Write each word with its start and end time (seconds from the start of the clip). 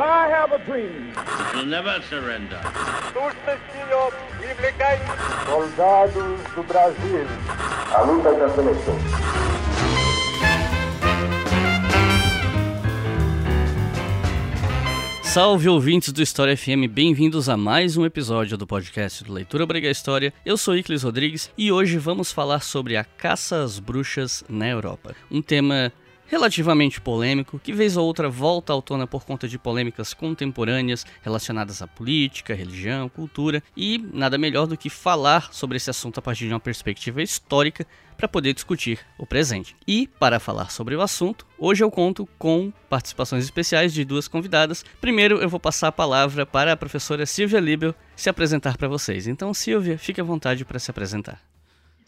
I 0.00 0.26
have 0.28 0.52
a 0.52 0.58
dream. 0.64 1.12
We'll 1.54 1.66
never 1.66 2.00
surrender. 2.08 2.58
Soldados 5.44 6.40
do 6.54 6.62
Brasil. 6.62 7.26
A 7.94 8.00
luta 8.02 8.32
da 8.32 8.48
seleção. 8.48 8.98
Salve 15.22 15.68
ouvintes 15.68 16.12
do 16.12 16.22
História 16.22 16.56
FM, 16.56 16.88
bem-vindos 16.90 17.48
a 17.48 17.56
mais 17.56 17.96
um 17.96 18.04
episódio 18.06 18.56
do 18.56 18.66
podcast 18.66 19.24
do 19.24 19.32
Leitura 19.32 19.64
Obriga 19.64 19.90
História. 19.90 20.32
Eu 20.44 20.56
sou 20.56 20.76
Iclis 20.76 21.02
Rodrigues 21.02 21.50
e 21.56 21.70
hoje 21.70 21.98
vamos 21.98 22.32
falar 22.32 22.60
sobre 22.60 22.96
a 22.96 23.04
caça 23.04 23.62
às 23.62 23.78
bruxas 23.78 24.42
na 24.48 24.68
Europa. 24.68 25.14
Um 25.30 25.40
tema 25.40 25.92
relativamente 26.26 27.00
polêmico, 27.00 27.58
que 27.58 27.72
vez 27.72 27.96
ou 27.96 28.06
outra 28.06 28.28
volta 28.28 28.76
à 28.76 28.82
tona 28.82 29.06
por 29.06 29.24
conta 29.24 29.46
de 29.46 29.58
polêmicas 29.58 30.14
contemporâneas 30.14 31.04
relacionadas 31.22 31.82
à 31.82 31.86
política, 31.86 32.54
religião, 32.54 33.08
cultura, 33.08 33.62
e 33.76 33.98
nada 34.12 34.38
melhor 34.38 34.66
do 34.66 34.76
que 34.76 34.88
falar 34.88 35.52
sobre 35.52 35.76
esse 35.76 35.90
assunto 35.90 36.18
a 36.18 36.22
partir 36.22 36.46
de 36.46 36.54
uma 36.54 36.60
perspectiva 36.60 37.22
histórica 37.22 37.86
para 38.16 38.28
poder 38.28 38.54
discutir 38.54 39.00
o 39.18 39.26
presente. 39.26 39.74
E, 39.86 40.06
para 40.06 40.38
falar 40.38 40.70
sobre 40.70 40.94
o 40.94 41.00
assunto, 41.00 41.46
hoje 41.58 41.82
eu 41.82 41.90
conto 41.90 42.28
com 42.38 42.72
participações 42.88 43.44
especiais 43.44 43.92
de 43.92 44.04
duas 44.04 44.28
convidadas. 44.28 44.84
Primeiro, 45.00 45.38
eu 45.38 45.48
vou 45.48 45.58
passar 45.58 45.88
a 45.88 45.92
palavra 45.92 46.46
para 46.46 46.72
a 46.72 46.76
professora 46.76 47.26
Silvia 47.26 47.58
Libel 47.58 47.94
se 48.14 48.30
apresentar 48.30 48.76
para 48.76 48.88
vocês. 48.88 49.26
Então, 49.26 49.52
Silvia, 49.52 49.98
fique 49.98 50.20
à 50.20 50.24
vontade 50.24 50.64
para 50.64 50.78
se 50.78 50.90
apresentar. 50.90 51.40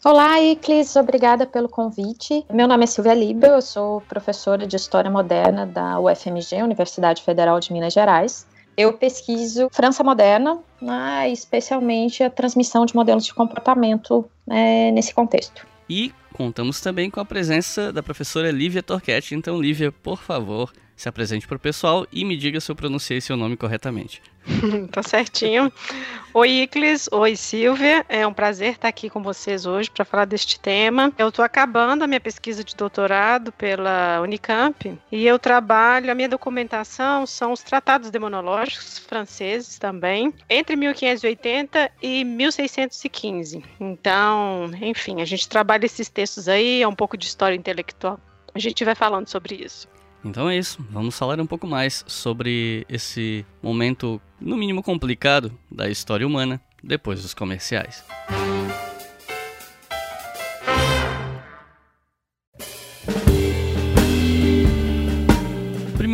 Olá, 0.07 0.39
Iclis, 0.39 0.95
obrigada 0.97 1.47
pelo 1.47 1.67
convite. 1.67 2.45
Meu 2.53 2.67
nome 2.67 2.83
é 2.83 2.85
Silvia 2.85 3.15
Libel, 3.15 3.55
eu 3.55 3.61
sou 3.63 4.01
professora 4.01 4.67
de 4.67 4.75
História 4.75 5.09
Moderna 5.09 5.65
da 5.65 5.99
UFMG, 5.99 6.61
Universidade 6.61 7.23
Federal 7.23 7.59
de 7.59 7.73
Minas 7.73 7.91
Gerais. 7.91 8.45
Eu 8.77 8.93
pesquiso 8.93 9.67
França 9.71 10.03
moderna, 10.03 10.59
né, 10.79 11.27
especialmente 11.31 12.21
a 12.21 12.29
transmissão 12.29 12.85
de 12.85 12.95
modelos 12.95 13.25
de 13.25 13.33
comportamento 13.33 14.29
né, 14.45 14.91
nesse 14.91 15.11
contexto. 15.11 15.65
E 15.89 16.13
contamos 16.33 16.79
também 16.79 17.09
com 17.09 17.19
a 17.19 17.25
presença 17.25 17.91
da 17.91 18.03
professora 18.03 18.51
Lívia 18.51 18.83
Torquetti. 18.83 19.33
Então, 19.33 19.59
Lívia, 19.59 19.91
por 19.91 20.21
favor, 20.21 20.71
se 20.95 21.09
apresente 21.09 21.47
para 21.47 21.57
o 21.57 21.59
pessoal 21.59 22.05
e 22.11 22.23
me 22.23 22.37
diga 22.37 22.61
se 22.61 22.71
eu 22.71 22.75
pronunciei 22.75 23.19
seu 23.19 23.35
nome 23.35 23.57
corretamente. 23.57 24.21
tá 24.91 25.01
certinho. 25.01 25.71
Oi, 26.33 26.49
Iclis. 26.63 27.07
Oi, 27.11 27.35
Silvia. 27.35 28.05
É 28.07 28.25
um 28.27 28.33
prazer 28.33 28.73
estar 28.73 28.87
aqui 28.87 29.09
com 29.09 29.21
vocês 29.23 29.65
hoje 29.65 29.89
para 29.89 30.05
falar 30.05 30.25
deste 30.25 30.59
tema. 30.59 31.11
Eu 31.17 31.29
estou 31.29 31.43
acabando 31.43 32.03
a 32.03 32.07
minha 32.07 32.19
pesquisa 32.19 32.63
de 32.63 32.75
doutorado 32.75 33.51
pela 33.51 34.21
Unicamp 34.21 34.99
e 35.11 35.25
eu 35.25 35.39
trabalho, 35.39 36.11
a 36.11 36.15
minha 36.15 36.29
documentação 36.29 37.25
são 37.25 37.51
os 37.51 37.63
tratados 37.63 38.09
demonológicos 38.09 38.99
franceses 38.99 39.79
também, 39.79 40.33
entre 40.49 40.75
1580 40.75 41.91
e 42.01 42.23
1615. 42.23 43.63
Então, 43.79 44.71
enfim, 44.81 45.21
a 45.21 45.25
gente 45.25 45.47
trabalha 45.47 45.85
esses 45.85 46.09
textos 46.09 46.47
aí, 46.47 46.81
é 46.81 46.87
um 46.87 46.95
pouco 46.95 47.17
de 47.17 47.25
história 47.25 47.55
intelectual. 47.55 48.19
A 48.53 48.59
gente 48.59 48.83
vai 48.85 48.95
falando 48.95 49.27
sobre 49.27 49.55
isso. 49.55 49.87
Então 50.25 50.49
é 50.49 50.57
isso, 50.57 50.83
vamos 50.89 51.15
falar 51.15 51.39
um 51.39 51.45
pouco 51.45 51.67
mais 51.67 52.03
sobre 52.07 52.83
esse 52.89 53.45
momento, 53.61 54.19
no 54.41 54.57
mínimo 54.57 54.81
complicado, 54.81 55.55
da 55.71 55.87
história 55.87 56.25
humana 56.25 56.59
depois 56.83 57.21
dos 57.21 57.35
comerciais. 57.35 58.03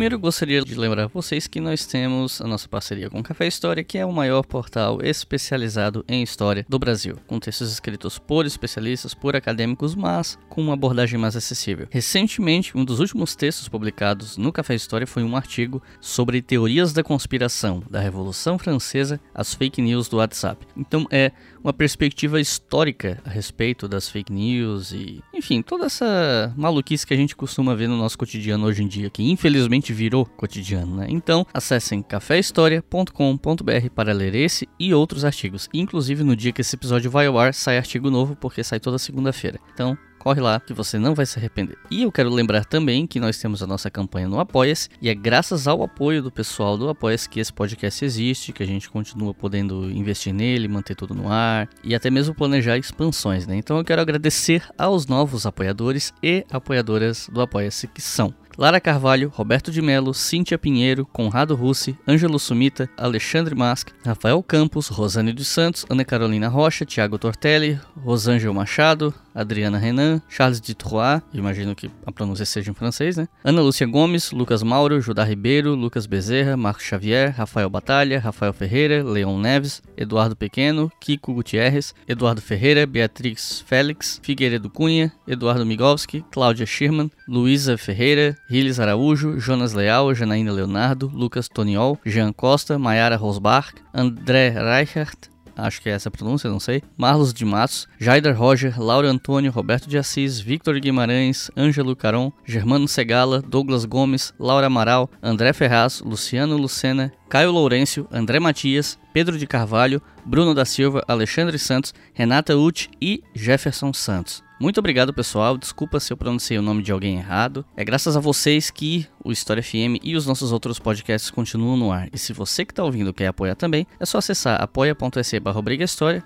Primeiro 0.02 0.18
gostaria 0.18 0.60
de 0.62 0.74
lembrar 0.74 1.06
vocês 1.06 1.46
que 1.46 1.60
nós 1.60 1.86
temos 1.86 2.40
a 2.40 2.46
nossa 2.48 2.68
parceria 2.68 3.08
com 3.08 3.20
o 3.20 3.22
Café 3.22 3.46
História, 3.46 3.84
que 3.84 3.96
é 3.96 4.04
o 4.04 4.10
maior 4.10 4.44
portal 4.44 4.98
especializado 5.00 6.04
em 6.08 6.24
história 6.24 6.66
do 6.68 6.76
Brasil, 6.76 7.18
com 7.24 7.38
textos 7.38 7.72
escritos 7.72 8.18
por 8.18 8.44
especialistas, 8.44 9.14
por 9.14 9.36
acadêmicos, 9.36 9.94
mas 9.94 10.36
com 10.48 10.60
uma 10.60 10.72
abordagem 10.72 11.20
mais 11.20 11.36
acessível. 11.36 11.86
Recentemente, 11.88 12.76
um 12.76 12.84
dos 12.84 12.98
últimos 12.98 13.36
textos 13.36 13.68
publicados 13.68 14.36
no 14.36 14.50
Café 14.50 14.74
História 14.74 15.06
foi 15.06 15.22
um 15.22 15.36
artigo 15.36 15.80
sobre 16.00 16.42
teorias 16.42 16.92
da 16.92 17.04
conspiração 17.04 17.80
da 17.88 18.00
Revolução 18.00 18.58
Francesa, 18.58 19.20
as 19.32 19.54
fake 19.54 19.80
news 19.80 20.08
do 20.08 20.16
WhatsApp. 20.16 20.66
Então 20.76 21.06
é 21.12 21.30
uma 21.62 21.72
perspectiva 21.72 22.40
histórica 22.40 23.20
a 23.24 23.30
respeito 23.30 23.86
das 23.88 24.08
fake 24.08 24.32
news 24.32 24.92
e, 24.92 25.22
enfim, 25.32 25.62
toda 25.62 25.86
essa 25.86 26.52
maluquice 26.56 27.06
que 27.06 27.14
a 27.14 27.16
gente 27.16 27.36
costuma 27.36 27.74
ver 27.74 27.88
no 27.88 27.96
nosso 27.96 28.18
cotidiano 28.18 28.66
hoje 28.66 28.82
em 28.82 28.88
dia, 28.88 29.10
que 29.10 29.22
infelizmente 29.22 29.92
virou 29.92 30.26
cotidiano, 30.26 30.96
né? 30.96 31.06
Então, 31.08 31.46
acessem 31.52 32.02
caféhistoria.com.br 32.02 33.90
para 33.94 34.12
ler 34.12 34.34
esse 34.34 34.68
e 34.78 34.92
outros 34.92 35.24
artigos. 35.24 35.68
Inclusive, 35.72 36.24
no 36.24 36.34
dia 36.34 36.52
que 36.52 36.60
esse 36.60 36.74
episódio 36.74 37.10
vai 37.10 37.26
ao 37.26 37.38
ar, 37.38 37.54
sai 37.54 37.76
artigo 37.78 38.10
novo, 38.10 38.36
porque 38.36 38.64
sai 38.64 38.80
toda 38.80 38.98
segunda-feira. 38.98 39.58
Então, 39.72 39.96
corre 40.22 40.40
lá 40.40 40.60
que 40.60 40.72
você 40.72 41.00
não 41.00 41.16
vai 41.16 41.26
se 41.26 41.36
arrepender. 41.36 41.76
E 41.90 42.04
eu 42.04 42.12
quero 42.12 42.30
lembrar 42.30 42.64
também 42.64 43.08
que 43.08 43.18
nós 43.18 43.38
temos 43.38 43.60
a 43.60 43.66
nossa 43.66 43.90
campanha 43.90 44.28
no 44.28 44.38
Apoia-se 44.38 44.88
e 45.00 45.08
é 45.08 45.14
graças 45.14 45.66
ao 45.66 45.82
apoio 45.82 46.22
do 46.22 46.30
pessoal 46.30 46.78
do 46.78 46.88
Apoia-se 46.88 47.28
que 47.28 47.40
esse 47.40 47.52
podcast 47.52 48.04
existe, 48.04 48.52
que 48.52 48.62
a 48.62 48.66
gente 48.66 48.88
continua 48.88 49.34
podendo 49.34 49.90
investir 49.90 50.32
nele, 50.32 50.68
manter 50.68 50.94
tudo 50.94 51.12
no 51.12 51.28
ar 51.28 51.68
e 51.82 51.92
até 51.92 52.08
mesmo 52.08 52.34
planejar 52.36 52.78
expansões, 52.78 53.48
né? 53.48 53.56
Então 53.56 53.78
eu 53.78 53.84
quero 53.84 54.00
agradecer 54.00 54.62
aos 54.78 55.08
novos 55.08 55.44
apoiadores 55.44 56.14
e 56.22 56.46
apoiadoras 56.52 57.28
do 57.32 57.40
Apoia-se 57.40 57.88
que 57.88 58.00
são 58.00 58.32
Lara 58.56 58.80
Carvalho, 58.80 59.32
Roberto 59.34 59.70
de 59.70 59.80
Melo, 59.80 60.12
Cíntia 60.12 60.58
Pinheiro, 60.58 61.06
Conrado 61.06 61.54
Russi, 61.54 61.96
Ângelo 62.06 62.38
Sumita, 62.38 62.88
Alexandre 62.96 63.54
Mask, 63.54 63.88
Rafael 64.04 64.42
Campos, 64.42 64.88
Rosane 64.88 65.32
dos 65.32 65.48
Santos, 65.48 65.86
Ana 65.88 66.04
Carolina 66.04 66.48
Rocha, 66.48 66.84
Thiago 66.84 67.18
Tortelli, 67.18 67.80
Rosângel 67.96 68.52
Machado, 68.52 69.14
Adriana 69.34 69.78
Renan, 69.78 70.20
Charles 70.28 70.60
de 70.60 70.74
Troyes, 70.74 71.22
imagino 71.32 71.74
que 71.74 71.90
a 72.06 72.12
pronúncia 72.12 72.44
seja 72.44 72.70
em 72.70 72.74
francês, 72.74 73.16
né? 73.16 73.28
Ana 73.44 73.60
Lúcia 73.60 73.86
Gomes, 73.86 74.32
Lucas 74.32 74.62
Mauro, 74.62 75.00
Judá 75.00 75.24
Ribeiro, 75.24 75.74
Lucas 75.74 76.06
Bezerra, 76.06 76.56
Marcos 76.56 76.84
Xavier, 76.84 77.34
Rafael 77.36 77.68
Batalha, 77.68 78.20
Rafael 78.20 78.52
Ferreira, 78.52 79.02
Leon 79.02 79.38
Neves, 79.38 79.82
Eduardo 79.96 80.36
Pequeno, 80.36 80.90
Kiko 81.00 81.34
Gutierrez, 81.34 81.94
Eduardo 82.06 82.40
Ferreira, 82.40 82.86
Beatriz 82.86 83.64
Félix, 83.66 84.20
Figueiredo 84.22 84.70
Cunha, 84.70 85.12
Eduardo 85.26 85.64
Migovski, 85.64 86.24
Cláudia 86.30 86.66
Schirman, 86.66 87.10
Luísa 87.26 87.78
Ferreira, 87.78 88.36
Riles 88.50 88.78
Araújo, 88.78 89.38
Jonas 89.38 89.72
Leal, 89.72 90.14
Janaína 90.14 90.52
Leonardo, 90.52 91.10
Lucas 91.12 91.48
Toniol, 91.48 91.98
Jean 92.04 92.32
Costa, 92.32 92.78
Maiara 92.78 93.16
Rosbach, 93.16 93.72
André 93.94 94.50
Reichert, 94.50 95.31
acho 95.56 95.80
que 95.80 95.88
é 95.88 95.92
essa 95.92 96.08
a 96.08 96.12
pronúncia, 96.12 96.50
não 96.50 96.60
sei. 96.60 96.82
Marlos 96.96 97.32
de 97.32 97.44
Matos, 97.44 97.88
Jaider 97.98 98.36
Roger, 98.36 98.80
Laura 98.80 99.08
Antônio, 99.08 99.50
Roberto 99.50 99.88
de 99.88 99.98
Assis, 99.98 100.40
Victor 100.40 100.78
Guimarães, 100.78 101.50
Ângelo 101.56 101.96
Caron, 101.96 102.32
Germano 102.44 102.86
Segala, 102.88 103.40
Douglas 103.40 103.84
Gomes, 103.84 104.34
Laura 104.38 104.66
Amaral, 104.66 105.10
André 105.22 105.52
Ferraz, 105.52 106.00
Luciano 106.00 106.56
Lucena, 106.56 107.12
Caio 107.28 107.50
Lourenço, 107.50 108.06
André 108.12 108.38
Matias, 108.38 108.98
Pedro 109.12 109.38
de 109.38 109.46
Carvalho, 109.46 110.02
Bruno 110.24 110.54
da 110.54 110.64
Silva, 110.64 111.02
Alexandre 111.08 111.58
Santos, 111.58 111.94
Renata 112.12 112.56
Uti 112.56 112.90
e 113.00 113.22
Jefferson 113.34 113.92
Santos. 113.92 114.42
Muito 114.62 114.78
obrigado, 114.78 115.12
pessoal. 115.12 115.58
Desculpa 115.58 115.98
se 115.98 116.12
eu 116.12 116.16
pronunciei 116.16 116.56
o 116.56 116.62
nome 116.62 116.84
de 116.84 116.92
alguém 116.92 117.18
errado. 117.18 117.64
É 117.76 117.84
graças 117.84 118.16
a 118.16 118.20
vocês 118.20 118.70
que 118.70 119.08
o 119.24 119.32
História 119.32 119.60
FM 119.60 119.98
e 120.04 120.14
os 120.14 120.24
nossos 120.24 120.52
outros 120.52 120.78
podcasts 120.78 121.32
continuam 121.32 121.76
no 121.76 121.90
ar. 121.90 122.08
E 122.12 122.16
se 122.16 122.32
você 122.32 122.64
que 122.64 122.70
está 122.70 122.84
ouvindo 122.84 123.12
quer 123.12 123.26
apoiar 123.26 123.56
também, 123.56 123.88
é 123.98 124.06
só 124.06 124.18
acessar 124.18 124.62
apoia.se 124.62 125.40
barra 125.40 125.60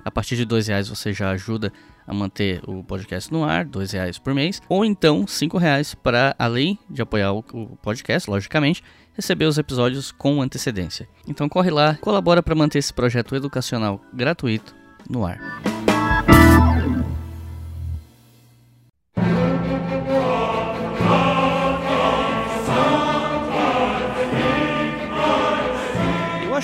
A 0.05 0.11
partir 0.11 0.37
de 0.37 0.45
dois 0.45 0.67
reais 0.67 0.87
você 0.87 1.15
já 1.15 1.31
ajuda 1.31 1.73
a 2.07 2.13
manter 2.13 2.61
o 2.69 2.85
podcast 2.85 3.33
no 3.33 3.43
ar, 3.43 3.65
dois 3.65 3.93
reais 3.93 4.19
por 4.19 4.35
mês, 4.35 4.61
ou 4.69 4.85
então 4.85 5.27
cinco 5.27 5.57
reais 5.57 5.95
para, 5.95 6.37
além 6.39 6.79
de 6.91 7.01
apoiar 7.01 7.33
o 7.33 7.43
podcast, 7.81 8.29
logicamente, 8.29 8.85
receber 9.15 9.47
os 9.47 9.57
episódios 9.57 10.13
com 10.13 10.43
antecedência. 10.43 11.09
Então 11.27 11.49
corre 11.49 11.71
lá, 11.71 11.95
colabora 12.03 12.43
para 12.43 12.55
manter 12.55 12.81
esse 12.81 12.93
projeto 12.93 13.35
educacional 13.35 13.99
gratuito 14.13 14.77
no 15.09 15.25
ar. 15.25 15.41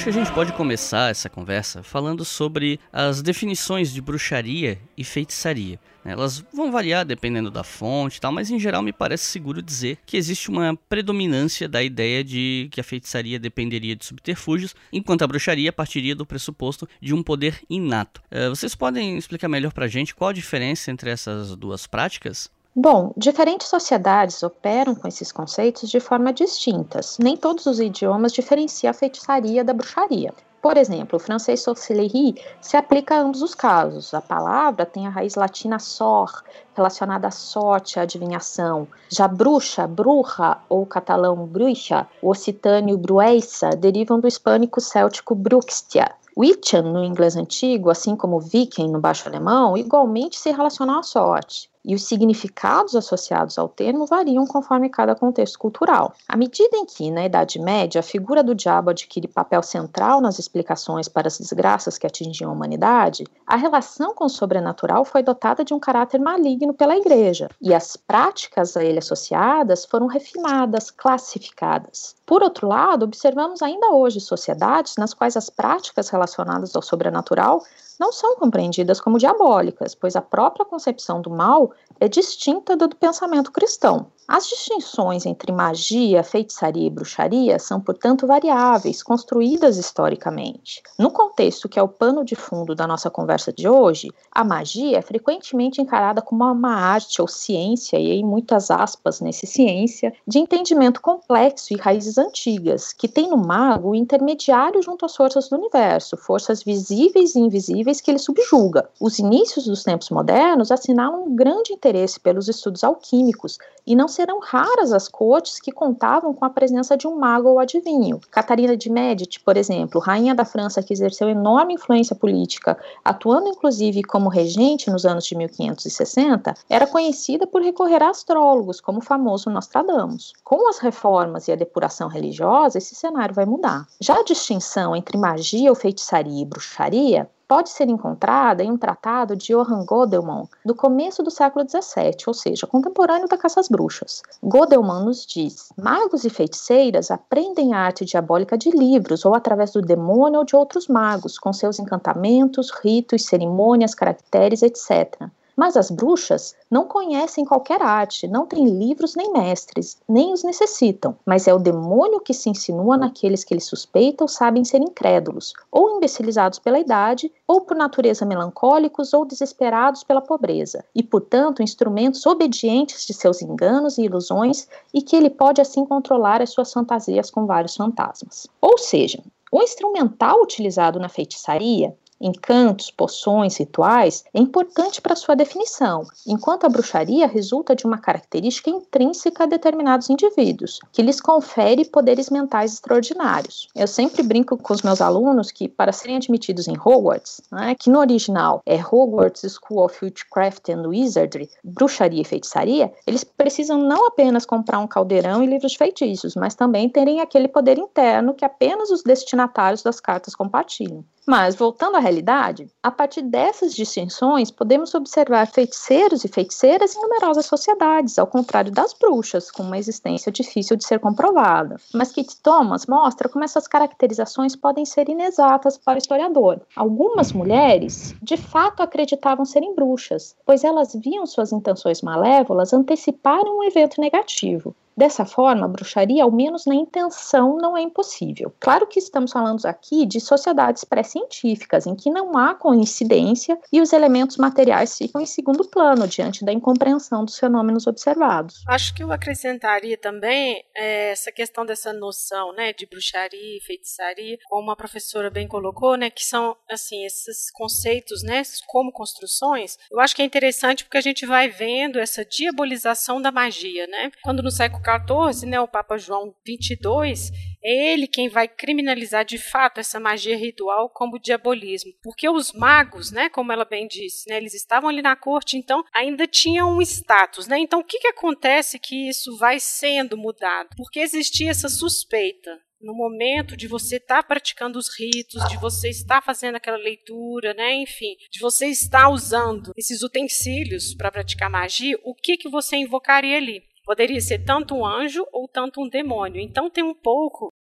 Acho 0.02 0.10
que 0.10 0.18
a 0.18 0.24
gente 0.24 0.34
pode 0.34 0.52
começar 0.54 1.12
essa 1.12 1.30
conversa 1.30 1.80
falando 1.80 2.24
sobre 2.24 2.80
as 2.92 3.22
definições 3.22 3.92
de 3.92 4.00
bruxaria 4.00 4.76
e 4.96 5.04
feitiçaria. 5.04 5.78
Elas 6.04 6.44
vão 6.52 6.72
variar 6.72 7.04
dependendo 7.04 7.52
da 7.52 7.62
fonte 7.62 8.16
e 8.16 8.20
tal, 8.20 8.32
mas 8.32 8.50
em 8.50 8.58
geral 8.58 8.82
me 8.82 8.92
parece 8.92 9.26
seguro 9.26 9.62
dizer 9.62 9.98
que 10.04 10.16
existe 10.16 10.50
uma 10.50 10.76
predominância 10.88 11.68
da 11.68 11.80
ideia 11.84 12.24
de 12.24 12.68
que 12.72 12.80
a 12.80 12.84
feitiçaria 12.84 13.38
dependeria 13.38 13.94
de 13.94 14.04
subterfúgios, 14.04 14.74
enquanto 14.92 15.22
a 15.22 15.28
bruxaria 15.28 15.72
partiria 15.72 16.16
do 16.16 16.26
pressuposto 16.26 16.88
de 17.00 17.14
um 17.14 17.22
poder 17.22 17.60
inato. 17.70 18.20
Uh, 18.28 18.48
vocês 18.48 18.74
podem 18.74 19.16
explicar 19.16 19.48
melhor 19.48 19.72
pra 19.72 19.86
gente 19.86 20.16
qual 20.16 20.30
a 20.30 20.34
diferença 20.34 20.90
entre 20.90 21.10
essas 21.10 21.54
duas 21.54 21.86
práticas? 21.86 22.50
Bom, 22.74 23.12
diferentes 23.18 23.68
sociedades 23.68 24.42
operam 24.42 24.94
com 24.94 25.06
esses 25.06 25.30
conceitos 25.30 25.90
de 25.90 26.00
forma 26.00 26.32
distintas. 26.32 27.18
Nem 27.18 27.36
todos 27.36 27.66
os 27.66 27.78
idiomas 27.78 28.32
diferenciam 28.32 28.90
a 28.90 28.94
feitiçaria 28.94 29.62
da 29.62 29.74
bruxaria. 29.74 30.32
Por 30.62 30.78
exemplo, 30.78 31.18
o 31.18 31.20
francês 31.20 31.60
sorcellerie 31.60 32.42
se 32.62 32.74
aplica 32.74 33.14
a 33.14 33.20
ambos 33.20 33.42
os 33.42 33.54
casos. 33.54 34.14
A 34.14 34.22
palavra 34.22 34.86
tem 34.86 35.06
a 35.06 35.10
raiz 35.10 35.34
latina 35.34 35.78
sor, 35.78 36.42
relacionada 36.74 37.28
à 37.28 37.30
sorte, 37.30 37.98
à 37.98 38.04
adivinhação. 38.04 38.88
Já 39.10 39.28
bruxa, 39.28 39.86
bruja 39.86 40.56
ou 40.66 40.86
catalão 40.86 41.44
bruxa, 41.44 42.08
o 42.22 42.30
occitâneo 42.30 42.96
brueissa 42.96 43.68
derivam 43.76 44.18
do 44.18 44.26
hispânico 44.26 44.80
céltico 44.80 45.34
bruxtia. 45.34 46.10
Witchen, 46.34 46.80
no 46.84 47.04
inglês 47.04 47.36
antigo, 47.36 47.90
assim 47.90 48.16
como 48.16 48.40
viking 48.40 48.90
no 48.90 48.98
baixo 48.98 49.28
alemão, 49.28 49.76
igualmente 49.76 50.38
se 50.38 50.50
relacionam 50.50 51.00
à 51.00 51.02
sorte 51.02 51.70
e 51.84 51.94
os 51.94 52.04
significados 52.04 52.94
associados 52.94 53.58
ao 53.58 53.68
termo 53.68 54.06
variam 54.06 54.46
conforme 54.46 54.88
cada 54.88 55.14
contexto 55.14 55.58
cultural. 55.58 56.14
À 56.28 56.36
medida 56.36 56.76
em 56.76 56.86
que, 56.86 57.10
na 57.10 57.24
Idade 57.24 57.58
Média, 57.58 58.00
a 58.00 58.02
figura 58.02 58.42
do 58.42 58.54
diabo 58.54 58.90
adquire 58.90 59.26
papel 59.28 59.62
central 59.62 60.20
nas 60.20 60.38
explicações 60.38 61.08
para 61.08 61.28
as 61.28 61.38
desgraças 61.38 61.98
que 61.98 62.06
atingiam 62.06 62.50
a 62.50 62.54
humanidade, 62.54 63.24
a 63.46 63.56
relação 63.56 64.14
com 64.14 64.24
o 64.24 64.30
sobrenatural 64.30 65.04
foi 65.04 65.22
dotada 65.22 65.64
de 65.64 65.74
um 65.74 65.80
caráter 65.80 66.20
maligno 66.20 66.74
pela 66.74 66.96
Igreja, 66.96 67.48
e 67.60 67.74
as 67.74 67.96
práticas 67.96 68.76
a 68.76 68.84
ele 68.84 68.98
associadas 68.98 69.84
foram 69.84 70.06
refinadas, 70.06 70.90
classificadas. 70.90 72.14
Por 72.26 72.42
outro 72.42 72.68
lado, 72.68 73.04
observamos 73.04 73.62
ainda 73.62 73.90
hoje 73.90 74.20
sociedades 74.20 74.94
nas 74.96 75.12
quais 75.12 75.36
as 75.36 75.50
práticas 75.50 76.08
relacionadas 76.08 76.74
ao 76.74 76.82
sobrenatural 76.82 77.62
não 78.02 78.10
são 78.10 78.34
compreendidas 78.34 79.00
como 79.00 79.16
diabólicas, 79.16 79.94
pois 79.94 80.16
a 80.16 80.20
própria 80.20 80.66
concepção 80.66 81.22
do 81.22 81.30
mal 81.30 81.70
é 82.00 82.08
distinta 82.08 82.76
da 82.76 82.88
do 82.88 82.96
pensamento 82.96 83.52
cristão. 83.52 84.10
As 84.28 84.46
distinções 84.48 85.26
entre 85.26 85.52
magia, 85.52 86.22
feitiçaria 86.22 86.86
e 86.86 86.90
bruxaria 86.90 87.58
são, 87.58 87.80
portanto, 87.80 88.26
variáveis, 88.26 89.02
construídas 89.02 89.76
historicamente. 89.76 90.80
No 90.98 91.10
contexto 91.10 91.68
que 91.68 91.78
é 91.78 91.82
o 91.82 91.88
pano 91.88 92.24
de 92.24 92.34
fundo 92.34 92.74
da 92.74 92.86
nossa 92.86 93.10
conversa 93.10 93.52
de 93.52 93.68
hoje, 93.68 94.10
a 94.30 94.44
magia 94.44 94.98
é 94.98 95.02
frequentemente 95.02 95.82
encarada 95.82 96.22
como 96.22 96.44
uma 96.44 96.74
arte 96.74 97.20
ou 97.20 97.28
ciência, 97.28 97.98
e 97.98 98.12
em 98.12 98.24
muitas 98.24 98.70
aspas 98.70 99.20
nesse 99.20 99.46
ciência, 99.46 100.14
de 100.26 100.38
entendimento 100.38 101.02
complexo 101.02 101.74
e 101.74 101.76
raízes 101.76 102.16
antigas, 102.16 102.92
que 102.92 103.08
tem 103.08 103.28
no 103.28 103.36
mago 103.36 103.90
o 103.90 103.94
intermediário 103.94 104.82
junto 104.82 105.04
às 105.04 105.16
forças 105.16 105.48
do 105.48 105.56
universo, 105.56 106.16
forças 106.16 106.62
visíveis 106.62 107.34
e 107.34 107.40
invisíveis 107.40 108.00
que 108.00 108.10
ele 108.10 108.18
subjuga. 108.18 108.88
Os 109.00 109.18
inícios 109.18 109.66
dos 109.66 109.82
tempos 109.82 110.10
modernos 110.10 110.70
assinalam 110.70 111.24
um 111.24 111.34
grande 111.34 111.72
interesse 111.72 112.20
pelos 112.20 112.48
estudos 112.48 112.84
alquímicos, 112.84 113.58
e 113.84 113.96
não 113.96 114.08
serão 114.12 114.38
raras 114.38 114.92
as 114.92 115.08
cortes 115.08 115.60
que 115.60 115.72
contavam 115.72 116.32
com 116.32 116.44
a 116.44 116.50
presença 116.50 116.96
de 116.96 117.08
um 117.08 117.16
mago 117.16 117.48
ou 117.48 117.58
adivinho. 117.58 118.20
Catarina 118.30 118.76
de 118.76 118.90
Médici, 118.90 119.40
por 119.40 119.56
exemplo, 119.56 120.00
rainha 120.00 120.34
da 120.34 120.44
França 120.44 120.82
que 120.82 120.92
exerceu 120.92 121.28
enorme 121.28 121.74
influência 121.74 122.14
política, 122.14 122.78
atuando 123.04 123.48
inclusive 123.48 124.02
como 124.02 124.28
regente 124.28 124.90
nos 124.90 125.04
anos 125.04 125.24
de 125.24 125.36
1560, 125.36 126.54
era 126.68 126.86
conhecida 126.86 127.46
por 127.46 127.62
recorrer 127.62 128.02
a 128.02 128.10
astrólogos, 128.10 128.80
como 128.80 128.98
o 128.98 129.02
famoso 129.02 129.50
Nostradamus. 129.50 130.32
Com 130.44 130.68
as 130.68 130.78
reformas 130.78 131.48
e 131.48 131.52
a 131.52 131.56
depuração 131.56 132.08
religiosa, 132.08 132.78
esse 132.78 132.94
cenário 132.94 133.34
vai 133.34 133.46
mudar. 133.46 133.86
Já 134.00 134.18
a 134.20 134.24
distinção 134.24 134.94
entre 134.94 135.18
magia 135.18 135.70
ou 135.70 135.76
feitiçaria 135.76 136.42
e 136.42 136.46
bruxaria 136.46 137.28
pode 137.52 137.68
ser 137.68 137.86
encontrada 137.86 138.64
em 138.64 138.70
um 138.70 138.78
tratado 138.78 139.36
de 139.36 139.48
Johann 139.48 139.84
Godelmann, 139.84 140.48
do 140.64 140.74
começo 140.74 141.22
do 141.22 141.30
século 141.30 141.68
XVII, 141.68 142.24
ou 142.26 142.32
seja, 142.32 142.66
contemporâneo 142.66 143.28
da 143.28 143.36
caça 143.36 143.60
às 143.60 143.68
bruxas. 143.68 144.22
Godelmann 144.42 145.04
nos 145.04 145.26
diz: 145.26 145.70
magos 145.76 146.24
e 146.24 146.30
feiticeiras 146.30 147.10
aprendem 147.10 147.74
a 147.74 147.80
arte 147.80 148.06
diabólica 148.06 148.56
de 148.56 148.70
livros 148.70 149.26
ou 149.26 149.34
através 149.34 149.70
do 149.70 149.82
demônio 149.82 150.38
ou 150.38 150.46
de 150.46 150.56
outros 150.56 150.88
magos, 150.88 151.38
com 151.38 151.52
seus 151.52 151.78
encantamentos, 151.78 152.70
ritos, 152.82 153.26
cerimônias, 153.26 153.94
caracteres, 153.94 154.62
etc. 154.62 155.28
Mas 155.56 155.76
as 155.76 155.90
bruxas 155.90 156.54
não 156.70 156.84
conhecem 156.84 157.44
qualquer 157.44 157.82
arte, 157.82 158.26
não 158.26 158.46
têm 158.46 158.64
livros 158.66 159.14
nem 159.14 159.32
mestres, 159.32 159.98
nem 160.08 160.32
os 160.32 160.42
necessitam, 160.42 161.16
mas 161.26 161.46
é 161.46 161.54
o 161.54 161.58
demônio 161.58 162.20
que 162.20 162.32
se 162.32 162.48
insinua 162.48 162.96
naqueles 162.96 163.44
que 163.44 163.52
eles 163.52 163.66
suspeitam 163.66 164.26
sabem 164.26 164.64
ser 164.64 164.80
incrédulos, 164.80 165.52
ou 165.70 165.96
imbecilizados 165.96 166.58
pela 166.58 166.78
idade, 166.78 167.32
ou 167.46 167.60
por 167.60 167.76
natureza 167.76 168.24
melancólicos 168.24 169.12
ou 169.12 169.24
desesperados 169.24 170.02
pela 170.02 170.20
pobreza, 170.20 170.84
e 170.94 171.02
portanto 171.02 171.62
instrumentos 171.62 172.24
obedientes 172.26 173.06
de 173.06 173.12
seus 173.12 173.42
enganos 173.42 173.98
e 173.98 174.02
ilusões, 174.02 174.66
e 174.92 175.02
que 175.02 175.14
ele 175.14 175.30
pode 175.30 175.60
assim 175.60 175.84
controlar 175.84 176.40
as 176.40 176.50
suas 176.50 176.72
fantasias 176.72 177.30
com 177.30 177.46
vários 177.46 177.76
fantasmas. 177.76 178.46
Ou 178.60 178.78
seja, 178.78 179.22
o 179.50 179.62
instrumental 179.62 180.40
utilizado 180.40 180.98
na 180.98 181.10
feitiçaria 181.10 181.94
encantos, 182.22 182.90
poções, 182.90 183.56
rituais, 183.56 184.24
é 184.32 184.40
importante 184.40 185.00
para 185.00 185.16
sua 185.16 185.34
definição, 185.34 186.06
enquanto 186.26 186.64
a 186.64 186.68
bruxaria 186.68 187.26
resulta 187.26 187.74
de 187.74 187.84
uma 187.84 187.98
característica 187.98 188.70
intrínseca 188.70 189.44
a 189.44 189.46
determinados 189.46 190.08
indivíduos, 190.08 190.78
que 190.92 191.02
lhes 191.02 191.20
confere 191.20 191.84
poderes 191.84 192.30
mentais 192.30 192.74
extraordinários. 192.74 193.68
Eu 193.74 193.86
sempre 193.86 194.22
brinco 194.22 194.56
com 194.56 194.72
os 194.72 194.82
meus 194.82 195.00
alunos 195.00 195.50
que, 195.50 195.68
para 195.68 195.92
serem 195.92 196.16
admitidos 196.16 196.68
em 196.68 196.76
Hogwarts, 196.78 197.40
né, 197.50 197.74
que 197.78 197.90
no 197.90 197.98
original 197.98 198.62
é 198.64 198.76
Hogwarts 198.76 199.42
School 199.42 199.84
of 199.84 200.04
Witchcraft 200.04 200.68
and 200.68 200.88
Wizardry, 200.88 201.50
bruxaria 201.64 202.22
e 202.22 202.24
feitiçaria, 202.24 202.92
eles 203.06 203.24
precisam 203.24 203.78
não 203.78 204.06
apenas 204.06 204.46
comprar 204.46 204.78
um 204.78 204.86
caldeirão 204.86 205.42
e 205.42 205.46
livros 205.46 205.72
de 205.72 205.78
feitiços, 205.78 206.34
mas 206.34 206.54
também 206.54 206.88
terem 206.88 207.20
aquele 207.20 207.48
poder 207.48 207.78
interno 207.78 208.34
que 208.34 208.44
apenas 208.44 208.90
os 208.90 209.02
destinatários 209.02 209.82
das 209.82 210.00
cartas 210.00 210.34
compartilham. 210.34 211.04
Mas, 211.26 211.54
voltando 211.54 211.96
à 211.96 212.00
realidade, 212.00 212.68
a 212.82 212.90
partir 212.90 213.22
dessas 213.22 213.74
distinções, 213.74 214.50
podemos 214.50 214.92
observar 214.94 215.46
feiticeiros 215.46 216.24
e 216.24 216.28
feiticeiras 216.28 216.96
em 216.96 217.00
numerosas 217.00 217.46
sociedades, 217.46 218.18
ao 218.18 218.26
contrário 218.26 218.72
das 218.72 218.92
bruxas, 218.92 219.48
com 219.50 219.62
uma 219.62 219.78
existência 219.78 220.32
difícil 220.32 220.76
de 220.76 220.84
ser 220.84 220.98
comprovada. 220.98 221.76
Mas 221.94 222.10
Kit 222.10 222.36
Thomas 222.42 222.86
mostra 222.86 223.28
como 223.28 223.44
essas 223.44 223.68
caracterizações 223.68 224.56
podem 224.56 224.84
ser 224.84 225.08
inexatas 225.08 225.78
para 225.78 225.94
o 225.94 225.98
historiador. 225.98 226.60
Algumas 226.74 227.32
mulheres, 227.32 228.16
de 228.20 228.36
fato, 228.36 228.82
acreditavam 228.82 229.44
serem 229.44 229.74
bruxas, 229.74 230.34
pois 230.44 230.64
elas 230.64 230.92
viam 230.94 231.24
suas 231.24 231.52
intenções 231.52 232.02
malévolas 232.02 232.72
anteciparem 232.72 233.52
um 233.52 233.62
evento 233.62 234.00
negativo. 234.00 234.74
Dessa 234.96 235.24
forma, 235.24 235.64
a 235.64 235.68
bruxaria, 235.68 236.22
ao 236.22 236.30
menos 236.30 236.66
na 236.66 236.74
intenção, 236.74 237.56
não 237.56 237.76
é 237.76 237.82
impossível. 237.82 238.54
Claro 238.60 238.86
que 238.86 238.98
estamos 238.98 239.32
falando 239.32 239.64
aqui 239.66 240.04
de 240.04 240.20
sociedades 240.20 240.84
pré-científicas, 240.84 241.86
em 241.86 241.94
que 241.94 242.10
não 242.10 242.36
há 242.36 242.54
coincidência 242.54 243.58
e 243.72 243.80
os 243.80 243.92
elementos 243.92 244.36
materiais 244.36 244.96
ficam 244.96 245.20
em 245.20 245.26
segundo 245.26 245.68
plano 245.68 246.06
diante 246.06 246.44
da 246.44 246.52
incompreensão 246.52 247.24
dos 247.24 247.38
fenômenos 247.38 247.86
observados. 247.86 248.62
Acho 248.68 248.94
que 248.94 249.02
eu 249.02 249.12
acrescentaria 249.12 249.96
também 249.96 250.62
é, 250.76 251.10
essa 251.10 251.32
questão 251.32 251.64
dessa 251.64 251.92
noção 251.92 252.52
né, 252.52 252.72
de 252.72 252.86
bruxaria 252.86 253.56
e 253.56 253.60
feitiçaria, 253.60 254.38
como 254.48 254.70
a 254.70 254.76
professora 254.76 255.30
bem 255.30 255.48
colocou, 255.48 255.96
né, 255.96 256.10
que 256.10 256.24
são 256.24 256.56
assim 256.70 257.04
esses 257.04 257.50
conceitos 257.52 258.22
né, 258.22 258.42
como 258.66 258.92
construções. 258.92 259.78
Eu 259.90 260.00
acho 260.00 260.14
que 260.14 260.22
é 260.22 260.24
interessante 260.24 260.84
porque 260.84 260.98
a 260.98 261.02
gente 261.02 261.24
vai 261.24 261.48
vendo 261.48 261.98
essa 261.98 262.24
diabolização 262.24 263.20
da 263.20 263.32
magia. 263.32 263.86
Né? 263.86 264.10
Quando 264.22 264.42
no 264.42 264.50
século 264.50 264.81
14, 264.82 265.46
né, 265.46 265.60
o 265.60 265.68
Papa 265.68 265.96
João 265.96 266.34
22, 266.44 267.30
é 267.64 267.92
ele 267.92 268.06
quem 268.06 268.28
vai 268.28 268.48
criminalizar 268.48 269.24
de 269.24 269.38
fato 269.38 269.78
essa 269.78 270.00
magia 270.00 270.36
ritual 270.36 270.90
como 270.90 271.18
diabolismo, 271.18 271.92
porque 272.02 272.28
os 272.28 272.52
magos, 272.52 273.10
né, 273.10 273.28
como 273.28 273.52
ela 273.52 273.64
bem 273.64 273.86
disse, 273.86 274.28
né, 274.28 274.36
eles 274.36 274.54
estavam 274.54 274.90
ali 274.90 275.00
na 275.00 275.14
corte, 275.14 275.56
então 275.56 275.84
ainda 275.94 276.26
tinham 276.26 276.76
um 276.76 276.82
status, 276.82 277.46
né? 277.46 277.58
Então 277.58 277.80
o 277.80 277.84
que 277.84 278.00
que 278.00 278.08
acontece 278.08 278.78
que 278.78 279.08
isso 279.08 279.36
vai 279.38 279.60
sendo 279.60 280.16
mudado? 280.16 280.70
Porque 280.76 281.00
existia 281.00 281.50
essa 281.50 281.68
suspeita, 281.68 282.50
no 282.80 282.94
momento 282.94 283.56
de 283.56 283.68
você 283.68 283.96
estar 283.96 284.16
tá 284.16 284.22
praticando 284.22 284.78
os 284.78 284.88
ritos, 284.98 285.42
de 285.48 285.56
você 285.58 285.88
estar 285.88 286.20
fazendo 286.20 286.56
aquela 286.56 286.76
leitura, 286.76 287.54
né, 287.54 287.74
enfim, 287.76 288.16
de 288.30 288.40
você 288.40 288.66
estar 288.66 289.08
usando 289.08 289.72
esses 289.76 290.02
utensílios 290.02 290.94
para 290.94 291.12
praticar 291.12 291.48
magia, 291.48 291.96
o 292.02 292.14
que 292.14 292.36
que 292.36 292.48
você 292.48 292.76
invocaria 292.76 293.36
ali? 293.36 293.62
Poderia 293.84 294.20
ser 294.20 294.44
tanto 294.44 294.74
um 294.74 294.86
anjo 294.86 295.26
ou 295.32 295.48
tanto 295.48 295.80
um 295.80 295.88
demônio. 295.88 296.40
Então 296.40 296.70
tem 296.70 296.84
um 296.84 296.94
pouco 296.94 297.52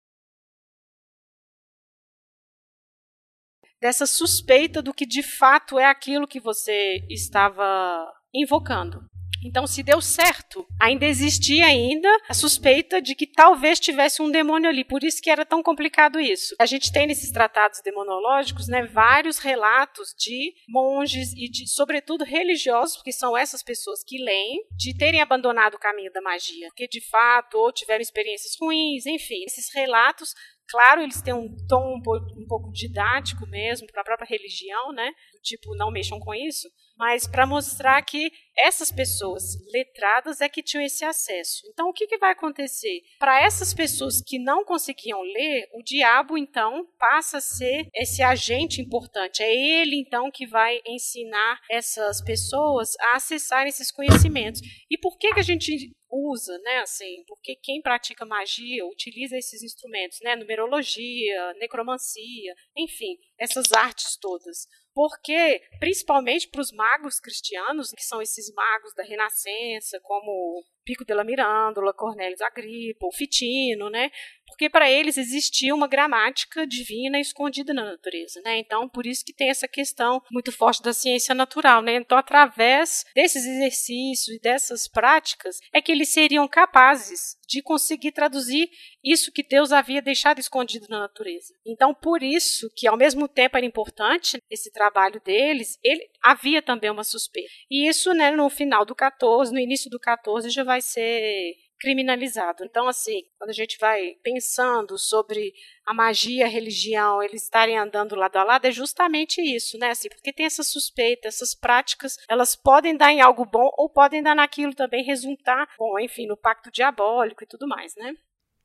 dessa 3.80 4.06
suspeita 4.06 4.82
do 4.82 4.92
que 4.92 5.06
de 5.06 5.22
fato 5.22 5.78
é 5.78 5.86
aquilo 5.86 6.28
que 6.28 6.38
você 6.38 7.04
estava 7.08 8.12
invocando. 8.34 9.04
Então, 9.42 9.66
se 9.66 9.82
deu 9.82 10.00
certo, 10.00 10.66
ainda 10.78 11.06
existia 11.06 11.64
ainda 11.64 12.08
a 12.28 12.34
suspeita 12.34 13.00
de 13.00 13.14
que 13.14 13.26
talvez 13.26 13.80
tivesse 13.80 14.20
um 14.20 14.30
demônio 14.30 14.68
ali. 14.68 14.84
Por 14.84 15.02
isso 15.02 15.20
que 15.22 15.30
era 15.30 15.46
tão 15.46 15.62
complicado 15.62 16.20
isso. 16.20 16.54
A 16.58 16.66
gente 16.66 16.92
tem 16.92 17.06
nesses 17.06 17.30
tratados 17.30 17.80
demonológicos, 17.82 18.68
né, 18.68 18.84
vários 18.86 19.38
relatos 19.38 20.14
de 20.18 20.54
monges 20.68 21.32
e 21.32 21.48
de, 21.48 21.68
sobretudo, 21.68 22.24
religiosos, 22.24 22.96
porque 22.96 23.12
são 23.12 23.36
essas 23.36 23.62
pessoas 23.62 24.04
que 24.04 24.22
leem, 24.22 24.62
de 24.76 24.96
terem 24.96 25.22
abandonado 25.22 25.74
o 25.74 25.80
caminho 25.80 26.12
da 26.12 26.20
magia, 26.20 26.68
porque 26.68 26.86
de 26.86 27.00
fato 27.08 27.54
ou 27.54 27.72
tiveram 27.72 28.02
experiências 28.02 28.52
ruins, 28.60 29.06
enfim, 29.06 29.42
esses 29.46 29.72
relatos 29.74 30.34
Claro, 30.70 31.02
eles 31.02 31.20
têm 31.20 31.34
um 31.34 31.48
tom 31.66 31.96
um 31.96 32.00
pouco, 32.00 32.26
um 32.38 32.46
pouco 32.46 32.70
didático 32.70 33.44
mesmo 33.44 33.88
para 33.88 34.02
a 34.02 34.04
própria 34.04 34.28
religião, 34.28 34.92
né? 34.92 35.10
Tipo, 35.42 35.74
não 35.74 35.90
mexam 35.90 36.20
com 36.20 36.32
isso, 36.32 36.70
mas 37.00 37.26
para 37.26 37.46
mostrar 37.46 38.02
que 38.02 38.30
essas 38.54 38.92
pessoas 38.92 39.56
letradas 39.72 40.42
é 40.42 40.50
que 40.50 40.62
tinham 40.62 40.84
esse 40.84 41.02
acesso. 41.02 41.62
Então, 41.72 41.88
o 41.88 41.94
que, 41.94 42.06
que 42.06 42.18
vai 42.18 42.32
acontecer? 42.32 43.00
Para 43.18 43.42
essas 43.42 43.72
pessoas 43.72 44.20
que 44.20 44.38
não 44.38 44.66
conseguiam 44.66 45.22
ler, 45.22 45.66
o 45.72 45.82
diabo, 45.82 46.36
então, 46.36 46.86
passa 46.98 47.38
a 47.38 47.40
ser 47.40 47.88
esse 47.94 48.22
agente 48.22 48.82
importante. 48.82 49.42
É 49.42 49.50
ele, 49.50 49.96
então, 49.96 50.30
que 50.30 50.46
vai 50.46 50.82
ensinar 50.86 51.58
essas 51.70 52.22
pessoas 52.22 52.90
a 53.00 53.16
acessar 53.16 53.66
esses 53.66 53.90
conhecimentos. 53.90 54.60
E 54.90 54.98
por 54.98 55.16
que, 55.16 55.32
que 55.32 55.40
a 55.40 55.44
gente 55.44 55.90
usa, 56.10 56.58
né, 56.58 56.78
assim, 56.78 57.24
porque 57.26 57.54
quem 57.54 57.80
pratica 57.80 58.26
magia 58.26 58.84
utiliza 58.86 59.38
esses 59.38 59.62
instrumentos, 59.62 60.18
né, 60.22 60.34
numerologia, 60.34 61.54
necromancia, 61.54 62.54
enfim, 62.76 63.16
essas 63.38 63.72
artes 63.72 64.18
todas. 64.20 64.66
Porque, 64.92 65.62
principalmente 65.78 66.48
para 66.48 66.60
os 66.60 66.72
magos 66.72 67.20
cristianos, 67.20 67.92
que 67.92 68.02
são 68.02 68.20
esses 68.20 68.52
magos 68.52 68.92
da 68.94 69.04
Renascença, 69.04 70.00
como 70.02 70.64
Pico 70.84 71.04
della 71.04 71.22
Mirandola, 71.22 71.94
Cornélio 71.94 72.36
Agripa, 72.42 73.06
o 73.06 73.12
Fitino, 73.12 73.88
né? 73.88 74.10
Porque 74.50 74.68
para 74.68 74.90
eles 74.90 75.16
existia 75.16 75.74
uma 75.74 75.88
gramática 75.88 76.66
divina 76.66 77.18
escondida 77.18 77.72
na 77.72 77.84
natureza, 77.84 78.40
né? 78.44 78.58
Então, 78.58 78.88
por 78.88 79.06
isso 79.06 79.24
que 79.24 79.32
tem 79.32 79.48
essa 79.48 79.66
questão 79.66 80.22
muito 80.30 80.52
forte 80.52 80.82
da 80.82 80.92
ciência 80.92 81.34
natural, 81.34 81.82
né? 81.82 81.94
Então, 81.94 82.18
através 82.18 83.04
desses 83.14 83.44
exercícios 83.44 84.36
e 84.36 84.40
dessas 84.40 84.86
práticas, 84.86 85.58
é 85.72 85.80
que 85.80 85.90
eles 85.90 86.10
seriam 86.10 86.46
capazes 86.46 87.38
de 87.48 87.62
conseguir 87.62 88.12
traduzir 88.12 88.70
isso 89.02 89.32
que 89.32 89.42
Deus 89.42 89.72
havia 89.72 90.00
deixado 90.00 90.38
escondido 90.38 90.86
na 90.88 91.00
natureza. 91.00 91.52
Então, 91.66 91.92
por 91.92 92.22
isso 92.22 92.70
que 92.76 92.86
ao 92.86 92.96
mesmo 92.96 93.26
tempo 93.26 93.56
era 93.56 93.66
importante 93.66 94.40
esse 94.48 94.70
trabalho 94.70 95.20
deles, 95.24 95.78
ele 95.82 96.08
havia 96.22 96.62
também 96.62 96.90
uma 96.90 97.02
suspeita. 97.02 97.50
E 97.70 97.88
isso, 97.88 98.12
né, 98.14 98.30
no 98.30 98.48
final 98.48 98.84
do 98.84 98.94
14, 98.94 99.52
no 99.52 99.58
início 99.58 99.90
do 99.90 99.98
14 99.98 100.48
já 100.50 100.62
vai 100.62 100.80
ser 100.80 101.54
criminalizado. 101.80 102.64
Então, 102.64 102.86
assim, 102.86 103.22
quando 103.38 103.50
a 103.50 103.54
gente 103.54 103.78
vai 103.78 104.14
pensando 104.22 104.98
sobre 104.98 105.52
a 105.86 105.94
magia, 105.94 106.44
a 106.44 106.48
religião, 106.48 107.22
eles 107.22 107.42
estarem 107.42 107.78
andando 107.78 108.14
lado 108.14 108.36
a 108.36 108.44
lado, 108.44 108.66
é 108.66 108.70
justamente 108.70 109.40
isso, 109.40 109.78
né? 109.78 109.90
Assim, 109.90 110.08
porque 110.08 110.32
tem 110.32 110.46
essa 110.46 110.62
suspeita, 110.62 111.26
essas 111.26 111.54
práticas, 111.54 112.16
elas 112.28 112.54
podem 112.54 112.96
dar 112.96 113.10
em 113.10 113.20
algo 113.20 113.44
bom 113.44 113.70
ou 113.76 113.88
podem 113.88 114.22
dar 114.22 114.36
naquilo 114.36 114.74
também, 114.74 115.02
resultar, 115.02 115.66
bom, 115.78 115.98
enfim, 115.98 116.26
no 116.26 116.36
pacto 116.36 116.70
diabólico 116.70 117.42
e 117.42 117.46
tudo 117.46 117.66
mais, 117.66 117.94
né? 117.96 118.14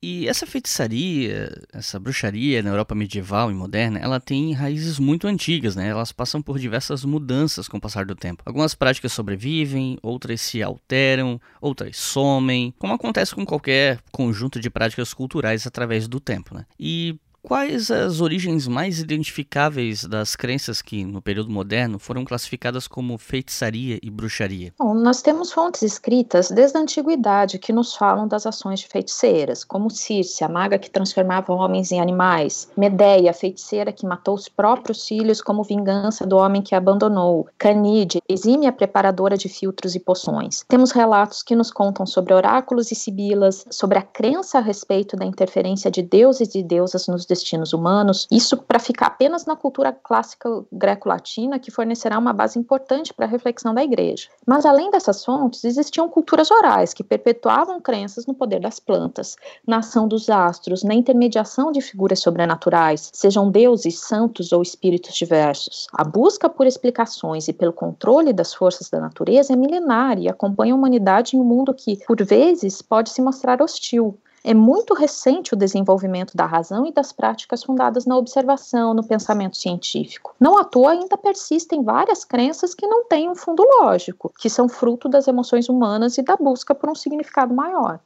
E 0.07 0.27
essa 0.27 0.45
feitiçaria, 0.45 1.51
essa 1.73 1.99
bruxaria 1.99 2.61
na 2.61 2.69
Europa 2.69 2.93
medieval 2.93 3.49
e 3.49 3.55
moderna, 3.55 3.97
ela 3.97 4.19
tem 4.19 4.53
raízes 4.53 4.99
muito 4.99 5.25
antigas, 5.25 5.75
né? 5.75 5.87
Elas 5.87 6.11
passam 6.11 6.43
por 6.43 6.59
diversas 6.59 7.03
mudanças 7.03 7.67
com 7.67 7.77
o 7.77 7.81
passar 7.81 8.05
do 8.05 8.13
tempo. 8.13 8.43
Algumas 8.45 8.75
práticas 8.75 9.13
sobrevivem, 9.13 9.97
outras 10.03 10.41
se 10.41 10.61
alteram, 10.61 11.41
outras 11.59 11.97
somem, 11.97 12.71
como 12.77 12.93
acontece 12.93 13.33
com 13.33 13.43
qualquer 13.43 13.99
conjunto 14.11 14.59
de 14.59 14.69
práticas 14.69 15.11
culturais 15.11 15.65
através 15.65 16.07
do 16.07 16.19
tempo, 16.19 16.53
né? 16.53 16.67
E 16.79 17.19
Quais 17.45 17.91
as 17.91 18.21
origens 18.21 18.67
mais 18.67 18.99
identificáveis 18.99 20.03
das 20.03 20.35
crenças 20.35 20.81
que, 20.81 21.05
no 21.05 21.21
período 21.21 21.51
moderno, 21.51 21.99
foram 21.99 22.25
classificadas 22.25 22.87
como 22.87 23.19
feitiçaria 23.19 23.99
e 24.01 24.09
bruxaria? 24.09 24.73
Bom, 24.79 24.95
nós 24.95 25.21
temos 25.21 25.51
fontes 25.51 25.83
escritas 25.83 26.49
desde 26.49 26.75
a 26.75 26.81
antiguidade 26.81 27.59
que 27.59 27.71
nos 27.71 27.95
falam 27.95 28.27
das 28.27 28.47
ações 28.47 28.79
de 28.79 28.87
feiticeiras, 28.87 29.63
como 29.63 29.91
Circe, 29.91 30.43
a 30.43 30.49
maga 30.49 30.79
que 30.79 30.89
transformava 30.89 31.53
homens 31.53 31.91
em 31.91 32.01
animais, 32.01 32.67
Medeia, 32.75 33.29
a 33.29 33.33
feiticeira 33.33 33.91
que 33.91 34.07
matou 34.07 34.33
os 34.33 34.49
próprios 34.49 35.07
filhos 35.07 35.39
como 35.39 35.61
vingança 35.61 36.25
do 36.25 36.37
homem 36.37 36.63
que 36.63 36.73
a 36.73 36.79
abandonou, 36.79 37.47
Canide, 37.59 38.21
exímia 38.27 38.71
preparadora 38.71 39.37
de 39.37 39.49
filtros 39.49 39.93
e 39.93 39.99
poções. 39.99 40.63
Temos 40.67 40.91
relatos 40.91 41.43
que 41.43 41.55
nos 41.55 41.69
contam 41.69 42.07
sobre 42.07 42.33
oráculos 42.33 42.91
e 42.91 42.95
sibilas, 42.95 43.65
sobre 43.69 43.99
a 43.99 44.01
crença 44.01 44.57
a 44.57 44.61
respeito 44.61 45.15
da 45.15 45.25
interferência 45.25 45.91
de 45.91 46.01
deuses 46.01 46.55
e 46.55 46.63
deusas 46.63 47.07
nos 47.07 47.25
destinos 47.39 47.73
humanos, 47.73 48.27
isso 48.31 48.57
para 48.57 48.79
ficar 48.79 49.07
apenas 49.07 49.45
na 49.45 49.55
cultura 49.55 49.91
clássica 49.91 50.49
greco-latina, 50.71 51.59
que 51.59 51.71
fornecerá 51.71 52.17
uma 52.17 52.33
base 52.33 52.57
importante 52.59 53.13
para 53.13 53.25
a 53.25 53.29
reflexão 53.29 53.73
da 53.73 53.83
igreja. 53.83 54.29
Mas 54.45 54.65
além 54.65 54.91
dessas 54.91 55.23
fontes, 55.23 55.63
existiam 55.63 56.09
culturas 56.09 56.51
orais 56.51 56.93
que 56.93 57.03
perpetuavam 57.03 57.79
crenças 57.79 58.25
no 58.25 58.33
poder 58.33 58.59
das 58.59 58.79
plantas, 58.79 59.35
na 59.67 59.77
ação 59.77 60.07
dos 60.07 60.29
astros, 60.29 60.83
na 60.83 60.93
intermediação 60.93 61.71
de 61.71 61.81
figuras 61.81 62.19
sobrenaturais, 62.19 63.09
sejam 63.13 63.49
deuses, 63.49 63.99
santos 63.99 64.51
ou 64.51 64.61
espíritos 64.61 65.15
diversos. 65.15 65.87
A 65.93 66.03
busca 66.03 66.49
por 66.49 66.67
explicações 66.67 67.47
e 67.47 67.53
pelo 67.53 67.73
controle 67.73 68.33
das 68.33 68.53
forças 68.53 68.89
da 68.89 68.99
natureza 68.99 69.53
é 69.53 69.55
milenar 69.55 70.17
e 70.19 70.29
acompanha 70.29 70.73
a 70.73 70.77
humanidade 70.77 71.35
em 71.35 71.39
um 71.39 71.43
mundo 71.43 71.73
que, 71.73 71.97
por 72.05 72.23
vezes, 72.23 72.81
pode 72.81 73.09
se 73.09 73.21
mostrar 73.21 73.61
hostil, 73.61 74.17
é 74.45 74.53
muito 74.53 74.93
recente 74.93 75.55
o 75.55 75.57
desenvolvimento 75.57 76.37
da 76.37 76.45
razão 76.45 76.85
e 76.85 76.93
das 76.93 77.11
práticas 77.11 77.63
fundadas 77.63 78.05
na 78.05 78.15
observação, 78.15 78.93
no 78.93 79.03
pensamento 79.03 79.57
científico. 79.57 80.35
Não 80.39 80.55
à 80.59 80.63
toa 80.63 80.91
ainda 80.91 81.17
persistem 81.17 81.83
várias 81.83 82.23
crenças 82.23 82.75
que 82.75 82.85
não 82.85 83.05
têm 83.05 83.27
um 83.27 83.33
fundo 83.33 83.63
lógico, 83.81 84.31
que 84.37 84.47
são 84.47 84.69
fruto 84.69 85.09
das 85.09 85.27
emoções 85.27 85.67
humanas 85.67 86.19
e 86.19 86.21
da 86.21 86.37
busca 86.37 86.75
por 86.75 86.87
um 86.87 86.93
significado 86.93 87.55
maior. 87.55 87.99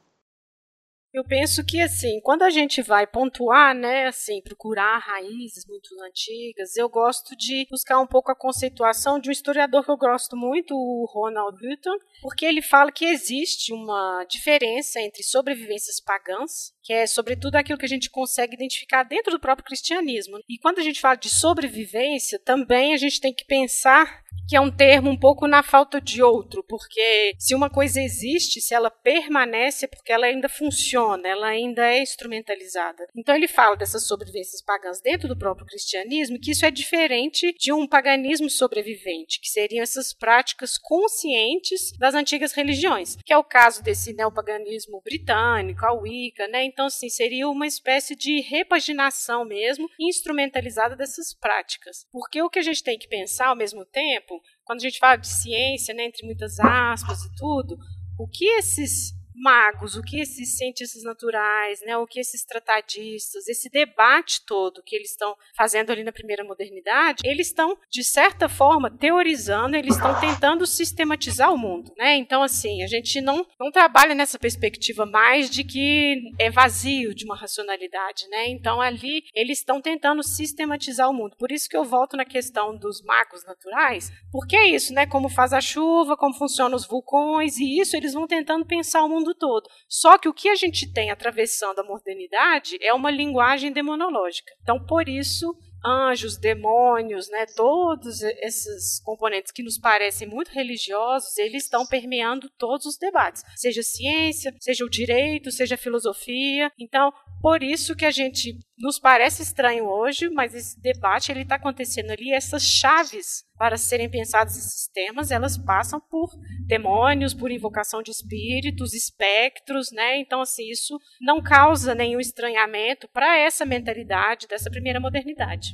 Eu 1.12 1.24
penso 1.24 1.64
que 1.64 1.80
assim, 1.80 2.20
quando 2.22 2.42
a 2.42 2.50
gente 2.50 2.80
vai 2.82 3.04
pontuar, 3.04 3.74
né, 3.74 4.06
assim, 4.06 4.40
procurar 4.42 4.98
raízes 4.98 5.66
muito 5.66 5.88
antigas, 6.04 6.76
eu 6.76 6.88
gosto 6.88 7.36
de 7.36 7.66
buscar 7.68 7.98
um 7.98 8.06
pouco 8.06 8.30
a 8.30 8.36
conceituação 8.36 9.18
de 9.18 9.28
um 9.28 9.32
historiador 9.32 9.84
que 9.84 9.90
eu 9.90 9.96
gosto 9.96 10.36
muito, 10.36 10.72
o 10.72 11.04
Ronald 11.12 11.56
Hutton, 11.56 11.96
porque 12.22 12.46
ele 12.46 12.62
fala 12.62 12.92
que 12.92 13.04
existe 13.04 13.72
uma 13.72 14.24
diferença 14.28 15.00
entre 15.00 15.24
sobrevivências 15.24 15.98
pagãs, 15.98 16.72
que 16.80 16.92
é 16.92 17.06
sobretudo 17.06 17.56
aquilo 17.56 17.78
que 17.78 17.86
a 17.86 17.88
gente 17.88 18.08
consegue 18.08 18.54
identificar 18.54 19.02
dentro 19.02 19.32
do 19.32 19.40
próprio 19.40 19.66
cristianismo. 19.66 20.38
E 20.48 20.58
quando 20.58 20.78
a 20.78 20.82
gente 20.82 21.00
fala 21.00 21.16
de 21.16 21.28
sobrevivência, 21.28 22.38
também 22.38 22.94
a 22.94 22.96
gente 22.96 23.20
tem 23.20 23.34
que 23.34 23.44
pensar 23.44 24.22
que 24.50 24.56
é 24.56 24.60
um 24.60 24.70
termo 24.70 25.10
um 25.10 25.16
pouco 25.16 25.46
na 25.46 25.62
falta 25.62 26.00
de 26.00 26.22
outro, 26.22 26.64
porque 26.68 27.34
se 27.38 27.54
uma 27.54 27.70
coisa 27.70 28.00
existe, 28.00 28.60
se 28.60 28.74
ela 28.74 28.90
permanece, 28.90 29.84
é 29.84 29.88
porque 29.88 30.12
ela 30.12 30.26
ainda 30.26 30.48
funciona, 30.48 31.28
ela 31.28 31.46
ainda 31.46 31.86
é 31.86 32.02
instrumentalizada. 32.02 33.06
Então 33.14 33.36
ele 33.36 33.46
fala 33.46 33.76
dessas 33.76 34.08
sobrevivências 34.08 34.60
pagãs 34.60 35.00
dentro 35.00 35.28
do 35.28 35.38
próprio 35.38 35.66
cristianismo, 35.66 36.38
que 36.40 36.50
isso 36.50 36.66
é 36.66 36.70
diferente 36.70 37.54
de 37.58 37.72
um 37.72 37.86
paganismo 37.86 38.50
sobrevivente, 38.50 39.40
que 39.40 39.48
seriam 39.48 39.82
essas 39.84 40.12
práticas 40.12 40.76
conscientes 40.76 41.92
das 41.96 42.14
antigas 42.14 42.52
religiões, 42.52 43.16
que 43.24 43.32
é 43.32 43.38
o 43.38 43.44
caso 43.44 43.82
desse 43.84 44.12
neopaganismo 44.12 45.00
britânico, 45.04 45.86
a 45.86 45.92
Wicca, 45.92 46.48
né? 46.48 46.64
Então, 46.64 46.86
assim, 46.86 47.08
seria 47.08 47.48
uma 47.48 47.68
espécie 47.68 48.16
de 48.16 48.40
repaginação 48.40 49.44
mesmo, 49.44 49.88
instrumentalizada 49.98 50.96
dessas 50.96 51.32
práticas. 51.32 52.04
Porque 52.10 52.42
o 52.42 52.50
que 52.50 52.58
a 52.58 52.62
gente 52.62 52.82
tem 52.82 52.98
que 52.98 53.06
pensar 53.06 53.48
ao 53.48 53.56
mesmo 53.56 53.84
tempo 53.84 54.19
quando 54.64 54.80
a 54.80 54.82
gente 54.82 54.98
fala 54.98 55.16
de 55.16 55.28
ciência, 55.28 55.94
né, 55.94 56.04
entre 56.04 56.26
muitas 56.26 56.58
aspas 56.60 57.24
e 57.24 57.34
tudo, 57.36 57.76
o 58.18 58.26
que 58.28 58.44
esses 58.44 59.12
magos, 59.40 59.96
o 59.96 60.02
que 60.02 60.20
esses 60.20 60.56
cientistas 60.56 61.02
naturais, 61.02 61.80
né, 61.82 61.96
o 61.96 62.06
que 62.06 62.20
esses 62.20 62.44
tratadistas, 62.44 63.48
esse 63.48 63.68
debate 63.70 64.44
todo 64.44 64.82
que 64.84 64.94
eles 64.94 65.10
estão 65.10 65.34
fazendo 65.56 65.90
ali 65.90 66.04
na 66.04 66.12
primeira 66.12 66.44
modernidade, 66.44 67.22
eles 67.24 67.48
estão 67.48 67.76
de 67.90 68.04
certa 68.04 68.48
forma 68.48 68.90
teorizando, 68.90 69.76
eles 69.76 69.96
estão 69.96 70.18
tentando 70.20 70.66
sistematizar 70.66 71.52
o 71.52 71.58
mundo, 71.58 71.92
né? 71.96 72.16
Então 72.16 72.42
assim, 72.42 72.82
a 72.82 72.86
gente 72.86 73.20
não 73.20 73.46
não 73.58 73.70
trabalha 73.70 74.14
nessa 74.14 74.38
perspectiva 74.38 75.06
mais 75.06 75.48
de 75.48 75.64
que 75.64 76.16
é 76.38 76.50
vazio 76.50 77.14
de 77.14 77.24
uma 77.24 77.36
racionalidade, 77.36 78.28
né? 78.28 78.48
Então 78.48 78.80
ali 78.80 79.24
eles 79.34 79.58
estão 79.58 79.80
tentando 79.80 80.22
sistematizar 80.22 81.08
o 81.08 81.14
mundo. 81.14 81.36
Por 81.38 81.50
isso 81.50 81.68
que 81.68 81.76
eu 81.76 81.84
volto 81.84 82.16
na 82.16 82.24
questão 82.24 82.76
dos 82.76 83.02
magos 83.02 83.44
naturais, 83.44 84.12
porque 84.30 84.56
é 84.56 84.68
isso, 84.68 84.92
né? 84.92 85.06
Como 85.06 85.28
faz 85.28 85.52
a 85.52 85.60
chuva, 85.60 86.16
como 86.16 86.34
funcionam 86.34 86.76
os 86.76 86.86
vulcões 86.86 87.56
e 87.58 87.80
isso 87.80 87.96
eles 87.96 88.12
vão 88.12 88.26
tentando 88.26 88.66
pensar 88.66 89.02
o 89.02 89.08
mundo 89.08 89.29
mundo 89.30 89.34
todo. 89.34 89.68
Só 89.88 90.18
que 90.18 90.28
o 90.28 90.34
que 90.34 90.48
a 90.48 90.54
gente 90.54 90.92
tem 90.92 91.10
atravessando 91.10 91.80
a 91.80 91.84
modernidade 91.84 92.76
é 92.80 92.92
uma 92.92 93.10
linguagem 93.10 93.72
demonológica. 93.72 94.52
Então, 94.62 94.84
por 94.84 95.08
isso 95.08 95.56
anjos, 95.82 96.36
demônios, 96.36 97.30
né, 97.30 97.46
todos 97.56 98.20
esses 98.20 99.00
componentes 99.00 99.50
que 99.50 99.62
nos 99.62 99.78
parecem 99.78 100.28
muito 100.28 100.50
religiosos, 100.50 101.38
eles 101.38 101.64
estão 101.64 101.86
permeando 101.86 102.50
todos 102.58 102.84
os 102.84 102.98
debates, 102.98 103.42
seja 103.56 103.82
ciência, 103.82 104.54
seja 104.60 104.84
o 104.84 104.90
direito, 104.90 105.50
seja 105.50 105.78
filosofia. 105.78 106.70
Então, 106.78 107.10
por 107.40 107.62
isso 107.62 107.96
que 107.96 108.04
a 108.04 108.10
gente 108.10 108.58
nos 108.78 108.98
parece 108.98 109.42
estranho 109.42 109.86
hoje, 109.86 110.28
mas 110.28 110.54
esse 110.54 110.78
debate 110.80 111.32
ele 111.32 111.42
está 111.42 111.54
acontecendo 111.54 112.10
ali. 112.10 112.32
Essas 112.32 112.62
chaves 112.62 113.44
para 113.56 113.76
serem 113.76 114.10
pensados 114.10 114.56
esses 114.56 114.88
temas, 114.92 115.30
elas 115.30 115.56
passam 115.56 116.00
por 116.00 116.30
demônios, 116.66 117.34
por 117.34 117.50
invocação 117.50 118.02
de 118.02 118.10
espíritos, 118.10 118.92
espectros, 118.94 119.90
né? 119.92 120.18
Então, 120.18 120.40
assim, 120.40 120.68
isso 120.70 120.98
não 121.20 121.42
causa 121.42 121.94
nenhum 121.94 122.20
estranhamento 122.20 123.08
para 123.08 123.38
essa 123.38 123.64
mentalidade 123.64 124.46
dessa 124.46 124.70
primeira 124.70 125.00
modernidade. 125.00 125.72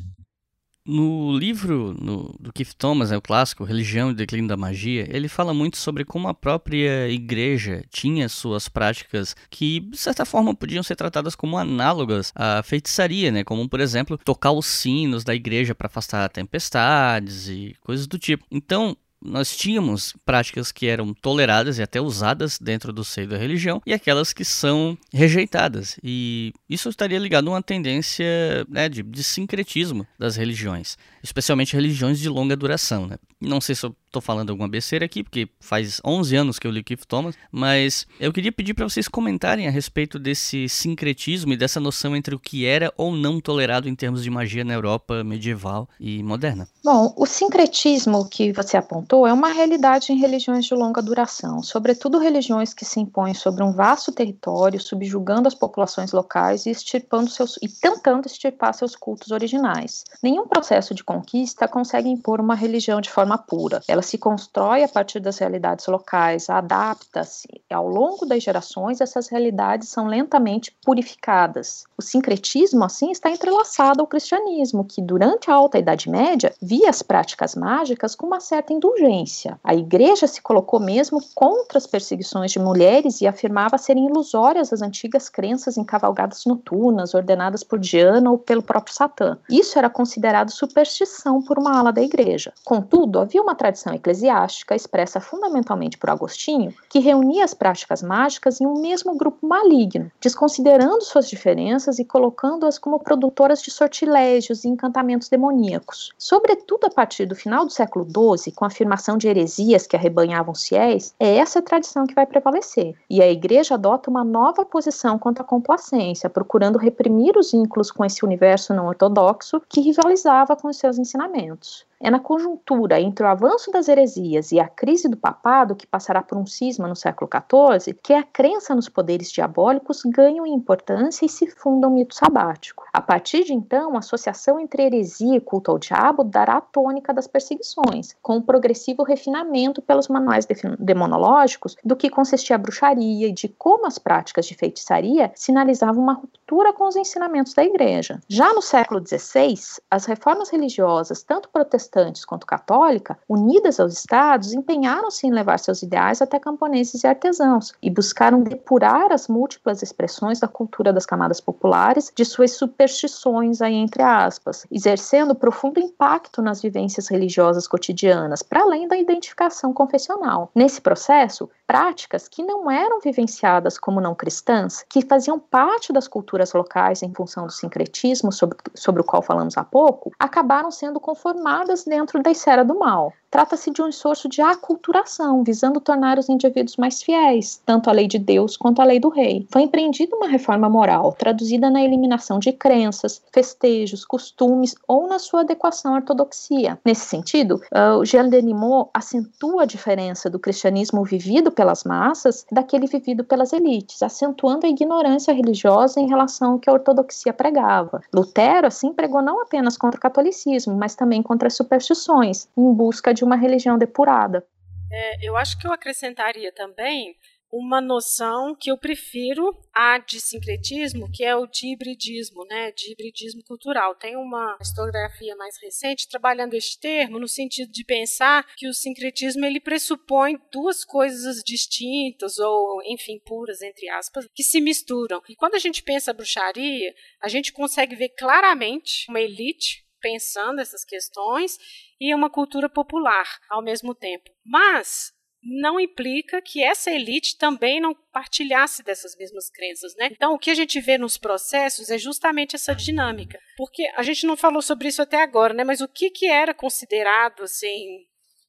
No 0.87 1.37
livro 1.37 1.97
no, 2.01 2.33
do 2.39 2.53
Keith 2.53 2.75
Thomas, 2.79 3.11
né, 3.11 3.17
o 3.17 3.23
clássico 3.23 3.65
Religião 3.65 4.11
e 4.11 4.15
Declínio 4.15 4.47
da 4.47 4.57
Magia, 4.57 5.05
ele 5.11 5.27
fala 5.27 5.53
muito 5.53 5.77
sobre 5.77 6.05
como 6.05 6.29
a 6.29 6.35
própria 6.35 7.09
igreja 7.09 7.85
tinha 7.91 8.29
suas 8.29 8.69
práticas 8.69 9.35
que, 9.51 9.81
de 9.81 9.97
certa 9.97 10.25
forma, 10.25 10.55
podiam 10.55 10.85
ser 10.85 10.95
tratadas 10.95 11.35
como 11.35 11.59
análogas 11.59 12.33
à 12.37 12.63
feitiçaria, 12.63 13.33
né? 13.33 13.43
Como, 13.43 13.69
por 13.69 13.81
exemplo, 13.81 14.17
tocar 14.17 14.53
os 14.53 14.67
sinos 14.67 15.25
da 15.25 15.35
igreja 15.35 15.75
para 15.75 15.89
afastar 15.89 16.29
tempestades 16.29 17.49
e 17.49 17.75
coisas 17.81 18.07
do 18.07 18.17
tipo. 18.17 18.47
Então, 18.49 18.97
nós 19.27 19.57
tínhamos 19.57 20.15
práticas 20.25 20.71
que 20.73 20.87
eram 20.87 21.13
toleradas 21.13 21.79
e 21.79 21.83
até 21.83 22.01
usadas 22.01 22.59
dentro 22.59 22.93
do 22.93 23.05
seio 23.05 23.29
da 23.29 23.37
religião 23.37 23.83
e 23.85 23.93
aquelas 23.93 24.33
que 24.33 24.45
são 24.45 24.97
rejeitadas. 25.13 25.99
E 26.03 26.53
isso 26.69 26.89
estaria 26.89 27.19
ligado 27.19 27.49
a 27.49 27.53
uma 27.53 27.63
tendência 27.63 28.25
né, 28.69 28.89
de, 28.89 29.03
de 29.03 29.25
sincretismo 29.25 30.07
das 30.19 30.37
religiões, 30.37 30.97
especialmente 31.23 31.75
religiões 31.75 32.19
de 32.19 32.29
longa 32.29 32.57
duração. 32.57 33.07
Né? 33.07 33.17
Não 33.41 33.61
sei 33.61 33.75
se 33.75 33.85
eu 33.85 33.95
estou 34.07 34.23
falando 34.23 34.51
alguma 34.51 34.69
besteira 34.69 35.05
aqui, 35.05 35.23
porque 35.23 35.49
faz 35.61 36.01
11 36.05 36.37
anos 36.37 36.59
que 36.59 36.67
eu 36.67 36.71
li 36.71 36.83
Keith 36.83 37.05
Thomas, 37.07 37.35
mas 37.51 38.07
eu 38.19 38.33
queria 38.33 38.53
pedir 38.53 38.75
para 38.75 38.89
vocês 38.89 39.09
comentarem 39.09 39.69
a 39.69 39.71
respeito 39.71 40.19
desse 40.19 40.69
sincretismo 40.69 41.53
e 41.53 41.57
dessa 41.57 41.79
noção 41.79 42.17
entre 42.17 42.35
o 42.35 42.39
que 42.39 42.65
era 42.65 42.93
ou 42.97 43.13
não 43.13 43.41
tolerado 43.41 43.89
em 43.89 43.95
termos 43.95 44.23
de 44.23 44.31
magia 44.31 44.65
na 44.65 44.75
Europa 44.75 45.23
medieval 45.23 45.89
e 46.01 46.23
moderna. 46.23 46.69
Bom, 46.85 47.13
o 47.17 47.27
sincretismo 47.27 48.29
que 48.29 48.53
você 48.53 48.77
apontou 48.77 49.27
é 49.27 49.33
uma 49.33 49.49
realidade 49.49 50.13
em 50.13 50.19
religiões 50.19 50.65
de 50.65 50.75
longa 50.75 51.03
duração, 51.03 51.63
sobretudo 51.63 52.19
religiões 52.19 52.73
que 52.73 52.85
se 52.85 53.01
impõem 53.01 53.35
sobre 53.35 53.63
um 53.63 53.73
vasto 53.73 54.13
território, 54.13 54.81
subjugando 54.81 55.49
as 55.49 55.55
populações 55.55 56.13
locais 56.13 56.65
e 56.65 56.71
extirpando 56.71 57.31
seus 57.31 57.59
e 57.63 57.69
tentando 57.69 58.27
extirpar 58.27 58.73
seus 58.73 58.95
cultos 58.95 59.31
originais. 59.31 60.05
Nenhum 60.23 60.47
processo 60.47 60.95
de 60.95 61.03
conquista 61.03 61.67
consegue 61.67 62.09
impor 62.09 62.41
uma 62.41 62.55
religião 62.55 63.01
de 63.01 63.11
forma 63.11 63.37
pura. 63.37 63.81
Ela 63.97 64.03
se 64.03 64.19
constrói 64.19 64.85
a 64.85 64.89
partir 64.89 65.21
das 65.21 65.39
realidades 65.39 65.87
locais, 65.87 66.51
adapta-se. 66.51 67.49
Ao 67.73 67.89
longo 67.89 68.27
das 68.27 68.43
gerações, 68.43 69.01
essas 69.01 69.27
realidades 69.27 69.89
são 69.89 70.07
lentamente 70.07 70.71
purificadas. 70.85 71.85
O 71.97 72.03
sincretismo, 72.03 72.85
assim, 72.85 73.11
está 73.11 73.31
entrelaçado 73.31 74.03
ao 74.03 74.07
cristianismo, 74.07 74.85
que 74.85 75.01
durante 75.01 75.51
a 75.51 75.55
Alta 75.55 75.79
Idade 75.79 76.11
Média 76.11 76.53
via 76.61 76.91
as 76.91 77.01
práticas 77.01 77.55
mágicas 77.55 78.15
com 78.15 78.27
uma 78.27 78.39
certa 78.39 78.75
indulgência. 78.75 79.59
A 79.65 79.75
igreja 79.75 80.27
se 80.27 80.43
colocou 80.43 80.79
mesmo 80.79 81.19
contra 81.35 81.79
as 81.79 81.87
perseguições 81.87 82.53
de 82.53 82.59
mulheres 82.59 83.23
e 83.23 83.27
afirmava 83.27 83.79
serem 83.79 84.09
ilusórias 84.09 84.75
as 84.75 84.83
antigas 84.83 85.31
crenças 85.31 85.79
em 85.79 85.85
cavalgadas 85.85 86.45
noturnas 86.45 87.15
ordenadas 87.15 87.65
por 87.65 87.79
Diana 87.79 88.31
ou 88.31 88.37
pelo 88.37 88.63
próprio 88.63 88.95
Satã. 88.95 89.39
Isso 89.49 89.79
era 89.79 89.89
considerado 89.89 90.51
superstição 90.51 91.41
por 91.41 91.59
uma 91.59 91.79
ala 91.79 91.91
da 91.91 92.03
igreja. 92.03 92.53
Contudo, 92.63 93.21
havia 93.21 93.41
uma 93.41 93.55
tradição 93.55 93.86
eclesiástica, 93.95 94.75
expressa 94.75 95.21
fundamentalmente 95.21 95.99
por 95.99 96.11
Agostinho, 96.11 96.75
que 96.89 96.99
reunia 96.99 97.45
as 97.45 97.55
práticas 97.55 98.03
mágicas 98.03 98.61
em 98.61 98.67
um 98.67 98.81
mesmo 98.81 99.17
grupo 99.17 99.47
maligno, 99.47 100.11
desconsiderando 100.21 101.03
suas 101.03 101.29
diferenças 101.29 101.99
e 101.99 102.05
colocando-as 102.05 102.79
como 102.79 103.01
produtoras 103.01 103.63
de 103.63 103.71
sortilégios 103.71 104.65
e 104.65 104.69
encantamentos 104.69 105.29
demoníacos. 105.29 106.13
Sobretudo 106.19 106.87
a 106.87 106.91
partir 106.91 107.27
do 107.27 107.35
final 107.35 107.65
do 107.65 107.73
século 107.73 108.05
XII, 108.05 108.53
com 108.53 108.65
a 108.65 108.69
afirmação 108.69 109.17
de 109.17 109.29
heresias 109.29 109.87
que 109.87 109.97
arrebanhavam 109.97 110.53
os 110.53 110.67
fiéis, 110.67 111.15
é 111.19 111.37
essa 111.37 111.63
tradição 111.63 112.07
que 112.07 112.15
vai 112.15 112.27
prevalecer. 112.27 112.95
E 113.09 113.23
a 113.23 113.31
Igreja 113.31 113.75
adota 113.75 114.11
uma 114.11 114.25
nova 114.25 114.65
posição 114.65 115.19
quanto 115.19 115.41
à 115.41 115.45
complacência, 115.45 116.29
procurando 116.29 116.79
reprimir 116.79 117.37
os 117.37 117.53
vínculos 117.53 117.91
com 117.91 118.05
esse 118.05 118.25
universo 118.25 118.75
não 118.75 118.87
ortodoxo 118.87 119.63
que 119.69 119.81
rivalizava 119.81 120.57
com 120.57 120.69
os 120.69 120.79
seus 120.79 120.99
ensinamentos. 120.99 121.86
É 121.99 122.11
na 122.11 122.21
conjuntura 122.21 123.01
entre 123.01 123.25
o 123.25 123.29
avanço 123.29 123.71
das 123.71 123.89
heresias 123.89 124.53
e 124.53 124.61
a 124.61 124.69
crise 124.69 125.09
do 125.09 125.17
papado, 125.17 125.75
que 125.75 125.87
passará 125.87 126.23
por 126.23 126.37
um 126.37 126.45
cisma 126.45 126.87
no 126.87 126.95
século 126.95 127.31
XIV, 127.31 127.95
que 128.03 128.13
a 128.13 128.23
crença 128.23 128.75
nos 128.75 128.87
poderes 128.87 129.33
diabólicos 129.33 130.03
ganha 130.05 130.47
importância 130.47 131.25
e 131.25 131.29
se 131.29 131.47
funda 131.47 131.89
um 131.89 131.95
mito 131.95 132.15
sabático. 132.15 132.85
A 132.93 133.01
partir 133.01 133.45
de 133.45 133.55
então, 133.55 133.97
a 133.97 134.01
associação 134.01 134.61
entre 134.61 134.83
heresia 134.83 135.37
e 135.37 135.41
culto 135.41 135.71
ao 135.71 135.79
diabo 135.79 136.23
dará 136.23 136.59
a 136.59 136.61
tônica 136.61 137.15
das 137.15 137.27
perseguições, 137.27 138.15
com 138.21 138.37
um 138.37 138.43
progressivo 138.43 139.03
refinamento 139.03 139.81
pelos 139.81 140.09
manuais 140.09 140.47
demonológicos 140.79 141.77
do 141.83 141.97
que 141.97 142.11
consistia 142.11 142.57
a 142.57 142.59
bruxaria 142.59 143.29
e 143.29 143.33
de 143.33 143.49
como 143.49 143.87
as 143.87 143.99
práticas 143.99 144.45
de 144.45 144.55
feitiçaria 144.55 145.33
sinalizavam 145.35 146.03
uma 146.03 146.13
ruptura 146.13 146.75
com 146.75 146.87
os 146.87 146.97
ensinamentos 146.97 147.55
da 147.55 147.65
Igreja. 147.65 148.21
Já 148.29 148.53
no 148.53 148.61
século 148.61 149.03
XVI, 149.05 149.55
as 149.91 150.05
reformas 150.05 150.51
religiosas, 150.51 151.23
tanto 151.23 151.49
protestantes 151.49 151.86
protestantes 151.87 152.25
quanto 152.25 152.47
católica, 152.47 153.19
unidas 153.29 153.81
aos 153.81 153.93
estados, 153.93 154.53
empenharam-se 154.53 155.27
em 155.27 155.33
levar 155.33 155.59
seus 155.59 155.83
ideais 155.83 156.21
até 156.21 156.39
camponeses 156.39 157.03
e 157.03 157.07
artesãos 157.07 157.73
e 157.83 157.89
buscaram 157.89 158.43
depurar 158.43 159.13
as 159.13 159.29
múltiplas 159.29 159.83
expressões 159.83 160.41
da 160.41 160.49
cultura 160.49 160.93
das 160.93 161.07
camadas 161.07 161.41
populares 161.41 162.13
de 162.15 162.25
suas 162.25 162.53
superstições 162.53 163.63
aí 163.63 163.75
entre 163.75 164.03
aspas, 164.03 164.67
exercendo 164.71 165.35
profundo 165.35 165.81
impacto 165.81 166.43
nas 166.43 166.61
vivências 166.61 167.09
religiosas 167.09 167.67
cotidianas, 167.69 168.43
para 168.43 168.63
além 168.63 168.89
da 168.89 168.97
identificação 168.97 169.73
confessional. 169.73 170.51
Nesse 170.55 170.81
processo, 170.81 171.49
práticas 171.67 172.29
que 172.29 172.43
não 172.43 172.71
eram 172.71 173.01
vivenciadas 173.01 173.79
como 173.79 174.01
não 174.01 174.15
cristãs, 174.15 174.85
que 174.89 175.05
faziam 175.05 175.39
parte 175.39 175.93
das 175.93 176.09
culturas 176.09 176.53
locais 176.53 177.03
em 177.03 177.13
função 177.13 177.47
do 177.47 177.53
sincretismo 177.53 178.33
sobre, 178.33 178.57
sobre 178.75 179.01
o 179.01 179.05
qual 179.05 179.23
falamos 179.23 179.57
há 179.57 179.65
pouco, 179.65 180.13
acabaram 180.19 180.71
sendo 180.71 181.01
conformadas 181.01 181.76
dentro 181.85 182.23
da 182.23 182.31
esfera 182.31 182.65
do 182.65 182.79
mal. 182.79 183.13
Trata-se 183.37 183.71
de 183.71 183.83
um 183.83 183.89
esforço 183.89 184.31
de 184.31 184.41
aculturação, 184.41 185.45
visando 185.45 185.79
tornar 185.79 186.19
os 186.19 186.27
indivíduos 186.27 186.79
mais 186.79 187.03
fiéis, 187.03 187.61
tanto 187.67 187.91
à 187.91 187.93
lei 187.93 188.07
de 188.09 188.19
Deus 188.19 188.57
quanto 188.57 188.81
à 188.81 188.85
lei 188.87 188.99
do 188.99 189.11
rei. 189.11 189.47
Foi 189.51 189.61
empreendida 189.61 190.17
uma 190.17 190.27
reforma 190.27 190.71
moral, 190.71 191.13
traduzida 191.13 191.69
na 191.69 191.83
eliminação 191.83 192.39
de 192.39 192.51
crenças, 192.51 193.21
festejos, 193.31 194.07
costumes 194.07 194.75
ou 194.89 195.07
na 195.07 195.19
sua 195.19 195.43
adequação 195.43 195.93
à 195.93 195.97
ortodoxia. 195.97 196.79
Nesse 196.83 197.05
sentido, 197.05 197.61
uh, 197.75 198.03
Jean 198.07 198.27
Denimot 198.31 198.89
acentua 198.95 199.65
a 199.65 199.67
diferença 199.67 200.31
do 200.31 200.39
cristianismo 200.39 201.05
vivido 201.05 201.53
pelas 201.53 201.85
massas 201.85 202.47
daquele 202.51 202.87
vivido 202.87 203.23
pelas 203.23 203.53
elites, 203.53 204.03
acentuando 204.03 204.65
a 204.65 204.71
ignorância 204.71 205.35
religiosa 205.35 206.01
em 206.01 206.09
relação 206.09 206.53
ao 206.53 206.59
que 206.59 206.71
a 206.71 206.73
ortodoxia 206.73 207.35
pregava. 207.35 208.01
Lutero, 208.15 208.67
assim, 208.67 208.95
pregou 208.95 209.21
não 209.21 209.43
apenas 209.43 209.77
contra 209.77 209.99
o 209.99 210.01
catolicismo, 210.01 210.75
mas 210.75 210.95
também 210.95 211.23
contra 211.23 211.49
as 211.49 211.55
superstições, 211.55 212.49
em 212.57 212.73
busca 212.73 213.13
de 213.13 213.26
uma 213.27 213.37
religião 213.37 213.77
depurada. 213.77 214.47
É, 214.91 215.29
eu 215.29 215.37
acho 215.37 215.59
que 215.59 215.67
eu 215.67 215.73
acrescentaria 215.73 216.53
também 216.53 217.17
uma 217.53 217.81
noção 217.81 218.55
que 218.55 218.71
eu 218.71 218.77
prefiro 218.77 219.57
a 219.75 219.99
de 219.99 220.21
sincretismo, 220.21 221.11
que 221.11 221.25
é 221.25 221.35
o 221.35 221.47
de 221.47 221.73
hibridismo, 221.73 222.45
né, 222.45 222.73
de 222.73 222.93
hibridismo 222.93 223.43
cultural. 223.45 223.95
Tem 223.95 224.17
uma 224.17 224.57
historiografia 224.61 225.35
mais 225.37 225.57
recente 225.63 226.09
trabalhando 226.09 226.55
este 226.55 226.79
termo 226.81 227.19
no 227.19 227.29
sentido 227.29 227.71
de 227.71 227.85
pensar 227.85 228.47
que 228.57 228.69
o 228.69 228.75
sincretismo 228.75 229.45
ele 229.45 229.61
pressupõe 229.61 230.39
duas 230.53 230.85
coisas 230.85 231.43
distintas 231.45 232.39
ou, 232.39 232.83
enfim, 232.85 233.21
puras 233.25 233.63
entre 233.63 233.89
aspas, 233.89 234.27
que 234.35 234.43
se 234.43 234.61
misturam. 234.61 235.23
E 235.29 235.37
quando 235.37 235.55
a 235.55 235.61
gente 235.61 235.83
pensa 235.83 236.13
bruxaria, 236.13 236.95
a 237.21 237.29
gente 237.29 237.53
consegue 237.53 237.95
ver 237.95 238.11
claramente 238.11 239.07
uma 239.09 239.21
elite 239.21 239.86
pensando 240.07 240.61
essas 240.61 240.85
questões 240.85 241.59
e 242.01 242.15
uma 242.15 242.31
cultura 242.31 242.69
popular 242.69 243.27
ao 243.51 243.61
mesmo 243.61 243.93
tempo. 243.93 244.31
Mas 244.45 245.13
não 245.43 245.81
implica 245.81 246.41
que 246.41 246.63
essa 246.63 246.93
elite 246.93 247.37
também 247.37 247.81
não 247.81 247.93
partilhasse 248.13 248.85
dessas 248.85 249.17
mesmas 249.17 249.51
crenças, 249.51 249.97
né? 249.97 250.09
Então, 250.13 250.33
o 250.33 250.39
que 250.39 250.51
a 250.51 250.55
gente 250.55 250.81
vê 250.81 250.97
nos 250.97 251.19
processos 251.19 251.91
é 251.91 251.99
justamente 251.99 252.55
essa 252.55 252.75
dinâmica. 252.75 253.39
Porque 253.57 253.83
a 253.97 254.03
gente 254.05 254.27
não 254.27 254.37
falou 254.37 254.63
sobre 254.63 254.89
isso 254.89 255.03
até 255.03 255.21
agora, 255.23 255.53
né? 255.53 255.65
Mas 255.65 255.81
o 255.81 255.89
que, 255.89 256.09
que 256.11 256.27
era 256.27 256.55
considerado, 256.55 257.43
assim, 257.43 258.05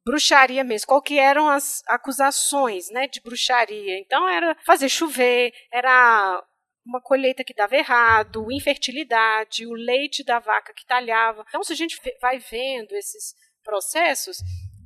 bruxaria 0.06 0.63
mesmo, 0.63 0.88
qual 0.88 1.02
que 1.02 1.20
eram 1.20 1.50
as 1.50 1.84
acusações, 1.88 2.89
né, 2.91 3.08
de 3.08 3.20
bruxaria. 3.20 4.00
Então 4.00 4.28
era 4.30 4.56
fazer 4.65 4.89
chover, 4.89 5.54
era 5.72 6.41
uma 6.88 7.02
colheita 7.02 7.43
que 7.43 7.54
dava 7.54 7.76
errado, 7.76 8.52
infertilidade, 8.52 9.67
o 9.67 9.73
leite 9.73 10.23
da 10.23 10.39
vaca 10.39 10.73
que 10.73 10.86
talhava. 10.86 11.43
Então, 11.50 11.63
se 11.63 11.73
a 11.73 11.76
gente 11.76 12.00
vai 12.21 12.39
vendo 12.39 12.93
esses 12.93 13.36
processos, 13.63 14.38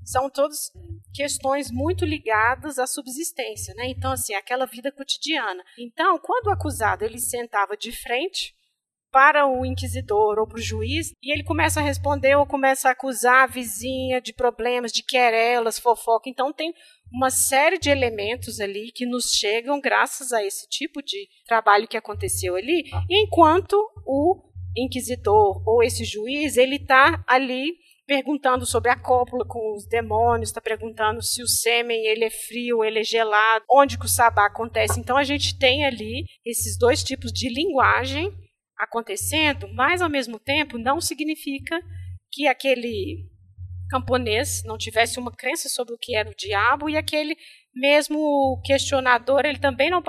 são 0.04 0.30
todos 0.30 0.72
questões 1.14 1.70
muito 1.70 2.04
ligadas 2.04 2.80
à 2.80 2.88
subsistência, 2.88 3.74
né? 3.76 3.88
Então, 3.88 4.12
assim, 4.12 4.34
aquela 4.34 4.66
vida 4.66 4.92
cotidiana. 4.92 5.64
Então, 5.78 6.18
quando 6.18 6.48
o 6.48 6.52
acusado 6.52 7.06
ele 7.06 7.20
sentava 7.20 7.78
de 7.78 7.92
frente 7.92 8.56
para 9.12 9.46
o 9.46 9.66
inquisidor 9.66 10.40
ou 10.40 10.48
para 10.48 10.58
o 10.58 10.62
juiz 10.62 11.12
e 11.22 11.34
ele 11.34 11.44
começa 11.44 11.82
a 11.82 11.84
responder 11.84 12.36
ou 12.36 12.48
começa 12.48 12.88
a 12.88 12.94
acusar 12.94 13.44
a 13.44 13.48
vizinha 13.48 14.22
de 14.22 14.34
problemas, 14.34 14.92
de 14.92 15.04
querelas, 15.04 15.78
fofoca. 15.78 16.30
Então, 16.30 16.52
tem 16.52 16.74
uma 17.12 17.30
série 17.30 17.78
de 17.78 17.90
elementos 17.90 18.60
ali 18.60 18.92
que 18.92 19.06
nos 19.06 19.34
chegam 19.34 19.82
graças 19.82 20.32
a 20.32 20.44
esse 20.44 20.68
tipo 20.70 21.02
de 21.02 21.28
trabalho 21.46 21.88
que 21.88 21.98
aconteceu 21.98 22.56
ali, 22.56 22.90
enquanto 23.10 23.76
o 24.06 24.50
inquisidor 24.76 25.62
ou 25.68 25.84
esse 25.84 26.06
juiz 26.06 26.56
ele 26.56 26.78
está 26.78 27.24
ali 27.28 27.74
perguntando 28.08 28.66
sobre 28.66 28.92
a 28.92 29.00
cópula 29.00 29.46
com 29.46 29.74
os 29.74 29.86
demônios, 29.88 30.50
está 30.50 30.60
perguntando 30.60 31.22
se 31.22 31.42
o 31.42 31.48
sêmen 31.48 32.06
ele 32.06 32.26
é 32.26 32.30
frio, 32.30 32.84
ele 32.84 33.00
é 33.00 33.04
gelado, 33.04 33.64
onde 33.70 33.98
que 33.98 34.06
o 34.06 34.10
sabá 34.10 34.48
acontece. 34.48 35.00
Então 35.00 35.16
a 35.16 35.24
gente 35.24 35.58
tem 35.58 35.86
ali 35.86 36.26
esses 36.46 36.78
dois 36.78 37.04
tipos 37.04 37.32
de 37.32 37.48
linguagem 37.48 38.34
acontecendo, 38.78 39.68
mas 39.74 40.02
ao 40.02 40.10
mesmo 40.10 40.40
tempo 40.40 40.78
não 40.78 41.00
significa 41.00 41.80
que 42.32 42.48
aquele 42.48 43.31
camponês 43.92 44.64
não 44.64 44.78
tivesse 44.78 45.20
uma 45.20 45.32
crença 45.32 45.68
sobre 45.68 45.94
o 45.94 45.98
que 45.98 46.16
era 46.16 46.30
o 46.30 46.36
diabo 46.36 46.90
e 46.90 46.96
aquele 46.96 47.36
mesmo 47.74 48.62
questionador 48.66 49.46
ele 49.46 49.60
também 49.60 49.90
não 49.90 50.04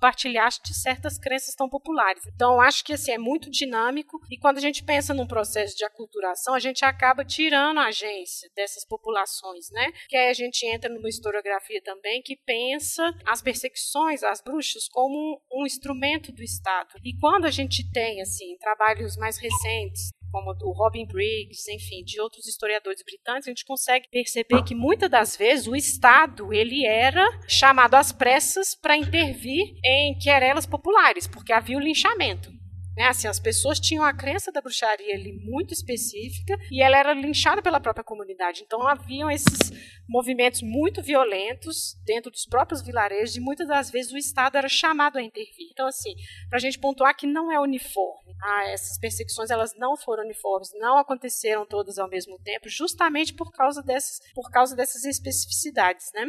partilhasse 0.00 0.60
de 0.62 0.74
certas 0.74 1.18
crenças 1.18 1.54
tão 1.54 1.68
populares. 1.68 2.22
Então, 2.26 2.60
acho 2.60 2.84
que 2.84 2.92
assim, 2.92 3.12
é 3.12 3.18
muito 3.18 3.50
dinâmico 3.50 4.20
e 4.30 4.38
quando 4.38 4.58
a 4.58 4.60
gente 4.60 4.82
pensa 4.84 5.14
num 5.14 5.26
processo 5.26 5.76
de 5.76 5.84
aculturação, 5.84 6.54
a 6.54 6.58
gente 6.58 6.84
acaba 6.84 7.24
tirando 7.24 7.78
a 7.78 7.86
agência 7.86 8.50
dessas 8.54 8.84
populações, 8.84 9.70
né? 9.70 9.92
Que 10.08 10.16
aí 10.16 10.28
a 10.28 10.34
gente 10.34 10.66
entra 10.66 10.92
numa 10.92 11.08
historiografia 11.08 11.80
também 11.82 12.22
que 12.22 12.36
pensa 12.36 13.12
as 13.26 13.42
perseguições 13.42 14.22
às 14.22 14.40
bruxas 14.40 14.88
como 14.88 15.40
um 15.52 15.66
instrumento 15.66 16.32
do 16.32 16.42
Estado. 16.42 16.94
E 17.04 17.16
quando 17.18 17.44
a 17.44 17.50
gente 17.50 17.88
tem 17.92 18.20
assim 18.20 18.56
trabalhos 18.58 19.16
mais 19.16 19.36
recentes 19.38 20.10
como 20.30 20.54
do 20.54 20.70
Robin 20.70 21.06
Briggs, 21.06 21.68
enfim, 21.70 22.04
de 22.04 22.20
outros 22.20 22.46
historiadores 22.46 23.02
britânicos, 23.02 23.46
a 23.46 23.50
gente 23.50 23.64
consegue 23.64 24.08
perceber 24.08 24.62
que 24.62 24.74
muitas 24.74 25.10
das 25.10 25.36
vezes 25.36 25.66
o 25.66 25.76
Estado 25.76 26.52
ele 26.52 26.86
era 26.86 27.26
chamado 27.48 27.94
às 27.94 28.12
pressas 28.12 28.74
para 28.74 28.96
intervir 28.96 29.74
em 29.84 30.18
querelas 30.18 30.66
populares, 30.66 31.26
porque 31.26 31.52
havia 31.52 31.76
o 31.76 31.80
linchamento. 31.80 32.59
Né? 33.00 33.06
Assim, 33.06 33.28
as 33.28 33.40
pessoas 33.40 33.80
tinham 33.80 34.04
a 34.04 34.12
crença 34.12 34.52
da 34.52 34.60
bruxaria 34.60 35.14
ali 35.14 35.32
muito 35.32 35.72
específica 35.72 36.54
e 36.70 36.82
ela 36.82 36.98
era 36.98 37.14
linchada 37.14 37.62
pela 37.62 37.80
própria 37.80 38.04
comunidade. 38.04 38.62
Então 38.62 38.86
haviam 38.86 39.30
esses 39.30 39.72
movimentos 40.06 40.60
muito 40.60 41.02
violentos 41.02 41.94
dentro 42.04 42.30
dos 42.30 42.44
próprios 42.44 42.82
vilarejos 42.82 43.36
e 43.36 43.40
muitas 43.40 43.68
das 43.68 43.90
vezes 43.90 44.12
o 44.12 44.18
Estado 44.18 44.58
era 44.58 44.68
chamado 44.68 45.16
a 45.16 45.22
intervir. 45.22 45.68
Então, 45.72 45.86
assim, 45.86 46.12
para 46.50 46.58
a 46.58 46.60
gente 46.60 46.78
pontuar 46.78 47.16
que 47.16 47.26
não 47.26 47.50
é 47.50 47.58
uniforme. 47.58 48.34
Ah, 48.42 48.68
essas 48.68 48.98
perseguições 48.98 49.48
elas 49.48 49.74
não 49.78 49.96
foram 49.96 50.22
uniformes, 50.22 50.68
não 50.74 50.98
aconteceram 50.98 51.64
todas 51.64 51.98
ao 51.98 52.08
mesmo 52.08 52.38
tempo, 52.40 52.68
justamente 52.68 53.32
por 53.32 53.50
causa 53.50 53.82
dessas, 53.82 54.20
por 54.34 54.50
causa 54.50 54.76
dessas 54.76 55.04
especificidades, 55.06 56.10
né? 56.14 56.26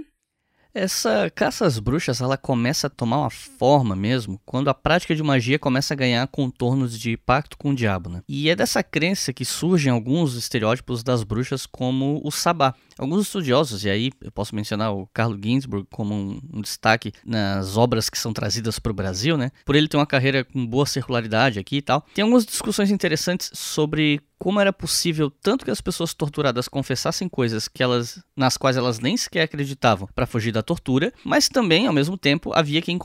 Essa 0.74 1.30
caça 1.30 1.66
às 1.66 1.80
bruxas 1.80 2.22
ela 2.22 2.38
começa 2.38 2.88
a 2.88 2.90
tomar 2.90 3.20
uma 3.20 3.30
forma 3.30 3.94
mesmo 3.94 4.40
quando 4.46 4.70
a 4.70 4.74
prática 4.74 5.14
de 5.14 5.22
magia 5.22 5.60
começa 5.60 5.94
a 5.94 5.98
ganhar 5.98 6.26
contornos 6.28 6.98
de 6.98 7.18
pacto 7.18 7.58
com 7.58 7.72
o 7.72 7.76
diabo, 7.76 8.10
né? 8.10 8.22
E 8.28 8.50
é 8.50 8.56
dessa 8.56 8.82
crença 8.82 9.34
que 9.34 9.44
surgem 9.44 9.92
alguns 9.92 10.36
estereótipos 10.36 11.04
das 11.04 11.24
bruxas 11.24 11.66
como 11.66 12.22
o 12.24 12.32
sabá. 12.32 12.74
Alguns 12.98 13.24
estudiosos, 13.24 13.84
e 13.84 13.90
aí 13.90 14.12
eu 14.22 14.32
posso 14.32 14.56
mencionar 14.56 14.94
o 14.94 15.08
Carlo 15.14 15.38
Ginzburg 15.42 15.88
como 15.92 16.14
um, 16.14 16.40
um 16.54 16.62
destaque 16.62 17.12
nas 17.26 17.76
obras 17.76 18.10
que 18.10 18.18
são 18.18 18.32
trazidas 18.32 18.80
para 18.80 18.92
o 18.92 18.96
Brasil, 18.96 19.36
né? 19.36 19.52
Por 19.66 19.76
ele 19.76 19.90
ter 19.90 19.98
uma 19.98 20.08
carreira 20.08 20.46
com 20.46 20.66
boa 20.66 20.86
circularidade 20.86 21.60
aqui 21.60 21.78
e 21.78 21.82
tal. 21.82 22.06
Tem 22.14 22.24
algumas 22.24 22.46
discussões 22.46 22.92
interessantes 22.92 23.52
sobre 23.54 24.22
como 24.42 24.60
era 24.60 24.74
possível 24.74 25.30
tanto 25.30 25.64
que 25.64 25.70
as 25.70 25.82
pessoas 25.82 26.16
torturadas 26.16 26.68
confessassem 26.68 27.30
coisas 27.30 27.68
que 27.68 27.84
elas 27.84 28.24
nas 28.36 28.58
quais 28.58 28.76
elas 28.76 28.98
nem 28.98 29.16
sequer 29.16 29.44
acreditavam 29.44 30.10
para 30.16 30.26
fugir 30.26 30.52
da 30.52 30.64
tortura, 30.64 31.14
mas 31.24 31.48
também 31.48 31.86
ao 31.86 31.94
mesmo 31.94 32.18
tempo 32.18 32.52
havia 32.52 32.82
quem 32.82 32.98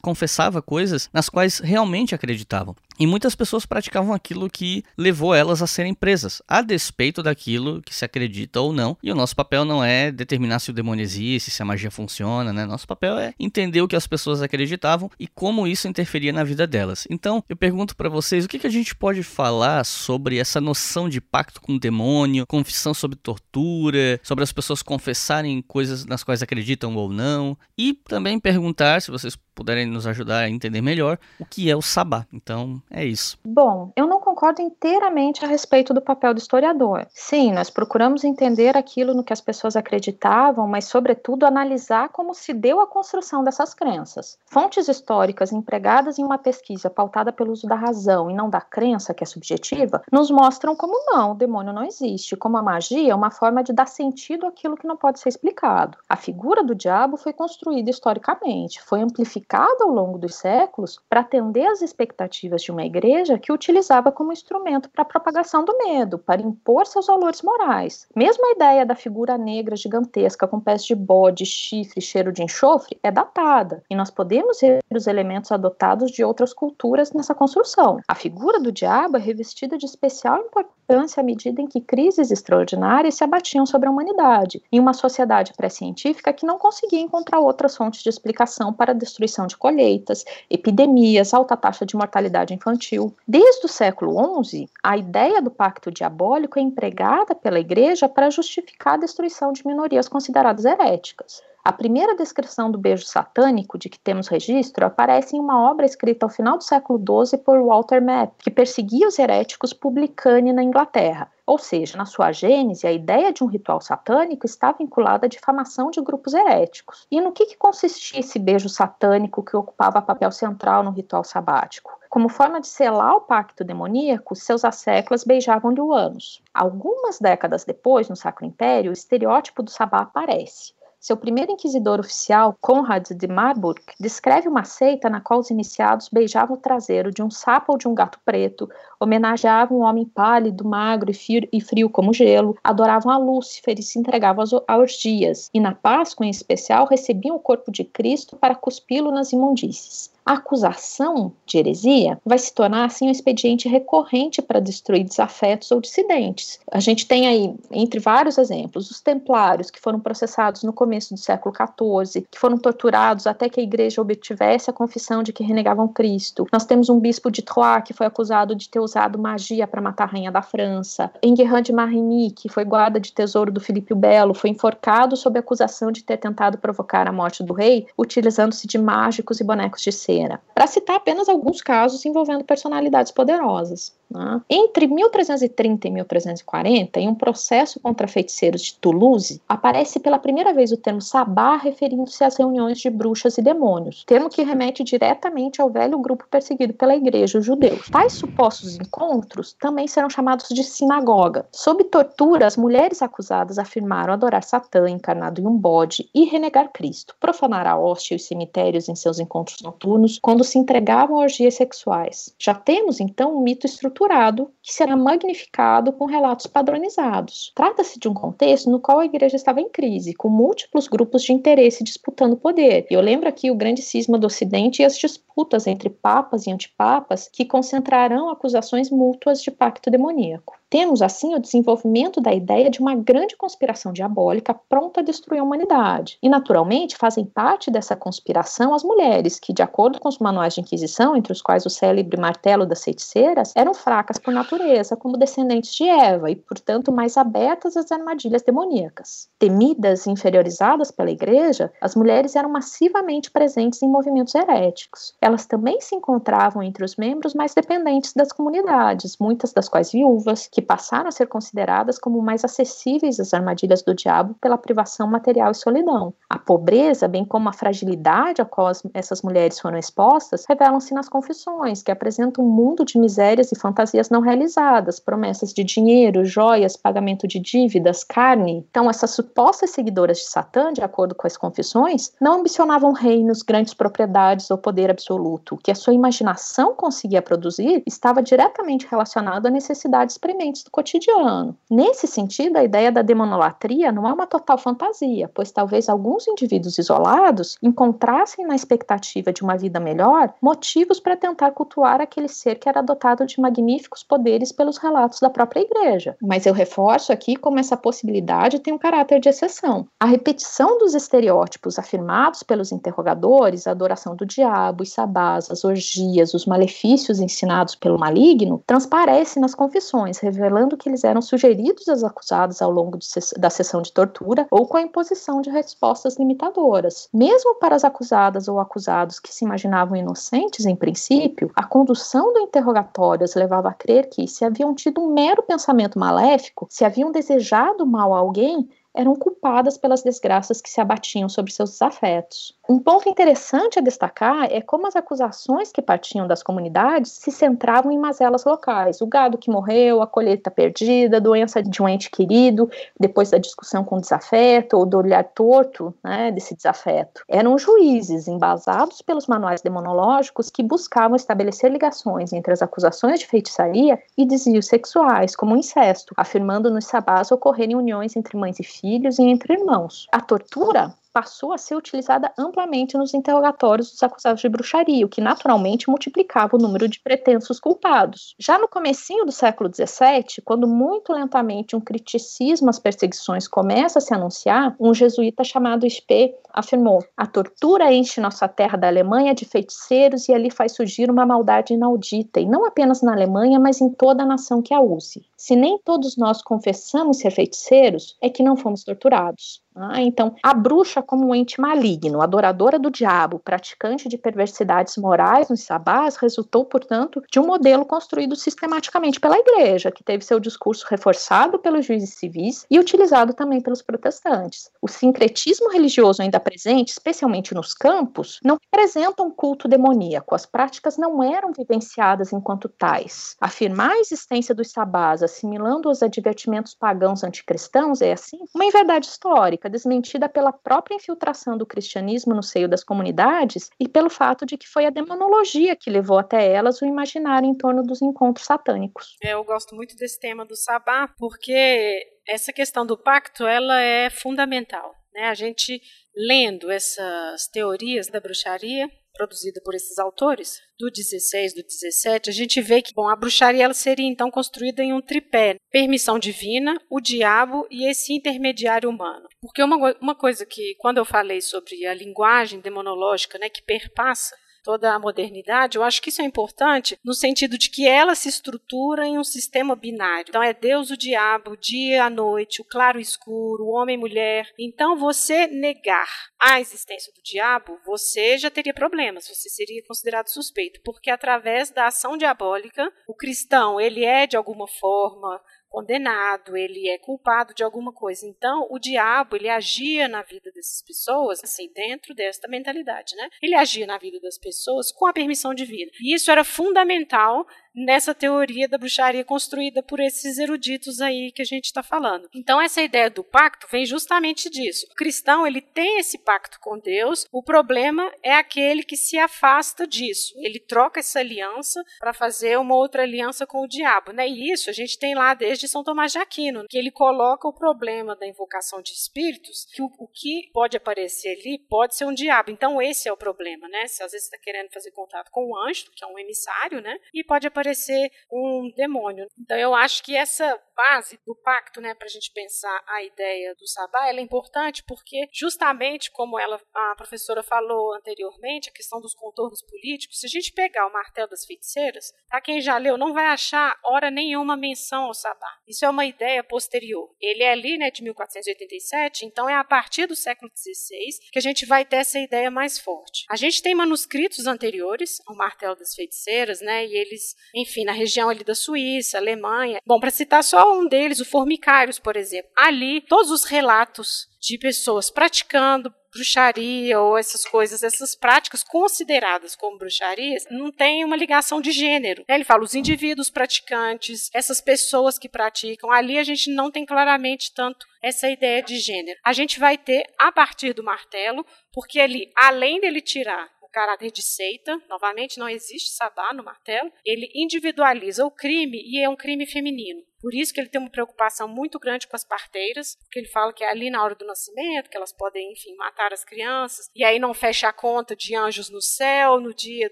confessava 0.00 0.62
coisas 0.62 1.10
nas 1.12 1.28
quais 1.28 1.58
realmente 1.58 2.14
acreditavam. 2.14 2.76
E 2.98 3.06
muitas 3.06 3.34
pessoas 3.34 3.66
praticavam 3.66 4.14
aquilo 4.14 4.48
que 4.48 4.84
levou 4.96 5.34
elas 5.34 5.60
a 5.62 5.66
serem 5.66 5.94
presas, 5.94 6.40
a 6.46 6.62
despeito 6.62 7.22
daquilo 7.22 7.82
que 7.82 7.94
se 7.94 8.04
acredita 8.04 8.60
ou 8.60 8.72
não. 8.72 8.96
E 9.02 9.10
o 9.10 9.14
nosso 9.14 9.34
papel 9.34 9.64
não 9.64 9.82
é 9.82 10.12
determinar 10.12 10.60
se 10.60 10.70
o 10.70 10.72
demônio 10.72 11.02
existe, 11.02 11.50
se 11.50 11.62
a 11.62 11.64
magia 11.64 11.90
funciona, 11.90 12.52
né? 12.52 12.64
Nosso 12.64 12.86
papel 12.86 13.18
é 13.18 13.34
entender 13.38 13.82
o 13.82 13.88
que 13.88 13.96
as 13.96 14.06
pessoas 14.06 14.42
acreditavam 14.42 15.10
e 15.18 15.26
como 15.26 15.66
isso 15.66 15.88
interferia 15.88 16.32
na 16.32 16.44
vida 16.44 16.66
delas. 16.66 17.06
Então, 17.10 17.42
eu 17.48 17.56
pergunto 17.56 17.96
para 17.96 18.08
vocês, 18.08 18.44
o 18.44 18.48
que, 18.48 18.58
que 18.58 18.66
a 18.66 18.70
gente 18.70 18.94
pode 18.94 19.22
falar 19.22 19.84
sobre 19.84 20.38
essa 20.38 20.60
noção 20.60 21.08
de 21.08 21.20
pacto 21.20 21.60
com 21.60 21.74
o 21.74 21.80
demônio, 21.80 22.46
confissão 22.46 22.94
sobre 22.94 23.16
tortura, 23.16 24.20
sobre 24.22 24.44
as 24.44 24.52
pessoas 24.52 24.82
confessarem 24.82 25.60
coisas 25.62 26.04
nas 26.04 26.22
quais 26.22 26.42
acreditam 26.42 26.94
ou 26.94 27.12
não, 27.12 27.56
e 27.76 27.92
também 27.92 28.38
perguntar 28.38 29.02
se 29.02 29.10
vocês 29.10 29.36
puderem 29.54 29.86
nos 29.86 30.06
ajudar 30.06 30.40
a 30.40 30.50
entender 30.50 30.80
melhor 30.80 31.18
o 31.38 31.44
que 31.44 31.70
é 31.70 31.76
o 31.76 31.82
sabá. 31.82 32.26
Então, 32.32 32.82
é 32.90 33.04
isso. 33.04 33.38
Bom, 33.44 33.92
eu 33.96 34.06
não 34.06 34.20
concordo 34.20 34.60
inteiramente 34.60 35.44
a 35.44 35.48
respeito 35.48 35.94
do 35.94 36.00
papel 36.00 36.34
do 36.34 36.38
historiador. 36.38 37.06
Sim, 37.10 37.52
nós 37.52 37.70
procuramos 37.70 38.24
entender 38.24 38.76
aquilo 38.76 39.14
no 39.14 39.22
que 39.22 39.32
as 39.32 39.40
pessoas 39.40 39.76
acreditavam, 39.76 40.66
mas, 40.66 40.86
sobretudo, 40.86 41.46
analisar 41.46 42.08
como 42.08 42.34
se 42.34 42.52
deu 42.52 42.80
a 42.80 42.86
construção 42.86 43.44
dessas 43.44 43.72
crenças. 43.72 44.36
Fontes 44.46 44.88
históricas 44.88 45.52
empregadas 45.52 46.18
em 46.18 46.24
uma 46.24 46.38
pesquisa 46.38 46.90
pautada 46.90 47.32
pelo 47.32 47.52
uso 47.52 47.66
da 47.66 47.76
razão 47.76 48.30
e 48.30 48.34
não 48.34 48.50
da 48.50 48.60
crença, 48.60 49.14
que 49.14 49.22
é 49.22 49.26
subjetiva, 49.26 50.02
nos 50.10 50.30
mostram 50.30 50.74
como 50.74 50.94
não, 51.06 51.32
o 51.32 51.34
demônio 51.34 51.72
não 51.72 51.84
existe, 51.84 52.36
como 52.36 52.56
a 52.56 52.62
magia 52.62 53.12
é 53.12 53.14
uma 53.14 53.30
forma 53.30 53.62
de 53.62 53.72
dar 53.72 53.86
sentido 53.86 54.46
àquilo 54.46 54.76
que 54.76 54.86
não 54.86 54.96
pode 54.96 55.20
ser 55.20 55.28
explicado. 55.28 55.98
A 56.08 56.16
figura 56.16 56.64
do 56.64 56.74
diabo 56.74 57.16
foi 57.16 57.32
construída 57.32 57.90
historicamente, 57.90 58.82
foi 58.82 59.00
amplificada 59.00 59.43
modificada 59.44 59.84
ao 59.84 59.90
longo 59.90 60.18
dos 60.18 60.34
séculos 60.36 60.98
para 61.08 61.20
atender 61.20 61.66
às 61.66 61.82
expectativas 61.82 62.62
de 62.62 62.72
uma 62.72 62.84
igreja 62.84 63.38
que 63.38 63.52
utilizava 63.52 64.10
como 64.10 64.32
instrumento 64.32 64.88
para 64.88 65.02
a 65.02 65.06
propagação 65.06 65.64
do 65.64 65.76
medo, 65.76 66.18
para 66.18 66.40
impor 66.40 66.86
seus 66.86 67.06
valores 67.06 67.42
morais. 67.42 68.06
Mesmo 68.16 68.46
a 68.46 68.52
ideia 68.52 68.86
da 68.86 68.94
figura 68.94 69.36
negra 69.36 69.76
gigantesca 69.76 70.48
com 70.48 70.58
pés 70.58 70.84
de 70.84 70.94
bode, 70.94 71.44
chifre, 71.44 72.00
cheiro 72.00 72.32
de 72.32 72.42
enxofre 72.42 72.98
é 73.02 73.10
datada, 73.10 73.82
e 73.90 73.94
nós 73.94 74.10
podemos 74.10 74.60
ver 74.60 74.80
os 74.90 75.06
elementos 75.06 75.52
adotados 75.52 76.10
de 76.10 76.24
outras 76.24 76.52
culturas 76.52 77.12
nessa 77.12 77.34
construção. 77.34 77.98
A 78.08 78.14
figura 78.14 78.58
do 78.58 78.72
diabo 78.72 79.16
é 79.16 79.20
revestida 79.20 79.76
de 79.76 79.86
especial 79.86 80.38
importância 80.38 81.20
à 81.20 81.24
medida 81.24 81.60
em 81.60 81.66
que 81.66 81.80
crises 81.80 82.30
extraordinárias 82.30 83.14
se 83.14 83.24
abatiam 83.24 83.66
sobre 83.66 83.88
a 83.88 83.90
humanidade, 83.90 84.62
em 84.70 84.80
uma 84.80 84.92
sociedade 84.92 85.52
pré-científica 85.56 86.32
que 86.32 86.46
não 86.46 86.58
conseguia 86.58 87.00
encontrar 87.00 87.40
outras 87.40 87.76
fontes 87.76 88.02
de 88.02 88.08
explicação 88.08 88.72
para 88.72 88.92
a 88.92 88.94
destruição 88.94 89.33
de 89.46 89.56
colheitas, 89.56 90.24
epidemias, 90.48 91.34
alta 91.34 91.56
taxa 91.56 91.84
de 91.84 91.96
mortalidade 91.96 92.54
infantil. 92.54 93.12
Desde 93.26 93.66
o 93.66 93.68
século 93.68 94.44
XI, 94.44 94.68
a 94.82 94.96
ideia 94.96 95.42
do 95.42 95.50
pacto 95.50 95.90
diabólico 95.90 96.58
é 96.58 96.62
empregada 96.62 97.34
pela 97.34 97.58
Igreja 97.58 98.08
para 98.08 98.30
justificar 98.30 98.94
a 98.94 98.98
destruição 98.98 99.52
de 99.52 99.66
minorias 99.66 100.08
consideradas 100.08 100.64
heréticas. 100.64 101.42
A 101.66 101.72
primeira 101.72 102.14
descrição 102.14 102.70
do 102.70 102.76
beijo 102.76 103.06
satânico 103.06 103.78
de 103.78 103.88
que 103.88 103.98
temos 103.98 104.28
registro 104.28 104.84
aparece 104.84 105.34
em 105.34 105.40
uma 105.40 105.70
obra 105.70 105.86
escrita 105.86 106.26
ao 106.26 106.30
final 106.30 106.58
do 106.58 106.62
século 106.62 106.98
XII 106.98 107.38
por 107.38 107.58
Walter 107.58 108.02
Map, 108.02 108.34
que 108.36 108.50
perseguia 108.50 109.08
os 109.08 109.18
heréticos 109.18 109.72
publicani 109.72 110.52
na 110.52 110.62
Inglaterra. 110.62 111.32
Ou 111.46 111.56
seja, 111.56 111.96
na 111.96 112.04
sua 112.04 112.32
gênese, 112.32 112.86
a 112.86 112.92
ideia 112.92 113.32
de 113.32 113.42
um 113.42 113.46
ritual 113.46 113.80
satânico 113.80 114.44
está 114.44 114.72
vinculada 114.72 115.24
à 115.24 115.28
difamação 115.28 115.90
de 115.90 116.02
grupos 116.02 116.34
heréticos. 116.34 117.06
E 117.10 117.18
no 117.18 117.32
que, 117.32 117.46
que 117.46 117.56
consistia 117.56 118.20
esse 118.20 118.38
beijo 118.38 118.68
satânico 118.68 119.42
que 119.42 119.56
ocupava 119.56 120.02
papel 120.02 120.32
central 120.32 120.82
no 120.82 120.90
ritual 120.90 121.24
sabático? 121.24 121.98
Como 122.10 122.28
forma 122.28 122.60
de 122.60 122.66
selar 122.66 123.16
o 123.16 123.22
pacto 123.22 123.64
demoníaco, 123.64 124.36
seus 124.36 124.66
asseclas 124.66 125.24
beijavam-lhe 125.24 125.80
o 125.80 125.94
ânus. 125.94 126.42
Algumas 126.52 127.18
décadas 127.18 127.64
depois, 127.64 128.10
no 128.10 128.16
Sacro 128.16 128.44
Império, 128.44 128.90
o 128.90 128.92
estereótipo 128.94 129.62
do 129.62 129.70
sabá 129.70 130.00
aparece. 130.00 130.74
Seu 131.04 131.18
primeiro 131.18 131.52
inquisidor 131.52 132.00
oficial, 132.00 132.56
Conrad 132.58 133.10
de 133.10 133.28
Marburg, 133.28 133.78
descreve 134.00 134.48
uma 134.48 134.64
seita 134.64 135.10
na 135.10 135.20
qual 135.20 135.38
os 135.38 135.50
iniciados 135.50 136.08
beijavam 136.08 136.56
o 136.56 136.58
traseiro 136.58 137.10
de 137.10 137.22
um 137.22 137.30
sapo 137.30 137.72
ou 137.72 137.78
de 137.78 137.86
um 137.86 137.94
gato 137.94 138.18
preto, 138.24 138.66
homenageavam 139.04 139.78
um 139.78 139.82
homem 139.82 140.04
pálido, 140.04 140.64
magro 140.64 141.10
e 141.52 141.60
frio 141.60 141.88
como 141.88 142.12
gelo, 142.12 142.56
adoravam 142.62 143.12
a 143.12 143.18
Lúcifer 143.18 143.78
e 143.78 143.82
se 143.82 143.98
entregavam 143.98 144.44
a 144.66 144.76
orgias, 144.76 145.50
e 145.54 145.60
na 145.60 145.74
Páscoa, 145.74 146.26
em 146.26 146.30
especial, 146.30 146.86
recebiam 146.86 147.36
o 147.36 147.40
corpo 147.40 147.70
de 147.70 147.84
Cristo 147.84 148.36
para 148.36 148.54
cuspi-lo 148.54 149.10
nas 149.10 149.32
imundícies. 149.32 150.12
A 150.26 150.34
acusação 150.34 151.32
de 151.44 151.58
heresia 151.58 152.18
vai 152.24 152.38
se 152.38 152.54
tornar 152.54 152.86
assim 152.86 153.08
um 153.08 153.10
expediente 153.10 153.68
recorrente 153.68 154.40
para 154.40 154.58
destruir 154.58 155.04
desafetos 155.04 155.70
ou 155.70 155.82
dissidentes. 155.82 156.58
A 156.72 156.80
gente 156.80 157.06
tem 157.06 157.26
aí, 157.26 157.54
entre 157.70 158.00
vários 158.00 158.38
exemplos, 158.38 158.90
os 158.90 159.02
templários 159.02 159.70
que 159.70 159.78
foram 159.78 160.00
processados 160.00 160.62
no 160.62 160.72
começo 160.72 161.12
do 161.12 161.20
século 161.20 161.54
XIV, 161.54 162.26
que 162.30 162.38
foram 162.38 162.56
torturados 162.56 163.26
até 163.26 163.50
que 163.50 163.60
a 163.60 163.62
igreja 163.62 164.00
obtivesse 164.00 164.70
a 164.70 164.72
confissão 164.72 165.22
de 165.22 165.30
que 165.30 165.44
renegavam 165.44 165.86
Cristo. 165.86 166.46
Nós 166.50 166.64
temos 166.64 166.88
um 166.88 166.98
bispo 166.98 167.30
de 167.30 167.42
Troyes 167.42 167.84
que 167.84 167.92
foi 167.92 168.06
acusado 168.06 168.54
de 168.54 168.68
ter 168.68 168.80
usado 168.80 168.93
magia 169.18 169.66
para 169.66 169.80
matar 169.80 170.04
a 170.04 170.06
rainha 170.06 170.30
da 170.30 170.42
França. 170.42 171.10
Enguerrand 171.22 171.62
de 171.62 171.72
Marigny, 171.72 172.30
que 172.30 172.48
foi 172.48 172.64
guarda 172.64 173.00
de 173.00 173.12
tesouro 173.12 173.52
do 173.52 173.60
Filipe 173.60 173.92
o 173.92 173.96
Belo, 173.96 174.34
foi 174.34 174.50
enforcado 174.50 175.16
sob 175.16 175.38
acusação 175.38 175.90
de 175.90 176.02
ter 176.02 176.16
tentado 176.16 176.58
provocar 176.58 177.08
a 177.08 177.12
morte 177.12 177.42
do 177.42 177.52
rei, 177.52 177.86
utilizando-se 177.98 178.66
de 178.66 178.78
mágicos 178.78 179.40
e 179.40 179.44
bonecos 179.44 179.82
de 179.82 179.92
cera. 179.92 180.40
Para 180.54 180.66
citar 180.66 180.96
apenas 180.96 181.28
alguns 181.28 181.60
casos 181.60 182.04
envolvendo 182.04 182.44
personalidades 182.44 183.12
poderosas. 183.12 183.94
Né? 184.14 184.40
Entre 184.48 184.86
1330 184.86 185.88
e 185.88 185.90
1340, 185.90 187.00
em 187.00 187.08
um 187.08 187.14
processo 187.14 187.80
contra 187.80 188.06
feiticeiros 188.06 188.62
de 188.62 188.74
Toulouse, 188.74 189.42
aparece 189.48 189.98
pela 189.98 190.20
primeira 190.20 190.54
vez 190.54 190.70
o 190.70 190.76
termo 190.76 191.02
sabá 191.02 191.56
referindo-se 191.56 192.22
às 192.22 192.36
reuniões 192.36 192.78
de 192.78 192.88
bruxas 192.88 193.36
e 193.36 193.42
demônios, 193.42 194.04
termo 194.04 194.30
que 194.30 194.44
remete 194.44 194.84
diretamente 194.84 195.60
ao 195.60 195.68
velho 195.68 195.98
grupo 195.98 196.24
perseguido 196.30 196.72
pela 196.74 196.94
igreja, 196.94 197.38
os 197.38 197.44
judeus. 197.44 197.88
Tais 197.90 198.12
supostos 198.12 198.76
encontros 198.76 199.54
também 199.54 199.88
serão 199.88 200.08
chamados 200.08 200.48
de 200.48 200.62
sinagoga. 200.62 201.46
Sob 201.50 201.82
tortura, 201.84 202.46
as 202.46 202.56
mulheres 202.56 203.02
acusadas 203.02 203.58
afirmaram 203.58 204.12
adorar 204.12 204.44
Satã 204.44 204.88
encarnado 204.88 205.40
em 205.40 205.46
um 205.46 205.56
bode 205.56 206.08
e 206.14 206.24
renegar 206.24 206.70
Cristo, 206.72 207.16
profanar 207.18 207.66
a 207.66 207.76
hóstia 207.76 208.14
e 208.14 208.16
os 208.16 208.26
cemitérios 208.26 208.88
em 208.88 208.94
seus 208.94 209.18
encontros 209.18 209.60
noturnos 209.62 210.18
quando 210.20 210.44
se 210.44 210.58
entregavam 210.58 211.16
a 211.16 211.22
orgias 211.22 211.54
sexuais. 211.54 212.34
Já 212.38 212.54
temos 212.54 213.00
então 213.00 213.36
um 213.36 213.42
mito 213.42 213.66
estrutural 213.66 214.03
estruturado 214.04 214.50
que 214.62 214.72
será 214.72 214.96
magnificado 214.96 215.92
com 215.92 216.06
relatos 216.06 216.46
padronizados. 216.46 217.52
Trata-se 217.54 217.98
de 217.98 218.08
um 218.08 218.14
contexto 218.14 218.70
no 218.70 218.80
qual 218.80 219.00
a 219.00 219.04
igreja 219.04 219.36
estava 219.36 219.60
em 219.60 219.68
crise, 219.68 220.14
com 220.14 220.28
múltiplos 220.28 220.88
grupos 220.88 221.22
de 221.22 221.32
interesse 221.32 221.84
disputando 221.84 222.36
poder. 222.36 222.86
E 222.90 222.94
eu 222.94 223.00
lembro 223.00 223.28
aqui 223.28 223.50
o 223.50 223.54
grande 223.54 223.82
cisma 223.82 224.18
do 224.18 224.26
Ocidente 224.26 224.80
e 224.80 224.84
as 224.84 224.96
disputas 224.96 225.66
entre 225.66 225.90
papas 225.90 226.46
e 226.46 226.50
antipapas 226.50 227.28
que 227.30 227.44
concentrarão 227.44 228.30
acusações 228.30 228.90
mútuas 228.90 229.42
de 229.42 229.50
pacto 229.50 229.90
demoníaco. 229.90 230.54
Temos, 230.74 231.02
assim, 231.02 231.36
o 231.36 231.38
desenvolvimento 231.38 232.20
da 232.20 232.34
ideia 232.34 232.68
de 232.68 232.80
uma 232.80 232.96
grande 232.96 233.36
conspiração 233.36 233.92
diabólica 233.92 234.52
pronta 234.68 235.00
a 235.00 235.04
destruir 235.04 235.38
a 235.38 235.44
humanidade. 235.44 236.18
E, 236.20 236.28
naturalmente, 236.28 236.96
fazem 236.96 237.24
parte 237.24 237.70
dessa 237.70 237.94
conspiração 237.94 238.74
as 238.74 238.82
mulheres, 238.82 239.38
que, 239.38 239.52
de 239.52 239.62
acordo 239.62 240.00
com 240.00 240.08
os 240.08 240.18
manuais 240.18 240.54
de 240.54 240.62
Inquisição, 240.62 241.14
entre 241.14 241.32
os 241.32 241.40
quais 241.40 241.64
o 241.64 241.70
célebre 241.70 242.20
martelo 242.20 242.66
das 242.66 242.82
feiticeiras, 242.82 243.52
eram 243.54 243.72
fracas 243.84 244.18
por 244.18 244.32
natureza, 244.32 244.96
como 244.96 245.18
descendentes 245.18 245.74
de 245.74 245.84
Eva, 245.84 246.30
e, 246.30 246.36
portanto, 246.36 246.90
mais 246.90 247.18
abertas 247.18 247.76
às 247.76 247.92
armadilhas 247.92 248.42
demoníacas. 248.42 249.28
Temidas 249.38 250.06
e 250.06 250.10
inferiorizadas 250.10 250.90
pela 250.90 251.10
Igreja, 251.10 251.70
as 251.80 251.94
mulheres 251.94 252.34
eram 252.34 252.48
massivamente 252.48 253.30
presentes 253.30 253.82
em 253.82 253.88
movimentos 253.88 254.34
heréticos. 254.34 255.14
Elas 255.20 255.44
também 255.44 255.80
se 255.82 255.94
encontravam 255.94 256.62
entre 256.62 256.82
os 256.82 256.96
membros 256.96 257.34
mais 257.34 257.52
dependentes 257.54 258.14
das 258.14 258.32
comunidades, 258.32 259.18
muitas 259.20 259.52
das 259.52 259.68
quais 259.68 259.92
viúvas, 259.92 260.48
que 260.50 260.62
passaram 260.62 261.08
a 261.08 261.12
ser 261.12 261.26
consideradas 261.26 261.98
como 261.98 262.22
mais 262.22 262.44
acessíveis 262.44 263.20
às 263.20 263.34
armadilhas 263.34 263.82
do 263.82 263.94
diabo 263.94 264.34
pela 264.40 264.56
privação 264.56 265.06
material 265.06 265.50
e 265.50 265.54
solidão. 265.54 266.14
A 266.30 266.38
pobreza, 266.38 267.06
bem 267.06 267.24
como 267.24 267.50
a 267.50 267.52
fragilidade 267.52 268.40
a 268.40 268.46
qual 268.46 268.72
essas 268.94 269.20
mulheres 269.20 269.60
foram 269.60 269.76
expostas, 269.76 270.46
revelam-se 270.48 270.94
nas 270.94 271.08
confissões, 271.08 271.82
que 271.82 271.92
apresentam 271.92 272.42
um 272.42 272.48
mundo 272.48 272.82
de 272.84 272.98
misérias 272.98 273.52
e 273.52 273.58
fantasias 273.58 273.73
não 274.10 274.20
realizadas, 274.20 275.00
promessas 275.00 275.52
de 275.52 275.64
dinheiro, 275.64 276.24
joias, 276.24 276.76
pagamento 276.76 277.26
de 277.26 277.38
dívidas, 277.38 278.04
carne. 278.04 278.64
Então, 278.70 278.88
essas 278.88 279.10
supostas 279.10 279.70
seguidoras 279.70 280.18
de 280.18 280.24
Satã, 280.24 280.72
de 280.72 280.82
acordo 280.82 281.14
com 281.14 281.26
as 281.26 281.36
confissões, 281.36 282.12
não 282.20 282.40
ambicionavam 282.40 282.92
reinos, 282.92 283.42
grandes 283.42 283.74
propriedades 283.74 284.50
ou 284.50 284.58
poder 284.58 284.90
absoluto. 284.90 285.54
O 285.54 285.58
que 285.58 285.70
a 285.70 285.74
sua 285.74 285.92
imaginação 285.92 286.74
conseguia 286.74 287.22
produzir 287.22 287.82
estava 287.86 288.22
diretamente 288.22 288.86
relacionado 288.90 289.46
a 289.46 289.50
necessidades 289.50 290.18
prementes 290.18 290.62
do 290.62 290.70
cotidiano. 290.70 291.56
Nesse 291.70 292.06
sentido, 292.06 292.56
a 292.56 292.64
ideia 292.64 292.92
da 292.92 293.02
demonolatria 293.02 293.90
não 293.90 294.08
é 294.08 294.12
uma 294.12 294.26
total 294.26 294.58
fantasia, 294.58 295.30
pois 295.34 295.50
talvez 295.50 295.88
alguns 295.88 296.26
indivíduos 296.28 296.78
isolados 296.78 297.56
encontrassem 297.62 298.46
na 298.46 298.54
expectativa 298.54 299.32
de 299.32 299.42
uma 299.42 299.56
vida 299.56 299.80
melhor 299.80 300.32
motivos 300.40 301.00
para 301.00 301.16
tentar 301.16 301.50
cultuar 301.52 302.00
aquele 302.00 302.28
ser 302.28 302.56
que 302.56 302.68
era 302.68 302.82
dotado 302.82 303.26
de 303.26 303.40
magníficos 303.40 303.63
poderes 304.02 304.52
pelos 304.52 304.78
relatos 304.78 305.20
da 305.20 305.30
própria 305.30 305.60
igreja. 305.60 306.16
Mas 306.20 306.46
eu 306.46 306.52
reforço 306.52 307.12
aqui 307.12 307.36
como 307.36 307.58
essa 307.58 307.76
possibilidade 307.76 308.58
tem 308.58 308.74
um 308.74 308.78
caráter 308.78 309.20
de 309.20 309.28
exceção. 309.28 309.86
A 309.98 310.06
repetição 310.06 310.78
dos 310.78 310.94
estereótipos 310.94 311.78
afirmados 311.78 312.42
pelos 312.42 312.70
interrogadores, 312.70 313.66
a 313.66 313.70
adoração 313.70 314.14
do 314.14 314.26
diabo, 314.26 314.82
os 314.82 314.92
sabás, 314.92 315.50
as 315.50 315.64
orgias, 315.64 316.34
os 316.34 316.46
malefícios 316.46 317.20
ensinados 317.20 317.74
pelo 317.74 317.98
maligno, 317.98 318.62
transparece 318.66 319.40
nas 319.40 319.54
confissões, 319.54 320.18
revelando 320.18 320.76
que 320.76 320.88
eles 320.88 321.04
eram 321.04 321.22
sugeridos 321.22 321.88
aos 321.88 322.04
acusados 322.04 322.60
ao 322.60 322.70
longo 322.70 322.98
da 323.38 323.50
sessão 323.50 323.80
de 323.82 323.92
tortura 323.92 324.46
ou 324.50 324.66
com 324.66 324.76
a 324.76 324.82
imposição 324.82 325.40
de 325.40 325.50
respostas 325.50 326.18
limitadoras. 326.18 327.08
Mesmo 327.12 327.54
para 327.56 327.74
as 327.74 327.84
acusadas 327.84 328.48
ou 328.48 328.60
acusados 328.60 329.18
que 329.18 329.32
se 329.32 329.44
imaginavam 329.44 329.96
inocentes 329.96 330.66
em 330.66 330.76
princípio, 330.76 331.50
a 331.54 331.64
condução 331.64 332.32
do 332.32 332.40
interrogatório 332.40 333.24
os 333.24 333.34
levava 333.34 333.53
a 333.58 333.72
crer 333.74 334.08
que, 334.08 334.26
se 334.26 334.44
haviam 334.44 334.74
tido 334.74 335.00
um 335.00 335.12
mero 335.12 335.42
pensamento 335.42 335.98
maléfico, 335.98 336.66
se 336.70 336.84
haviam 336.84 337.12
desejado 337.12 337.86
mal 337.86 338.14
a 338.14 338.18
alguém, 338.18 338.68
eram 338.94 339.16
culpadas 339.16 339.76
pelas 339.76 340.02
desgraças 340.02 340.60
que 340.60 340.70
se 340.70 340.80
abatiam 340.80 341.28
sobre 341.28 341.52
seus 341.52 341.70
desafetos. 341.70 342.56
Um 342.68 342.78
ponto 342.78 343.08
interessante 343.08 343.78
a 343.78 343.82
destacar 343.82 344.46
é 344.50 344.60
como 344.60 344.86
as 344.86 344.94
acusações 344.94 345.72
que 345.72 345.82
partiam 345.82 346.26
das 346.26 346.42
comunidades 346.42 347.10
se 347.10 347.30
centravam 347.30 347.90
em 347.90 347.98
mazelas 347.98 348.44
locais. 348.44 349.00
O 349.00 349.06
gado 349.06 349.36
que 349.36 349.50
morreu, 349.50 350.00
a 350.00 350.06
colheita 350.06 350.50
perdida, 350.50 351.16
a 351.16 351.20
doença 351.20 351.62
de 351.62 351.82
um 351.82 351.88
ente 351.88 352.10
querido, 352.10 352.70
depois 352.98 353.30
da 353.30 353.38
discussão 353.38 353.84
com 353.84 353.96
o 353.96 354.00
desafeto 354.00 354.78
ou 354.78 354.86
do 354.86 354.98
olhar 354.98 355.24
torto 355.24 355.92
né, 356.02 356.30
desse 356.30 356.54
desafeto. 356.54 357.22
Eram 357.28 357.58
juízes 357.58 358.28
embasados 358.28 359.02
pelos 359.02 359.26
manuais 359.26 359.60
demonológicos 359.60 360.48
que 360.48 360.62
buscavam 360.62 361.16
estabelecer 361.16 361.70
ligações 361.70 362.32
entre 362.32 362.52
as 362.52 362.62
acusações 362.62 363.18
de 363.18 363.26
feitiçaria 363.26 364.00
e 364.16 364.24
desvios 364.24 364.66
sexuais, 364.66 365.34
como 365.34 365.54
o 365.54 365.58
incesto, 365.58 366.14
afirmando 366.16 366.70
nos 366.70 366.86
sabás 366.86 367.32
ocorrerem 367.32 367.76
uniões 367.76 368.16
entre 368.16 368.36
mães 368.36 368.60
e 368.60 368.62
filhos 368.62 368.83
e 369.18 369.22
entre 369.22 369.54
irmãos. 369.54 370.06
A 370.12 370.20
tortura 370.20 370.94
passou 371.14 371.52
a 371.52 371.58
ser 371.58 371.76
utilizada 371.76 372.32
amplamente 372.36 372.98
nos 372.98 373.14
interrogatórios 373.14 373.92
dos 373.92 374.02
acusados 374.02 374.42
de 374.42 374.48
bruxaria, 374.48 375.06
o 375.06 375.08
que 375.08 375.20
naturalmente 375.20 375.88
multiplicava 375.88 376.56
o 376.56 376.58
número 376.58 376.88
de 376.88 376.98
pretensos 376.98 377.60
culpados. 377.60 378.34
Já 378.36 378.58
no 378.58 378.66
comecinho 378.66 379.24
do 379.24 379.30
século 379.30 379.70
XVII, 379.72 380.42
quando 380.44 380.66
muito 380.66 381.12
lentamente 381.12 381.76
um 381.76 381.80
criticismo 381.80 382.68
às 382.68 382.80
perseguições 382.80 383.46
começa 383.46 384.00
a 384.00 384.02
se 384.02 384.12
anunciar, 384.12 384.74
um 384.80 384.92
jesuíta 384.92 385.44
chamado 385.44 385.88
Spee 385.88 386.34
afirmou: 386.52 386.98
"A 387.16 387.26
tortura 387.26 387.92
enche 387.92 388.20
nossa 388.20 388.48
terra 388.48 388.76
da 388.76 388.88
Alemanha 388.88 389.34
de 389.34 389.44
feiticeiros 389.44 390.28
e 390.28 390.34
ali 390.34 390.50
faz 390.50 390.72
surgir 390.72 391.10
uma 391.10 391.24
maldade 391.24 391.74
inaudita, 391.74 392.40
e 392.40 392.46
não 392.46 392.66
apenas 392.66 393.02
na 393.02 393.12
Alemanha, 393.12 393.60
mas 393.60 393.80
em 393.80 393.88
toda 393.88 394.24
a 394.24 394.26
nação 394.26 394.60
que 394.60 394.74
a 394.74 394.80
use. 394.80 395.24
Se 395.36 395.54
nem 395.54 395.78
todos 395.84 396.16
nós 396.16 396.42
confessamos 396.42 397.18
ser 397.18 397.30
feiticeiros, 397.30 398.16
é 398.20 398.28
que 398.28 398.42
não 398.42 398.56
fomos 398.56 398.82
torturados." 398.82 399.63
Ah, 399.76 400.00
então, 400.00 400.36
a 400.40 400.54
bruxa, 400.54 401.02
como 401.02 401.26
um 401.26 401.34
ente 401.34 401.60
maligno, 401.60 402.22
adoradora 402.22 402.78
do 402.78 402.90
diabo, 402.90 403.40
praticante 403.40 404.08
de 404.08 404.16
perversidades 404.16 404.96
morais 404.96 405.48
nos 405.48 405.62
sabás, 405.62 406.16
resultou, 406.16 406.64
portanto, 406.64 407.20
de 407.30 407.40
um 407.40 407.46
modelo 407.46 407.84
construído 407.84 408.36
sistematicamente 408.36 409.18
pela 409.18 409.36
Igreja, 409.36 409.90
que 409.90 410.04
teve 410.04 410.24
seu 410.24 410.38
discurso 410.38 410.86
reforçado 410.88 411.58
pelos 411.58 411.86
juízes 411.86 412.14
civis 412.14 412.64
e 412.70 412.78
utilizado 412.78 413.34
também 413.34 413.60
pelos 413.60 413.82
protestantes. 413.82 414.70
O 414.80 414.86
sincretismo 414.86 415.68
religioso 415.70 416.22
ainda 416.22 416.38
presente, 416.38 416.90
especialmente 416.90 417.52
nos 417.52 417.74
campos, 417.74 418.38
não 418.44 418.58
representa 418.70 419.24
um 419.24 419.30
culto 419.30 419.66
demoníaco. 419.66 420.36
As 420.36 420.46
práticas 420.46 420.96
não 420.96 421.20
eram 421.20 421.52
vivenciadas 421.52 422.32
enquanto 422.32 422.68
tais. 422.68 423.36
Afirmar 423.40 423.90
a 423.90 423.98
existência 423.98 424.54
dos 424.54 424.70
sabás, 424.70 425.20
assimilando 425.20 425.90
os 425.90 426.00
advertimentos 426.00 426.74
pagãos 426.74 427.24
anticristãos, 427.24 428.00
é 428.00 428.12
assim 428.12 428.38
uma 428.54 428.64
inverdade 428.64 429.06
histórica 429.06 429.63
desmentida 429.68 430.28
pela 430.28 430.52
própria 430.52 430.96
infiltração 430.96 431.56
do 431.56 431.66
cristianismo 431.66 432.34
no 432.34 432.42
seio 432.42 432.68
das 432.68 432.84
comunidades 432.84 433.70
e 433.78 433.88
pelo 433.88 434.10
fato 434.10 434.44
de 434.44 434.56
que 434.56 434.68
foi 434.68 434.86
a 434.86 434.90
demonologia 434.90 435.76
que 435.76 435.90
levou 435.90 436.18
até 436.18 436.50
elas 436.50 436.80
o 436.80 436.86
imaginário 436.86 437.48
em 437.48 437.54
torno 437.54 437.82
dos 437.82 438.02
encontros 438.02 438.46
satânicos. 438.46 439.16
É, 439.22 439.34
eu 439.34 439.44
gosto 439.44 439.74
muito 439.74 439.96
desse 439.96 440.18
tema 440.18 440.44
do 440.44 440.56
sabá, 440.56 441.08
porque 441.18 442.02
essa 442.26 442.52
questão 442.52 442.86
do 442.86 442.96
pacto 442.96 443.46
ela 443.46 443.80
é 443.80 444.10
fundamental. 444.10 444.94
Né? 445.14 445.28
A 445.28 445.34
gente 445.34 445.80
lendo 446.14 446.70
essas 446.70 447.46
teorias 447.48 448.08
da 448.08 448.20
bruxaria, 448.20 448.88
produzida 449.14 449.60
por 449.64 449.74
esses 449.74 449.98
autores, 449.98 450.60
do 450.78 450.90
16, 450.90 451.54
do 451.54 451.62
17, 451.62 452.28
a 452.28 452.32
gente 452.32 452.60
vê 452.60 452.82
que 452.82 452.92
bom, 452.92 453.08
a 453.08 453.16
bruxaria 453.16 453.64
ela 453.64 453.74
seria 453.74 454.06
então 454.06 454.30
construída 454.30 454.82
em 454.82 454.92
um 454.92 455.00
tripé: 455.00 455.56
permissão 455.70 456.18
divina, 456.18 456.78
o 456.90 457.00
diabo 457.00 457.66
e 457.70 457.88
esse 457.88 458.12
intermediário 458.12 458.90
humano. 458.90 459.26
Porque 459.40 459.62
uma, 459.62 459.96
uma 460.00 460.14
coisa 460.14 460.44
que, 460.44 460.74
quando 460.78 460.98
eu 460.98 461.04
falei 461.04 461.40
sobre 461.40 461.86
a 461.86 461.94
linguagem 461.94 462.60
demonológica 462.60 463.38
né, 463.38 463.48
que 463.48 463.62
perpassa 463.62 464.36
toda 464.64 464.94
a 464.94 464.98
modernidade, 464.98 465.76
eu 465.76 465.84
acho 465.84 466.00
que 466.00 466.08
isso 466.08 466.22
é 466.22 466.24
importante 466.24 466.98
no 467.04 467.12
sentido 467.12 467.58
de 467.58 467.68
que 467.68 467.86
ela 467.86 468.14
se 468.14 468.28
estrutura 468.28 469.06
em 469.06 469.18
um 469.18 469.22
sistema 469.22 469.76
binário. 469.76 470.26
Então 470.30 470.42
é 470.42 470.54
Deus 470.54 470.90
o 470.90 470.96
diabo, 470.96 471.52
o 471.52 471.56
dia 471.56 472.04
a 472.04 472.10
noite, 472.10 472.62
o 472.62 472.64
claro 472.64 472.98
e 472.98 473.02
escuro, 473.02 473.64
o 473.64 473.70
homem 473.70 473.94
e 473.94 474.00
mulher. 474.00 474.50
Então 474.58 474.96
você 474.96 475.46
negar 475.46 476.08
a 476.40 476.60
existência 476.60 477.12
do 477.12 477.22
diabo, 477.22 477.78
você 477.84 478.38
já 478.38 478.50
teria 478.50 478.72
problemas, 478.72 479.28
você 479.28 479.50
seria 479.50 479.84
considerado 479.86 480.28
suspeito, 480.28 480.80
porque 480.82 481.10
através 481.10 481.70
da 481.70 481.86
ação 481.86 482.16
diabólica, 482.16 482.90
o 483.06 483.14
cristão, 483.14 483.78
ele 483.78 484.04
é 484.04 484.26
de 484.26 484.36
alguma 484.36 484.66
forma 484.66 485.40
condenado, 485.74 486.56
ele 486.56 486.88
é 486.88 486.96
culpado 486.96 487.52
de 487.52 487.64
alguma 487.64 487.92
coisa. 487.92 488.24
Então, 488.24 488.68
o 488.70 488.78
diabo, 488.78 489.34
ele 489.34 489.48
agia 489.48 490.06
na 490.06 490.22
vida 490.22 490.52
dessas 490.52 490.80
pessoas, 490.86 491.42
assim, 491.42 491.68
dentro 491.74 492.14
desta 492.14 492.46
mentalidade, 492.46 493.16
né? 493.16 493.28
Ele 493.42 493.56
agia 493.56 493.84
na 493.84 493.98
vida 493.98 494.20
das 494.20 494.38
pessoas 494.38 494.92
com 494.92 495.04
a 495.04 495.12
permissão 495.12 495.52
divina. 495.52 495.90
E 496.00 496.14
isso 496.14 496.30
era 496.30 496.44
fundamental 496.44 497.44
nessa 497.74 498.14
teoria 498.14 498.68
da 498.68 498.78
bruxaria 498.78 499.24
construída 499.24 499.82
por 499.82 499.98
esses 500.00 500.38
eruditos 500.38 501.00
aí 501.00 501.32
que 501.32 501.42
a 501.42 501.44
gente 501.44 501.64
está 501.64 501.82
falando. 501.82 502.28
Então 502.34 502.60
essa 502.60 502.82
ideia 502.82 503.10
do 503.10 503.24
pacto 503.24 503.66
vem 503.70 503.84
justamente 503.84 504.48
disso. 504.48 504.86
O 504.90 504.94
cristão 504.94 505.46
ele 505.46 505.60
tem 505.60 505.98
esse 505.98 506.18
pacto 506.18 506.60
com 506.60 506.78
Deus. 506.78 507.26
O 507.32 507.42
problema 507.42 508.12
é 508.22 508.34
aquele 508.34 508.84
que 508.84 508.96
se 508.96 509.18
afasta 509.18 509.86
disso. 509.86 510.34
Ele 510.36 510.60
troca 510.60 511.00
essa 511.00 511.18
aliança 511.18 511.82
para 511.98 512.12
fazer 512.12 512.58
uma 512.58 512.76
outra 512.76 513.02
aliança 513.02 513.46
com 513.46 513.62
o 513.62 513.68
diabo, 513.68 514.12
né? 514.12 514.28
E 514.28 514.52
isso 514.52 514.70
a 514.70 514.72
gente 514.72 514.98
tem 514.98 515.14
lá 515.14 515.34
desde 515.34 515.66
São 515.66 515.82
Tomás 515.82 516.12
de 516.12 516.18
Aquino, 516.18 516.66
que 516.68 516.78
ele 516.78 516.90
coloca 516.90 517.48
o 517.48 517.52
problema 517.52 518.14
da 518.14 518.26
invocação 518.26 518.80
de 518.80 518.92
espíritos, 518.92 519.66
que 519.72 519.82
o, 519.82 519.90
o 519.98 520.06
que 520.06 520.50
pode 520.52 520.76
aparecer 520.76 521.36
ali 521.38 521.58
pode 521.58 521.96
ser 521.96 522.04
um 522.04 522.14
diabo. 522.14 522.50
Então 522.50 522.80
esse 522.80 523.08
é 523.08 523.12
o 523.12 523.16
problema, 523.16 523.68
né? 523.68 523.86
Se 523.86 524.02
às 524.02 524.12
vezes 524.12 524.26
está 524.26 524.38
querendo 524.38 524.70
fazer 524.72 524.90
contato 524.92 525.30
com 525.30 525.50
um 525.50 525.56
anjo, 525.56 525.90
que 525.94 526.04
é 526.04 526.06
um 526.06 526.18
emissário, 526.18 526.80
né? 526.80 526.96
E 527.12 527.24
pode 527.24 527.46
aparecer 527.46 527.63
parecer 527.64 528.10
um 528.30 528.70
demônio. 528.76 529.26
Então 529.38 529.56
eu 529.56 529.74
acho 529.74 530.02
que 530.02 530.14
essa 530.14 530.60
base 530.76 531.18
do 531.24 531.34
pacto, 531.36 531.80
né, 531.80 531.94
para 531.94 532.06
a 532.06 532.10
gente 532.10 532.32
pensar 532.32 532.82
a 532.86 533.02
ideia 533.02 533.54
do 533.54 533.66
sabá, 533.66 534.08
ela 534.08 534.18
é 534.18 534.22
importante 534.22 534.82
porque 534.86 535.28
justamente 535.32 536.10
como 536.10 536.38
ela, 536.38 536.60
a 536.74 536.94
professora 536.96 537.42
falou 537.42 537.94
anteriormente, 537.94 538.68
a 538.68 538.72
questão 538.72 539.00
dos 539.00 539.14
contornos 539.14 539.62
políticos, 539.62 540.20
se 540.20 540.26
a 540.26 540.28
gente 540.28 540.52
pegar 540.52 540.86
o 540.86 540.92
martelo 540.92 541.30
das 541.30 541.44
feiticeiras, 541.44 542.12
para 542.28 542.40
quem 542.40 542.60
já 542.60 542.76
leu, 542.76 542.98
não 542.98 543.14
vai 543.14 543.26
achar 543.26 543.78
hora 543.84 544.10
nenhuma 544.10 544.56
menção 544.56 545.04
ao 545.04 545.14
sabá. 545.14 545.58
Isso 545.66 545.84
é 545.84 545.88
uma 545.88 546.04
ideia 546.04 546.42
posterior. 546.42 547.14
Ele 547.20 547.42
é 547.42 547.52
ali, 547.52 547.78
né, 547.78 547.90
de 547.90 548.02
1487, 548.02 549.24
então 549.24 549.48
é 549.48 549.54
a 549.54 549.64
partir 549.64 550.06
do 550.06 550.16
século 550.16 550.50
XVI 550.56 551.30
que 551.30 551.38
a 551.38 551.42
gente 551.42 551.64
vai 551.64 551.84
ter 551.84 551.96
essa 551.96 552.18
ideia 552.18 552.50
mais 552.50 552.78
forte. 552.78 553.24
A 553.30 553.36
gente 553.36 553.62
tem 553.62 553.74
manuscritos 553.74 554.46
anteriores 554.46 555.20
ao 555.26 555.36
martelo 555.36 555.76
das 555.76 555.94
feiticeiras, 555.94 556.60
né, 556.60 556.84
e 556.84 556.96
eles 556.96 557.34
enfim, 557.54 557.84
na 557.84 557.92
região 557.92 558.28
ali 558.28 558.42
da 558.42 558.54
Suíça, 558.54 559.18
Alemanha. 559.18 559.78
Bom, 559.86 560.00
para 560.00 560.10
citar 560.10 560.42
só 560.42 560.72
um 560.78 560.86
deles, 560.86 561.20
o 561.20 561.24
Formicários, 561.24 561.98
por 561.98 562.16
exemplo. 562.16 562.50
Ali, 562.56 563.00
todos 563.02 563.30
os 563.30 563.44
relatos 563.44 564.28
de 564.40 564.58
pessoas 564.58 565.10
praticando 565.10 565.94
bruxaria 566.14 567.00
ou 567.00 567.18
essas 567.18 567.44
coisas, 567.44 567.82
essas 567.82 568.14
práticas 568.14 568.62
consideradas 568.62 569.56
como 569.56 569.76
bruxarias, 569.76 570.44
não 570.50 570.70
tem 570.70 571.04
uma 571.04 571.16
ligação 571.16 571.60
de 571.60 571.72
gênero. 571.72 572.24
Ele 572.28 572.44
fala 572.44 572.62
os 572.62 572.74
indivíduos 572.74 573.28
praticantes, 573.28 574.30
essas 574.32 574.60
pessoas 574.60 575.18
que 575.18 575.28
praticam. 575.28 575.90
Ali 575.90 576.16
a 576.16 576.22
gente 576.22 576.50
não 576.50 576.70
tem 576.70 576.86
claramente 576.86 577.52
tanto 577.52 577.86
essa 578.00 578.30
ideia 578.30 578.62
de 578.62 578.78
gênero. 578.78 579.18
A 579.24 579.32
gente 579.32 579.58
vai 579.58 579.76
ter 579.76 580.04
a 580.18 580.30
partir 580.30 580.72
do 580.72 580.84
martelo, 580.84 581.44
porque 581.72 581.98
ali, 581.98 582.30
além 582.36 582.80
dele 582.80 583.00
tirar 583.00 583.50
caráter 583.74 584.12
de 584.12 584.22
seita, 584.22 584.80
novamente 584.88 585.38
não 585.38 585.48
existe 585.48 585.90
sabá 585.90 586.32
no 586.32 586.44
martelo, 586.44 586.92
ele 587.04 587.28
individualiza 587.34 588.24
o 588.24 588.30
crime 588.30 588.80
e 588.86 589.02
é 589.02 589.08
um 589.08 589.16
crime 589.16 589.46
feminino. 589.46 590.00
Por 590.20 590.32
isso 590.32 590.54
que 590.54 590.60
ele 590.60 590.70
tem 590.70 590.80
uma 590.80 590.90
preocupação 590.90 591.48
muito 591.48 591.78
grande 591.78 592.06
com 592.06 592.16
as 592.16 592.24
parteiras, 592.24 592.96
porque 593.02 593.18
ele 593.18 593.28
fala 593.28 593.52
que 593.52 593.64
é 593.64 593.68
ali 593.68 593.90
na 593.90 594.02
hora 594.02 594.14
do 594.14 594.24
nascimento, 594.24 594.88
que 594.88 594.96
elas 594.96 595.12
podem, 595.12 595.52
enfim, 595.52 595.74
matar 595.76 596.12
as 596.12 596.24
crianças, 596.24 596.86
e 596.94 597.04
aí 597.04 597.18
não 597.18 597.34
fecha 597.34 597.68
a 597.68 597.72
conta 597.72 598.14
de 598.14 598.34
anjos 598.34 598.70
no 598.70 598.80
céu 598.80 599.40
no 599.40 599.52
dia 599.52 599.90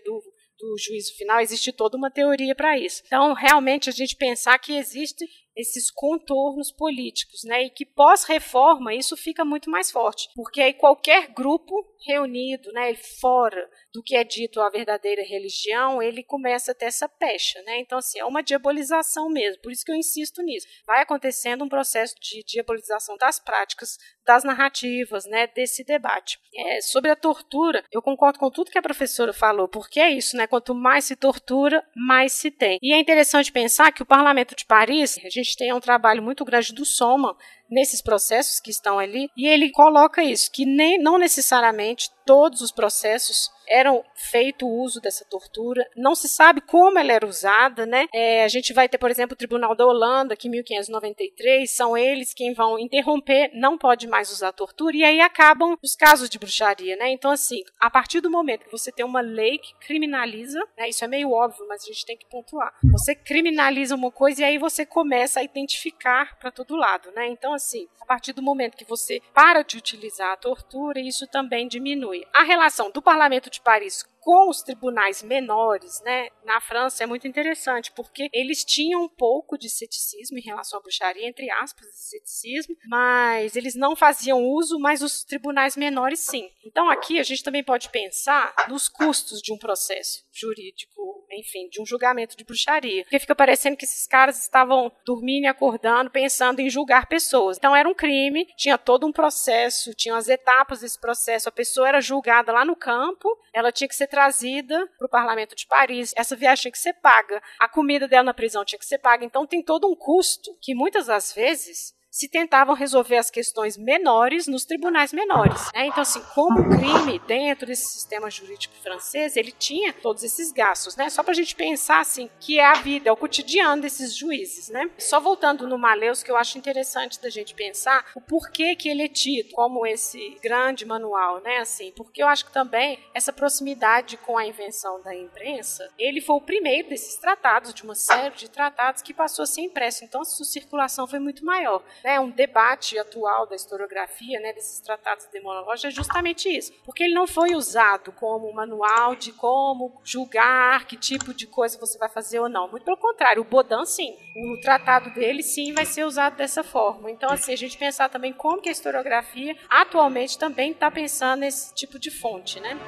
do, 0.03 0.23
do 0.59 0.77
juízo 0.79 1.15
final, 1.17 1.41
existe 1.41 1.73
toda 1.73 1.99
uma 1.99 2.11
teoria 2.11 2.55
para 2.55 2.79
isso. 2.79 3.03
Então, 3.05 3.35
realmente, 3.35 3.91
a 3.91 3.93
gente 3.93 4.17
pensar 4.17 4.59
que 4.59 4.77
existe 4.77 5.27
esses 5.57 5.91
contornos 5.91 6.73
políticos, 6.73 7.45
né? 7.45 7.65
E 7.65 7.71
que 7.71 7.85
pós-reforma 7.85 8.95
isso 8.95 9.17
fica 9.17 9.45
muito 9.45 9.71
mais 9.71 9.91
forte, 9.91 10.29
porque 10.35 10.61
aí 10.61 10.75
qualquer 10.75 11.29
grupo 11.33 11.75
reunido, 12.07 12.73
né, 12.73 12.95
fora 13.21 13.69
do 13.93 14.03
que 14.03 14.17
é 14.17 14.25
dito 14.25 14.61
a 14.61 14.71
verdadeira 14.71 15.23
religião, 15.23 16.03
ele 16.03 16.23
começa 16.23 16.73
a 16.73 16.75
ter 16.75 16.87
essa 16.87 17.09
pecha, 17.09 17.63
né? 17.63 17.79
Então, 17.79 17.99
assim, 17.99 18.19
é 18.19 18.25
uma 18.25 18.43
diabolização 18.43 19.29
mesmo. 19.29 19.61
Por 19.63 19.71
isso 19.71 19.85
que 19.85 19.93
eu 19.93 19.97
insisto 19.97 20.43
nisso. 20.43 20.67
Vai 20.87 21.03
acontecendo 21.03 21.65
um 21.65 21.69
processo 21.69 22.15
de 22.21 22.43
diabolização 22.45 23.17
das 23.17 23.39
práticas, 23.39 23.99
das 24.25 24.45
narrativas, 24.45 25.27
né? 25.27 25.47
Desse 25.47 25.85
debate. 25.85 26.39
É, 26.55 26.81
sobre 26.81 27.11
a 27.11 27.17
tortura, 27.17 27.85
eu 27.93 28.03
concordo 28.03 28.39
com 28.39 28.51
tudo 28.51 28.71
que 28.71 28.79
a 28.79 28.83
professora 28.83 29.33
falou, 29.33 29.69
porque 29.69 30.01
é 30.01 30.11
isso, 30.11 30.37
né? 30.37 30.47
Quanto 30.47 30.75
mais 30.75 31.05
se 31.05 31.17
tortura, 31.17 31.87
mais 31.95 32.33
se 32.33 32.51
tem. 32.51 32.79
E 32.83 32.93
é 32.93 32.99
interessante 32.99 33.53
pensar 33.53 33.93
que 33.93 34.03
o 34.03 34.07
Parlamento 34.07 34.57
de 34.57 34.65
Paris, 34.65 35.19
a 35.19 35.29
gente 35.29 35.42
tem 35.57 35.73
um 35.73 35.81
trabalho 35.81 36.23
muito 36.23 36.45
grande 36.45 36.73
do 36.73 36.85
Soma 36.85 37.37
nesses 37.73 38.03
processos 38.03 38.61
que 38.61 38.71
estão 38.71 38.99
ali, 38.99 39.29
e 39.37 39.47
ele 39.47 39.71
coloca 39.71 40.23
isso, 40.23 40.51
que 40.53 40.65
nem, 40.65 40.99
não 40.99 41.19
necessariamente 41.19 42.11
todos 42.25 42.61
os 42.61 42.71
processos 42.71 43.51
eram 43.69 44.05
feito 44.15 44.69
uso 44.69 45.01
dessa 45.01 45.25
tortura. 45.25 45.89
Não 45.97 46.15
se 46.15 46.29
sabe 46.29 46.61
como 46.61 46.99
ela 46.99 47.13
era 47.13 47.27
usada, 47.27 47.87
né? 47.87 48.07
É, 48.13 48.45
a 48.45 48.49
gente 48.49 48.73
vai 48.73 48.89
ter, 48.89 48.99
por 48.99 49.11
exemplo, 49.11 49.35
o 49.35 49.37
Tribunal 49.37 49.75
da 49.75 49.87
Holanda, 49.87 50.37
que 50.37 50.49
em 50.49 50.51
1593 50.51 51.71
são 51.71 51.97
eles 51.97 52.35
quem 52.35 52.53
vão 52.53 52.79
interromper, 52.79 53.51
não 53.55 53.79
pode 53.79 54.07
mais 54.07 54.31
usar 54.31 54.53
tortura, 54.53 54.97
e 54.97 55.05
aí 55.05 55.21
acabam 55.21 55.77
os 55.83 55.95
casos 55.95 56.29
de 56.29 56.39
bruxaria, 56.39 56.97
né? 56.97 57.11
Então, 57.11 57.31
assim, 57.31 57.63
a 57.81 57.91
partir 57.91 58.21
do 58.21 58.31
momento 58.31 58.65
que 58.65 58.73
você 58.73 58.93
tem 58.93 59.07
uma 59.07 59.21
lei 59.21 59.59
que 59.59 59.75
criminaliza, 59.87 60.61
né, 60.77 60.89
isso 60.89 61.05
é 61.05 61.09
meio 61.09 61.31
óbvio, 61.31 61.67
mas 61.69 61.83
a 61.83 61.87
gente 61.87 62.05
tem 62.05 62.17
que 62.17 62.27
pontuar. 62.27 62.73
Você 62.93 63.15
criminaliza 63.15 63.95
uma 63.95 64.11
coisa 64.11 64.43
e 64.43 64.45
aí 64.45 64.59
você 64.59 64.85
começa 64.85 65.41
a 65.41 65.45
identificar 65.45 66.37
para 66.39 66.51
todo 66.51 66.77
lado, 66.77 67.11
né? 67.13 67.29
Então, 67.29 67.55
assim, 67.63 67.89
a 68.01 68.05
partir 68.05 68.33
do 68.33 68.43
momento 68.43 68.77
que 68.77 68.85
você 68.85 69.23
para 69.33 69.63
de 69.63 69.79
utilizar 69.79 70.33
a 70.33 70.37
tortura, 70.37 71.01
isso 71.01 71.27
também 71.27 71.69
diminui. 71.69 72.27
A 72.35 72.43
relação 72.43 72.91
do 72.91 73.01
Parlamento 73.01 73.49
de 73.49 73.61
Paris 73.61 74.05
com 74.23 74.49
os 74.49 74.63
tribunais 74.63 75.21
menores, 75.21 76.01
né, 76.05 76.29
na 76.45 76.61
França 76.61 77.03
é 77.03 77.07
muito 77.07 77.27
interessante, 77.27 77.91
porque 77.91 78.31
eles 78.33 78.65
tinham 78.65 79.03
um 79.03 79.09
pouco 79.09 79.59
de 79.59 79.69
ceticismo 79.69 80.39
em 80.39 80.43
relação 80.43 80.79
à 80.79 80.83
bruxaria, 80.83 81.27
entre 81.27 81.51
aspas, 81.51 81.89
de 81.89 81.97
ceticismo, 81.97 82.77
mas 82.87 83.57
eles 83.57 83.75
não 83.75 83.97
faziam 83.97 84.41
uso, 84.45 84.79
mas 84.79 85.03
os 85.03 85.25
tribunais 85.25 85.77
menores 85.77 86.21
sim. 86.21 86.49
Então 86.65 86.89
aqui 86.89 87.19
a 87.19 87.25
gente 87.25 87.43
também 87.43 87.65
pode 87.65 87.89
pensar 87.89 88.55
nos 88.69 88.89
custos 88.89 89.43
de 89.43 89.53
um 89.53 89.59
processo 89.59 90.25
jurídico, 90.33 91.27
enfim, 91.33 91.69
de 91.69 91.83
um 91.83 91.87
julgamento 91.87 92.37
de 92.37 92.45
bruxaria, 92.45 93.03
porque 93.03 93.19
fica 93.19 93.35
parecendo 93.35 93.77
que 93.77 93.85
esses 93.85 94.07
caras 94.07 94.41
estavam 94.41 94.93
dormindo 95.05 95.45
e 95.45 95.49
acordando, 95.49 96.11
pensando 96.11 96.61
em 96.61 96.71
julgar 96.71 97.07
pessoas. 97.07 97.57
Então 97.57 97.75
era 97.75 97.89
um 97.89 97.95
crime, 97.95 98.47
tinha 98.57 98.79
todo 98.79 99.05
um 99.05 99.13
processo, 99.13 99.93
tinha 99.95 100.17
as 100.17 100.29
etapas 100.29 100.81
desse 100.81 101.01
processo, 101.01 101.49
a 101.49 101.53
pessoa 101.53 101.89
era 101.89 102.01
julgada 102.01 102.53
lá 102.53 102.65
no 102.65 102.77
campo, 102.77 103.29
ela 103.53 103.73
tinha 103.73 103.89
que 103.89 103.97
ser 103.97 104.12
trazida 104.13 104.87
para 104.99 105.07
o 105.07 105.09
parlamento 105.09 105.57
de 105.57 105.67
Paris. 105.67 106.13
Essa 106.15 106.37
viagem 106.37 106.65
tinha 106.65 106.73
que 106.73 106.79
ser 106.79 106.93
paga. 106.93 107.43
A 107.59 107.67
comida 107.67 108.07
dela 108.07 108.25
na 108.25 108.35
prisão 108.35 108.63
tinha 108.63 108.79
que 108.79 108.85
ser 108.85 108.99
paga. 108.99 109.25
Então 109.25 109.47
tem 109.47 109.63
todo 109.63 109.91
um 109.91 109.97
custo 109.97 110.55
que 110.61 110.75
muitas 110.75 111.07
das 111.07 111.33
vezes 111.33 111.95
se 112.13 112.29
tentavam 112.29 112.75
resolver 112.75 113.17
as 113.17 113.31
questões 113.31 113.79
menores 113.79 114.47
nos 114.47 114.67
tribunais 114.67 115.15
menores. 115.15 115.71
Né? 115.75 115.87
Então, 115.87 116.03
assim, 116.03 116.23
como 116.35 116.61
o 116.61 116.69
crime 116.69 117.19
dentro 117.27 117.67
desse 117.67 117.87
sistema 117.87 118.31
jurídico 118.31 118.75
francês, 118.83 119.35
ele 119.35 119.51
tinha 119.51 119.95
todos 119.95 120.23
esses 120.23 120.53
gastos, 120.53 120.95
né? 120.95 121.09
Só 121.09 121.23
para 121.23 121.33
a 121.33 121.35
gente 121.35 121.57
pensar 121.57 122.01
assim 122.01 122.29
que 122.39 122.61
é 122.61 122.67
a 122.67 122.75
vida, 122.75 123.09
é 123.09 123.13
o 123.13 123.17
cotidiano 123.17 123.81
desses 123.81 124.15
juízes, 124.15 124.69
né? 124.69 124.91
Só 124.99 125.19
voltando 125.19 125.67
no 125.67 125.79
Maleus, 125.79 126.23
que 126.23 126.31
eu 126.31 126.37
acho 126.37 126.59
interessante 126.59 127.21
da 127.21 127.31
gente 127.31 127.55
pensar 127.55 128.05
o 128.15 128.21
porquê 128.21 128.77
que 128.77 128.91
ele 128.91 129.03
é 129.03 129.09
tido 129.09 129.51
como 129.53 129.87
esse 129.87 130.37
grande 130.43 130.85
manual, 130.85 131.41
né? 131.41 131.59
Assim, 131.59 131.93
porque 131.97 132.23
eu 132.23 132.29
acho 132.29 132.45
que 132.45 132.53
também 132.53 132.99
essa 133.15 133.33
proximidade 133.33 134.19
com 134.19 134.37
a 134.37 134.47
invenção 134.47 135.01
da 135.01 135.15
imprensa, 135.15 135.89
ele 135.99 136.21
foi 136.21 136.37
o 136.37 136.41
primeiro 136.43 136.91
desses 136.91 137.17
tratados, 137.17 137.73
de 137.73 137.83
uma 137.85 137.95
série 137.95 138.35
de 138.35 138.51
tratados 138.51 139.01
que 139.01 139.15
passou 139.15 139.45
a 139.45 139.47
ser 139.47 139.63
impresso. 139.63 140.05
Então, 140.05 140.21
a 140.21 140.25
sua 140.25 140.45
circulação 140.45 141.07
foi 141.07 141.19
muito 141.19 141.43
maior. 141.43 141.83
Né, 142.05 142.19
um 142.21 142.31
debate 142.31 142.99
atual 142.99 143.47
da 143.47 143.55
historiografia, 143.55 144.41
né, 144.41 144.53
desses 144.53 144.81
tratados 144.81 145.27
demonológicos, 145.33 145.85
é 145.85 145.91
justamente 145.91 146.49
isso. 146.49 146.73
Porque 146.85 147.05
ele 147.05 147.15
não 147.15 147.27
foi 147.27 147.55
usado 147.55 148.13
como 148.13 148.53
manual 148.53 149.15
de 149.15 149.33
como 149.33 150.01
julgar 150.05 150.87
que 150.87 150.97
tipo 150.97 151.33
de 151.35 151.47
coisa 151.47 151.79
você 151.79 151.99
vai 151.99 152.09
fazer 152.09 152.41
ou 152.41 152.49
não. 152.49 152.69
Muito 152.69 152.85
pelo 152.85 152.97
contrário, 152.97 153.43
o 153.43 153.45
Bodan, 153.45 153.85
sim. 153.85 154.17
O 154.37 154.61
tratado 154.61 155.11
dele, 155.11 155.43
sim, 155.43 155.73
vai 155.73 155.85
ser 155.85 156.05
usado 156.05 156.37
dessa 156.37 156.63
forma. 156.63 157.11
Então, 157.11 157.31
assim, 157.31 157.53
a 157.53 157.57
gente 157.57 157.79
pensar 157.79 158.09
também 158.09 158.33
como 158.33 158.61
que 158.61 158.69
a 158.69 158.73
historiografia 158.73 159.57
atualmente 159.69 160.39
também 160.39 160.73
está 160.73 160.91
pensando 160.91 161.41
nesse 161.41 161.75
tipo 161.75 161.99
de 161.99 162.11
fonte, 162.11 162.61
né? 162.61 162.79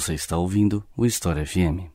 Você 0.00 0.14
está 0.14 0.38
ouvindo 0.38 0.82
o 0.96 1.04
História 1.04 1.44
FM. 1.44 1.92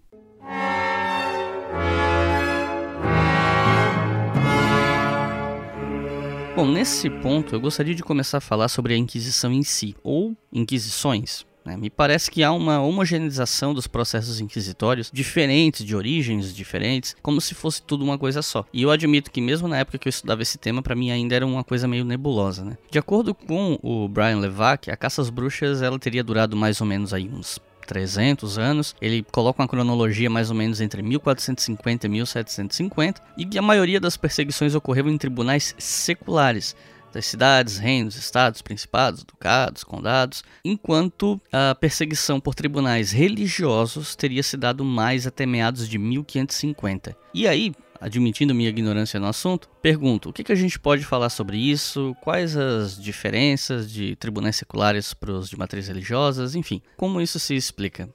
Bom, 6.56 6.68
nesse 6.68 7.10
ponto 7.10 7.56
eu 7.56 7.60
gostaria 7.60 7.96
de 7.96 8.04
começar 8.04 8.38
a 8.38 8.42
falar 8.42 8.68
sobre 8.68 8.94
a 8.94 8.98
Inquisição 8.98 9.52
em 9.52 9.64
si, 9.64 9.96
ou 10.04 10.38
Inquisições. 10.54 11.48
Né? 11.66 11.76
Me 11.76 11.90
parece 11.90 12.30
que 12.30 12.44
há 12.44 12.52
uma 12.52 12.80
homogeneização 12.80 13.74
dos 13.74 13.88
processos 13.88 14.40
inquisitórios 14.40 15.10
diferentes, 15.12 15.84
de 15.84 15.96
origens 15.96 16.54
diferentes, 16.54 17.16
como 17.24 17.42
se 17.42 17.56
fosse 17.56 17.82
tudo 17.82 18.06
uma 18.06 18.20
coisa 18.20 18.44
só. 18.44 18.64
E 18.72 18.84
eu 18.84 18.92
admito 18.92 19.32
que 19.32 19.42
mesmo 19.42 19.68
na 19.68 19.80
época 19.80 19.98
que 19.98 20.08
eu 20.08 20.12
estudava 20.12 20.44
esse 20.44 20.60
tema, 20.60 20.84
para 20.84 20.96
mim 20.96 21.10
ainda 21.10 21.34
era 21.34 21.46
uma 21.46 21.64
coisa 21.64 21.88
meio 21.88 22.06
nebulosa. 22.06 22.64
Né? 22.64 22.78
De 22.92 23.00
acordo 23.00 23.34
com 23.34 23.80
o 23.82 24.08
Brian 24.08 24.38
Levac, 24.38 24.92
a 24.92 24.96
caça 24.96 25.24
às 25.24 25.32
bruxas 25.32 25.82
ela 25.82 25.98
teria 25.98 26.24
durado 26.24 26.56
mais 26.56 26.80
ou 26.80 26.86
menos 26.86 27.12
aí 27.12 27.28
uns 27.28 27.60
300 27.86 28.58
anos. 28.58 28.96
Ele 29.02 29.26
coloca 29.32 29.62
uma 29.62 29.68
cronologia 29.68 30.30
mais 30.30 30.50
ou 30.50 30.56
menos 30.56 30.82
entre 30.82 31.02
1450 31.02 32.06
e 32.06 32.10
1750 32.10 33.22
e 33.38 33.58
a 33.58 33.62
maioria 33.62 34.00
das 34.00 34.18
perseguições 34.18 34.76
ocorreu 34.76 35.10
em 35.10 35.18
tribunais 35.18 35.76
seculares 35.78 36.76
das 37.16 37.26
cidades, 37.28 37.78
reinos, 37.78 38.18
estados, 38.18 38.62
principados, 38.62 39.24
ducados, 39.24 39.86
condados, 39.86 40.44
enquanto 40.66 41.40
a 41.50 41.74
perseguição 41.74 42.42
por 42.42 42.54
tribunais 42.54 43.14
religiosos 43.14 44.18
teria 44.18 44.44
se 44.44 44.58
dado 44.58 44.84
mais 44.84 45.26
até 45.26 45.46
meados 45.46 45.88
de 45.88 45.98
1550. 45.98 47.16
E 47.34 47.48
aí, 47.48 47.74
admitindo 48.00 48.56
minha 48.56 48.70
ignorância 48.70 49.20
no 49.20 49.28
assunto, 49.28 49.70
pergunto: 49.82 50.30
o 50.30 50.34
que, 50.34 50.44
que 50.44 50.52
a 50.52 50.56
gente 50.56 50.80
pode 50.80 51.06
falar 51.06 51.30
sobre 51.30 51.58
isso? 51.58 52.16
Quais 52.22 52.56
as 52.56 53.02
diferenças 53.02 53.92
de 53.92 54.16
tribunais 54.16 54.56
seculares 54.56 55.14
para 55.14 55.32
os 55.32 55.50
de 55.50 55.58
matriz 55.58 55.88
religiosas? 55.88 56.56
Enfim, 56.56 56.82
como 56.98 57.22
isso 57.22 57.40
se 57.40 57.56
explica? 57.56 58.10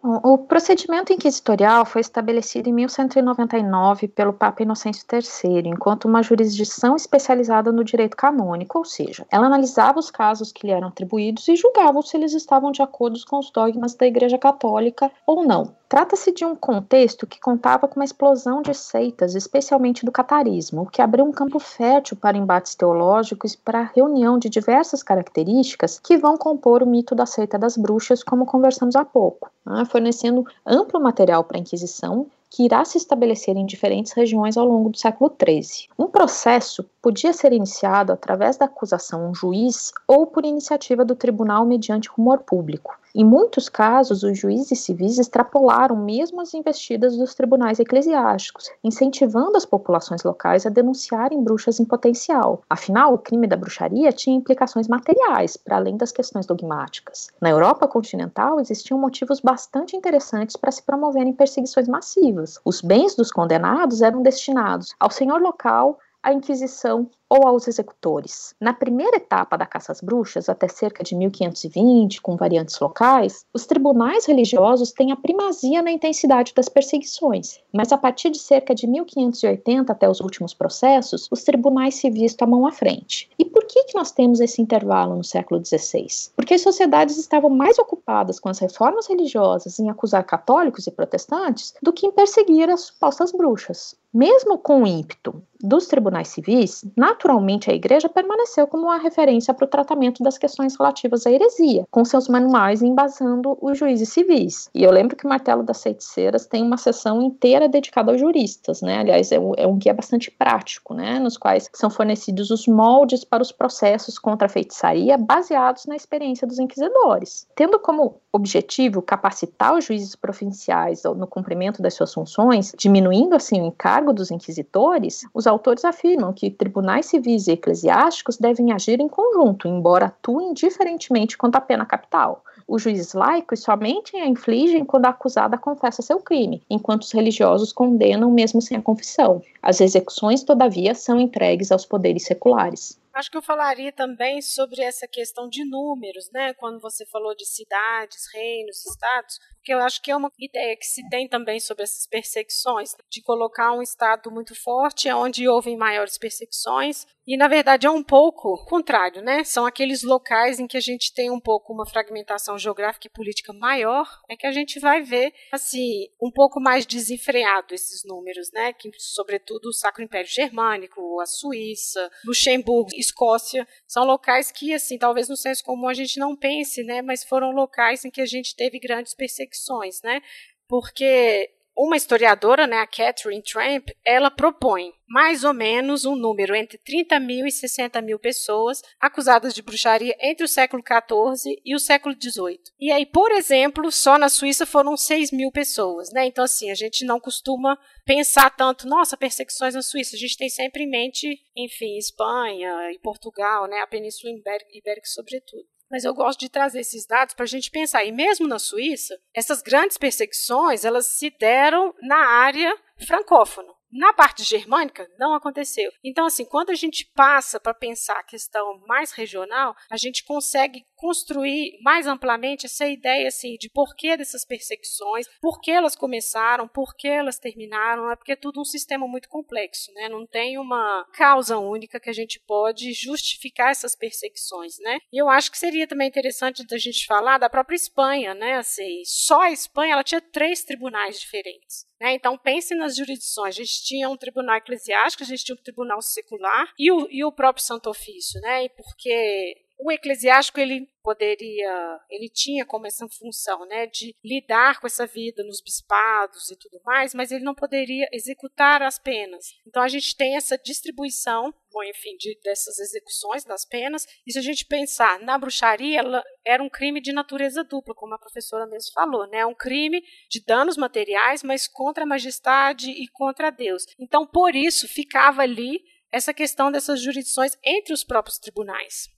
O 0.00 0.38
procedimento 0.38 1.12
inquisitorial 1.12 1.84
foi 1.84 2.00
estabelecido 2.00 2.68
em 2.68 2.72
1199 2.72 4.06
pelo 4.06 4.32
Papa 4.32 4.62
Inocêncio 4.62 5.04
III, 5.12 5.68
enquanto 5.68 6.04
uma 6.04 6.22
jurisdição 6.22 6.94
especializada 6.94 7.72
no 7.72 7.82
direito 7.82 8.16
canônico, 8.16 8.78
ou 8.78 8.84
seja, 8.84 9.26
ela 9.28 9.46
analisava 9.46 9.98
os 9.98 10.08
casos 10.08 10.52
que 10.52 10.66
lhe 10.66 10.72
eram 10.72 10.88
atribuídos 10.88 11.48
e 11.48 11.56
julgava 11.56 12.00
se 12.02 12.16
eles 12.16 12.32
estavam 12.32 12.70
de 12.70 12.80
acordo 12.80 13.18
com 13.28 13.40
os 13.40 13.50
dogmas 13.50 13.96
da 13.96 14.06
Igreja 14.06 14.38
Católica 14.38 15.10
ou 15.26 15.44
não. 15.44 15.74
Trata-se 15.88 16.32
de 16.32 16.44
um 16.44 16.54
contexto 16.54 17.26
que 17.26 17.40
contava 17.40 17.88
com 17.88 17.98
uma 17.98 18.04
explosão 18.04 18.60
de 18.60 18.74
seitas, 18.74 19.34
especialmente 19.34 20.04
do 20.04 20.12
catarismo, 20.12 20.82
o 20.82 20.86
que 20.86 21.00
abriu 21.00 21.24
um 21.24 21.32
campo 21.32 21.58
fértil 21.58 22.14
para 22.14 22.36
embates 22.36 22.74
teológicos 22.74 23.54
e 23.54 23.56
para 23.56 23.80
a 23.80 23.90
reunião 23.94 24.38
de 24.38 24.50
diversas 24.50 25.02
características 25.02 25.98
que 25.98 26.18
vão 26.18 26.36
compor 26.36 26.82
o 26.82 26.86
mito 26.86 27.14
da 27.14 27.24
seita 27.24 27.58
das 27.58 27.78
bruxas, 27.78 28.22
como 28.22 28.44
conversamos 28.44 28.96
há 28.96 29.04
pouco, 29.04 29.50
né, 29.64 29.86
fornecendo 29.86 30.44
amplo 30.66 31.00
material 31.00 31.42
para 31.42 31.56
a 31.56 31.60
Inquisição 31.60 32.26
que 32.50 32.64
irá 32.64 32.84
se 32.84 32.98
estabelecer 32.98 33.56
em 33.56 33.66
diferentes 33.66 34.12
regiões 34.12 34.56
ao 34.56 34.66
longo 34.66 34.90
do 34.90 34.98
século 34.98 35.30
XIII. 35.30 35.88
Um 35.98 36.06
processo 36.06 36.84
podia 37.00 37.32
ser 37.32 37.52
iniciado 37.52 38.12
através 38.12 38.56
da 38.56 38.64
acusação 38.66 39.24
a 39.24 39.28
um 39.28 39.34
juiz 39.34 39.92
ou 40.06 40.26
por 40.26 40.44
iniciativa 40.44 41.04
do 41.04 41.14
tribunal 41.14 41.64
mediante 41.66 42.08
rumor 42.08 42.40
público. 42.40 42.98
Em 43.20 43.24
muitos 43.24 43.68
casos, 43.68 44.22
os 44.22 44.38
juízes 44.38 44.78
civis 44.78 45.18
extrapolaram 45.18 45.96
mesmo 45.96 46.40
as 46.40 46.54
investidas 46.54 47.16
dos 47.16 47.34
tribunais 47.34 47.80
eclesiásticos, 47.80 48.70
incentivando 48.84 49.56
as 49.56 49.66
populações 49.66 50.22
locais 50.22 50.64
a 50.64 50.70
denunciarem 50.70 51.42
bruxas 51.42 51.80
em 51.80 51.84
potencial. 51.84 52.62
Afinal, 52.70 53.12
o 53.12 53.18
crime 53.18 53.48
da 53.48 53.56
bruxaria 53.56 54.12
tinha 54.12 54.36
implicações 54.36 54.86
materiais, 54.86 55.56
para 55.56 55.78
além 55.78 55.96
das 55.96 56.12
questões 56.12 56.46
dogmáticas. 56.46 57.26
Na 57.40 57.50
Europa 57.50 57.88
continental, 57.88 58.60
existiam 58.60 59.00
motivos 59.00 59.40
bastante 59.40 59.96
interessantes 59.96 60.54
para 60.54 60.70
se 60.70 60.84
promoverem 60.84 61.32
perseguições 61.32 61.88
massivas. 61.88 62.60
Os 62.64 62.80
bens 62.80 63.16
dos 63.16 63.32
condenados 63.32 64.00
eram 64.00 64.22
destinados 64.22 64.94
ao 65.00 65.10
senhor 65.10 65.40
local, 65.40 65.98
à 66.22 66.32
Inquisição 66.32 67.08
ou 67.28 67.46
aos 67.46 67.68
executores. 67.68 68.54
Na 68.60 68.72
primeira 68.72 69.18
etapa 69.18 69.56
da 69.56 69.66
caça 69.66 69.92
às 69.92 70.00
bruxas, 70.00 70.48
até 70.48 70.66
cerca 70.66 71.04
de 71.04 71.14
1520, 71.14 72.22
com 72.22 72.36
variantes 72.36 72.78
locais, 72.80 73.44
os 73.52 73.66
tribunais 73.66 74.24
religiosos 74.24 74.92
têm 74.92 75.12
a 75.12 75.16
primazia 75.16 75.82
na 75.82 75.90
intensidade 75.90 76.54
das 76.54 76.68
perseguições, 76.68 77.60
mas 77.72 77.92
a 77.92 77.98
partir 77.98 78.30
de 78.30 78.38
cerca 78.38 78.74
de 78.74 78.86
1580 78.86 79.92
até 79.92 80.08
os 80.08 80.20
últimos 80.20 80.54
processos, 80.54 81.28
os 81.30 81.44
tribunais 81.44 81.96
civis 81.96 82.34
tomam 82.34 82.66
a 82.66 82.72
frente. 82.72 83.30
E 83.38 83.44
por 83.44 83.66
que, 83.66 83.84
que 83.84 83.94
nós 83.94 84.10
temos 84.10 84.40
esse 84.40 84.62
intervalo 84.62 85.16
no 85.16 85.24
século 85.24 85.62
XVI? 85.64 86.06
Porque 86.34 86.54
as 86.54 86.62
sociedades 86.62 87.18
estavam 87.18 87.50
mais 87.50 87.78
ocupadas 87.78 88.40
com 88.40 88.48
as 88.48 88.58
reformas 88.58 89.06
religiosas 89.06 89.78
em 89.78 89.90
acusar 89.90 90.24
católicos 90.24 90.86
e 90.86 90.90
protestantes 90.90 91.74
do 91.82 91.92
que 91.92 92.06
em 92.06 92.12
perseguir 92.12 92.70
as 92.70 92.80
supostas 92.82 93.32
bruxas. 93.32 93.94
Mesmo 94.12 94.58
com 94.58 94.82
o 94.82 94.86
ímpeto 94.86 95.42
dos 95.60 95.86
tribunais 95.86 96.28
civis, 96.28 96.84
na 96.96 97.08
naturalmente 97.08 97.70
a 97.70 97.74
igreja 97.74 98.08
permaneceu 98.08 98.66
como 98.66 98.84
uma 98.84 98.98
referência 98.98 99.54
para 99.54 99.64
o 99.64 99.68
tratamento 99.68 100.22
das 100.22 100.36
questões 100.36 100.76
relativas 100.78 101.26
à 101.26 101.30
heresia, 101.30 101.84
com 101.90 102.04
seus 102.04 102.28
manuais 102.28 102.82
embasando 102.82 103.56
os 103.60 103.78
juízes 103.78 104.10
civis. 104.10 104.68
E 104.74 104.82
eu 104.82 104.90
lembro 104.90 105.16
que 105.16 105.24
o 105.24 105.28
Martelo 105.28 105.62
das 105.62 105.82
Feiticeiras 105.82 106.46
tem 106.46 106.62
uma 106.62 106.76
sessão 106.76 107.22
inteira 107.22 107.68
dedicada 107.68 108.12
aos 108.12 108.20
juristas, 108.20 108.82
né? 108.82 108.98
Aliás, 108.98 109.32
é 109.32 109.40
um, 109.40 109.52
é 109.56 109.66
um 109.66 109.76
guia 109.76 109.94
bastante 109.94 110.30
prático, 110.30 110.94
né? 110.94 111.18
Nos 111.18 111.36
quais 111.36 111.68
são 111.74 111.90
fornecidos 111.90 112.50
os 112.50 112.66
moldes 112.66 113.24
para 113.24 113.42
os 113.42 113.50
processos 113.50 114.18
contra 114.18 114.46
a 114.46 114.50
feitiçaria 114.50 115.16
baseados 115.16 115.86
na 115.86 115.96
experiência 115.96 116.46
dos 116.46 116.58
inquisidores. 116.58 117.46
Tendo 117.56 117.78
como 117.78 118.16
objetivo 118.32 119.02
capacitar 119.02 119.74
os 119.74 119.84
juízes 119.84 120.14
provinciais 120.14 121.02
no 121.02 121.26
cumprimento 121.26 121.82
das 121.82 121.94
suas 121.94 122.12
funções, 122.12 122.72
diminuindo 122.78 123.34
assim 123.34 123.60
o 123.60 123.66
encargo 123.66 123.97
dos 124.00 124.30
inquisitores, 124.30 125.26
os 125.34 125.46
autores 125.46 125.84
afirmam 125.84 126.32
que 126.32 126.50
tribunais 126.50 127.06
civis 127.06 127.46
e 127.46 127.52
eclesiásticos 127.52 128.36
devem 128.36 128.72
agir 128.72 129.00
em 129.00 129.08
conjunto, 129.08 129.66
embora 129.66 130.06
atuem 130.06 130.52
diferentemente 130.52 131.36
quanto 131.36 131.56
à 131.56 131.60
pena 131.60 131.84
capital. 131.84 132.42
Os 132.66 132.82
juízes 132.82 133.14
laicos 133.14 133.60
somente 133.60 134.16
a 134.16 134.26
infligem 134.26 134.84
quando 134.84 135.06
a 135.06 135.10
acusada 135.10 135.56
confessa 135.56 136.02
seu 136.02 136.20
crime, 136.20 136.62
enquanto 136.68 137.02
os 137.02 137.12
religiosos 137.12 137.72
condenam 137.72 138.30
mesmo 138.30 138.60
sem 138.60 138.76
a 138.76 138.82
confissão. 138.82 139.42
As 139.62 139.80
execuções, 139.80 140.42
todavia, 140.42 140.94
são 140.94 141.18
entregues 141.18 141.72
aos 141.72 141.86
poderes 141.86 142.24
seculares. 142.24 142.98
Acho 143.18 143.32
que 143.32 143.36
eu 143.36 143.42
falaria 143.42 143.90
também 143.90 144.40
sobre 144.40 144.80
essa 144.80 145.08
questão 145.08 145.48
de 145.48 145.68
números, 145.68 146.30
né? 146.32 146.54
Quando 146.54 146.78
você 146.80 147.04
falou 147.04 147.34
de 147.34 147.44
cidades, 147.44 148.32
reinos, 148.32 148.86
estados, 148.86 149.40
porque 149.56 149.74
eu 149.74 149.80
acho 149.80 150.00
que 150.00 150.12
é 150.12 150.16
uma 150.16 150.30
ideia 150.38 150.76
que 150.76 150.86
se 150.86 151.06
tem 151.08 151.28
também 151.28 151.58
sobre 151.58 151.82
essas 151.82 152.06
perseguições, 152.06 152.94
de 153.10 153.20
colocar 153.20 153.72
um 153.72 153.82
estado 153.82 154.30
muito 154.30 154.54
forte 154.54 155.12
onde 155.12 155.48
houve 155.48 155.76
maiores 155.76 156.16
perseguições, 156.16 157.06
e 157.26 157.36
na 157.36 157.46
verdade 157.46 157.86
é 157.86 157.90
um 157.90 158.02
pouco 158.02 158.64
contrário, 158.64 159.20
né? 159.20 159.44
São 159.44 159.66
aqueles 159.66 160.02
locais 160.02 160.58
em 160.58 160.66
que 160.66 160.78
a 160.78 160.80
gente 160.80 161.12
tem 161.12 161.30
um 161.30 161.38
pouco 161.38 161.74
uma 161.74 161.84
fragmentação 161.84 162.58
geográfica 162.58 163.06
e 163.06 163.10
política 163.10 163.52
maior, 163.52 164.06
é 164.30 164.36
que 164.36 164.46
a 164.46 164.52
gente 164.52 164.80
vai 164.80 165.02
ver 165.02 165.34
assim 165.52 166.08
um 166.22 166.30
pouco 166.30 166.58
mais 166.58 166.86
desenfreado 166.86 167.74
esses 167.74 168.02
números, 168.04 168.50
né? 168.50 168.72
Que 168.72 168.90
sobretudo 168.96 169.66
o 169.66 169.74
Sacro 169.74 170.02
Império 170.02 170.30
Germânico, 170.30 171.20
a 171.20 171.26
Suíça, 171.26 172.10
Luxemburgo, 172.24 172.88
Escócia, 173.08 173.66
são 173.86 174.04
locais 174.04 174.50
que 174.50 174.72
assim 174.72 174.98
talvez 174.98 175.28
no 175.28 175.36
senso 175.36 175.64
comum 175.64 175.88
a 175.88 175.94
gente 175.94 176.18
não 176.18 176.36
pense, 176.36 176.82
né? 176.82 177.02
Mas 177.02 177.24
foram 177.24 177.50
locais 177.50 178.04
em 178.04 178.10
que 178.10 178.20
a 178.20 178.26
gente 178.26 178.54
teve 178.54 178.78
grandes 178.78 179.14
perseguições, 179.14 180.00
né? 180.02 180.20
Porque 180.66 181.50
uma 181.78 181.96
historiadora, 181.96 182.66
né, 182.66 182.78
a 182.78 182.86
Catherine 182.86 183.40
Tramp, 183.40 183.90
ela 184.04 184.32
propõe 184.32 184.92
mais 185.08 185.44
ou 185.44 185.54
menos 185.54 186.04
um 186.04 186.16
número 186.16 186.54
entre 186.54 186.76
30 186.76 187.20
mil 187.20 187.46
e 187.46 187.52
60 187.52 188.02
mil 188.02 188.18
pessoas 188.18 188.82
acusadas 189.00 189.54
de 189.54 189.62
bruxaria 189.62 190.14
entre 190.20 190.44
o 190.44 190.48
século 190.48 190.82
XIV 190.82 191.58
e 191.64 191.74
o 191.76 191.78
século 191.78 192.16
XVIII. 192.20 192.60
E 192.80 192.90
aí, 192.90 193.06
por 193.06 193.30
exemplo, 193.30 193.90
só 193.92 194.18
na 194.18 194.28
Suíça 194.28 194.66
foram 194.66 194.96
6 194.96 195.30
mil 195.30 195.52
pessoas, 195.52 196.12
né? 196.12 196.26
Então, 196.26 196.44
assim, 196.44 196.70
a 196.70 196.74
gente 196.74 197.04
não 197.04 197.20
costuma 197.20 197.78
pensar 198.04 198.50
tanto, 198.50 198.86
nossa, 198.86 199.16
perseguições 199.16 199.74
na 199.74 199.82
Suíça. 199.82 200.16
A 200.16 200.18
gente 200.18 200.36
tem 200.36 200.48
sempre 200.48 200.82
em 200.82 200.90
mente, 200.90 201.40
enfim, 201.56 201.96
Espanha 201.96 202.90
e 202.92 202.98
Portugal, 202.98 203.66
né? 203.68 203.78
A 203.78 203.86
Península 203.86 204.32
Ibérica, 204.32 205.06
sobretudo. 205.06 205.64
Mas 205.90 206.04
eu 206.04 206.14
gosto 206.14 206.40
de 206.40 206.48
trazer 206.48 206.80
esses 206.80 207.06
dados 207.06 207.34
para 207.34 207.44
a 207.44 207.48
gente 207.48 207.70
pensar. 207.70 208.04
E 208.04 208.12
mesmo 208.12 208.46
na 208.46 208.58
Suíça, 208.58 209.18
essas 209.34 209.62
grandes 209.62 209.96
perseguições 209.96 210.84
elas 210.84 211.06
se 211.06 211.30
deram 211.38 211.94
na 212.02 212.18
área 212.18 212.74
francófona. 213.06 213.77
Na 213.90 214.12
parte 214.12 214.44
germânica, 214.44 215.08
não 215.18 215.34
aconteceu. 215.34 215.90
Então, 216.04 216.26
assim, 216.26 216.44
quando 216.44 216.70
a 216.70 216.74
gente 216.74 217.10
passa 217.14 217.58
para 217.58 217.72
pensar 217.72 218.18
a 218.18 218.24
questão 218.24 218.78
mais 218.86 219.12
regional, 219.12 219.74
a 219.90 219.96
gente 219.96 220.24
consegue 220.24 220.84
construir 220.94 221.78
mais 221.80 222.06
amplamente 222.06 222.66
essa 222.66 222.86
ideia 222.86 223.28
assim 223.28 223.56
de 223.56 223.70
porquê 223.70 224.16
dessas 224.16 224.44
perseguições, 224.44 225.26
por 225.40 225.60
que 225.60 225.70
elas 225.70 225.94
começaram, 225.94 226.68
por 226.68 226.94
que 226.96 227.08
elas 227.08 227.38
terminaram, 227.38 228.10
é 228.10 228.16
porque 228.16 228.32
é 228.32 228.36
tudo 228.36 228.60
um 228.60 228.64
sistema 228.64 229.06
muito 229.06 229.28
complexo, 229.28 229.92
né? 229.94 230.08
Não 230.08 230.26
tem 230.26 230.58
uma 230.58 231.06
causa 231.14 231.56
única 231.56 232.00
que 232.00 232.10
a 232.10 232.12
gente 232.12 232.40
pode 232.46 232.92
justificar 232.92 233.70
essas 233.70 233.94
perseguições, 233.94 234.78
né? 234.80 234.98
E 235.12 235.20
eu 235.20 235.28
acho 235.28 235.50
que 235.50 235.58
seria 235.58 235.86
também 235.86 236.08
interessante 236.08 236.66
da 236.66 236.76
gente 236.76 237.06
falar 237.06 237.38
da 237.38 237.48
própria 237.48 237.76
Espanha, 237.76 238.34
né? 238.34 238.56
Assim, 238.56 239.02
só 239.04 239.42
a 239.42 239.52
Espanha 239.52 239.94
ela 239.94 240.04
tinha 240.04 240.20
três 240.20 240.64
tribunais 240.64 241.18
diferentes. 241.18 241.88
Né? 242.00 242.14
Então, 242.14 242.38
pense 242.38 242.74
nas 242.74 242.96
jurisdições. 242.96 243.54
A 243.54 243.58
gente 243.78 243.84
tinha 243.84 244.08
um 244.08 244.16
tribunal 244.16 244.56
eclesiástico, 244.56 245.22
a 245.22 245.26
gente 245.26 245.44
tinha 245.44 245.54
um 245.54 245.62
tribunal 245.62 246.02
secular 246.02 246.72
e 246.78 246.90
o, 246.90 247.08
e 247.10 247.24
o 247.24 247.32
próprio 247.32 247.64
Santo 247.64 247.88
Ofício. 247.88 248.40
Né? 248.40 248.64
E 248.64 248.68
porque 248.68 249.67
o 249.78 249.92
eclesiástico 249.92 250.58
ele 250.58 250.88
poderia, 251.02 252.00
ele 252.10 252.28
tinha 252.28 252.66
como 252.66 252.86
essa 252.86 253.08
função, 253.08 253.64
né, 253.66 253.86
de 253.86 254.14
lidar 254.22 254.80
com 254.80 254.86
essa 254.86 255.06
vida 255.06 255.42
nos 255.44 255.60
bispados 255.60 256.50
e 256.50 256.56
tudo 256.56 256.80
mais, 256.84 257.14
mas 257.14 257.30
ele 257.30 257.44
não 257.44 257.54
poderia 257.54 258.06
executar 258.12 258.82
as 258.82 258.98
penas. 258.98 259.46
Então 259.66 259.82
a 259.82 259.88
gente 259.88 260.16
tem 260.16 260.36
essa 260.36 260.58
distribuição, 260.58 261.54
bom, 261.72 261.82
enfim, 261.84 262.16
de, 262.18 262.38
dessas 262.42 262.78
execuções 262.78 263.44
das 263.44 263.64
penas. 263.64 264.04
E 264.26 264.32
se 264.32 264.38
a 264.38 264.42
gente 264.42 264.66
pensar 264.66 265.20
na 265.20 265.38
bruxaria, 265.38 266.00
ela 266.00 266.22
era 266.44 266.62
um 266.62 266.68
crime 266.68 267.00
de 267.00 267.12
natureza 267.12 267.62
dupla, 267.62 267.94
como 267.94 268.14
a 268.14 268.18
professora 268.18 268.66
mesmo 268.66 268.92
falou, 268.92 269.26
né, 269.28 269.46
um 269.46 269.54
crime 269.54 270.02
de 270.28 270.44
danos 270.44 270.76
materiais, 270.76 271.42
mas 271.42 271.68
contra 271.68 272.04
a 272.04 272.06
majestade 272.06 272.90
e 272.90 273.06
contra 273.08 273.50
Deus. 273.50 273.84
Então 273.98 274.26
por 274.26 274.54
isso 274.54 274.88
ficava 274.88 275.42
ali 275.42 275.80
essa 276.10 276.34
questão 276.34 276.72
dessas 276.72 277.00
jurisdições 277.00 277.56
entre 277.64 277.92
os 277.92 278.02
próprios 278.02 278.38
tribunais. 278.38 279.08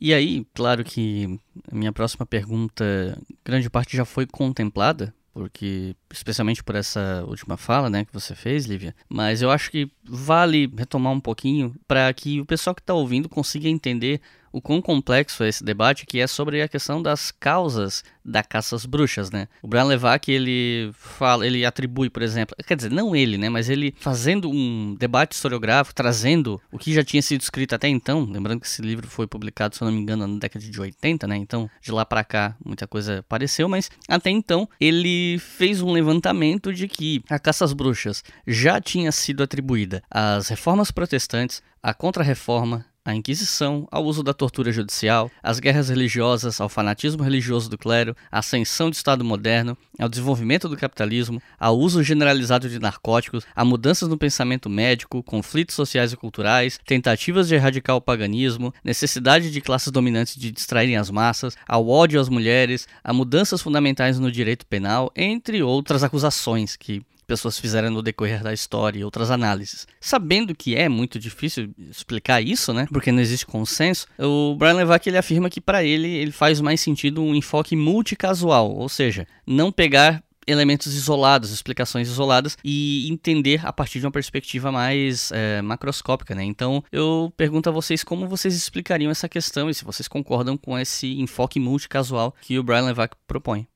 E 0.00 0.12
aí, 0.12 0.46
claro 0.52 0.84
que 0.84 1.38
a 1.70 1.74
minha 1.74 1.92
próxima 1.92 2.26
pergunta, 2.26 3.16
grande 3.44 3.70
parte 3.70 3.96
já 3.96 4.04
foi 4.04 4.26
contemplada, 4.26 5.14
porque 5.32 5.96
especialmente 6.12 6.62
por 6.62 6.74
essa 6.76 7.24
última 7.26 7.56
fala, 7.56 7.90
né, 7.90 8.04
que 8.04 8.12
você 8.12 8.34
fez, 8.34 8.66
Lívia. 8.66 8.94
Mas 9.08 9.42
eu 9.42 9.50
acho 9.50 9.70
que 9.70 9.90
vale 10.04 10.72
retomar 10.76 11.12
um 11.12 11.20
pouquinho 11.20 11.74
para 11.88 12.12
que 12.12 12.40
o 12.40 12.46
pessoal 12.46 12.74
que 12.74 12.80
está 12.80 12.94
ouvindo 12.94 13.28
consiga 13.28 13.68
entender 13.68 14.20
o 14.54 14.60
quão 14.60 14.80
complexo 14.80 15.42
é 15.42 15.48
esse 15.48 15.64
debate, 15.64 16.06
que 16.06 16.20
é 16.20 16.28
sobre 16.28 16.62
a 16.62 16.68
questão 16.68 17.02
das 17.02 17.32
causas 17.32 18.04
da 18.24 18.40
caça 18.40 18.76
às 18.76 18.86
bruxas, 18.86 19.28
né? 19.28 19.48
O 19.60 19.66
Brian 19.66 19.82
Levac, 19.82 20.30
ele 20.30 20.92
fala, 20.94 21.44
ele 21.44 21.64
atribui, 21.64 22.08
por 22.08 22.22
exemplo, 22.22 22.54
quer 22.64 22.76
dizer, 22.76 22.90
não 22.92 23.16
ele, 23.16 23.36
né, 23.36 23.48
mas 23.48 23.68
ele 23.68 23.92
fazendo 23.98 24.48
um 24.48 24.94
debate 24.96 25.32
historiográfico, 25.32 25.92
trazendo 25.92 26.62
o 26.70 26.78
que 26.78 26.94
já 26.94 27.02
tinha 27.02 27.20
sido 27.20 27.40
escrito 27.40 27.74
até 27.74 27.88
então, 27.88 28.24
lembrando 28.24 28.60
que 28.60 28.66
esse 28.68 28.80
livro 28.80 29.08
foi 29.08 29.26
publicado, 29.26 29.74
se 29.74 29.82
eu 29.82 29.86
não 29.86 29.92
me 29.92 30.00
engano, 30.00 30.24
na 30.24 30.38
década 30.38 30.64
de 30.64 30.80
80, 30.80 31.26
né? 31.26 31.36
Então, 31.36 31.68
de 31.82 31.90
lá 31.90 32.06
para 32.06 32.22
cá, 32.22 32.56
muita 32.64 32.86
coisa 32.86 33.18
apareceu, 33.18 33.68
mas 33.68 33.90
até 34.08 34.30
então 34.30 34.68
ele 34.80 35.36
fez 35.40 35.82
um 35.82 35.90
levantamento 35.90 36.72
de 36.72 36.86
que 36.86 37.24
a 37.28 37.40
caça 37.40 37.64
às 37.64 37.72
bruxas 37.72 38.22
já 38.46 38.80
tinha 38.80 39.10
sido 39.10 39.42
atribuída 39.42 40.00
às 40.08 40.46
reformas 40.46 40.92
protestantes, 40.92 41.60
à 41.82 41.92
contra-reforma, 41.92 42.86
à 43.04 43.14
Inquisição, 43.14 43.86
ao 43.90 44.02
uso 44.02 44.22
da 44.22 44.32
tortura 44.32 44.72
judicial, 44.72 45.30
às 45.42 45.60
guerras 45.60 45.90
religiosas, 45.90 46.58
ao 46.58 46.70
fanatismo 46.70 47.22
religioso 47.22 47.68
do 47.68 47.76
clero, 47.76 48.16
à 48.32 48.38
ascensão 48.38 48.88
do 48.88 48.94
Estado 48.94 49.22
moderno, 49.22 49.76
ao 49.98 50.08
desenvolvimento 50.08 50.68
do 50.68 50.76
capitalismo, 50.76 51.42
ao 51.60 51.78
uso 51.78 52.02
generalizado 52.02 52.66
de 52.66 52.78
narcóticos, 52.78 53.44
a 53.54 53.62
mudanças 53.62 54.08
no 54.08 54.16
pensamento 54.16 54.70
médico, 54.70 55.22
conflitos 55.22 55.74
sociais 55.74 56.14
e 56.14 56.16
culturais, 56.16 56.80
tentativas 56.86 57.46
de 57.46 57.54
erradicar 57.54 57.94
o 57.94 58.00
paganismo, 58.00 58.72
necessidade 58.82 59.50
de 59.50 59.60
classes 59.60 59.92
dominantes 59.92 60.34
de 60.36 60.50
distraírem 60.50 60.96
as 60.96 61.10
massas, 61.10 61.54
ao 61.68 61.86
ódio 61.86 62.18
às 62.18 62.30
mulheres, 62.30 62.88
a 63.02 63.12
mudanças 63.12 63.60
fundamentais 63.60 64.18
no 64.18 64.32
direito 64.32 64.64
penal, 64.64 65.12
entre 65.14 65.62
outras 65.62 66.02
acusações 66.02 66.74
que 66.74 67.02
pessoas 67.24 67.58
fizeram 67.58 67.90
no 67.90 68.02
decorrer 68.02 68.42
da 68.42 68.52
história 68.52 68.98
e 68.98 69.04
outras 69.04 69.30
análises. 69.30 69.86
Sabendo 70.00 70.54
que 70.54 70.74
é 70.76 70.88
muito 70.88 71.18
difícil 71.18 71.70
explicar 71.90 72.40
isso, 72.40 72.72
né? 72.72 72.86
Porque 72.92 73.12
não 73.12 73.20
existe 73.20 73.46
consenso, 73.46 74.06
o 74.18 74.54
Brian 74.56 74.74
Levac 74.74 75.08
ele 75.08 75.18
afirma 75.18 75.50
que 75.50 75.60
para 75.60 75.84
ele 75.84 76.08
ele 76.08 76.32
faz 76.32 76.60
mais 76.60 76.80
sentido 76.80 77.22
um 77.22 77.34
enfoque 77.34 77.76
multicasual, 77.76 78.70
ou 78.70 78.88
seja, 78.88 79.26
não 79.46 79.72
pegar 79.72 80.22
elementos 80.46 80.94
isolados, 80.94 81.50
explicações 81.50 82.08
isoladas 82.08 82.56
e 82.64 83.10
entender 83.10 83.66
a 83.66 83.72
partir 83.72 84.00
de 84.00 84.06
uma 84.06 84.12
perspectiva 84.12 84.70
mais 84.70 85.30
é, 85.32 85.62
macroscópica, 85.62 86.34
né? 86.34 86.44
Então 86.44 86.82
eu 86.92 87.32
pergunto 87.36 87.68
a 87.68 87.72
vocês 87.72 88.04
como 88.04 88.28
vocês 88.28 88.54
explicariam 88.54 89.10
essa 89.10 89.28
questão 89.28 89.68
e 89.70 89.74
se 89.74 89.84
vocês 89.84 90.08
concordam 90.08 90.56
com 90.56 90.78
esse 90.78 91.20
enfoque 91.20 91.58
multicasual 91.58 92.34
que 92.40 92.58
o 92.58 92.62
Brian 92.62 92.84
Levac 92.84 93.16
propõe. 93.26 93.66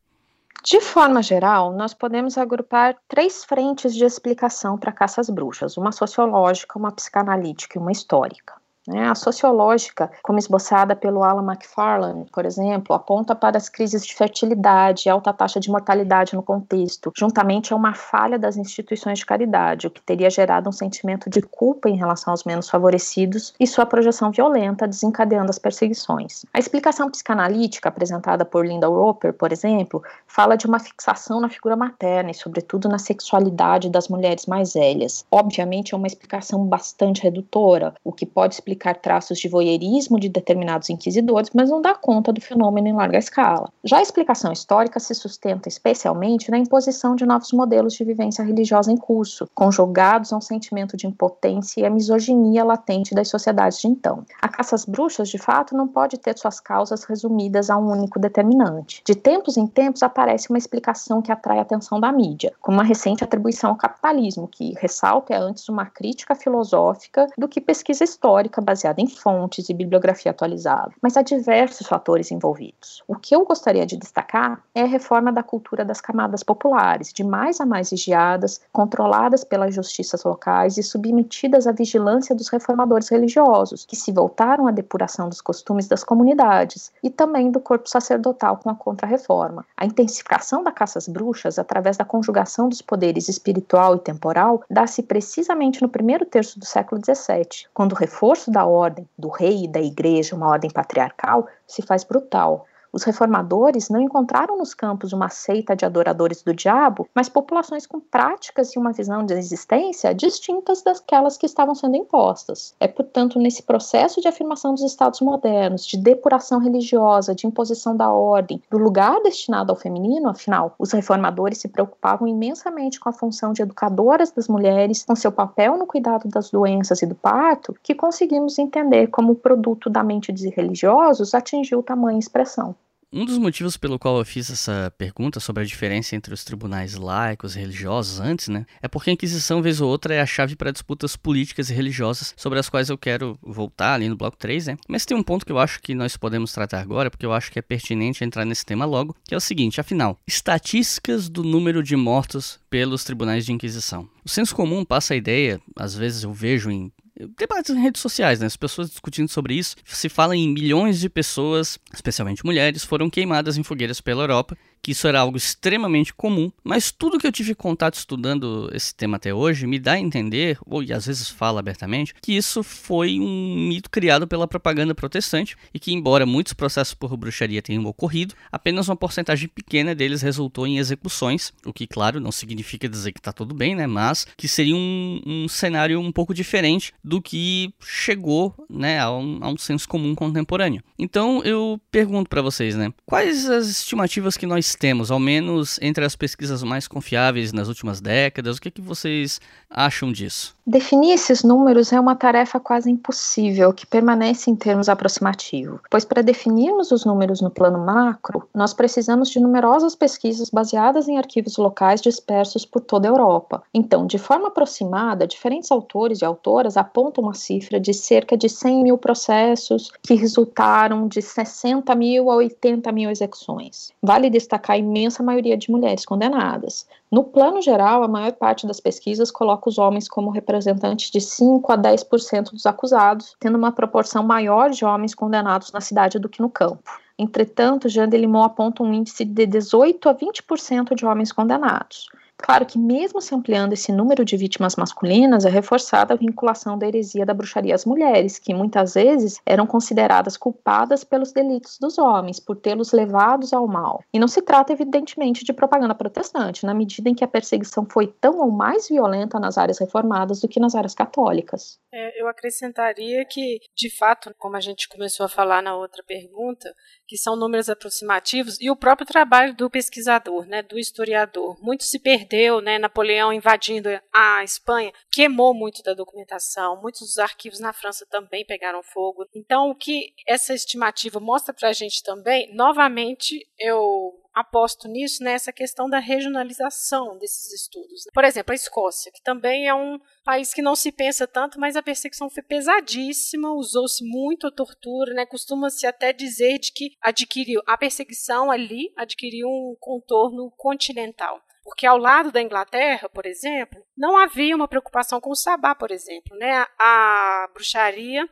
De 0.63 0.81
forma 0.81 1.23
geral, 1.23 1.73
nós 1.73 1.95
podemos 1.95 2.37
agrupar 2.37 2.97
três 3.07 3.45
frentes 3.45 3.95
de 3.95 4.05
explicação 4.05 4.77
para 4.77 4.93
caças 4.93 5.31
bruxas: 5.31 5.77
uma 5.77 5.93
sociológica, 5.93 6.79
uma 6.79 6.93
psicanalítica 6.93 7.79
e 7.79 7.81
uma 7.81 7.93
histórica. 7.93 8.58
Né? 8.89 9.07
A 9.07 9.15
sociológica, 9.15 10.11
como 10.23 10.39
esboçada 10.39 10.97
pelo 10.97 11.23
Alan 11.23 11.45
McFarlane, 11.45 12.25
por 12.33 12.47
exemplo, 12.47 12.97
aponta 12.97 13.35
para 13.35 13.59
as 13.59 13.69
crises 13.69 14.03
de 14.07 14.15
fertilidade 14.15 15.03
e 15.07 15.11
alta 15.11 15.31
taxa 15.31 15.61
de 15.61 15.71
mortalidade 15.71 16.35
no 16.35 16.43
contexto, 16.43 17.13
juntamente 17.15 17.71
a 17.71 17.77
uma 17.77 17.93
falha 17.93 18.39
das 18.39 18.57
instituições 18.57 19.19
de 19.19 19.27
caridade, 19.27 19.87
o 19.87 19.91
que 19.91 20.01
teria 20.01 20.31
gerado 20.31 20.71
um 20.71 20.73
sentimento 20.73 21.29
de 21.29 21.43
culpa 21.43 21.91
em 21.91 21.97
relação 21.97 22.31
aos 22.33 22.45
menos 22.45 22.71
favorecidos 22.71 23.53
e 23.61 23.67
sua 23.67 23.85
projeção 23.85 24.31
violenta, 24.31 24.89
desencadeando 24.89 25.51
as 25.51 25.59
perseguições. 25.59 26.47
A 26.55 26.59
explicação 26.59 27.11
psicanalítica 27.11 27.91
apresentada 27.91 28.43
por 28.43 28.67
Linda 28.67 28.89
Roper, 28.89 29.35
por 29.35 29.53
exemplo, 29.53 30.03
fala 30.27 30.57
de 30.57 30.67
uma 30.67 30.79
fixação 30.79 31.43
na 31.43 31.51
figura 31.51 31.77
materna 31.77 32.31
e, 32.31 32.35
sobretudo, 32.35 32.89
na 32.89 32.99
sexualidade 32.99 33.91
das 33.91 34.09
mulheres 34.09 34.47
mais 34.47 34.73
velhas. 34.73 35.27
Obviamente, 35.31 35.93
é 35.93 35.97
uma 35.97 36.07
explicação 36.07 36.65
bastante 36.65 37.23
redutora, 37.23 37.93
o 38.03 38.13
que 38.13 38.25
pode 38.25 38.55
explicar 38.55 38.78
identificar 38.79 38.95
traços 38.95 39.39
de 39.39 39.49
voyeurismo 39.49 40.19
de 40.19 40.29
determinados 40.29 40.89
inquisidores, 40.89 41.51
mas 41.53 41.69
não 41.69 41.83
dá 41.83 41.95
conta 41.95 42.33
do 42.33 42.41
fenômeno 42.41 42.89
em 42.89 42.93
larga 42.93 43.19
escala. 43.19 43.71
Já 43.85 43.99
a 43.99 44.03
explicação 44.03 44.53
histórica 44.53 45.01
se 45.01 45.15
sustenta 45.15 45.69
especialmente 45.69 46.51
na 46.51 46.59
imposição 46.59 47.17
de 47.17 47.27
novos 47.27 47.53
modelos 47.53 47.95
de 47.95 48.05
vivência 48.05 48.45
religiosa 48.45 48.93
em 48.93 48.97
curso, 48.97 49.49
conjugados 49.55 50.33
a 50.33 50.37
um 50.37 50.41
sentimento 50.41 50.97
de 50.97 51.07
impotência 51.07 51.81
e 51.81 51.85
a 51.87 51.91
misoginia 51.91 52.65
latente 52.65 53.15
das 53.15 53.29
sociedades 53.29 53.81
de 53.81 53.89
então. 53.89 54.25
A 54.41 54.49
caça 54.49 54.77
às 54.77 54.85
bruxas, 54.85 55.29
de 55.29 55.39
fato, 55.39 55.77
não 55.77 55.89
pode 55.89 56.19
ter 56.19 56.39
suas 56.39 56.61
causas 56.61 57.05
resumidas 57.05 57.71
a 57.71 57.77
um 57.77 57.91
único 57.91 58.19
determinante. 58.19 59.03
De 59.05 59.15
tempos 59.15 59.57
em 59.57 59.67
tempos 59.67 60.03
aparece 60.03 60.49
uma 60.51 60.59
explicação 60.59 61.21
que 61.21 61.33
atrai 61.33 61.59
a 61.59 61.63
atenção 61.63 61.99
da 61.99 62.13
mídia, 62.13 62.53
como 62.61 62.77
uma 62.77 62.85
recente 62.85 63.25
atribuição 63.25 63.71
ao 63.71 63.77
capitalismo, 63.77 64.49
que 64.49 64.75
ressalta 64.79 65.35
é 65.35 65.37
antes 65.37 65.69
uma 65.69 65.87
crítica 65.87 66.35
filosófica 66.35 67.27
do 67.37 67.49
que 67.49 67.61
pesquisa 67.61 68.05
histórica 68.05 68.61
baseada 68.69 69.01
em 69.01 69.07
fontes 69.07 69.71
e 69.71 69.73
bibliografia 69.73 70.31
atualizada, 70.31 70.93
mas 71.01 71.17
há 71.17 71.23
diversos 71.23 71.87
fatores 71.87 72.31
envolvidos. 72.31 73.03
O 73.09 73.15
que 73.15 73.35
eu 73.35 73.43
gostaria 73.43 73.87
de 73.87 73.97
destacar 73.97 74.63
é 74.75 74.83
a 74.83 74.87
reforma 74.87 75.33
da 75.33 75.43
cultura 75.43 75.87
das 75.87 76.03
camadas 76.03 76.43
populares, 76.43 77.11
de 77.11 77.25
mais 77.25 77.63
a 77.63 77.65
mais 77.65 77.89
vigiadas, 77.89 78.61
controladas 78.71 79.43
pelas 79.43 79.75
justiças 79.75 80.23
locais 80.23 80.77
e 80.77 80.83
submetidas 80.83 81.67
à 81.67 81.73
vigilância 81.73 82.35
dos 82.35 82.51
reformadores 82.51 83.09
religiosos, 83.09 83.87
que 83.87 83.97
se 83.97 84.13
voltaram 84.13 84.67
à 84.67 84.71
depuração 84.71 85.31
dos 85.31 85.41
costumes 85.41 85.89
das 85.89 86.05
comunidades 86.05 86.93
e 87.03 87.09
também 87.09 87.51
do 87.51 87.61
corpo 87.61 87.89
sacerdotal 87.89 88.59
com 88.59 88.69
a 88.69 88.75
Contra-Reforma. 88.75 89.65
A 89.75 89.87
intensificação 89.87 90.63
da 90.63 90.71
caça 90.71 90.99
às 90.99 91.09
bruxas, 91.09 91.59
através 91.59 91.97
da 91.97 92.05
conjugação 92.05 92.69
dos 92.69 92.83
poderes 92.83 93.31
espiritual 93.31 93.97
e 93.97 94.01
temporal, 94.01 94.63
dá-se 94.69 95.03
precisamente 95.03 95.81
no 95.81 95.89
primeiro 95.89 96.27
terço 96.27 96.59
do 96.59 96.67
século 96.67 97.01
XVII, 97.03 97.67
quando 97.73 97.93
o 97.93 97.97
reforço 97.97 98.51
da 98.51 98.58
ordem, 98.67 99.09
do 99.17 99.29
rei 99.29 99.65
e 99.65 99.69
da 99.69 99.81
igreja, 99.81 100.35
uma 100.35 100.49
ordem 100.49 100.71
patriarcal, 100.71 101.47
se 101.67 101.83
faz 101.83 102.05
brutal. 102.05 102.67
Os 102.99 103.05
reformadores 103.05 103.89
não 103.89 104.01
encontraram 104.01 104.59
nos 104.59 104.75
campos 104.75 105.13
uma 105.13 105.29
seita 105.29 105.77
de 105.77 105.85
adoradores 105.85 106.43
do 106.43 106.53
diabo, 106.53 107.09
mas 107.15 107.29
populações 107.29 107.87
com 107.87 108.01
práticas 108.01 108.75
e 108.75 108.79
uma 108.79 108.91
visão 108.91 109.25
de 109.25 109.35
existência 109.35 110.13
distintas 110.13 110.83
daquelas 110.83 111.37
que 111.37 111.47
estavam 111.47 111.77
sendo 111.77 111.95
impostas. 111.95 112.75
É, 112.81 112.89
portanto, 112.89 113.39
nesse 113.39 113.63
processo 113.63 114.21
de 114.21 114.27
afirmação 114.27 114.75
dos 114.75 114.83
estados 114.83 115.21
modernos, 115.21 115.87
de 115.87 115.97
depuração 115.97 116.59
religiosa, 116.59 117.37
de 117.37 117.47
imposição 117.47 117.97
da 117.97 118.11
ordem, 118.11 118.61
do 118.69 118.79
lugar 118.79 119.23
destinado 119.23 119.71
ao 119.71 119.79
feminino, 119.79 120.29
afinal, 120.29 120.75
os 120.77 120.91
reformadores 120.91 121.59
se 121.59 121.69
preocupavam 121.69 122.27
imensamente 122.27 122.99
com 122.99 123.09
a 123.09 123.13
função 123.13 123.53
de 123.53 123.63
educadoras 123.63 124.33
das 124.33 124.49
mulheres, 124.49 125.05
com 125.05 125.15
seu 125.15 125.31
papel 125.31 125.77
no 125.77 125.87
cuidado 125.87 126.27
das 126.27 126.51
doenças 126.51 127.01
e 127.01 127.07
do 127.07 127.15
parto, 127.15 127.77
que 127.81 127.95
conseguimos 127.95 128.59
entender 128.59 129.07
como 129.07 129.37
produto 129.37 129.89
da 129.89 130.03
mente 130.03 130.33
de 130.33 130.49
religiosos 130.49 131.33
atingiu 131.33 131.81
tamanha 131.81 132.19
expressão. 132.19 132.75
Um 133.11 133.25
dos 133.25 133.39
motivos 133.39 133.79
pelo 133.79 133.99
qual 133.99 134.19
eu 134.19 134.25
fiz 134.25 134.51
essa 134.51 134.93
pergunta 134.99 135.41
sobre 135.41 135.63
a 135.63 135.67
diferença 135.67 136.15
entre 136.15 136.35
os 136.35 136.45
tribunais 136.45 136.95
laicos 136.95 137.57
e 137.57 137.59
religiosos 137.59 138.21
antes, 138.21 138.49
né, 138.49 138.67
é 138.83 138.87
porque 138.87 139.09
a 139.09 139.13
Inquisição, 139.15 139.63
vez 139.63 139.81
ou 139.81 139.89
outra, 139.89 140.13
é 140.13 140.21
a 140.21 140.27
chave 140.27 140.55
para 140.55 140.71
disputas 140.71 141.17
políticas 141.17 141.71
e 141.71 141.75
religiosas 141.75 142.35
sobre 142.37 142.59
as 142.59 142.69
quais 142.69 142.91
eu 142.91 142.99
quero 142.99 143.39
voltar 143.43 143.95
ali 143.95 144.11
no 144.11 144.17
bloco 144.17 144.37
3, 144.37 144.67
né. 144.67 144.77
Mas 144.87 145.07
tem 145.07 145.17
um 145.17 145.23
ponto 145.23 145.47
que 145.47 145.53
eu 145.53 145.59
acho 145.59 145.81
que 145.81 145.95
nós 145.95 146.19
podemos 146.19 146.53
tratar 146.53 146.83
agora, 146.83 147.11
porque 147.11 147.25
eu 147.25 147.33
acho 147.33 147.51
que 147.51 147.59
é 147.59 147.63
pertinente 147.63 148.23
entrar 148.23 148.45
nesse 148.45 148.67
tema 148.67 148.85
logo, 148.85 149.17
que 149.25 149.33
é 149.33 149.39
o 149.39 149.41
seguinte, 149.41 149.81
afinal, 149.81 150.21
estatísticas 150.27 151.31
do 151.31 151.43
número 151.43 151.83
de 151.83 151.97
mortos 151.97 152.61
pelos 152.69 153.05
tribunais 153.05 153.47
de 153.47 153.55
Inquisição. 153.55 154.07
O 154.23 154.29
senso 154.29 154.55
comum 154.55 154.85
passa 154.85 155.15
a 155.15 155.17
ideia, 155.17 155.59
às 155.75 155.95
vezes 155.95 156.25
eu 156.25 156.33
vejo 156.35 156.71
em 156.71 156.93
debates 157.37 157.75
em 157.75 157.81
redes 157.81 158.01
sociais, 158.01 158.41
né? 158.41 158.47
As 158.47 158.57
pessoas 158.57 158.91
discutindo 158.91 159.29
sobre 159.29 159.55
isso. 159.55 159.77
Se 159.85 160.09
fala 160.09 160.37
em 160.37 160.49
milhões 160.53 161.01
de 161.01 161.09
pessoas, 161.09 161.79
especialmente 161.93 162.45
mulheres, 162.45 162.85
foram 162.85 163.11
queimadas 163.11 163.57
em 163.57 163.63
fogueiras 163.63 164.01
pela 164.01 164.23
Europa 164.23 164.57
que 164.83 164.93
isso 164.93 165.07
era 165.07 165.21
algo 165.21 165.37
extremamente 165.37 166.13
comum, 166.15 166.51
mas 166.63 166.91
tudo 166.91 167.19
que 167.19 167.27
eu 167.27 167.33
tive 167.33 167.55
contato 167.55 167.95
estudando 167.95 168.71
esse 168.73 168.95
tema 168.95 169.17
até 169.17 169.33
hoje 169.33 169.67
me 169.67 169.79
dá 169.79 169.93
a 169.93 170.01
entender, 170.01 170.59
ou 170.67 170.83
e 170.83 170.93
às 170.93 171.07
vezes 171.07 171.29
fala 171.29 171.61
abertamente, 171.61 172.15
que 172.23 172.37
isso 172.37 172.63
foi 172.63 173.19
um 173.21 173.69
mito 173.69 173.91
criado 173.91 174.27
pela 174.27 174.49
propaganda 174.49 174.95
protestante 174.95 175.57
e 175.73 175.79
que, 175.79 175.93
embora 175.93 176.27
muitos 176.27 176.53
processos 176.53 176.95
por 176.95 177.17
bruxaria 177.17 177.63
tenham 177.63 177.85
ocorrido, 177.85 178.35
apenas 178.51 178.89
uma 178.89 178.97
porcentagem 178.97 179.49
pequena 179.49 179.95
deles 179.95 180.23
resultou 180.23 180.67
em 180.67 180.79
execuções, 180.79 181.53
o 181.65 181.73
que, 181.73 181.87
claro, 181.87 182.21
não 182.21 182.33
significa 182.33 182.89
dizer 182.89 183.13
que 183.13 183.21
está 183.21 183.33
tudo 183.33 183.55
bem, 183.55 183.75
né? 183.75 183.87
Mas 183.87 184.27
que 184.37 184.49
seria 184.49 184.75
um, 184.75 185.21
um 185.27 185.49
cenário 185.49 186.01
um 186.01 186.13
pouco 186.13 186.35
diferente 186.35 186.93
do 187.03 187.21
que 187.21 187.73
chegou 187.81 188.55
né, 188.69 188.99
a, 189.01 189.11
um, 189.11 189.39
a 189.43 189.49
um 189.49 189.59
senso 189.59 189.89
comum 189.89 190.15
contemporâneo. 190.15 190.83
Então 190.99 191.43
eu 191.43 191.81
pergunto 191.91 192.29
para 192.29 192.43
vocês, 192.43 192.75
né? 192.75 192.93
Quais 193.05 193.49
as 193.49 193.69
estimativas 193.69 194.37
que 194.37 194.47
nós 194.47 194.68
temos, 194.75 195.11
ao 195.11 195.19
menos 195.19 195.79
entre 195.81 196.05
as 196.05 196.17
pesquisas 196.17 196.63
mais 196.63 196.89
confiáveis 196.89 197.53
nas 197.53 197.69
últimas 197.69 198.01
décadas? 198.01 198.57
O 198.57 198.61
que, 198.61 198.71
que 198.71 198.81
vocês 198.81 199.41
acham 199.71 200.11
disso? 200.13 200.58
Definir 200.69 201.13
esses 201.13 201.43
números 201.43 201.95
é 201.95 201.99
uma 201.99 202.15
tarefa 202.15 202.61
quase 202.61 202.91
impossível, 202.91 203.73
que 203.73 203.87
permanece 203.87 204.51
em 204.51 204.55
termos 204.55 204.91
aproximativos, 204.91 205.81
pois 205.91 206.05
para 206.05 206.23
definirmos 206.23 206.93
os 206.93 207.07
números 207.07 207.41
no 207.41 207.49
plano 207.49 207.79
macro, 207.79 208.47
nós 208.55 208.75
precisamos 208.75 209.31
de 209.31 209.41
numerosas 209.41 209.95
pesquisas 209.95 210.51
baseadas 210.51 211.09
em 211.09 211.17
arquivos 211.17 211.57
locais 211.57 212.03
dispersos 212.03 212.67
por 212.67 212.83
toda 212.83 213.09
a 213.09 213.11
Europa. 213.11 213.63
Então, 213.73 214.07
de 214.07 214.19
forma 214.19 214.49
aproximada, 214.49 215.27
diferentes 215.27 215.73
autores 215.73 216.21
e 216.21 216.27
autoras 216.27 216.77
apontam 216.77 217.25
uma 217.25 217.33
cifra 217.33 217.81
de 217.81 217.95
cerca 217.95 218.37
de 218.37 218.51
100 218.51 218.83
mil 218.83 218.99
processos 218.99 219.91
que 220.03 220.13
resultaram 220.13 221.09
de 221.09 221.23
60 221.23 221.95
mil 221.95 222.31
a 222.31 222.37
80 222.37 222.93
mil 222.93 223.09
execuções. 223.09 223.91
Vale 224.03 224.29
destacar 224.29 224.77
a 224.77 224.79
imensa 224.79 225.23
maioria 225.23 225.57
de 225.57 225.71
mulheres 225.71 226.05
condenadas. 226.05 226.87
No 227.11 227.25
plano 227.25 227.63
geral, 227.63 228.03
a 228.03 228.09
maior 228.09 228.33
parte 228.33 228.67
das 228.67 228.81
pesquisas 228.81 229.31
coloca 229.31 229.69
os 229.69 229.79
homens 229.79 230.07
como 230.07 230.31
representantes 230.31 231.11
de 231.11 231.21
5 231.21 231.73
a 231.73 231.79
10% 231.79 232.51
dos 232.53 232.67
acusados, 232.67 233.35
tendo 233.41 233.57
uma 233.57 233.73
proporção 233.73 234.23
maior 234.23 234.71
de 234.71 234.85
homens 234.85 235.15
condenados 235.15 235.73
na 235.73 235.81
cidade 235.81 236.19
do 236.19 236.29
que 236.29 236.43
no 236.43 236.51
campo. 236.51 236.83
Entretanto, 237.19 237.89
Jean 237.89 238.09
Delimont 238.09 238.45
aponta 238.47 238.83
um 238.83 238.93
índice 238.93 239.25
de 239.25 239.47
18 239.47 240.09
a 240.09 240.15
20% 240.15 240.95
de 240.95 241.07
homens 241.07 241.33
condenados. 241.33 242.09
Claro 242.41 242.65
que, 242.65 242.79
mesmo 242.79 243.21
se 243.21 243.35
ampliando 243.35 243.73
esse 243.73 243.93
número 243.93 244.25
de 244.25 244.37
vítimas 244.37 244.77
masculinas, 244.77 245.45
é 245.45 245.51
reforçada 245.51 246.15
a 246.15 246.17
vinculação 246.17 246.79
da 246.79 246.87
heresia 246.87 247.27
da 247.27 247.35
bruxaria 247.35 247.75
às 247.75 247.85
mulheres, 247.85 248.39
que 248.39 248.55
muitas 248.55 248.95
vezes 248.95 249.41
eram 249.45 249.67
consideradas 249.67 250.37
culpadas 250.37 251.03
pelos 251.03 251.33
delitos 251.33 251.79
dos 251.79 251.99
homens, 251.99 252.39
por 252.39 252.57
tê-los 252.57 252.93
levados 252.93 253.53
ao 253.53 253.67
mal. 253.67 254.03
E 254.15 254.19
não 254.19 254.29
se 254.29 254.41
trata, 254.41 254.73
evidentemente, 254.73 255.45
de 255.45 255.53
propaganda 255.53 255.95
protestante, 255.95 256.65
na 256.65 256.73
medida 256.73 257.11
em 257.11 257.15
que 257.15 257.25
a 257.25 257.29
perseguição 257.29 257.85
foi 257.85 258.07
tão 258.07 258.39
ou 258.39 258.51
mais 258.51 258.89
violenta 258.89 259.39
nas 259.41 259.59
áreas 259.59 259.79
reformadas 259.79 260.41
do 260.41 260.49
que 260.49 260.61
nas 260.61 260.75
áreas 260.75 260.95
católicas. 260.95 261.79
É, 261.93 262.23
eu 262.23 262.29
acrescentaria 262.29 263.25
que, 263.25 263.59
de 263.77 263.91
fato, 263.91 264.33
como 264.39 264.57
a 264.57 264.61
gente 264.61 264.89
começou 264.89 265.27
a 265.27 265.29
falar 265.29 265.63
na 265.63 265.77
outra 265.77 266.03
pergunta, 266.07 266.73
que 267.09 267.17
são 267.17 267.35
números 267.35 267.71
aproximativos, 267.71 268.61
e 268.61 268.71
o 268.71 268.77
próprio 268.77 269.07
trabalho 269.07 269.57
do 269.57 269.71
pesquisador, 269.71 270.47
né, 270.47 270.63
do 270.63 270.79
historiador. 270.79 271.57
Muito 271.61 271.85
se 271.85 271.99
perdeu, 271.99 272.61
né, 272.61 272.79
Napoleão 272.79 273.33
invadindo 273.33 273.89
a 274.15 274.45
Espanha, 274.45 274.93
queimou 275.11 275.55
muito 275.55 275.83
da 275.83 275.95
documentação, 275.95 276.81
muitos 276.83 277.01
dos 277.01 277.19
arquivos 277.19 277.61
na 277.61 277.73
França 277.73 278.07
também 278.11 278.45
pegaram 278.45 278.83
fogo. 278.83 279.27
Então, 279.35 279.71
o 279.71 279.75
que 279.75 280.13
essa 280.27 280.53
estimativa 280.53 281.19
mostra 281.19 281.55
para 281.55 281.71
a 281.71 281.73
gente 281.73 282.03
também, 282.03 282.55
novamente, 282.55 283.49
eu 283.59 284.13
aposto 284.41 284.89
nisso, 284.89 285.23
nessa 285.23 285.51
né, 285.51 285.53
questão 285.53 285.89
da 285.89 285.99
regionalização 285.99 287.19
desses 287.19 287.53
estudos. 287.53 288.05
Por 288.13 288.25
exemplo, 288.25 288.53
a 288.53 288.55
Escócia, 288.55 289.11
que 289.13 289.23
também 289.23 289.67
é 289.67 289.75
um 289.75 289.99
país 290.25 290.55
que 290.55 290.63
não 290.63 290.77
se 290.77 290.93
pensa 290.93 291.27
tanto, 291.27 291.59
mas 291.59 291.77
a 291.77 291.83
perseguição 291.83 292.31
foi 292.31 292.43
pesadíssima, 292.43 293.53
usou-se 293.53 294.05
muito 294.05 294.47
a 294.47 294.51
tortura, 294.51 295.15
né? 295.15 295.27
Costuma-se 295.27 295.87
até 295.87 296.13
dizer 296.13 296.59
de 296.59 296.73
que 296.73 296.91
adquiriu 297.01 297.63
a 297.67 297.77
perseguição 297.77 298.51
ali 298.51 298.93
adquiriu 298.97 299.49
um 299.49 299.77
contorno 299.79 300.51
continental. 300.57 301.41
Porque 301.63 301.87
ao 301.87 301.99
lado 301.99 302.33
da 302.33 302.41
Inglaterra, 302.41 303.11
por 303.11 303.27
exemplo, 303.27 303.83
não 303.97 304.17
havia 304.17 304.57
uma 304.57 304.67
preocupação 304.67 305.21
com 305.21 305.31
o 305.31 305.37
sabá, 305.37 305.75
por 305.75 305.91
exemplo, 305.91 306.37
né? 306.39 306.65
A 306.79 307.51
bruxaria 307.53 308.27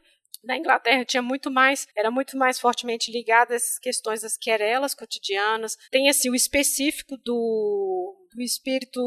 na 0.44 0.56
Inglaterra 0.56 1.04
tinha 1.04 1.22
muito 1.22 1.50
mais, 1.50 1.86
era 1.96 2.10
muito 2.10 2.36
mais 2.36 2.58
fortemente 2.58 3.10
ligada 3.10 3.54
a 3.54 3.56
essas 3.56 3.78
questões 3.78 4.22
das 4.22 4.36
querelas 4.36 4.94
cotidianas. 4.94 5.76
Tem 5.90 6.08
assim 6.08 6.30
o 6.30 6.34
específico 6.34 7.16
do 7.18 8.16
do 8.36 8.42
espírito 8.42 9.00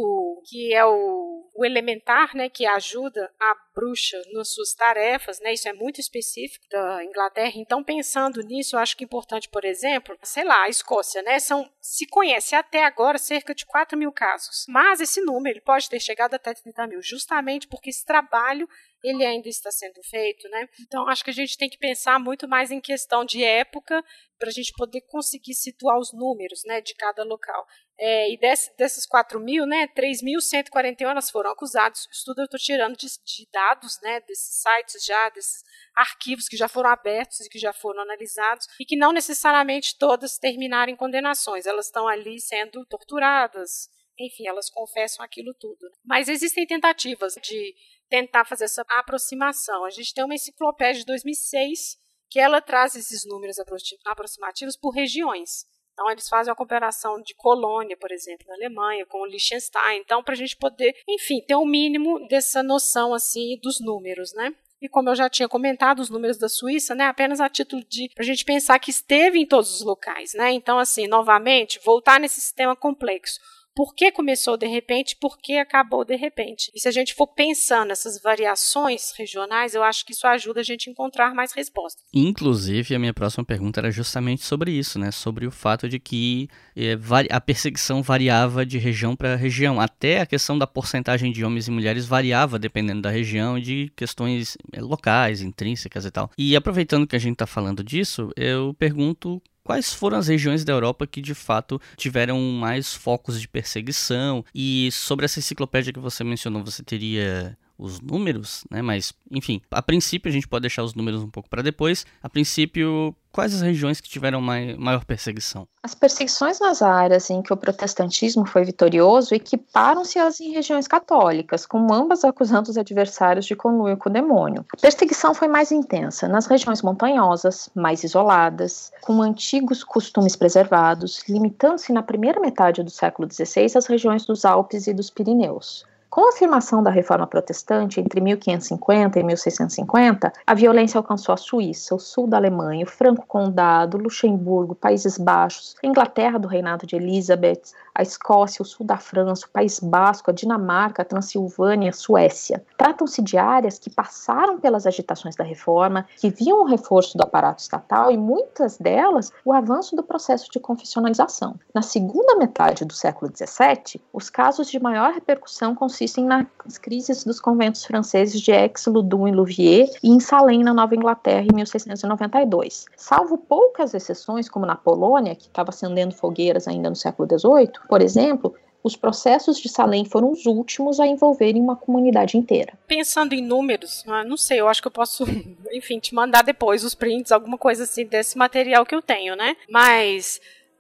que 0.46 0.74
é 0.74 0.84
o, 0.84 1.50
o, 1.54 1.64
elementar, 1.64 2.36
né, 2.36 2.50
que 2.50 2.66
ajuda 2.66 3.32
a 3.40 3.56
bruxa 3.76 4.20
nas 4.34 4.52
suas 4.52 4.74
tarefas, 4.74 5.40
né, 5.40 5.54
isso 5.54 5.70
é 5.70 5.74
muito 5.74 6.02
específico 6.02 6.66
da 6.70 7.04
Inglaterra. 7.06 7.54
Então, 7.56 7.84
pensando 7.84 8.42
nisso, 8.42 8.76
eu 8.76 8.80
acho 8.80 8.98
que 8.98 9.04
é 9.04 9.06
importante, 9.06 9.48
por 9.48 9.64
exemplo, 9.64 10.18
sei 10.24 10.44
lá, 10.44 10.64
a 10.64 10.70
Escócia, 10.70 11.22
né, 11.22 11.40
são, 11.40 11.70
se 11.80 12.08
conhece 12.08 12.56
até 12.56 12.84
agora 12.84 13.20
cerca 13.20 13.54
de 13.54 13.66
4 13.66 13.98
mil 13.98 14.12
casos, 14.12 14.66
mas 14.68 15.00
esse 15.00 15.22
número 15.22 15.58
ele 15.58 15.62
pode 15.62 15.88
ter 15.88 16.00
chegado 16.00 16.34
até 16.34 16.54
30 16.54 16.88
mil, 16.88 17.02
justamente 17.02 17.68
porque 17.68 17.92
esse 17.92 18.04
trabalho 18.04 18.68
ele 19.04 19.26
ainda 19.26 19.48
está 19.48 19.72
sendo 19.72 20.02
feito, 20.04 20.48
né? 20.50 20.68
Então 20.82 21.08
acho 21.08 21.24
que 21.24 21.30
a 21.30 21.34
gente 21.34 21.58
tem 21.58 21.70
que 21.70 21.78
pensar 21.78 22.20
muito 22.20 22.48
mais 22.48 22.72
em 22.72 22.82
questão 22.82 23.24
de 23.24 23.44
época 23.44 24.04
para 24.40 24.50
a 24.50 24.54
gente 24.54 24.72
poder 24.74 25.02
conseguir 25.02 25.54
situar 25.54 26.00
os 26.00 26.14
números, 26.14 26.62
né, 26.66 26.80
de 26.80 26.96
cada 26.96 27.24
local. 27.24 27.68
É, 28.00 28.32
e 28.32 28.38
desse, 28.40 28.74
desses 28.78 29.06
4 29.06 29.38
mil, 29.40 29.66
né, 29.66 29.88
3.141 29.88 31.30
foram 31.30 31.52
acusados. 31.52 32.06
O 32.06 32.12
estudo 32.12 32.40
eu 32.40 32.46
estou 32.46 32.60
tirando 32.60 32.96
de, 32.96 33.08
de, 33.08 33.48
dados 33.52 34.00
né, 34.02 34.22
desses 34.22 34.62
sites 34.62 35.04
já, 35.04 35.30
desses 35.30 35.62
arquivos 35.94 36.48
que 36.48 36.56
já 36.56 36.70
foram 36.70 36.90
abertos 36.90 37.42
e 37.42 37.50
que 37.50 37.60
já 37.60 37.74
foram 37.74 38.02
analisados, 38.02 38.66
e 38.80 38.86
que 38.86 38.96
não 38.96 39.12
necessariamente 39.12 39.98
todas 39.98 40.38
terminaram 40.38 40.92
em 40.92 40.96
condenações. 40.96 41.66
Elas 41.66 41.88
estão 41.88 42.08
ali 42.08 42.40
sendo 42.40 42.86
torturadas, 42.86 43.90
enfim, 44.18 44.48
elas 44.48 44.70
confessam 44.70 45.24
aquilo 45.24 45.54
tudo. 45.60 45.90
Mas 46.06 46.30
existem 46.30 46.66
tentativas 46.66 47.34
de 47.42 47.76
tentar 48.10 48.46
fazer 48.46 48.66
essa 48.66 48.84
aproximação. 48.90 49.86
A 49.86 49.90
gente 49.90 50.14
tem 50.14 50.24
uma 50.24 50.36
enciclopédia 50.36 51.02
de 51.02 51.06
2006 51.06 51.98
que 52.30 52.40
ela 52.40 52.62
traz 52.62 52.96
esses 52.96 53.26
números 53.26 53.58
aproximativos 54.06 54.78
por 54.78 54.92
regiões. 54.92 55.66
Então, 55.94 56.10
eles 56.10 56.30
fazem 56.30 56.50
uma 56.50 56.56
comparação 56.56 57.22
de 57.22 57.36
Colônia, 57.36 57.98
por 57.98 58.12
exemplo, 58.12 58.48
na 58.48 58.54
Alemanha, 58.54 59.06
com 59.06 59.20
o 59.20 59.26
Liechtenstein. 59.26 60.00
Então, 60.00 60.24
para 60.24 60.34
a 60.34 60.38
gente 60.38 60.56
poder, 60.56 60.96
enfim, 61.08 61.42
ter 61.46 61.56
o 61.56 61.64
um 61.64 61.66
mínimo 61.66 62.26
dessa 62.30 62.64
noção 62.64 63.14
assim 63.14 63.60
dos 63.62 63.82
números, 63.82 64.34
né? 64.34 64.56
E 64.82 64.88
como 64.88 65.10
eu 65.10 65.16
já 65.16 65.30
tinha 65.30 65.50
comentado, 65.50 66.00
os 66.00 66.10
números 66.10 66.38
da 66.38 66.48
Suíça, 66.48 66.96
né, 66.96 67.06
apenas 67.06 67.42
a 67.42 67.50
título 67.50 67.84
de 67.84 68.10
para 68.16 68.24
a 68.24 68.26
gente 68.26 68.46
pensar 68.46 68.80
que 68.80 68.92
esteve 68.92 69.40
em 69.40 69.46
todos 69.46 69.76
os 69.76 69.82
locais, 69.82 70.34
né? 70.34 70.54
Então, 70.54 70.80
assim, 70.80 71.06
novamente, 71.06 71.82
voltar 71.84 72.18
nesse 72.18 72.40
sistema 72.40 72.78
complexo. 72.78 73.42
Por 73.76 73.94
que 73.96 74.12
começou 74.12 74.58
de 74.58 74.68
repente, 74.68 75.16
por 75.20 75.38
que 75.38 75.58
acabou 75.58 76.04
de 76.04 76.16
repente. 76.16 76.72
E 76.76 76.80
se 76.80 76.88
a 76.88 76.92
gente 76.92 77.14
for 77.14 77.28
pensando 77.28 77.90
nessas 77.90 78.22
variações 78.22 79.12
regionais, 79.18 79.74
eu 79.74 79.84
acho 79.84 80.06
que 80.06 80.14
isso 80.14 80.28
ajuda 80.28 80.60
a 80.60 80.64
gente 80.64 80.90
a 80.90 80.92
encontrar 80.92 81.34
mais 81.34 81.52
respostas. 81.54 82.04
Inclusive, 82.14 82.96
a 82.96 83.00
minha 83.00 83.14
próxima 83.14 83.46
pergunta 83.46 83.80
era 83.80 83.92
justamente 83.92 84.44
sobre 84.44 84.72
isso, 84.72 85.00
né? 85.00 85.12
Sobre 85.12 85.48
o 85.48 85.52
fato 85.52 85.88
de 85.88 86.00
que 86.00 86.50
é, 86.76 86.98
a 87.30 87.42
perseguição 87.42 88.02
variava 88.02 88.66
de 88.66 88.78
região 88.78 89.16
para 89.16 89.36
região. 89.36 89.80
Até 89.80 90.22
a 90.22 90.26
questão 90.26 90.58
da 90.58 90.68
porcentagem 90.68 91.32
de 91.32 91.44
homens 91.46 91.68
e 91.68 91.72
mulheres 91.72 92.06
variava 92.06 92.60
dependendo 92.60 93.02
da 93.02 93.10
região 93.10 93.58
e 93.58 93.62
de 93.62 93.94
questões 93.96 94.58
é, 94.74 94.82
locais, 94.82 95.42
intrínsecas 95.42 96.06
e 96.06 96.12
tal. 96.12 96.30
E 96.38 96.56
aproveitando 96.56 97.08
que 97.08 97.16
a 97.16 97.20
gente 97.20 97.34
está 97.34 97.48
falando 97.48 97.84
disso, 97.84 98.30
eu 98.36 98.74
pergunto 98.74 99.42
quais 99.70 99.94
foram 99.94 100.18
as 100.18 100.28
regiões 100.28 100.66
da 100.66 100.74
Europa 100.74 101.06
que 101.06 101.22
de 101.22 101.36
fato 101.36 101.80
tiveram 101.96 102.42
mais 102.42 102.92
focos 102.92 103.40
de 103.40 103.48
perseguição. 103.48 104.44
E 104.54 104.90
sobre 104.92 105.26
essa 105.26 105.38
enciclopédia 105.38 105.94
que 105.94 106.00
você 106.00 106.24
mencionou, 106.24 106.64
você 106.64 106.82
teria 106.82 107.56
os 107.80 108.02
números, 108.02 108.66
né? 108.70 108.82
Mas, 108.82 109.14
enfim, 109.32 109.62
a 109.72 109.82
princípio 109.82 110.30
a 110.30 110.34
gente 110.34 110.48
pode 110.48 110.62
deixar 110.62 110.84
os 110.84 110.94
números 110.94 111.24
um 111.24 111.30
pouco 111.30 111.50
para 111.50 111.62
depois. 111.62 112.06
A 112.22 112.28
princípio, 112.28 113.16
quais 113.32 113.56
as 113.56 113.62
regiões 113.62 114.02
que 114.02 114.10
tiveram 114.10 114.42
mai, 114.42 114.76
maior 114.78 115.06
perseguição? 115.06 115.66
As 115.82 115.96
perseguições 115.96 116.60
nas 116.60 116.82
áreas 116.82 117.30
em 117.30 117.42
que 117.42 117.54
o 117.54 117.58
protestantismo 117.58 118.46
foi 118.46 118.66
vitorioso 118.66 119.34
equiparam-se 119.34 120.20
às 120.20 120.42
em 120.42 120.52
regiões 120.52 120.88
católicas, 120.90 121.66
com 121.66 121.94
ambas 121.94 122.26
acusando 122.26 122.70
os 122.70 122.78
adversários 122.78 123.46
de 123.46 123.56
conluio 123.56 123.96
com 123.96 124.10
o 124.10 124.14
demônio. 124.14 124.66
A 124.74 124.78
perseguição 124.78 125.34
foi 125.34 125.48
mais 125.48 125.72
intensa 125.72 126.28
nas 126.28 126.48
regiões 126.48 126.82
montanhosas, 126.82 127.70
mais 127.74 128.04
isoladas, 128.04 128.92
com 129.02 129.22
antigos 129.22 129.86
costumes 129.86 130.36
preservados, 130.36 131.24
limitando-se 131.30 131.94
na 131.94 132.04
primeira 132.04 132.42
metade 132.42 132.84
do 132.84 132.90
século 132.90 133.32
XVI 133.32 133.78
às 133.78 133.86
regiões 133.86 134.26
dos 134.26 134.44
Alpes 134.44 134.86
e 134.88 134.94
dos 134.94 135.10
Pirineus. 135.10 135.86
Com 136.10 136.26
a 136.26 136.30
afirmação 136.30 136.82
da 136.82 136.90
reforma 136.90 137.28
protestante 137.28 138.00
entre 138.00 138.20
1550 138.20 139.20
e 139.20 139.24
1650, 139.24 140.34
a 140.48 140.54
violência 140.56 140.98
alcançou 140.98 141.34
a 141.34 141.38
Suíça, 141.38 141.94
o 141.94 142.00
sul 142.00 142.26
da 142.26 142.36
Alemanha, 142.36 142.84
o 142.84 142.90
Franco 142.90 143.28
Condado, 143.28 143.96
Luxemburgo, 143.96 144.74
Países 144.74 145.20
Baixos, 145.20 145.76
Inglaterra 145.84 146.40
do 146.40 146.48
reinado 146.48 146.88
de 146.88 146.96
Elizabeth, 146.96 147.62
a 147.94 148.02
Escócia, 148.02 148.64
o 148.64 148.66
sul 148.66 148.88
da 148.88 148.98
França, 148.98 149.46
o 149.46 149.52
País 149.52 149.80
Basco, 149.80 150.32
a 150.32 150.34
Dinamarca, 150.34 151.04
a 151.04 151.06
Transilvânia, 151.06 151.92
a 151.92 151.94
Suécia. 151.94 152.64
Tratam-se 152.76 153.22
de 153.22 153.38
áreas 153.38 153.78
que 153.78 153.92
passaram 153.92 154.60
pelas 154.60 154.88
agitações 154.88 155.36
da 155.36 155.44
reforma, 155.44 156.08
que 156.18 156.32
viam 156.32 156.62
o 156.62 156.66
reforço 156.66 157.18
do 157.18 157.24
aparato 157.24 157.62
estatal 157.62 158.12
e 158.12 158.18
muitas 158.18 158.78
delas 158.78 159.32
o 159.46 159.54
avanço 159.54 159.96
do 159.96 160.02
processo 160.02 160.50
de 160.50 160.60
confessionalização. 160.60 161.56
Na 161.72 161.84
segunda 161.84 162.36
metade 162.36 162.84
do 162.84 162.94
século 162.94 163.32
XVII, 163.32 164.02
os 164.12 164.28
casos 164.28 164.72
de 164.72 164.80
maior 164.80 165.14
repercussão 165.14 165.76
consistem 166.00 166.24
nas 166.24 166.78
crises 166.78 167.26
dos 167.26 167.42
conventos 167.42 167.84
franceses 167.84 168.40
de 168.40 168.54
Aix, 168.54 168.86
Loudun 168.86 169.28
e 169.28 169.32
Louviers 169.34 169.92
e 170.02 170.10
em 170.10 170.20
Salem, 170.20 170.64
na 170.64 170.74
Nova 170.74 170.96
Inglaterra, 170.96 171.46
em 171.52 171.54
1692. 171.54 172.86
Salvo 172.96 173.38
poucas 173.38 173.94
exceções, 173.94 174.50
como 174.50 174.66
na 174.66 174.76
Polônia, 174.76 175.36
que 175.36 175.48
estava 175.48 175.72
acendendo 175.72 176.16
fogueiras 176.16 176.70
ainda 176.70 176.90
no 176.90 176.96
século 176.96 177.28
XVIII, 177.28 177.72
por 177.90 178.02
exemplo, 178.02 178.56
os 178.82 178.96
processos 178.96 179.60
de 179.60 179.68
Salem 179.68 180.06
foram 180.06 180.32
os 180.32 180.46
últimos 180.46 181.02
a 181.02 181.06
envolverem 181.06 181.62
uma 181.62 181.76
comunidade 181.76 182.38
inteira. 182.38 182.80
Pensando 182.88 183.34
em 183.34 183.42
números, 183.42 184.06
ah, 184.08 184.24
não 184.24 184.38
sei, 184.38 184.62
eu 184.62 184.70
acho 184.70 184.82
que 184.82 184.88
eu 184.88 184.92
posso, 184.92 185.26
enfim, 185.74 186.00
te 186.00 186.16
mandar 186.16 186.44
depois 186.44 186.86
os 186.86 186.96
prints, 186.96 187.34
alguma 187.34 187.58
coisa 187.58 187.84
assim 187.84 188.06
desse 188.06 188.38
material 188.38 188.86
que 188.86 188.96
eu 188.96 189.02
tenho, 189.02 189.36
né? 189.36 189.58
Mas 189.70 190.40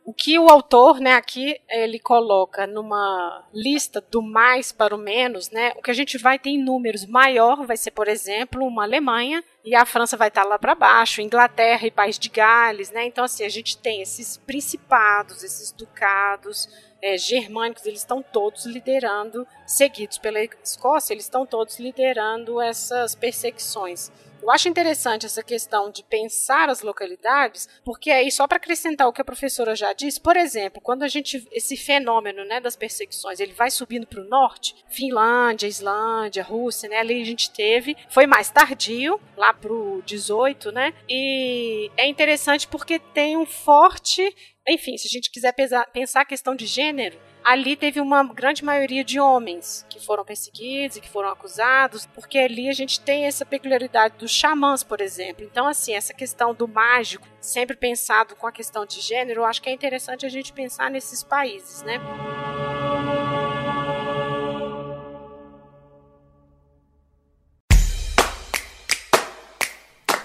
o 0.10 0.14
que 0.14 0.40
o 0.40 0.50
autor, 0.50 1.00
né, 1.00 1.14
aqui 1.14 1.62
ele 1.70 2.00
coloca 2.00 2.66
numa 2.66 3.48
lista 3.54 4.02
do 4.02 4.24
mais 4.24 4.72
para 4.72 4.96
o 4.96 4.98
menos, 4.98 5.52
né? 5.52 5.72
O 5.78 5.84
que 5.84 5.92
a 5.92 5.94
gente 5.94 6.18
vai 6.18 6.40
ter 6.40 6.50
em 6.50 6.58
números 6.58 7.06
maior 7.06 7.64
vai 7.64 7.78
ser, 7.78 7.92
por 7.92 8.08
exemplo, 8.08 8.66
uma 8.66 8.86
Alemanha 8.86 9.44
e 9.64 9.76
a 9.76 9.86
França 9.86 10.18
vai 10.18 10.30
estar 10.30 10.44
lá 10.46 10.58
para 10.58 10.74
baixo, 10.74 11.22
Inglaterra 11.22 11.86
e 11.86 11.92
País 11.92 12.18
de 12.18 12.28
Gales, 12.28 12.90
né? 12.90 13.06
Então 13.06 13.24
assim, 13.24 13.46
a 13.46 13.50
gente 13.50 13.78
tem 13.78 14.02
esses 14.02 14.36
principados, 14.36 15.44
esses 15.44 15.72
ducados, 15.72 16.68
é, 17.04 17.16
germânicos, 17.16 17.86
eles 17.86 18.00
estão 18.00 18.24
todos 18.24 18.66
liderando, 18.66 19.46
seguidos 19.68 20.18
pela 20.18 20.40
Escócia, 20.42 21.14
eles 21.14 21.26
estão 21.26 21.46
todos 21.46 21.78
liderando 21.78 22.60
essas 22.60 23.14
perseguições. 23.14 24.12
Eu 24.42 24.50
acho 24.52 24.70
interessante 24.70 25.26
essa 25.26 25.44
questão 25.44 25.92
de 25.92 26.04
pensar 26.04 26.70
as 26.70 26.82
localidades, 26.82 27.68
porque 27.84 28.10
aí 28.10 28.32
só 28.32 28.48
para 28.48 28.58
acrescentar 28.58 29.08
o 29.08 29.14
que 29.14 29.22
a 29.22 29.26
professora 29.26 29.76
já 29.76 29.94
disse, 29.94 30.20
por 30.20 30.38
exemplo, 30.38 30.82
quando 30.82 31.04
a 31.04 31.08
gente 31.08 31.46
esse 31.52 31.76
fenômeno, 31.76 32.46
né, 32.46 32.60
das 32.60 32.76
perseguições, 32.76 33.40
ele 33.40 33.54
vai 33.54 33.70
subindo 33.70 34.08
para 34.08 34.22
o 34.22 34.28
norte, 34.28 34.76
Finlândia, 34.90 35.68
Islândia, 35.68 36.44
Rússia, 36.44 36.90
né, 36.90 36.98
ali 36.98 37.22
a 37.22 37.26
gente 37.26 37.52
teve, 37.52 37.98
foi 38.10 38.26
mais 38.26 38.50
tardio, 38.50 39.20
lá 39.36 39.54
pro 39.54 40.02
18, 40.06 40.72
né? 40.72 40.94
E 41.08 41.92
é 41.98 42.08
interessante 42.08 42.68
porque 42.68 43.00
tem 43.00 43.38
um 43.38 43.46
forte 43.46 44.34
enfim, 44.68 44.98
se 44.98 45.08
a 45.08 45.10
gente 45.10 45.32
quiser 45.32 45.54
pensar 45.92 46.22
a 46.22 46.26
questão 46.26 46.56
de 46.56 46.68
gênero, 46.68 47.18
ali 47.50 47.76
teve 47.76 48.00
uma 48.00 48.24
grande 48.24 48.64
maioria 48.64 49.04
de 49.04 49.20
homens 49.20 49.84
que 49.90 50.00
foram 50.00 50.24
perseguidos 50.24 50.98
e 50.98 51.02
que 51.02 51.10
foram 51.10 51.30
acusados, 51.30 52.06
porque 52.06 52.38
ali 52.38 52.70
a 52.70 52.74
gente 52.74 53.02
tem 53.02 53.26
essa 53.26 53.44
peculiaridade 53.44 54.18
dos 54.20 54.30
xamãs, 54.30 54.84
por 54.84 55.02
exemplo. 55.02 55.44
Então, 55.44 55.66
assim, 55.66 55.96
essa 55.96 56.14
questão 56.14 56.54
do 56.54 56.68
mágico, 56.68 57.28
sempre 57.42 57.76
pensado 57.76 58.36
com 58.36 58.46
a 58.46 58.52
questão 58.52 58.86
de 58.86 59.02
gênero, 59.02 59.42
eu 59.42 59.46
acho 59.46 59.64
que 59.64 59.70
é 59.70 59.74
interessante 59.74 60.28
a 60.28 60.30
gente 60.30 60.54
pensar 60.54 60.92
nesses 60.92 61.24
países, 61.24 61.82
né? 61.82 62.00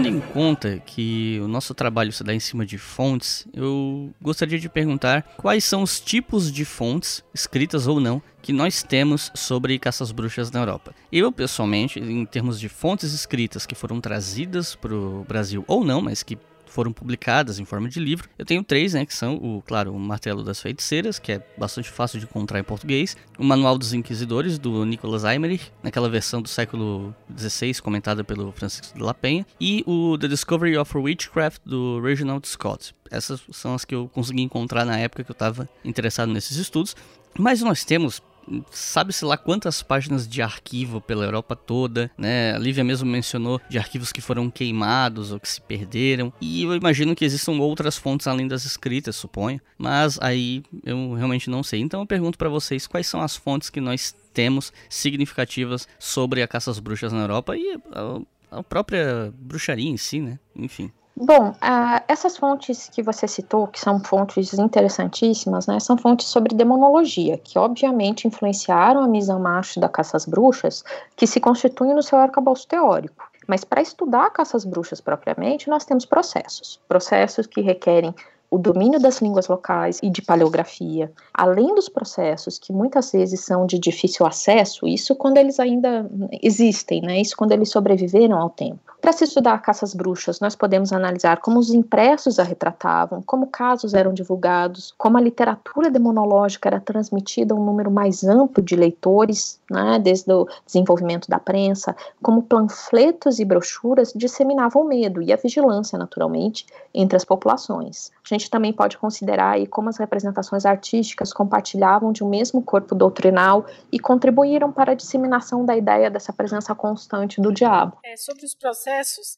Levando 0.00 0.16
em 0.16 0.32
conta 0.32 0.82
que 0.86 1.38
o 1.42 1.48
nosso 1.48 1.74
trabalho 1.74 2.10
se 2.10 2.24
dá 2.24 2.32
em 2.32 2.40
cima 2.40 2.64
de 2.64 2.78
fontes, 2.78 3.46
eu 3.52 4.10
gostaria 4.20 4.58
de 4.58 4.66
perguntar 4.66 5.22
quais 5.36 5.62
são 5.62 5.82
os 5.82 6.00
tipos 6.00 6.50
de 6.50 6.64
fontes, 6.64 7.22
escritas 7.34 7.86
ou 7.86 8.00
não, 8.00 8.22
que 8.40 8.50
nós 8.50 8.82
temos 8.82 9.30
sobre 9.34 9.78
caças 9.78 10.10
bruxas 10.10 10.50
na 10.50 10.60
Europa. 10.60 10.94
Eu, 11.12 11.30
pessoalmente, 11.30 12.00
em 12.00 12.24
termos 12.24 12.58
de 12.58 12.66
fontes 12.66 13.12
escritas 13.12 13.66
que 13.66 13.74
foram 13.74 14.00
trazidas 14.00 14.74
para 14.74 14.94
o 14.94 15.22
Brasil 15.28 15.64
ou 15.66 15.84
não, 15.84 16.00
mas 16.00 16.22
que 16.22 16.38
foram 16.70 16.92
publicadas 16.92 17.58
em 17.58 17.64
forma 17.64 17.88
de 17.88 18.00
livro. 18.00 18.28
Eu 18.38 18.44
tenho 18.44 18.62
três, 18.62 18.94
né, 18.94 19.04
que 19.04 19.14
são 19.14 19.34
o, 19.36 19.62
claro, 19.62 19.92
o 19.92 19.98
Martelo 19.98 20.42
das 20.42 20.60
Feiticeiras, 20.60 21.18
que 21.18 21.32
é 21.32 21.46
bastante 21.58 21.90
fácil 21.90 22.18
de 22.18 22.26
encontrar 22.26 22.58
em 22.60 22.64
português, 22.64 23.16
o 23.38 23.44
Manual 23.44 23.76
dos 23.76 23.92
Inquisidores 23.92 24.58
do 24.58 24.84
Nicholas 24.84 25.24
Eymerich, 25.24 25.72
naquela 25.82 26.08
versão 26.08 26.40
do 26.40 26.48
século 26.48 27.14
XVI 27.36 27.80
comentada 27.82 28.22
pelo 28.24 28.52
Francisco 28.52 28.96
de 28.96 29.02
La 29.02 29.14
Penha, 29.14 29.46
e 29.60 29.82
o 29.86 30.16
The 30.18 30.28
Discovery 30.28 30.76
of 30.76 30.96
Witchcraft 30.96 31.62
do 31.64 32.00
Reginald 32.00 32.46
Scott. 32.46 32.94
Essas 33.10 33.42
são 33.50 33.74
as 33.74 33.84
que 33.84 33.94
eu 33.94 34.08
consegui 34.08 34.42
encontrar 34.42 34.84
na 34.84 34.96
época 34.98 35.24
que 35.24 35.30
eu 35.30 35.34
estava 35.34 35.68
interessado 35.84 36.32
nesses 36.32 36.56
estudos. 36.56 36.94
Mas 37.38 37.60
nós 37.60 37.84
temos 37.84 38.22
sabe-se 38.70 39.24
lá 39.24 39.36
quantas 39.36 39.82
páginas 39.82 40.28
de 40.28 40.42
arquivo 40.42 41.00
pela 41.00 41.24
Europa 41.24 41.54
toda, 41.54 42.10
né? 42.16 42.54
A 42.54 42.58
Lívia 42.58 42.84
mesmo 42.84 43.08
mencionou 43.08 43.60
de 43.68 43.78
arquivos 43.78 44.12
que 44.12 44.20
foram 44.20 44.50
queimados 44.50 45.32
ou 45.32 45.40
que 45.40 45.48
se 45.48 45.60
perderam. 45.60 46.32
E 46.40 46.62
eu 46.62 46.74
imagino 46.74 47.14
que 47.14 47.24
existam 47.24 47.52
outras 47.52 47.96
fontes 47.96 48.26
além 48.26 48.46
das 48.46 48.64
escritas, 48.64 49.16
suponho. 49.16 49.60
Mas 49.78 50.18
aí 50.20 50.62
eu 50.84 51.14
realmente 51.14 51.50
não 51.50 51.62
sei. 51.62 51.80
Então 51.80 52.00
eu 52.00 52.06
pergunto 52.06 52.38
para 52.38 52.48
vocês 52.48 52.86
quais 52.86 53.06
são 53.06 53.20
as 53.20 53.36
fontes 53.36 53.70
que 53.70 53.80
nós 53.80 54.14
temos 54.32 54.72
significativas 54.88 55.88
sobre 55.98 56.42
a 56.42 56.48
caça 56.48 56.70
às 56.70 56.78
bruxas 56.78 57.12
na 57.12 57.20
Europa 57.20 57.56
e 57.56 57.78
a, 57.92 58.58
a 58.58 58.62
própria 58.62 59.32
bruxaria 59.36 59.90
em 59.90 59.96
si, 59.96 60.20
né? 60.20 60.38
Enfim. 60.54 60.90
Bom, 61.16 61.50
uh, 61.50 62.02
essas 62.08 62.36
fontes 62.36 62.88
que 62.88 63.02
você 63.02 63.28
citou, 63.28 63.66
que 63.66 63.78
são 63.78 64.00
fontes 64.00 64.54
interessantíssimas, 64.54 65.66
né, 65.66 65.78
são 65.78 65.96
fontes 65.96 66.26
sobre 66.26 66.54
demonologia, 66.54 67.36
que 67.36 67.58
obviamente 67.58 68.26
influenciaram 68.26 69.02
a 69.02 69.08
misa 69.08 69.38
macho 69.38 69.78
da 69.78 69.88
caça 69.88 70.16
às 70.16 70.24
bruxas, 70.24 70.82
que 71.16 71.26
se 71.26 71.38
constitui 71.38 71.92
no 71.92 72.02
seu 72.02 72.18
arcabouço 72.18 72.66
teórico. 72.66 73.30
Mas 73.46 73.64
para 73.64 73.82
estudar 73.82 74.26
a 74.26 74.30
caça 74.30 74.56
às 74.56 74.64
bruxas 74.64 75.00
propriamente, 75.00 75.68
nós 75.68 75.84
temos 75.84 76.06
processos. 76.06 76.80
Processos 76.88 77.46
que 77.46 77.60
requerem 77.60 78.14
o 78.50 78.58
domínio 78.58 78.98
das 78.98 79.20
línguas 79.20 79.46
locais 79.46 80.00
e 80.02 80.10
de 80.10 80.22
paleografia, 80.22 81.12
além 81.32 81.72
dos 81.74 81.88
processos 81.88 82.58
que 82.58 82.72
muitas 82.72 83.12
vezes 83.12 83.40
são 83.44 83.64
de 83.64 83.78
difícil 83.78 84.26
acesso, 84.26 84.86
isso 84.88 85.14
quando 85.14 85.36
eles 85.36 85.60
ainda 85.60 86.10
existem, 86.42 87.00
né? 87.00 87.20
Isso 87.20 87.36
quando 87.36 87.52
eles 87.52 87.70
sobreviveram 87.70 88.36
ao 88.36 88.50
tempo. 88.50 88.80
Para 89.00 89.12
se 89.12 89.24
estudar 89.24 89.62
caças 89.62 89.94
bruxas, 89.94 90.40
nós 90.40 90.54
podemos 90.54 90.92
analisar 90.92 91.38
como 91.38 91.58
os 91.58 91.70
impressos 91.70 92.38
a 92.38 92.42
retratavam, 92.42 93.22
como 93.22 93.46
casos 93.46 93.94
eram 93.94 94.12
divulgados, 94.12 94.92
como 94.98 95.16
a 95.16 95.20
literatura 95.20 95.90
demonológica 95.90 96.68
era 96.68 96.80
transmitida 96.80 97.54
a 97.54 97.56
um 97.56 97.64
número 97.64 97.90
mais 97.90 98.22
amplo 98.24 98.62
de 98.62 98.76
leitores, 98.76 99.58
né, 99.70 99.98
desde 99.98 100.30
o 100.30 100.46
desenvolvimento 100.66 101.30
da 101.30 101.38
prensa, 101.38 101.96
como 102.22 102.42
panfletos 102.42 103.38
e 103.38 103.44
brochuras 103.44 104.12
disseminavam 104.14 104.82
o 104.82 104.84
medo 104.86 105.22
e 105.22 105.32
a 105.32 105.36
vigilância, 105.36 105.98
naturalmente, 105.98 106.66
entre 106.92 107.16
as 107.16 107.24
populações. 107.24 108.10
A 108.24 108.28
gente 108.34 108.50
também 108.50 108.72
pode 108.72 108.98
considerar 108.98 109.52
aí 109.52 109.66
como 109.66 109.88
as 109.88 109.96
representações 109.96 110.66
artísticas 110.66 111.32
compartilhavam 111.32 112.12
de 112.12 112.22
um 112.22 112.28
mesmo 112.28 112.60
corpo 112.62 112.94
doutrinal 112.94 113.64
e 113.90 113.98
contribuíram 113.98 114.70
para 114.70 114.92
a 114.92 114.94
disseminação 114.94 115.64
da 115.64 115.74
ideia 115.74 116.10
dessa 116.10 116.32
presença 116.32 116.74
constante 116.74 117.40
do 117.40 117.50
diabo. 117.50 117.96
É, 118.04 118.16
sobre 118.16 118.44
os 118.44 118.54
processos, 118.54 118.89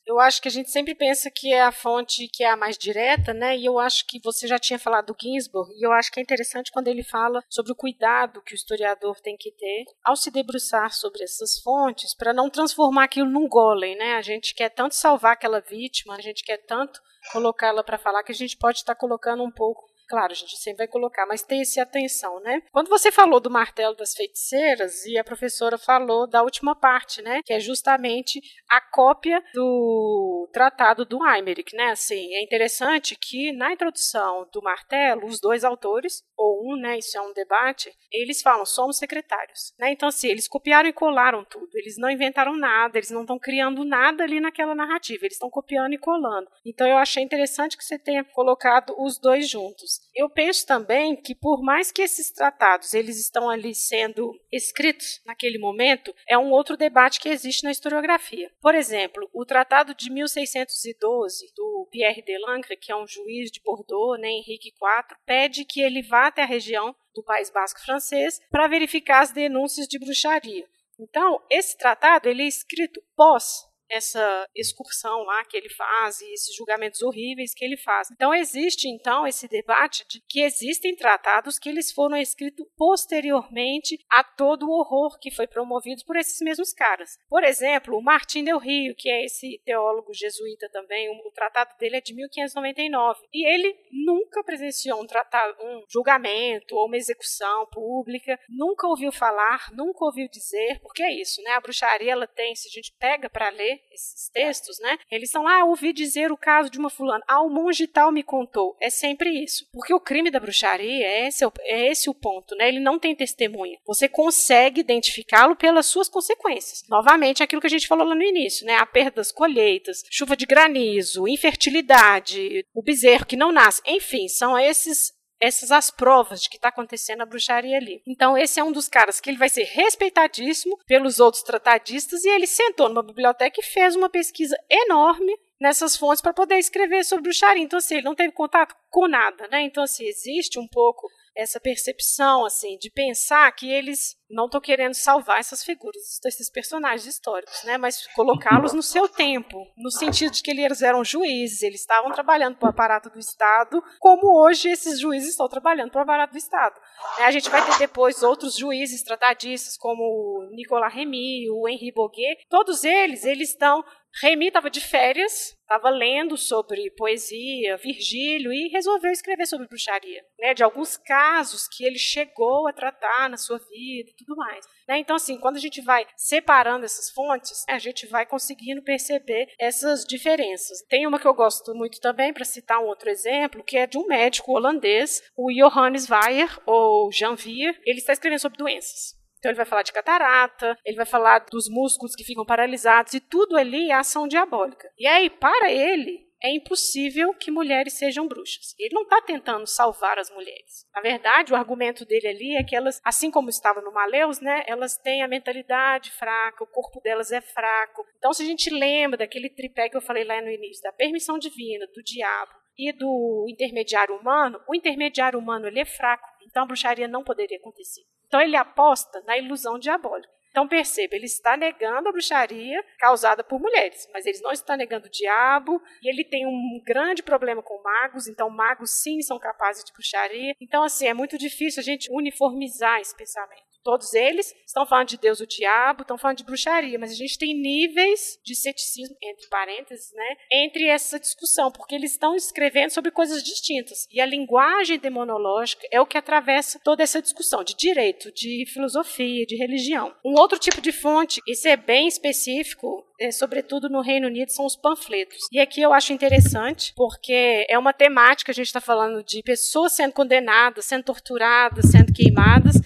eu 0.07 0.21
acho 0.21 0.41
que 0.41 0.49
a 0.49 0.51
gente 0.51 0.71
sempre 0.71 0.95
pensa 0.95 1.31
que 1.31 1.53
é 1.53 1.63
a 1.63 1.73
fonte 1.73 2.29
que 2.29 2.45
é 2.45 2.51
a 2.51 2.57
mais 2.57 2.77
direta, 2.79 3.33
né? 3.33 3.57
E 3.57 3.65
eu 3.65 3.79
acho 3.79 4.07
que 4.07 4.21
você 4.23 4.47
já 4.47 4.59
tinha 4.59 4.79
falado 4.79 5.07
do 5.07 5.17
Ginsburg, 5.21 5.73
e 5.75 5.87
eu 5.87 5.93
acho 5.93 6.11
que 6.11 6.21
é 6.21 6.23
interessante 6.23 6.71
quando 6.73 6.89
ele 6.89 7.03
fala 7.03 7.43
sobre 7.49 7.73
o 7.73 7.77
cuidado 7.77 8.43
que 8.43 8.55
o 8.55 8.57
historiador 8.57 9.21
tem 9.21 9.37
que 9.37 9.51
ter 9.53 9.85
ao 10.05 10.17
se 10.17 10.31
debruçar 10.31 10.93
sobre 10.93 11.23
essas 11.23 11.59
fontes 11.59 12.15
para 12.15 12.33
não 12.33 12.51
transformar 12.51 13.05
aquilo 13.05 13.31
num 13.31 13.49
golem, 13.49 13.97
né? 13.97 14.15
A 14.15 14.23
gente 14.23 14.55
quer 14.55 14.71
tanto 14.71 14.95
salvar 14.95 15.33
aquela 15.33 15.61
vítima, 15.61 16.17
a 16.17 16.21
gente 16.21 16.45
quer 16.45 16.59
tanto 16.59 17.01
colocá-la 17.33 17.85
para 17.85 17.99
falar 17.99 18.23
que 18.23 18.33
a 18.33 18.35
gente 18.35 18.57
pode 18.57 18.79
estar 18.79 18.95
tá 18.95 19.01
colocando 19.01 19.43
um 19.43 19.51
pouco 19.51 19.92
claro, 20.13 20.31
a 20.31 20.37
gente 20.37 20.59
sempre 20.59 20.85
vai 20.85 20.89
colocar, 20.89 21.25
mas 21.25 21.43
tem 21.43 21.63
esse 21.63 21.81
atenção, 21.81 22.39
né? 22.41 22.61
Quando 22.71 22.91
você 22.91 23.11
falou 23.11 23.41
do 23.41 23.51
martelo 23.51 23.97
das 23.97 24.13
feiticeiras 24.13 25.07
e 25.07 25.17
a 25.17 25.25
professora 25.25 25.79
falou 25.79 26.29
da 26.29 26.43
última 26.43 26.77
parte, 26.77 27.23
né, 27.23 27.41
que 27.43 27.55
é 27.55 27.59
justamente 27.59 28.39
a 28.69 28.79
cópia 28.79 29.43
do 29.55 30.51
tratado 30.53 31.07
do 31.07 31.27
Eimerick, 31.27 31.75
né? 31.75 31.93
Assim, 31.93 32.35
é 32.35 32.43
interessante 32.43 33.17
que 33.19 33.53
na 33.53 33.73
introdução 33.73 34.47
do 34.53 34.61
martelo, 34.61 35.25
os 35.25 35.41
dois 35.41 35.65
autores, 35.65 36.23
ou 36.37 36.61
um, 36.71 36.77
né, 36.77 36.99
isso 36.99 37.17
é 37.17 37.23
um 37.23 37.33
debate, 37.33 37.91
eles 38.13 38.43
falam, 38.43 38.67
somos 38.67 38.99
secretários, 38.99 39.73
né? 39.79 39.93
Então, 39.93 40.11
assim, 40.11 40.29
eles 40.29 40.47
copiaram 40.47 40.91
e 40.91 40.93
colaram 40.93 41.43
tudo, 41.43 41.71
eles 41.73 41.97
não 41.97 42.11
inventaram 42.11 42.55
nada, 42.55 42.99
eles 42.99 43.11
não 43.11 43.23
estão 43.23 43.39
criando 43.39 43.83
nada 43.83 44.25
ali 44.25 44.41
naquela 44.41 44.75
narrativa, 44.75 45.25
eles 45.25 45.37
estão 45.37 45.49
copiando 45.49 45.95
e 45.95 45.99
colando. 45.99 46.51
Então, 46.67 46.87
eu 46.87 46.99
achei 46.99 47.23
interessante 47.23 47.79
que 47.79 47.85
você 47.85 47.99
tenha 47.99 48.23
colocado 48.23 48.95
os 48.99 49.19
dois 49.19 49.49
juntos. 49.49 50.02
Eu 50.15 50.29
penso 50.29 50.67
também 50.67 51.17
que 51.17 51.35
por 51.35 51.63
mais 51.63 51.91
que 51.91 52.03
esses 52.03 52.31
tratados 52.31 52.93
eles 52.93 53.19
estão 53.19 53.49
ali 53.49 53.75
sendo 53.75 54.39
escritos 54.51 55.23
naquele 55.25 55.59
momento, 55.59 56.15
é 56.29 56.37
um 56.37 56.51
outro 56.51 56.77
debate 56.77 57.19
que 57.19 57.29
existe 57.29 57.65
na 57.65 57.71
historiografia. 57.71 58.51
Por 58.61 58.75
exemplo, 58.75 59.29
o 59.33 59.45
tratado 59.45 59.95
de 59.95 60.11
1612 60.11 61.53
do 61.57 61.89
Pierre 61.91 62.23
de 62.23 62.39
Lancre, 62.39 62.77
que 62.77 62.93
é 62.93 62.97
um 62.97 63.07
juiz 63.07 63.51
de 63.51 63.61
Bordeaux, 63.63 64.21
né, 64.21 64.29
Henrique 64.29 64.69
IV, 64.69 65.17
pede 65.25 65.65
que 65.65 65.81
ele 65.81 66.03
vá 66.03 66.27
até 66.27 66.43
a 66.43 66.47
região 66.47 66.95
do 67.15 67.23
País 67.23 67.51
Basco 67.51 67.81
francês 67.81 68.41
para 68.51 68.69
verificar 68.69 69.23
as 69.23 69.33
denúncias 69.33 69.87
de 69.87 69.99
bruxaria. 69.99 70.67
Então, 70.99 71.43
esse 71.51 71.77
tratado 71.77 72.29
ele 72.29 72.43
é 72.43 72.47
escrito 72.47 73.03
pós 73.17 73.72
essa 73.93 74.47
excursão 74.55 75.23
lá 75.23 75.45
que 75.45 75.57
ele 75.57 75.69
faz 75.69 76.21
e 76.21 76.33
esses 76.33 76.55
julgamentos 76.57 77.03
horríveis 77.03 77.55
que 77.55 77.65
ele 77.65 77.77
faz. 77.77 78.09
Então 78.11 78.35
existe 78.35 78.89
então 78.89 79.27
esse 79.27 79.47
debate 79.47 80.05
de 80.09 80.21
que 80.29 80.41
existem 80.41 80.97
tratados 80.97 81.59
que 81.59 81.69
eles 81.69 81.93
foram 81.93 82.17
escritos 82.17 82.67
posteriormente 82.77 83.99
a 84.11 84.25
todo 84.25 84.67
o 84.67 84.73
horror 84.73 85.19
que 85.21 85.31
foi 85.31 85.47
promovido 85.47 86.03
por 86.07 86.17
esses 86.17 86.41
mesmos 86.41 86.73
caras. 86.73 87.19
Por 87.29 87.45
exemplo, 87.45 87.97
o 87.97 88.03
Martim 88.03 88.45
del 88.45 88.59
Rio, 88.59 88.95
que 88.97 89.11
é 89.11 89.25
esse 89.25 89.61
teólogo 89.65 90.13
jesuíta 90.13 90.69
também, 90.71 91.09
o 91.09 91.31
tratado 91.33 91.77
dele 91.79 91.97
é 91.97 92.01
de 92.01 92.15
1599 92.15 93.21
e 93.33 93.47
ele 93.47 93.77
nunca 93.91 94.43
presenciou 94.43 95.03
um 95.03 95.07
tratado, 95.07 95.57
um 95.63 95.85
julgamento 95.89 96.75
ou 96.77 96.87
uma 96.87 96.97
execução 96.97 97.67
pública, 97.67 98.39
nunca 98.49 98.87
ouviu 98.87 99.13
falar, 99.13 99.71
nunca 99.73 100.05
ouviu 100.05 100.29
dizer, 100.29 100.81
porque 100.81 101.03
é 101.03 101.13
isso, 101.13 101.43
né? 101.43 101.53
A 101.53 101.61
bruxaria 101.61 102.13
ela 102.13 102.27
tem, 102.27 102.55
se 102.55 102.69
a 102.69 102.71
gente 102.71 102.95
pega 102.99 103.29
para 103.29 103.51
ler 103.51 103.82
esses 103.91 104.29
textos, 104.31 104.79
né? 104.81 104.99
Eles 105.11 105.31
são, 105.31 105.47
ah, 105.47 105.65
ouvi 105.65 105.93
dizer 105.93 106.33
o 106.33 106.37
caso 106.37 106.71
de 106.71 106.79
uma 106.79 106.91
fulana, 106.91 107.23
ah, 107.29 107.43
o 107.43 107.51
monge 107.51 107.87
tal 107.87 108.13
me 108.13 108.23
contou. 108.23 108.77
É 108.81 108.91
sempre 108.91 109.31
isso. 109.31 109.67
Porque 109.73 109.95
o 109.95 110.01
crime 110.01 110.31
da 110.31 110.41
bruxaria, 110.41 111.07
é 111.07 111.29
esse, 111.29 111.45
é 111.63 111.87
esse 111.91 112.09
o 112.09 112.15
ponto, 112.15 112.55
né? 112.57 112.69
Ele 112.69 112.81
não 112.81 112.99
tem 112.99 113.15
testemunha. 113.15 113.79
Você 113.87 114.09
consegue 114.09 114.81
identificá-lo 114.81 115.57
pelas 115.57 115.87
suas 115.87 116.09
consequências. 116.09 116.85
Novamente, 116.89 117.43
aquilo 117.43 117.61
que 117.61 117.67
a 117.67 117.71
gente 117.71 117.89
falou 117.89 118.07
lá 118.07 118.15
no 118.15 118.23
início, 118.23 118.67
né? 118.67 118.77
A 118.77 118.87
perda 118.87 119.17
das 119.17 119.33
colheitas, 119.33 120.03
chuva 120.11 120.37
de 120.37 120.47
granizo, 120.47 121.29
infertilidade, 121.29 122.65
o 122.75 122.83
bezerro 122.83 123.27
que 123.27 123.37
não 123.37 123.53
nasce. 123.53 123.83
Enfim, 123.87 124.29
são 124.29 124.59
esses 124.59 125.13
essas 125.43 125.73
as 125.73 125.91
provas 125.91 126.41
de 126.41 126.49
que 126.49 126.55
está 126.55 126.69
acontecendo 126.69 127.23
a 127.23 127.27
bruxaria 127.27 127.77
ali. 127.77 128.01
Então, 128.07 128.39
esse 128.39 128.61
é 128.61 128.65
um 128.65 128.71
dos 128.71 128.89
caras 128.89 129.21
que 129.21 129.29
ele 129.29 129.37
vai 129.37 129.49
ser 129.49 129.65
respeitadíssimo 129.65 130.79
pelos 130.87 131.19
outros 131.19 131.43
tratadistas 131.43 132.25
e 132.25 132.29
ele 132.29 132.47
sentou 132.47 132.89
numa 132.89 133.03
biblioteca 133.03 133.61
e 133.61 133.65
fez 133.65 133.97
uma 133.97 134.09
pesquisa 134.09 134.57
enorme 134.71 135.37
nessas 135.61 135.97
fontes 135.97 136.23
para 136.23 136.33
poder 136.33 136.59
escrever 136.59 137.05
sobre 137.05 137.25
bruxaria. 137.25 137.63
Então, 137.63 137.79
assim, 137.79 137.97
ele 137.97 138.05
não 138.05 138.15
teve 138.15 138.31
contato 138.33 138.77
com 138.89 139.09
nada, 139.09 139.49
né? 139.49 139.63
Então, 139.63 139.83
assim, 139.83 140.05
existe 140.07 140.61
um 140.61 140.69
pouco 140.69 141.09
essa 141.37 141.61
percepção, 141.61 142.45
assim, 142.45 142.77
de 142.79 142.91
pensar 142.91 143.51
que 143.53 143.71
eles 143.71 144.17
não 144.33 144.47
estão 144.47 144.61
querendo 144.61 144.95
salvar 144.95 145.39
essas 145.39 145.63
figuras, 145.63 146.19
esses 146.25 146.51
personagens 146.51 147.07
históricos, 147.07 147.63
né? 147.65 147.77
Mas 147.77 148.07
colocá-los 148.15 148.73
no 148.73 148.83
seu 148.83 149.09
tempo, 149.09 149.67
no 149.77 149.91
sentido 149.91 150.33
de 150.33 150.43
que 150.43 150.51
eles 150.51 150.81
eram 150.81 151.05
juízes, 151.05 151.63
eles 151.63 151.81
estavam 151.81 152.11
trabalhando 152.13 152.57
para 152.57 152.69
o 152.69 152.71
aparato 152.71 153.11
do 153.11 153.19
Estado, 153.19 153.83
como 154.01 154.43
hoje 154.43 154.71
esses 154.71 154.99
juízes 154.99 155.31
estão 155.31 155.49
trabalhando 155.49 155.91
para 155.91 156.01
o 156.01 156.03
aparato 156.03 156.33
do 156.33 156.39
Estado. 156.39 156.81
A 157.19 157.31
gente 157.31 157.51
vai 157.51 157.65
ter 157.65 157.79
depois 157.79 158.23
outros 158.23 158.57
juízes 158.57 159.03
tratadistas, 159.03 159.77
como 159.77 160.03
o 160.03 160.49
Nicolas 160.53 160.95
Remy, 160.95 161.51
o 161.51 161.69
Henri 161.69 161.93
Boguet, 161.93 162.47
todos 162.49 162.85
eles, 162.85 163.25
eles 163.25 163.51
estão 163.51 163.85
Remy 164.21 164.49
estava 164.49 164.69
de 164.69 164.81
férias, 164.81 165.57
estava 165.61 165.89
lendo 165.89 166.37
sobre 166.37 166.91
poesia, 166.91 167.77
Virgílio, 167.79 168.53
e 168.53 168.69
resolveu 168.69 169.11
escrever 169.11 169.47
sobre 169.47 169.67
bruxaria, 169.67 170.23
né, 170.39 170.53
de 170.53 170.63
alguns 170.63 170.99
casos 170.99 171.67
que 171.67 171.85
ele 171.85 171.99
chegou 171.99 172.69
a 172.69 172.73
tratar 172.73 173.31
na 173.31 173.39
sua 173.39 173.59
vida 173.59 174.11
e 174.11 174.15
tudo 174.17 174.37
mais. 174.37 174.67
Né? 174.87 174.99
Então, 174.99 175.17
assim, 175.17 175.39
quando 175.39 175.57
a 175.57 175.61
gente 175.61 175.81
vai 175.81 176.07
separando 176.17 176.85
essas 176.85 177.11
fontes, 177.11 177.65
a 177.69 177.79
gente 177.79 178.07
vai 178.07 178.27
conseguindo 178.27 178.83
perceber 178.83 179.49
essas 179.59 180.05
diferenças. 180.05 180.83
Tem 180.89 181.07
uma 181.07 181.19
que 181.19 181.27
eu 181.27 181.35
gosto 181.35 181.75
muito 181.75 181.99
também, 182.01 182.33
para 182.33 182.45
citar 182.45 182.81
um 182.81 182.87
outro 182.87 183.09
exemplo, 183.09 183.65
que 183.65 183.79
é 183.79 183.87
de 183.87 183.97
um 183.97 184.07
médico 184.07 184.53
holandês, 184.53 185.23
o 185.37 185.51
Johannes 185.51 186.09
Weyer, 186.11 186.61
ou 186.67 187.11
Janvier, 187.11 187.81
ele 187.87 187.99
está 187.99 188.13
escrevendo 188.13 188.41
sobre 188.41 188.59
doenças. 188.59 189.22
Então 189.43 189.51
ele 189.51 189.57
vai 189.57 189.67
falar 189.67 189.83
de 189.83 189.93
catarata, 189.93 190.79
ele 190.87 190.97
vai 190.97 191.05
falar 191.05 191.41
dos 191.51 191.69
músculos 191.69 192.15
que 192.15 192.23
ficam 192.23 192.47
paralisados 192.47 193.13
e 193.13 193.19
tudo 193.19 193.57
ali 193.57 193.91
é 193.91 193.95
ação 193.95 194.29
diabólica. 194.29 194.89
E 194.97 195.05
aí, 195.05 195.29
para 195.29 195.69
ele, 195.69 196.25
é 196.41 196.55
impossível 196.55 197.35
que 197.35 197.51
mulheres 197.51 197.95
sejam 197.95 198.29
bruxas. 198.29 198.73
Ele 198.79 198.95
não 198.95 199.03
está 199.03 199.21
tentando 199.21 199.67
salvar 199.67 200.17
as 200.17 200.31
mulheres. 200.31 200.87
Na 200.95 201.01
verdade, 201.01 201.53
o 201.53 201.57
argumento 201.57 202.05
dele 202.05 202.29
ali 202.29 202.57
é 202.57 202.63
que 202.63 202.77
elas, 202.77 203.01
assim 203.05 203.33
como 203.33 203.49
estava 203.49 203.81
no 203.81 203.93
Maleus, 203.93 204.41
né, 204.41 204.63
elas 204.69 204.97
têm 204.97 205.25
a 205.25 205.29
mentalidade 205.29 206.13
fraca, 206.13 206.63
o 206.63 206.69
corpo 206.69 207.01
delas 207.01 207.33
é 207.33 207.41
fraco. 207.41 208.07
Então, 208.19 208.33
se 208.33 208.45
a 208.45 208.47
gente 208.47 208.71
lembra 208.71 209.19
daquele 209.19 209.51
tripé 209.51 209.89
que 209.89 209.97
eu 209.97 210.01
falei 210.01 210.23
lá 210.23 210.41
no 210.41 210.51
início, 210.51 210.85
da 210.85 210.93
permissão 210.93 211.37
divina, 211.37 211.85
do 211.93 212.01
diabo 212.05 212.53
e 212.79 212.93
do 212.93 213.47
intermediário 213.49 214.15
humano, 214.15 214.61
o 214.69 214.75
intermediário 214.77 215.37
humano 215.37 215.67
ele 215.67 215.81
é 215.81 215.85
fraco, 215.85 216.29
então 216.47 216.63
a 216.63 216.67
bruxaria 216.67 217.09
não 217.09 217.25
poderia 217.25 217.59
acontecer. 217.59 218.03
Então 218.33 218.41
ele 218.41 218.57
aposta 218.57 219.23
na 219.27 219.37
ilusão 219.37 219.79
diabólica. 219.79 220.33
Então 220.49 220.67
perceba, 220.67 221.15
ele 221.15 221.27
está 221.27 221.55
negando 221.55 222.09
a 222.09 222.13
bruxaria 222.13 222.83
causada 222.99 223.45
por 223.45 223.61
mulheres, 223.61 224.09
mas 224.11 224.25
ele 224.25 224.39
não 224.41 224.51
está 224.51 224.75
negando 224.75 225.07
o 225.07 225.11
diabo, 225.11 225.79
e 226.03 226.09
ele 226.09 226.25
tem 226.25 226.47
um 226.47 226.83
grande 226.83 227.23
problema 227.23 227.63
com 227.63 227.83
magos, 227.83 228.27
então 228.27 228.49
magos 228.49 229.03
sim 229.03 229.21
são 229.21 229.39
capazes 229.39 229.85
de 229.85 229.93
bruxaria. 229.93 230.55
Então 230.59 230.83
assim, 230.83 231.07
é 231.07 231.13
muito 231.13 231.37
difícil 231.37 231.81
a 231.81 231.85
gente 231.85 232.11
uniformizar 232.11 233.01
esse 233.01 233.15
pensamento. 233.15 233.72
Todos 233.83 234.15
eles 234.15 234.55
estão 234.67 234.87
falando 234.87 235.09
de 235.09 235.19
Deus 235.19 235.41
o 235.41 235.47
diabo, 235.47 236.03
estão 236.03 236.17
falando 236.17 236.39
de 236.39 236.45
bruxaria, 236.45 236.99
mas 236.99 237.11
a 237.11 237.15
gente 237.15 237.39
tem 237.39 237.55
níveis 237.55 238.39
de 238.45 238.55
ceticismo, 238.55 239.17
entre 239.23 239.49
parênteses, 239.49 240.13
né, 240.13 240.37
entre 240.53 240.87
essa 240.87 241.19
discussão, 241.19 241.71
porque 241.71 241.95
eles 241.95 242.13
estão 242.13 242.35
escrevendo 242.35 242.91
sobre 242.91 243.11
coisas 243.11 243.43
distintas. 243.43 244.07
E 244.11 244.21
a 244.21 244.27
linguagem 244.27 244.99
demonológica 244.99 245.87
é 245.91 246.01
o 246.01 246.07
que 246.07 246.19
atravessa 246.19 246.81
toda 246.83 247.03
essa 247.03 247.21
discussão 247.21 247.65
de 247.65 247.75
direito, 247.75 248.33
de 248.33 248.65
filosofia, 248.73 249.45
de 249.47 249.57
religião. 249.57 250.15
Um 250.25 250.39
outro 250.39 250.59
tipo 250.59 250.81
de 250.81 250.93
fonte, 250.93 251.41
isso 251.47 251.67
é 251.69 251.77
bem 251.77 252.07
específico, 252.07 253.05
é, 253.21 253.31
sobretudo 253.31 253.89
no 253.89 254.01
Reino 254.01 254.27
Unido, 254.27 254.51
são 254.51 254.67
os 254.67 254.77
panfletos. 254.77 255.39
E 255.53 255.61
aqui 255.61 255.81
eu 255.81 255.93
acho 255.93 256.13
interessante, 256.13 256.93
porque 256.97 257.67
é 257.69 257.79
uma 257.79 257.93
temática, 257.93 258.51
a 258.51 258.55
gente 258.55 258.67
está 258.67 258.81
falando 258.81 259.23
de 259.23 259.43
pessoas 259.43 259.93
sendo 259.93 260.13
condenadas, 260.13 260.85
sendo 260.85 261.05
torturadas, 261.05 261.91
sendo 261.91 262.13
queimadas, 262.13 262.77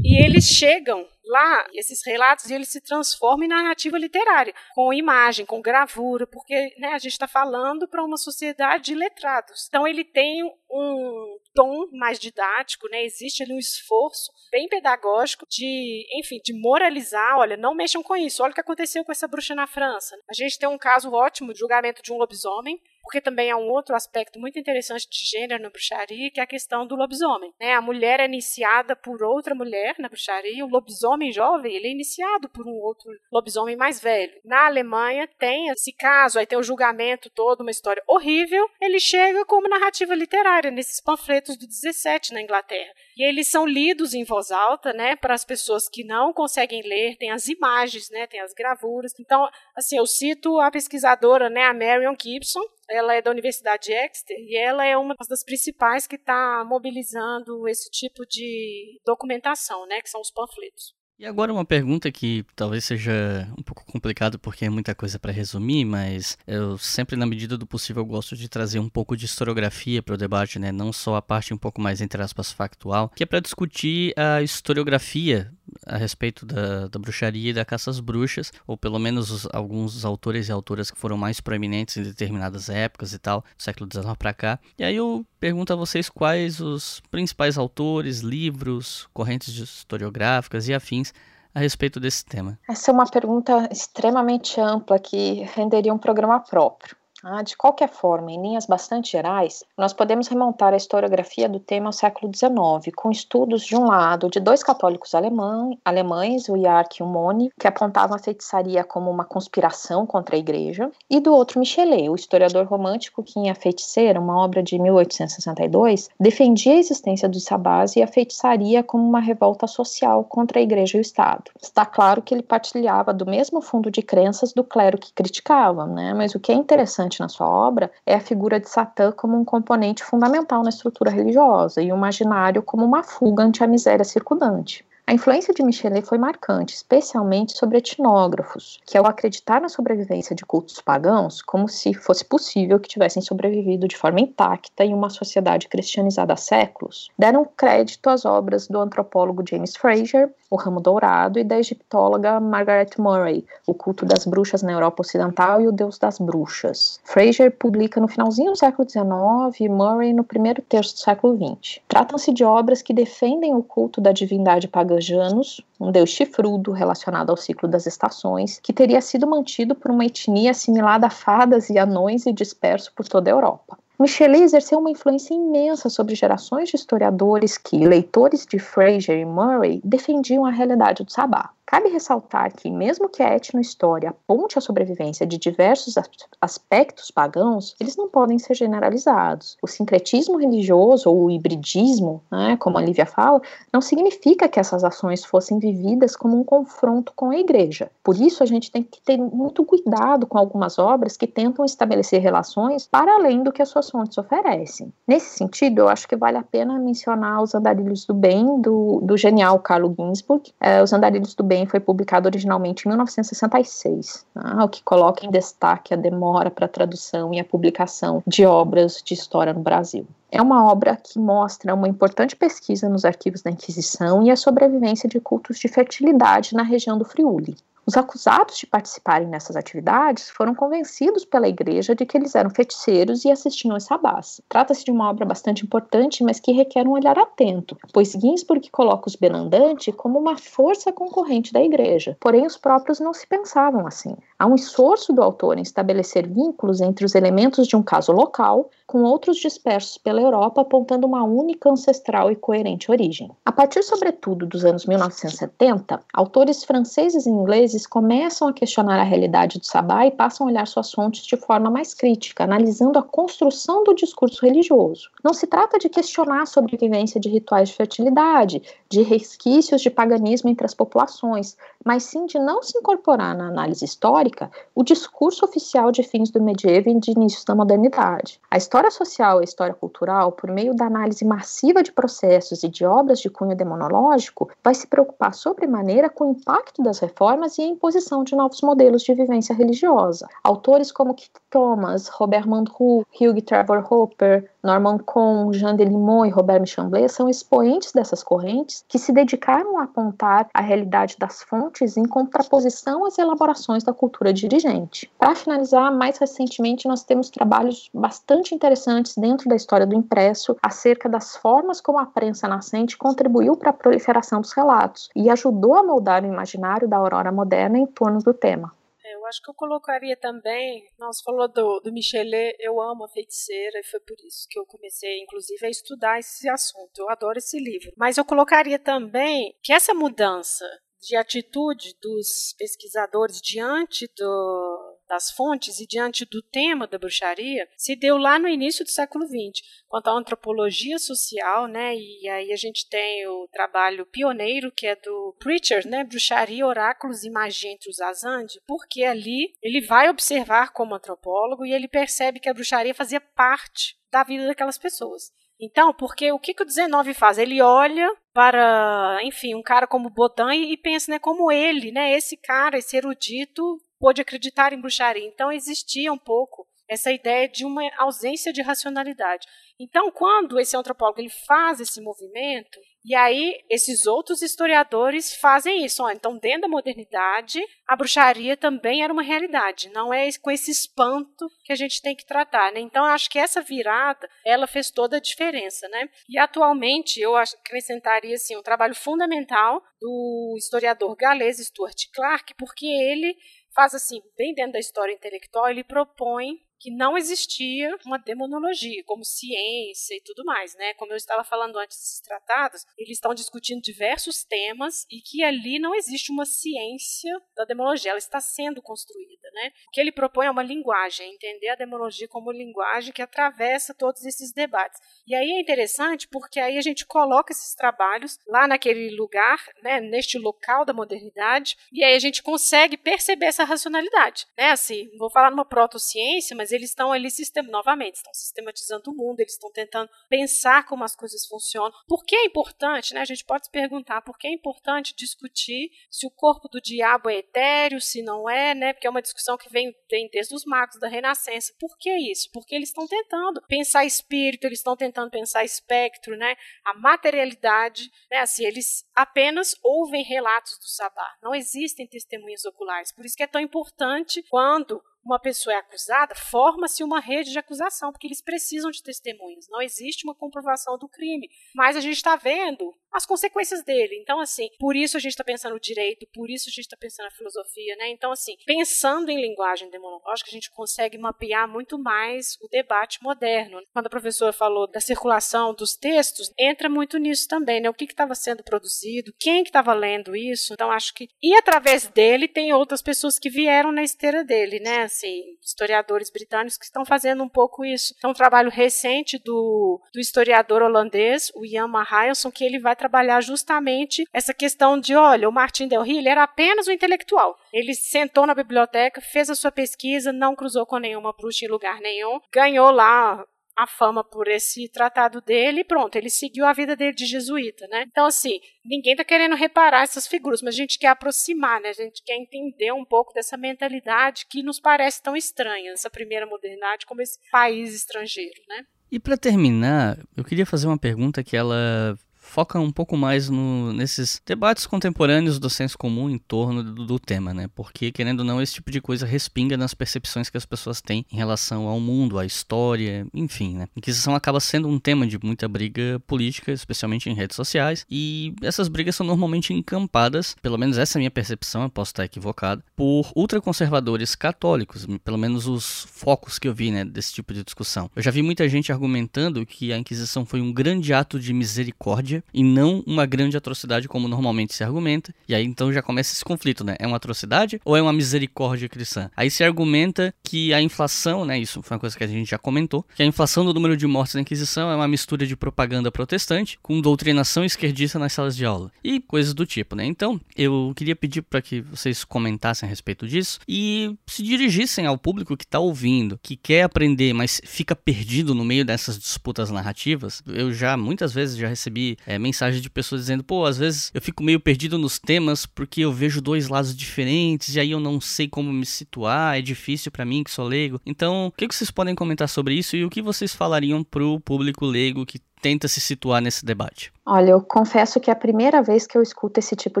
e 0.12 0.22
eles 0.22 0.44
chegam 0.44 1.08
lá, 1.24 1.66
esses 1.72 2.04
relatos, 2.04 2.50
e 2.50 2.54
eles 2.54 2.68
se 2.68 2.82
transformam 2.82 3.46
em 3.46 3.48
narrativa 3.48 3.96
literária, 3.96 4.54
com 4.74 4.92
imagem, 4.92 5.46
com 5.46 5.62
gravura, 5.62 6.26
porque 6.26 6.74
né, 6.78 6.88
a 6.88 6.98
gente 6.98 7.12
está 7.12 7.26
falando 7.26 7.88
para 7.88 8.04
uma 8.04 8.18
sociedade 8.18 8.84
de 8.84 8.94
letrados. 8.94 9.64
Então 9.66 9.88
ele 9.88 10.04
tem 10.04 10.52
um 10.72 11.38
tom 11.54 11.86
mais 11.92 12.18
didático, 12.18 12.88
né? 12.88 13.04
Existe 13.04 13.42
ali 13.42 13.52
um 13.52 13.58
esforço 13.58 14.32
bem 14.50 14.68
pedagógico 14.68 15.46
de, 15.48 16.06
enfim, 16.18 16.40
de 16.42 16.52
moralizar, 16.52 17.38
olha, 17.38 17.56
não 17.56 17.74
mexam 17.74 18.02
com 18.02 18.16
isso. 18.16 18.42
Olha 18.42 18.52
o 18.52 18.54
que 18.54 18.60
aconteceu 18.60 19.04
com 19.04 19.12
essa 19.12 19.28
bruxa 19.28 19.54
na 19.54 19.66
França. 19.66 20.16
A 20.28 20.34
gente 20.34 20.58
tem 20.58 20.68
um 20.68 20.78
caso 20.78 21.12
ótimo 21.12 21.52
de 21.52 21.58
julgamento 21.58 22.02
de 22.02 22.12
um 22.12 22.16
lobisomem, 22.16 22.80
porque 23.02 23.20
também 23.20 23.50
é 23.50 23.56
um 23.56 23.68
outro 23.68 23.96
aspecto 23.96 24.38
muito 24.38 24.58
interessante 24.58 25.08
de 25.10 25.26
gênero 25.26 25.62
na 25.62 25.70
bruxaria, 25.70 26.30
que 26.30 26.40
é 26.40 26.42
a 26.42 26.46
questão 26.46 26.86
do 26.86 26.94
lobisomem. 26.94 27.52
Né? 27.60 27.74
A 27.74 27.82
mulher 27.82 28.20
é 28.20 28.24
iniciada 28.24 28.94
por 28.94 29.22
outra 29.22 29.54
mulher 29.54 29.96
na 29.98 30.08
bruxaria, 30.08 30.64
o 30.64 30.68
lobisomem 30.68 31.32
jovem 31.32 31.74
ele 31.74 31.88
é 31.88 31.90
iniciado 31.90 32.48
por 32.48 32.66
um 32.66 32.74
outro 32.74 33.10
lobisomem 33.32 33.76
mais 33.76 34.00
velho. 34.00 34.32
Na 34.44 34.66
Alemanha 34.66 35.28
tem 35.38 35.68
esse 35.70 35.92
caso, 35.92 36.38
aí 36.38 36.46
tem 36.46 36.58
o 36.58 36.62
julgamento 36.62 37.28
todo, 37.30 37.62
uma 37.62 37.70
história 37.70 38.02
horrível, 38.06 38.68
ele 38.80 39.00
chega 39.00 39.44
como 39.44 39.68
narrativa 39.68 40.14
literária 40.14 40.61
nesses 40.70 41.00
panfletos 41.00 41.56
do 41.56 41.66
17 41.66 42.32
na 42.32 42.42
Inglaterra. 42.42 42.92
E 43.16 43.24
eles 43.24 43.48
são 43.48 43.66
lidos 43.66 44.14
em 44.14 44.24
voz 44.24 44.50
alta, 44.50 44.92
né, 44.92 45.16
para 45.16 45.34
as 45.34 45.44
pessoas 45.44 45.88
que 45.88 46.04
não 46.04 46.32
conseguem 46.32 46.82
ler, 46.82 47.16
tem 47.16 47.30
as 47.30 47.48
imagens, 47.48 48.10
né, 48.10 48.26
tem 48.26 48.40
as 48.40 48.52
gravuras. 48.52 49.12
Então, 49.18 49.48
assim, 49.76 49.96
eu 49.96 50.06
cito 50.06 50.60
a 50.60 50.70
pesquisadora, 50.70 51.50
né, 51.50 51.64
a 51.64 51.74
Marion 51.74 52.14
Gibson, 52.20 52.62
ela 52.88 53.14
é 53.14 53.22
da 53.22 53.30
Universidade 53.30 53.84
de 53.84 53.92
Exeter 53.92 54.36
e 54.38 54.56
ela 54.56 54.84
é 54.84 54.96
uma 54.96 55.14
das 55.28 55.44
principais 55.44 56.06
que 56.06 56.16
está 56.16 56.64
mobilizando 56.64 57.66
esse 57.68 57.90
tipo 57.90 58.26
de 58.26 59.00
documentação, 59.04 59.86
né, 59.86 60.00
que 60.00 60.10
são 60.10 60.20
os 60.20 60.30
panfletos. 60.30 60.94
E 61.22 61.24
agora 61.24 61.52
uma 61.52 61.64
pergunta 61.64 62.10
que 62.10 62.44
talvez 62.56 62.84
seja 62.84 63.48
um 63.56 63.62
pouco 63.62 63.86
complicado 63.86 64.40
porque 64.40 64.64
é 64.64 64.68
muita 64.68 64.92
coisa 64.92 65.20
para 65.20 65.30
resumir, 65.30 65.84
mas 65.84 66.36
eu 66.48 66.76
sempre 66.76 67.14
na 67.14 67.24
medida 67.24 67.56
do 67.56 67.64
possível 67.64 68.04
gosto 68.04 68.36
de 68.36 68.48
trazer 68.48 68.80
um 68.80 68.88
pouco 68.88 69.16
de 69.16 69.26
historiografia 69.26 70.02
para 70.02 70.16
o 70.16 70.18
debate, 70.18 70.58
né? 70.58 70.72
Não 70.72 70.92
só 70.92 71.14
a 71.14 71.22
parte 71.22 71.54
um 71.54 71.56
pouco 71.56 71.80
mais 71.80 72.00
entre 72.00 72.20
aspas 72.20 72.50
factual, 72.50 73.08
que 73.14 73.22
é 73.22 73.26
para 73.26 73.38
discutir 73.38 74.12
a 74.18 74.42
historiografia 74.42 75.52
a 75.86 75.96
respeito 75.96 76.44
da, 76.44 76.88
da 76.88 76.98
bruxaria 76.98 77.50
e 77.50 77.52
da 77.52 77.64
caça 77.64 77.90
às 77.90 78.00
bruxas, 78.00 78.52
ou 78.66 78.76
pelo 78.76 78.98
menos 78.98 79.30
os, 79.30 79.48
alguns 79.52 80.04
autores 80.04 80.48
e 80.48 80.52
autoras 80.52 80.90
que 80.90 80.98
foram 80.98 81.16
mais 81.16 81.40
proeminentes 81.40 81.96
em 81.96 82.02
determinadas 82.02 82.68
épocas 82.68 83.12
e 83.12 83.18
tal, 83.18 83.44
século 83.58 83.88
XIX 83.92 84.14
para 84.16 84.34
cá. 84.34 84.58
E 84.78 84.84
aí 84.84 84.96
eu 84.96 85.24
pergunto 85.38 85.72
a 85.72 85.76
vocês 85.76 86.08
quais 86.08 86.60
os 86.60 87.00
principais 87.10 87.58
autores, 87.58 88.20
livros, 88.20 89.08
correntes 89.12 89.48
historiográficas 89.56 90.68
e 90.68 90.74
afins 90.74 91.12
a 91.54 91.60
respeito 91.60 92.00
desse 92.00 92.24
tema. 92.24 92.58
Essa 92.68 92.90
é 92.90 92.94
uma 92.94 93.06
pergunta 93.06 93.68
extremamente 93.70 94.60
ampla 94.60 94.98
que 94.98 95.42
renderia 95.54 95.92
um 95.92 95.98
programa 95.98 96.40
próprio. 96.40 96.96
Ah, 97.24 97.40
de 97.40 97.56
qualquer 97.56 97.88
forma, 97.88 98.32
em 98.32 98.42
linhas 98.42 98.66
bastante 98.66 99.12
gerais, 99.12 99.62
nós 99.78 99.92
podemos 99.92 100.26
remontar 100.26 100.74
a 100.74 100.76
historiografia 100.76 101.48
do 101.48 101.60
tema 101.60 101.86
ao 101.86 101.92
século 101.92 102.32
XIX, 102.34 102.92
com 102.96 103.12
estudos, 103.12 103.64
de 103.64 103.76
um 103.76 103.86
lado, 103.86 104.28
de 104.28 104.40
dois 104.40 104.64
católicos 104.64 105.14
alemães, 105.14 105.78
alemães 105.84 106.48
o 106.48 106.56
Yark 106.56 106.98
e 106.98 107.02
o 107.04 107.06
Moni, 107.06 107.52
que 107.60 107.68
apontavam 107.68 108.16
a 108.16 108.18
feitiçaria 108.18 108.82
como 108.82 109.08
uma 109.08 109.24
conspiração 109.24 110.04
contra 110.04 110.34
a 110.34 110.38
igreja, 110.38 110.90
e 111.08 111.20
do 111.20 111.32
outro 111.32 111.60
Michelet, 111.60 112.08
o 112.08 112.16
historiador 112.16 112.66
romântico 112.66 113.22
que 113.22 113.38
em 113.38 113.50
A 113.50 113.54
Feiticeira, 113.54 114.18
uma 114.18 114.42
obra 114.42 114.60
de 114.60 114.76
1862, 114.80 116.10
defendia 116.18 116.72
a 116.72 116.78
existência 116.78 117.28
dos 117.28 117.44
sabás 117.44 117.94
e 117.94 118.02
a 118.02 118.06
feitiçaria 118.08 118.82
como 118.82 119.08
uma 119.08 119.20
revolta 119.20 119.68
social 119.68 120.24
contra 120.24 120.58
a 120.58 120.62
igreja 120.62 120.96
e 120.96 121.00
o 121.00 121.02
Estado. 121.02 121.52
Está 121.62 121.86
claro 121.86 122.20
que 122.20 122.34
ele 122.34 122.42
partilhava 122.42 123.14
do 123.14 123.26
mesmo 123.26 123.60
fundo 123.60 123.92
de 123.92 124.02
crenças 124.02 124.52
do 124.52 124.64
clero 124.64 124.98
que 124.98 125.12
criticava, 125.12 125.86
né? 125.86 126.12
mas 126.14 126.34
o 126.34 126.40
que 126.40 126.50
é 126.50 126.54
interessante 126.54 127.11
na 127.20 127.28
sua 127.28 127.46
obra 127.48 127.90
é 128.06 128.14
a 128.14 128.20
figura 128.20 128.60
de 128.60 128.68
Satã 128.68 129.12
como 129.12 129.38
um 129.38 129.44
componente 129.44 130.04
fundamental 130.04 130.62
na 130.62 130.68
estrutura 130.68 131.10
religiosa 131.10 131.82
e 131.82 131.92
o 131.92 131.96
imaginário 131.96 132.62
como 132.62 132.84
uma 132.84 133.02
fuga 133.02 133.44
ante 133.44 133.62
a 133.62 133.66
miséria 133.66 134.04
circundante. 134.04 134.84
A 135.04 135.14
influência 135.14 135.52
de 135.52 135.64
Michelet 135.64 136.06
foi 136.06 136.16
marcante, 136.16 136.74
especialmente 136.74 137.58
sobre 137.58 137.78
etnógrafos, 137.78 138.80
que 138.86 138.96
ao 138.96 139.04
acreditar 139.04 139.60
na 139.60 139.68
sobrevivência 139.68 140.34
de 140.34 140.44
cultos 140.44 140.80
pagãos, 140.80 141.42
como 141.42 141.68
se 141.68 141.92
fosse 141.92 142.24
possível 142.24 142.78
que 142.78 142.88
tivessem 142.88 143.20
sobrevivido 143.20 143.88
de 143.88 143.96
forma 143.96 144.20
intacta 144.20 144.84
em 144.84 144.94
uma 144.94 145.10
sociedade 145.10 145.68
cristianizada 145.68 146.32
há 146.32 146.36
séculos, 146.36 147.10
deram 147.18 147.44
crédito 147.56 148.08
às 148.08 148.24
obras 148.24 148.68
do 148.68 148.78
antropólogo 148.78 149.42
James 149.46 149.76
Fraser, 149.76 150.30
O 150.48 150.56
Ramo 150.56 150.80
Dourado, 150.80 151.38
e 151.38 151.44
da 151.44 151.58
egiptóloga 151.58 152.38
Margaret 152.38 152.90
Murray, 152.96 153.44
O 153.66 153.74
Culto 153.74 154.06
das 154.06 154.24
Bruxas 154.24 154.62
na 154.62 154.72
Europa 154.72 155.02
Ocidental 155.02 155.60
e 155.60 155.66
o 155.66 155.72
Deus 155.72 155.98
das 155.98 156.20
Bruxas. 156.20 157.00
Fraser 157.02 157.50
publica 157.50 158.00
no 158.00 158.08
finalzinho 158.08 158.52
do 158.52 158.58
século 158.58 158.88
XIX 158.88 159.60
e 159.60 159.68
Murray 159.68 160.12
no 160.12 160.22
primeiro 160.22 160.62
terço 160.62 160.94
do 160.94 161.00
século 161.00 161.36
XX. 161.36 161.80
Tratam-se 161.88 162.32
de 162.32 162.44
obras 162.44 162.80
que 162.80 162.94
defendem 162.94 163.54
o 163.54 163.64
culto 163.64 164.00
da 164.00 164.12
divindade 164.12 164.68
pagã 164.68 164.91
Janus, 165.00 165.60
um 165.80 165.90
deus 165.90 166.10
chifrudo 166.10 166.72
relacionado 166.72 167.30
ao 167.30 167.36
ciclo 167.36 167.68
das 167.68 167.86
estações, 167.86 168.58
que 168.62 168.72
teria 168.72 169.00
sido 169.00 169.26
mantido 169.26 169.74
por 169.74 169.90
uma 169.90 170.04
etnia 170.04 170.50
assimilada 170.50 171.06
a 171.06 171.10
fadas 171.10 171.70
e 171.70 171.78
anões 171.78 172.26
e 172.26 172.32
disperso 172.32 172.92
por 172.94 173.08
toda 173.08 173.30
a 173.30 173.32
Europa. 173.32 173.78
Michelet 174.02 174.42
exerceu 174.42 174.80
uma 174.80 174.90
influência 174.90 175.32
imensa 175.32 175.88
sobre 175.88 176.16
gerações 176.16 176.68
de 176.68 176.74
historiadores 176.74 177.56
que, 177.56 177.86
leitores 177.86 178.44
de 178.44 178.58
Fraser 178.58 179.16
e 179.16 179.24
Murray, 179.24 179.80
defendiam 179.84 180.44
a 180.44 180.50
realidade 180.50 181.04
do 181.04 181.12
sabá. 181.12 181.50
Cabe 181.72 181.88
ressaltar 181.88 182.52
que, 182.52 182.70
mesmo 182.70 183.08
que 183.08 183.22
a 183.22 183.34
etnohistória 183.34 184.10
aponte 184.10 184.58
a 184.58 184.60
sobrevivência 184.60 185.26
de 185.26 185.38
diversos 185.38 185.94
aspectos 186.38 187.10
pagãos, 187.10 187.74
eles 187.80 187.96
não 187.96 188.08
podem 188.08 188.38
ser 188.38 188.54
generalizados. 188.54 189.56
O 189.62 189.66
sincretismo 189.66 190.36
religioso 190.36 191.08
ou 191.08 191.24
o 191.24 191.30
hibridismo, 191.30 192.22
né, 192.30 192.58
como 192.58 192.76
a 192.76 192.82
Lívia 192.82 193.06
fala, 193.06 193.40
não 193.72 193.80
significa 193.80 194.48
que 194.48 194.60
essas 194.60 194.84
ações 194.84 195.24
fossem 195.24 195.58
vividas 195.58 196.14
como 196.14 196.38
um 196.38 196.44
confronto 196.44 197.12
com 197.16 197.30
a 197.30 197.38
igreja. 197.38 197.90
Por 198.04 198.20
isso, 198.20 198.42
a 198.42 198.46
gente 198.46 198.70
tem 198.70 198.82
que 198.82 199.00
ter 199.00 199.16
muito 199.16 199.64
cuidado 199.64 200.26
com 200.26 200.36
algumas 200.36 200.78
obras 200.78 201.16
que 201.16 201.26
tentam 201.26 201.64
estabelecer 201.64 202.20
relações 202.20 202.86
para 202.86 203.14
além 203.14 203.42
do 203.42 203.52
que 203.52 203.62
as 203.62 203.68
suas 203.68 203.91
fontes 203.92 204.16
oferecem. 204.16 204.90
Nesse 205.06 205.36
sentido, 205.36 205.80
eu 205.80 205.88
acho 205.88 206.08
que 206.08 206.16
vale 206.16 206.38
a 206.38 206.42
pena 206.42 206.78
mencionar 206.78 207.42
os 207.42 207.54
Andarilhos 207.54 208.06
do 208.06 208.14
Bem, 208.14 208.60
do, 208.62 209.00
do 209.02 209.16
genial 209.18 209.58
Carlo 209.58 209.94
Ginzburg. 209.96 210.50
É, 210.58 210.82
os 210.82 210.92
Andarilhos 210.92 211.34
do 211.34 211.44
Bem 211.44 211.66
foi 211.66 211.78
publicado 211.78 212.26
originalmente 212.26 212.86
em 212.86 212.88
1966, 212.88 214.26
né, 214.34 214.64
o 214.64 214.68
que 214.68 214.82
coloca 214.82 215.26
em 215.26 215.30
destaque 215.30 215.92
a 215.92 215.96
demora 215.96 216.50
para 216.50 216.64
a 216.64 216.68
tradução 216.68 217.34
e 217.34 217.38
a 217.38 217.44
publicação 217.44 218.22
de 218.26 218.46
obras 218.46 219.02
de 219.04 219.12
história 219.12 219.52
no 219.52 219.60
Brasil. 219.60 220.06
É 220.30 220.40
uma 220.40 220.64
obra 220.64 220.96
que 220.96 221.18
mostra 221.18 221.74
uma 221.74 221.86
importante 221.86 222.34
pesquisa 222.34 222.88
nos 222.88 223.04
arquivos 223.04 223.42
da 223.42 223.50
Inquisição 223.50 224.22
e 224.22 224.30
a 224.30 224.36
sobrevivência 224.36 225.06
de 225.06 225.20
cultos 225.20 225.58
de 225.58 225.68
fertilidade 225.68 226.54
na 226.54 226.62
região 226.62 226.96
do 226.96 227.04
Friuli. 227.04 227.54
Os 227.84 227.96
acusados 227.96 228.58
de 228.58 228.66
participarem 228.66 229.26
nessas 229.26 229.56
atividades 229.56 230.30
foram 230.30 230.54
convencidos 230.54 231.24
pela 231.24 231.48
igreja 231.48 231.96
de 231.96 232.06
que 232.06 232.16
eles 232.16 232.36
eram 232.36 232.48
feiticeiros 232.48 233.24
e 233.24 233.30
assistiam 233.30 233.74
aos 233.74 233.84
sabás. 233.84 234.40
Trata-se 234.48 234.84
de 234.84 234.92
uma 234.92 235.10
obra 235.10 235.26
bastante 235.26 235.64
importante, 235.64 236.22
mas 236.22 236.38
que 236.38 236.52
requer 236.52 236.86
um 236.86 236.92
olhar 236.92 237.18
atento, 237.18 237.76
pois 237.92 238.12
Ginsburg 238.12 238.70
coloca 238.70 239.08
os 239.08 239.16
Benandante 239.16 239.90
como 239.90 240.16
uma 240.16 240.38
força 240.38 240.92
concorrente 240.92 241.52
da 241.52 241.60
igreja. 241.60 242.16
Porém, 242.20 242.46
os 242.46 242.56
próprios 242.56 243.00
não 243.00 243.12
se 243.12 243.26
pensavam 243.26 243.84
assim. 243.84 244.14
Há 244.38 244.46
um 244.46 244.54
esforço 244.54 245.12
do 245.12 245.22
autor 245.22 245.58
em 245.58 245.62
estabelecer 245.62 246.28
vínculos 246.28 246.80
entre 246.80 247.04
os 247.04 247.16
elementos 247.16 247.66
de 247.66 247.74
um 247.74 247.82
caso 247.82 248.12
local 248.12 248.70
com 248.92 249.04
outros 249.04 249.38
dispersos 249.38 249.96
pela 249.96 250.20
Europa, 250.20 250.60
apontando 250.60 251.06
uma 251.06 251.24
única 251.24 251.70
ancestral 251.70 252.30
e 252.30 252.36
coerente 252.36 252.90
origem. 252.90 253.30
A 253.42 253.50
partir, 253.50 253.82
sobretudo, 253.82 254.44
dos 254.44 254.66
anos 254.66 254.84
1970, 254.84 255.98
autores 256.12 256.62
franceses 256.62 257.24
e 257.24 257.30
ingleses 257.30 257.86
começam 257.86 258.48
a 258.48 258.52
questionar 258.52 259.00
a 259.00 259.02
realidade 259.02 259.58
do 259.58 259.64
sabá 259.64 260.06
e 260.06 260.10
passam 260.10 260.46
a 260.46 260.50
olhar 260.50 260.66
suas 260.66 260.92
fontes 260.92 261.24
de 261.24 261.38
forma 261.38 261.70
mais 261.70 261.94
crítica, 261.94 262.44
analisando 262.44 262.98
a 262.98 263.02
construção 263.02 263.82
do 263.82 263.94
discurso 263.94 264.44
religioso. 264.44 265.08
Não 265.24 265.32
se 265.32 265.46
trata 265.46 265.78
de 265.78 265.88
questionar 265.88 266.42
a 266.42 266.46
sobrevivência 266.46 267.18
de 267.18 267.30
rituais 267.30 267.70
de 267.70 267.76
fertilidade, 267.76 268.62
de 268.90 269.00
resquícios 269.00 269.80
de 269.80 269.88
paganismo 269.88 270.50
entre 270.50 270.66
as 270.66 270.74
populações, 270.74 271.56
mas 271.84 272.04
sim 272.04 272.26
de 272.26 272.38
não 272.38 272.62
se 272.62 272.78
incorporar 272.78 273.36
na 273.36 273.48
análise 273.48 273.84
histórica 273.84 274.50
o 274.74 274.82
discurso 274.82 275.44
oficial 275.44 275.90
de 275.90 276.02
fins 276.02 276.30
do 276.30 276.42
medievo 276.42 276.88
e 276.88 276.98
de 276.98 277.12
inícios 277.12 277.44
da 277.44 277.54
modernidade. 277.54 278.40
A 278.50 278.56
história 278.56 278.90
social 278.90 279.38
e 279.38 279.40
a 279.40 279.44
história 279.44 279.74
cultural, 279.74 280.32
por 280.32 280.50
meio 280.50 280.74
da 280.74 280.86
análise 280.86 281.24
massiva 281.24 281.82
de 281.82 281.92
processos 281.92 282.62
e 282.62 282.68
de 282.68 282.84
obras 282.84 283.20
de 283.20 283.30
cunho 283.30 283.56
demonológico, 283.56 284.50
vai 284.62 284.74
se 284.74 284.86
preocupar 284.86 285.34
sobremaneira 285.34 286.08
com 286.08 286.26
o 286.26 286.30
impacto 286.32 286.82
das 286.82 286.98
reformas 286.98 287.58
e 287.58 287.62
a 287.62 287.66
imposição 287.66 288.22
de 288.24 288.36
novos 288.36 288.60
modelos 288.62 289.02
de 289.02 289.14
vivência 289.14 289.54
religiosa. 289.54 290.28
Autores 290.44 290.92
como 290.92 291.14
Keith 291.14 291.40
Thomas, 291.50 292.08
Robert 292.08 292.48
Mandrou, 292.48 293.04
Hugh 293.20 293.42
Trevor 293.42 293.86
Hopper, 293.90 294.50
Norman 294.62 294.98
Cohn, 294.98 295.52
Jean 295.52 295.74
Delimont 295.74 296.28
e 296.28 296.30
Robert 296.30 296.60
Michamblé 296.60 297.08
são 297.08 297.28
expoentes 297.28 297.92
dessas 297.92 298.22
correntes 298.22 298.84
que 298.88 298.98
se 298.98 299.12
dedicaram 299.12 299.78
a 299.78 299.84
apontar 299.84 300.48
a 300.54 300.60
realidade 300.60 301.16
das 301.18 301.42
fontes 301.42 301.71
em 301.96 302.04
contraposição 302.04 303.04
às 303.04 303.18
elaborações 303.18 303.82
da 303.82 303.92
cultura 303.92 304.32
dirigente. 304.32 305.10
Para 305.18 305.34
finalizar, 305.34 305.92
mais 305.92 306.18
recentemente 306.18 306.86
nós 306.86 307.02
temos 307.02 307.30
trabalhos 307.30 307.88
bastante 307.94 308.54
interessantes 308.54 309.16
dentro 309.16 309.48
da 309.48 309.56
história 309.56 309.86
do 309.86 309.94
impresso 309.94 310.56
acerca 310.62 311.08
das 311.08 311.36
formas 311.36 311.80
como 311.80 311.98
a 311.98 312.06
prensa 312.06 312.46
nascente 312.46 312.96
contribuiu 312.96 313.56
para 313.56 313.70
a 313.70 313.74
proliferação 313.74 314.40
dos 314.40 314.52
relatos 314.52 315.08
e 315.16 315.30
ajudou 315.30 315.76
a 315.76 315.82
moldar 315.82 316.22
o 316.22 316.26
imaginário 316.26 316.88
da 316.88 316.96
aurora 316.96 317.32
moderna 317.32 317.78
em 317.78 317.86
torno 317.86 318.18
do 318.18 318.34
tema. 318.34 318.72
É, 319.04 319.14
eu 319.14 319.26
acho 319.26 319.42
que 319.42 319.50
eu 319.50 319.54
colocaria 319.54 320.16
também, 320.16 320.84
nós 320.98 321.20
falou 321.20 321.48
do, 321.48 321.80
do 321.80 321.92
Michelet, 321.92 322.56
eu 322.60 322.80
amo 322.80 323.04
a 323.04 323.08
feiticeira 323.08 323.80
e 323.80 323.84
foi 323.84 324.00
por 324.00 324.16
isso 324.24 324.46
que 324.48 324.58
eu 324.58 324.64
comecei, 324.64 325.20
inclusive, 325.20 325.66
a 325.66 325.70
estudar 325.70 326.18
esse 326.18 326.48
assunto. 326.48 326.98
Eu 326.98 327.10
adoro 327.10 327.38
esse 327.38 327.58
livro. 327.58 327.92
Mas 327.96 328.16
eu 328.16 328.24
colocaria 328.24 328.78
também 328.78 329.56
que 329.62 329.72
essa 329.72 329.92
mudança 329.92 330.64
de 331.02 331.16
atitude 331.16 331.96
dos 332.00 332.54
pesquisadores 332.56 333.40
diante 333.42 334.08
do, 334.16 334.98
das 335.08 335.32
fontes 335.32 335.80
e 335.80 335.86
diante 335.86 336.24
do 336.24 336.40
tema 336.40 336.86
da 336.86 336.96
bruxaria 336.96 337.68
se 337.76 337.96
deu 337.96 338.16
lá 338.16 338.38
no 338.38 338.48
início 338.48 338.84
do 338.84 338.90
século 338.90 339.26
XX, 339.26 339.60
quanto 339.88 340.08
à 340.08 340.12
antropologia 340.12 340.98
social, 340.98 341.66
né? 341.66 341.96
E 341.96 342.28
aí 342.28 342.52
a 342.52 342.56
gente 342.56 342.88
tem 342.88 343.26
o 343.26 343.48
trabalho 343.48 344.06
pioneiro 344.06 344.70
que 344.70 344.86
é 344.86 344.94
do 344.94 345.36
Preacher, 345.40 345.86
né? 345.88 346.04
Bruxaria, 346.04 346.66
oráculos 346.66 347.24
e 347.24 347.30
magia 347.30 347.72
entre 347.72 347.90
os 347.90 348.00
Azande, 348.00 348.60
porque 348.66 349.02
ali 349.02 349.52
ele 349.60 349.80
vai 349.80 350.08
observar 350.08 350.72
como 350.72 350.94
antropólogo 350.94 351.66
e 351.66 351.72
ele 351.72 351.88
percebe 351.88 352.38
que 352.38 352.48
a 352.48 352.54
bruxaria 352.54 352.94
fazia 352.94 353.20
parte 353.20 353.96
da 354.10 354.22
vida 354.22 354.46
daquelas 354.46 354.78
pessoas. 354.78 355.32
Então, 355.64 355.94
porque 355.94 356.32
o 356.32 356.40
que, 356.40 356.52
que 356.52 356.64
o 356.64 356.66
19 356.66 357.14
faz? 357.14 357.38
Ele 357.38 357.62
olha 357.62 358.12
para, 358.34 359.20
enfim, 359.22 359.54
um 359.54 359.62
cara 359.62 359.86
como 359.86 360.10
Botan 360.10 360.52
e 360.52 360.76
pensa, 360.76 361.12
né, 361.12 361.20
como 361.20 361.52
ele, 361.52 361.92
né, 361.92 362.12
esse 362.16 362.36
cara, 362.36 362.78
esse 362.78 362.96
erudito, 362.96 363.80
pôde 363.96 364.20
acreditar 364.20 364.72
em 364.72 364.80
bruxaria. 364.80 365.24
Então 365.24 365.52
existia 365.52 366.12
um 366.12 366.18
pouco 366.18 366.66
essa 366.88 367.10
ideia 367.10 367.48
de 367.48 367.64
uma 367.64 367.82
ausência 367.98 368.52
de 368.52 368.62
racionalidade. 368.62 369.46
Então, 369.80 370.10
quando 370.10 370.60
esse 370.60 370.76
antropólogo 370.76 371.20
ele 371.20 371.32
faz 371.46 371.80
esse 371.80 372.00
movimento, 372.00 372.78
e 373.04 373.16
aí 373.16 373.58
esses 373.68 374.06
outros 374.06 374.42
historiadores 374.42 375.34
fazem 375.34 375.84
isso. 375.84 376.08
Então, 376.10 376.38
dentro 376.38 376.62
da 376.62 376.68
modernidade, 376.68 377.60
a 377.88 377.96
bruxaria 377.96 378.56
também 378.56 379.02
era 379.02 379.12
uma 379.12 379.22
realidade. 379.22 379.90
Não 379.90 380.14
é 380.14 380.28
com 380.40 380.50
esse 380.52 380.70
espanto 380.70 381.48
que 381.64 381.72
a 381.72 381.76
gente 381.76 382.00
tem 382.00 382.14
que 382.14 382.24
tratar. 382.24 382.70
Né? 382.72 382.80
Então, 382.80 383.04
acho 383.04 383.28
que 383.28 383.40
essa 383.40 383.60
virada, 383.60 384.28
ela 384.46 384.68
fez 384.68 384.90
toda 384.90 385.16
a 385.16 385.20
diferença. 385.20 385.88
Né? 385.88 386.08
E 386.28 386.38
atualmente, 386.38 387.20
eu 387.20 387.34
acrescentaria 387.34 388.36
assim, 388.36 388.56
um 388.56 388.62
trabalho 388.62 388.94
fundamental 388.94 389.82
do 390.00 390.54
historiador 390.56 391.16
galês 391.16 391.58
Stuart 391.58 392.04
Clark, 392.14 392.54
porque 392.54 392.86
ele 392.86 393.34
faz 393.74 393.94
assim, 393.94 394.20
bem 394.36 394.54
dentro 394.54 394.72
da 394.72 394.78
história 394.78 395.12
intelectual, 395.12 395.68
ele 395.68 395.82
propõe 395.82 396.58
que 396.82 396.90
não 396.90 397.16
existia 397.16 397.96
uma 398.04 398.18
demonologia 398.18 399.04
como 399.04 399.24
ciência 399.24 400.16
e 400.16 400.20
tudo 400.20 400.44
mais, 400.44 400.74
né? 400.74 400.92
Como 400.94 401.12
eu 401.12 401.16
estava 401.16 401.44
falando 401.44 401.78
antes 401.78 401.96
desses 401.96 402.20
tratados, 402.20 402.84
eles 402.98 403.18
estão 403.18 403.32
discutindo 403.32 403.80
diversos 403.80 404.42
temas 404.42 405.06
e 405.08 405.20
que 405.20 405.44
ali 405.44 405.78
não 405.78 405.94
existe 405.94 406.32
uma 406.32 406.44
ciência 406.44 407.32
da 407.56 407.64
demonologia, 407.64 408.10
ela 408.10 408.18
está 408.18 408.40
sendo 408.40 408.82
construída, 408.82 409.48
né? 409.52 409.70
O 409.86 409.92
que 409.92 410.00
ele 410.00 410.10
propõe 410.10 410.46
é 410.46 410.50
uma 410.50 410.62
linguagem, 410.62 411.32
entender 411.32 411.68
a 411.68 411.76
demonologia 411.76 412.26
como 412.26 412.50
linguagem 412.50 413.12
que 413.12 413.22
atravessa 413.22 413.94
todos 413.94 414.24
esses 414.24 414.52
debates. 414.52 415.00
E 415.24 415.36
aí 415.36 415.52
é 415.52 415.60
interessante 415.60 416.26
porque 416.26 416.58
aí 416.58 416.76
a 416.78 416.82
gente 416.82 417.06
coloca 417.06 417.52
esses 417.52 417.76
trabalhos 417.76 418.40
lá 418.44 418.66
naquele 418.66 419.14
lugar, 419.14 419.64
né, 419.84 420.00
neste 420.00 420.36
local 420.36 420.84
da 420.84 420.92
modernidade, 420.92 421.76
e 421.92 422.02
aí 422.02 422.16
a 422.16 422.18
gente 422.18 422.42
consegue 422.42 422.96
perceber 422.96 423.46
essa 423.46 423.62
racionalidade, 423.62 424.46
né? 424.58 424.70
Assim, 424.70 425.08
vou 425.16 425.30
falar 425.30 425.52
numa 425.52 425.64
protociência, 425.64 426.56
mas 426.56 426.71
eles 426.72 426.90
estão 426.90 427.12
ali 427.12 427.30
sistem 427.30 427.62
novamente, 427.64 428.16
estão 428.16 428.34
sistematizando 428.34 429.10
o 429.10 429.14
mundo, 429.14 429.40
eles 429.40 429.52
estão 429.52 429.70
tentando 429.70 430.10
pensar 430.28 430.86
como 430.86 431.04
as 431.04 431.14
coisas 431.14 431.46
funcionam. 431.46 431.92
Por 432.06 432.24
que 432.24 432.34
é 432.34 432.44
importante, 432.44 433.14
né? 433.14 433.20
A 433.20 433.24
gente 433.24 433.44
pode 433.44 433.66
se 433.66 433.70
perguntar 433.70 434.22
por 434.22 434.38
que 434.38 434.46
é 434.46 434.52
importante 434.52 435.14
discutir 435.16 435.90
se 436.10 436.26
o 436.26 436.30
corpo 436.30 436.68
do 436.68 436.80
diabo 436.80 437.30
é 437.30 437.36
etéreo, 437.36 438.00
se 438.00 438.22
não 438.22 438.48
é, 438.48 438.74
né? 438.74 438.92
Porque 438.92 439.06
é 439.06 439.10
uma 439.10 439.22
discussão 439.22 439.56
que 439.56 439.70
vem, 439.70 439.94
vem 440.10 440.28
desde 440.30 440.54
os 440.54 440.64
magos 440.64 440.98
da 440.98 441.08
Renascença. 441.08 441.72
Por 441.78 441.96
que 441.98 442.10
isso? 442.10 442.50
Porque 442.52 442.74
eles 442.74 442.88
estão 442.88 443.06
tentando 443.06 443.62
pensar 443.68 444.04
espírito, 444.04 444.66
eles 444.66 444.78
estão 444.78 444.96
tentando 444.96 445.30
pensar 445.30 445.64
espectro, 445.64 446.36
né? 446.36 446.56
A 446.84 446.94
materialidade, 446.94 448.10
né? 448.30 448.38
Assim, 448.38 448.64
eles 448.64 449.04
apenas 449.14 449.74
ouvem 449.82 450.24
relatos 450.24 450.78
do 450.78 450.86
sabá. 450.86 451.28
Não 451.42 451.54
existem 451.54 452.06
testemunhas 452.06 452.64
oculares. 452.64 453.12
Por 453.12 453.24
isso 453.24 453.36
que 453.36 453.42
é 453.42 453.46
tão 453.46 453.60
importante 453.60 454.42
quando 454.48 455.02
uma 455.24 455.38
pessoa 455.38 455.74
é 455.74 455.78
acusada, 455.78 456.34
forma-se 456.34 457.04
uma 457.04 457.20
rede 457.20 457.52
de 457.52 457.58
acusação, 457.58 458.10
porque 458.10 458.26
eles 458.26 458.42
precisam 458.42 458.90
de 458.90 459.02
testemunhas. 459.02 459.68
Não 459.68 459.80
existe 459.80 460.24
uma 460.24 460.34
comprovação 460.34 460.98
do 460.98 461.08
crime. 461.08 461.48
Mas 461.74 461.96
a 461.96 462.00
gente 462.00 462.16
está 462.16 462.36
vendo 462.36 462.94
as 463.12 463.26
consequências 463.26 463.82
dele. 463.84 464.18
Então, 464.20 464.40
assim, 464.40 464.68
por 464.78 464.96
isso 464.96 465.16
a 465.16 465.20
gente 465.20 465.32
está 465.32 465.44
pensando 465.44 465.74
no 465.74 465.80
direito, 465.80 466.26
por 466.32 466.50
isso 466.50 466.68
a 466.68 466.72
gente 466.72 466.86
está 466.86 466.96
pensando 466.96 467.26
na 467.26 467.30
filosofia, 467.30 467.96
né? 467.96 468.08
Então, 468.10 468.32
assim, 468.32 468.56
pensando 468.64 469.30
em 469.30 469.40
linguagem 469.40 469.90
demonológica, 469.90 470.50
a 470.50 470.52
gente 470.52 470.70
consegue 470.70 471.18
mapear 471.18 471.68
muito 471.68 471.98
mais 471.98 472.56
o 472.60 472.68
debate 472.68 473.22
moderno. 473.22 473.80
Quando 473.92 474.06
a 474.06 474.10
professora 474.10 474.52
falou 474.52 474.86
da 474.86 475.00
circulação 475.00 475.74
dos 475.74 475.96
textos, 475.96 476.52
entra 476.58 476.88
muito 476.88 477.18
nisso 477.18 477.46
também, 477.48 477.80
né? 477.80 477.90
O 477.90 477.94
que 477.94 478.04
estava 478.04 478.34
sendo 478.34 478.62
produzido, 478.62 479.34
quem 479.38 479.62
que 479.62 479.70
estava 479.70 479.92
lendo 479.92 480.34
isso. 480.34 480.72
Então, 480.72 480.90
acho 480.90 481.14
que. 481.14 481.28
E 481.42 481.54
através 481.54 482.06
dele, 482.08 482.48
tem 482.48 482.72
outras 482.72 483.02
pessoas 483.02 483.38
que 483.38 483.50
vieram 483.50 483.92
na 483.92 484.02
esteira 484.02 484.44
dele, 484.44 484.80
né? 484.80 485.02
Assim, 485.02 485.56
historiadores 485.62 486.30
britânicos 486.30 486.78
que 486.78 486.84
estão 486.84 487.04
fazendo 487.04 487.42
um 487.42 487.48
pouco 487.48 487.84
isso. 487.84 488.14
Então, 488.16 488.30
um 488.30 488.34
trabalho 488.34 488.70
recente 488.70 489.38
do, 489.38 490.00
do 490.12 490.20
historiador 490.20 490.82
holandês, 490.82 491.50
o 491.54 491.64
Ian 491.64 491.88
Mahailson, 491.88 492.50
que 492.50 492.64
ele 492.64 492.78
vai 492.78 492.96
trabalhar 493.02 493.40
justamente 493.40 494.24
essa 494.32 494.54
questão 494.54 494.98
de, 494.98 495.16
olha, 495.16 495.48
o 495.48 495.52
Martin 495.52 495.88
Del 495.88 496.02
Rio 496.02 496.26
era 496.28 496.44
apenas 496.44 496.86
um 496.86 496.92
intelectual. 496.92 497.58
Ele 497.72 497.94
sentou 497.94 498.46
na 498.46 498.54
biblioteca, 498.54 499.20
fez 499.20 499.50
a 499.50 499.56
sua 499.56 499.72
pesquisa, 499.72 500.32
não 500.32 500.54
cruzou 500.54 500.86
com 500.86 500.98
nenhuma 500.98 501.32
bruxa 501.32 501.64
em 501.64 501.68
lugar 501.68 502.00
nenhum, 502.00 502.38
ganhou 502.52 502.92
lá 502.92 503.44
a 503.76 503.86
fama 503.86 504.22
por 504.22 504.46
esse 504.46 504.88
tratado 504.88 505.40
dele 505.40 505.80
e 505.80 505.84
pronto, 505.84 506.14
ele 506.14 506.30
seguiu 506.30 506.64
a 506.64 506.72
vida 506.72 506.94
dele 506.94 507.14
de 507.14 507.26
jesuíta, 507.26 507.88
né? 507.88 508.04
Então, 508.06 508.26
assim, 508.26 508.60
ninguém 508.84 509.16
tá 509.16 509.24
querendo 509.24 509.56
reparar 509.56 510.02
essas 510.02 510.28
figuras, 510.28 510.62
mas 510.62 510.74
a 510.74 510.76
gente 510.76 510.98
quer 510.98 511.08
aproximar, 511.08 511.80
né? 511.80 511.88
A 511.88 511.94
gente 511.94 512.22
quer 512.22 512.36
entender 512.36 512.92
um 512.92 513.04
pouco 513.04 513.32
dessa 513.32 513.56
mentalidade 513.56 514.46
que 514.48 514.62
nos 514.62 514.78
parece 514.78 515.22
tão 515.22 515.34
estranha, 515.34 515.92
essa 515.92 516.10
primeira 516.10 516.46
modernidade, 516.46 517.06
como 517.06 517.22
esse 517.22 517.38
país 517.50 517.94
estrangeiro, 517.94 518.60
né? 518.68 518.84
E 519.10 519.18
para 519.18 519.36
terminar, 519.36 520.18
eu 520.36 520.44
queria 520.44 520.64
fazer 520.64 520.86
uma 520.86 520.98
pergunta 520.98 521.42
que 521.42 521.56
ela 521.56 522.16
foca 522.52 522.78
um 522.78 522.92
pouco 522.92 523.16
mais 523.16 523.48
no, 523.48 523.94
nesses 523.94 524.42
debates 524.44 524.86
contemporâneos 524.86 525.58
do 525.58 525.70
senso 525.70 525.96
comum 525.96 526.28
em 526.28 526.36
torno 526.36 526.84
do, 526.84 527.06
do, 527.06 527.18
tema, 527.18 527.54
né? 527.54 527.66
Porque, 527.74 528.12
querendo 528.12 528.40
ou 528.40 528.44
não, 528.44 528.60
esse 528.60 528.74
tipo 528.74 528.90
de 528.90 529.00
coisa 529.00 529.24
respinga 529.24 529.74
nas 529.74 529.94
percepções 529.94 530.50
que 530.50 530.58
as 530.58 530.66
pessoas 530.66 531.00
têm 531.00 531.24
em 531.32 531.36
relação 531.36 531.88
ao 531.88 531.98
mundo, 531.98 532.38
à 532.38 532.44
história, 532.44 533.26
enfim, 533.32 533.76
né? 533.76 533.88
Inquisição 533.96 534.34
acaba 534.34 534.60
sendo 534.60 534.86
um 534.86 534.98
tema 534.98 535.26
de 535.26 535.38
muita 535.42 535.66
briga 535.66 536.20
política, 536.26 536.72
especialmente 536.72 537.30
em 537.30 537.34
redes 537.34 537.56
sociais, 537.56 538.04
e 538.10 538.54
essas 538.62 538.86
brigas 538.86 539.16
são 539.16 539.26
normalmente 539.26 539.72
encampadas, 539.72 540.54
pelo 540.60 540.76
menos 540.76 540.98
essa 540.98 541.16
é 541.16 541.18
a 541.18 541.22
minha 541.22 541.30
percepção, 541.30 541.84
eu 541.84 541.90
posso 541.90 542.10
estar 542.10 542.24
equivocado, 542.24 542.84
por 542.94 543.32
ultraconservadores 543.34 544.34
católicos, 544.34 545.06
pelo 545.24 545.38
menos 545.38 545.66
os 545.66 546.06
focos 546.10 546.58
que 546.58 546.68
eu 546.68 546.74
vi, 546.74 546.90
né, 546.90 547.02
desse 547.02 547.32
tipo 547.32 547.54
de 547.54 547.64
discussão. 547.64 548.10
Eu 548.14 548.22
já 548.22 548.30
vi 548.30 548.42
muita 548.42 548.68
gente 548.68 548.92
argumentando 548.92 549.64
que 549.64 549.90
a 549.90 549.96
Inquisição 549.96 550.44
foi 550.44 550.60
um 550.60 550.70
grande 550.70 551.14
ato 551.14 551.40
de 551.40 551.54
misericórdia 551.54 552.41
e 552.52 552.62
não 552.62 553.02
uma 553.06 553.26
grande 553.26 553.56
atrocidade 553.56 554.08
como 554.08 554.28
normalmente 554.28 554.74
se 554.74 554.84
argumenta. 554.84 555.34
E 555.48 555.54
aí 555.54 555.64
então 555.64 555.92
já 555.92 556.02
começa 556.02 556.32
esse 556.32 556.44
conflito, 556.44 556.84
né? 556.84 556.96
É 556.98 557.06
uma 557.06 557.16
atrocidade 557.16 557.80
ou 557.84 557.96
é 557.96 558.02
uma 558.02 558.12
misericórdia 558.12 558.88
cristã? 558.88 559.30
Aí 559.36 559.50
se 559.50 559.64
argumenta 559.64 560.34
que 560.42 560.72
a 560.72 560.80
inflação, 560.80 561.44
né? 561.44 561.58
Isso 561.58 561.82
foi 561.82 561.96
uma 561.96 562.00
coisa 562.00 562.16
que 562.16 562.24
a 562.24 562.26
gente 562.26 562.50
já 562.50 562.58
comentou, 562.58 563.04
que 563.14 563.22
a 563.22 563.26
inflação 563.26 563.64
do 563.64 563.74
número 563.74 563.96
de 563.96 564.06
mortes 564.06 564.34
na 564.34 564.40
Inquisição 564.40 564.90
é 564.90 564.96
uma 564.96 565.08
mistura 565.08 565.46
de 565.46 565.56
propaganda 565.56 566.10
protestante 566.10 566.78
com 566.82 567.00
doutrinação 567.00 567.64
esquerdista 567.64 568.18
nas 568.18 568.32
salas 568.32 568.56
de 568.56 568.64
aula 568.64 568.90
e 569.02 569.20
coisas 569.20 569.54
do 569.54 569.66
tipo, 569.66 569.96
né? 569.96 570.04
Então 570.04 570.40
eu 570.56 570.92
queria 570.96 571.16
pedir 571.16 571.42
para 571.42 571.62
que 571.62 571.80
vocês 571.80 572.24
comentassem 572.24 572.86
a 572.86 572.90
respeito 572.90 573.26
disso 573.26 573.60
e 573.68 574.14
se 574.26 574.42
dirigissem 574.42 575.06
ao 575.06 575.18
público 575.18 575.56
que 575.56 575.64
está 575.64 575.78
ouvindo, 575.78 576.38
que 576.42 576.56
quer 576.56 576.82
aprender, 576.82 577.32
mas 577.32 577.60
fica 577.64 577.94
perdido 577.94 578.54
no 578.54 578.64
meio 578.64 578.84
dessas 578.84 579.18
disputas 579.18 579.70
narrativas. 579.70 580.42
Eu 580.46 580.72
já 580.72 580.96
muitas 580.96 581.32
vezes 581.32 581.56
já 581.56 581.68
recebi 581.68 582.16
mensagens 582.38 582.82
de 582.82 582.90
pessoas 582.90 583.22
dizendo, 583.22 583.44
pô, 583.44 583.64
às 583.64 583.78
vezes 583.78 584.10
eu 584.14 584.20
fico 584.20 584.42
meio 584.42 584.60
perdido 584.60 584.98
nos 584.98 585.18
temas 585.18 585.66
porque 585.66 586.02
eu 586.02 586.12
vejo 586.12 586.40
dois 586.40 586.68
lados 586.68 586.94
diferentes 586.94 587.74
e 587.74 587.80
aí 587.80 587.90
eu 587.90 588.00
não 588.00 588.20
sei 588.20 588.48
como 588.48 588.72
me 588.72 588.86
situar, 588.86 589.58
é 589.58 589.62
difícil 589.62 590.10
para 590.12 590.24
mim 590.24 590.44
que 590.44 590.50
sou 590.50 590.66
leigo. 590.66 591.00
Então, 591.04 591.46
o 591.46 591.52
que 591.52 591.66
vocês 591.66 591.90
podem 591.90 592.14
comentar 592.14 592.48
sobre 592.48 592.74
isso 592.74 592.96
e 592.96 593.04
o 593.04 593.10
que 593.10 593.22
vocês 593.22 593.54
falariam 593.54 594.02
pro 594.02 594.40
público 594.40 594.84
leigo 594.84 595.26
que 595.26 595.40
tenta 595.60 595.86
se 595.86 596.00
situar 596.00 596.42
nesse 596.42 596.64
debate? 596.64 597.12
Olha, 597.24 597.50
eu 597.50 597.60
confesso 597.60 598.18
que 598.18 598.28
é 598.28 598.32
a 598.32 598.36
primeira 598.36 598.82
vez 598.82 599.06
que 599.06 599.16
eu 599.16 599.22
escuto 599.22 599.60
esse 599.60 599.76
tipo 599.76 600.00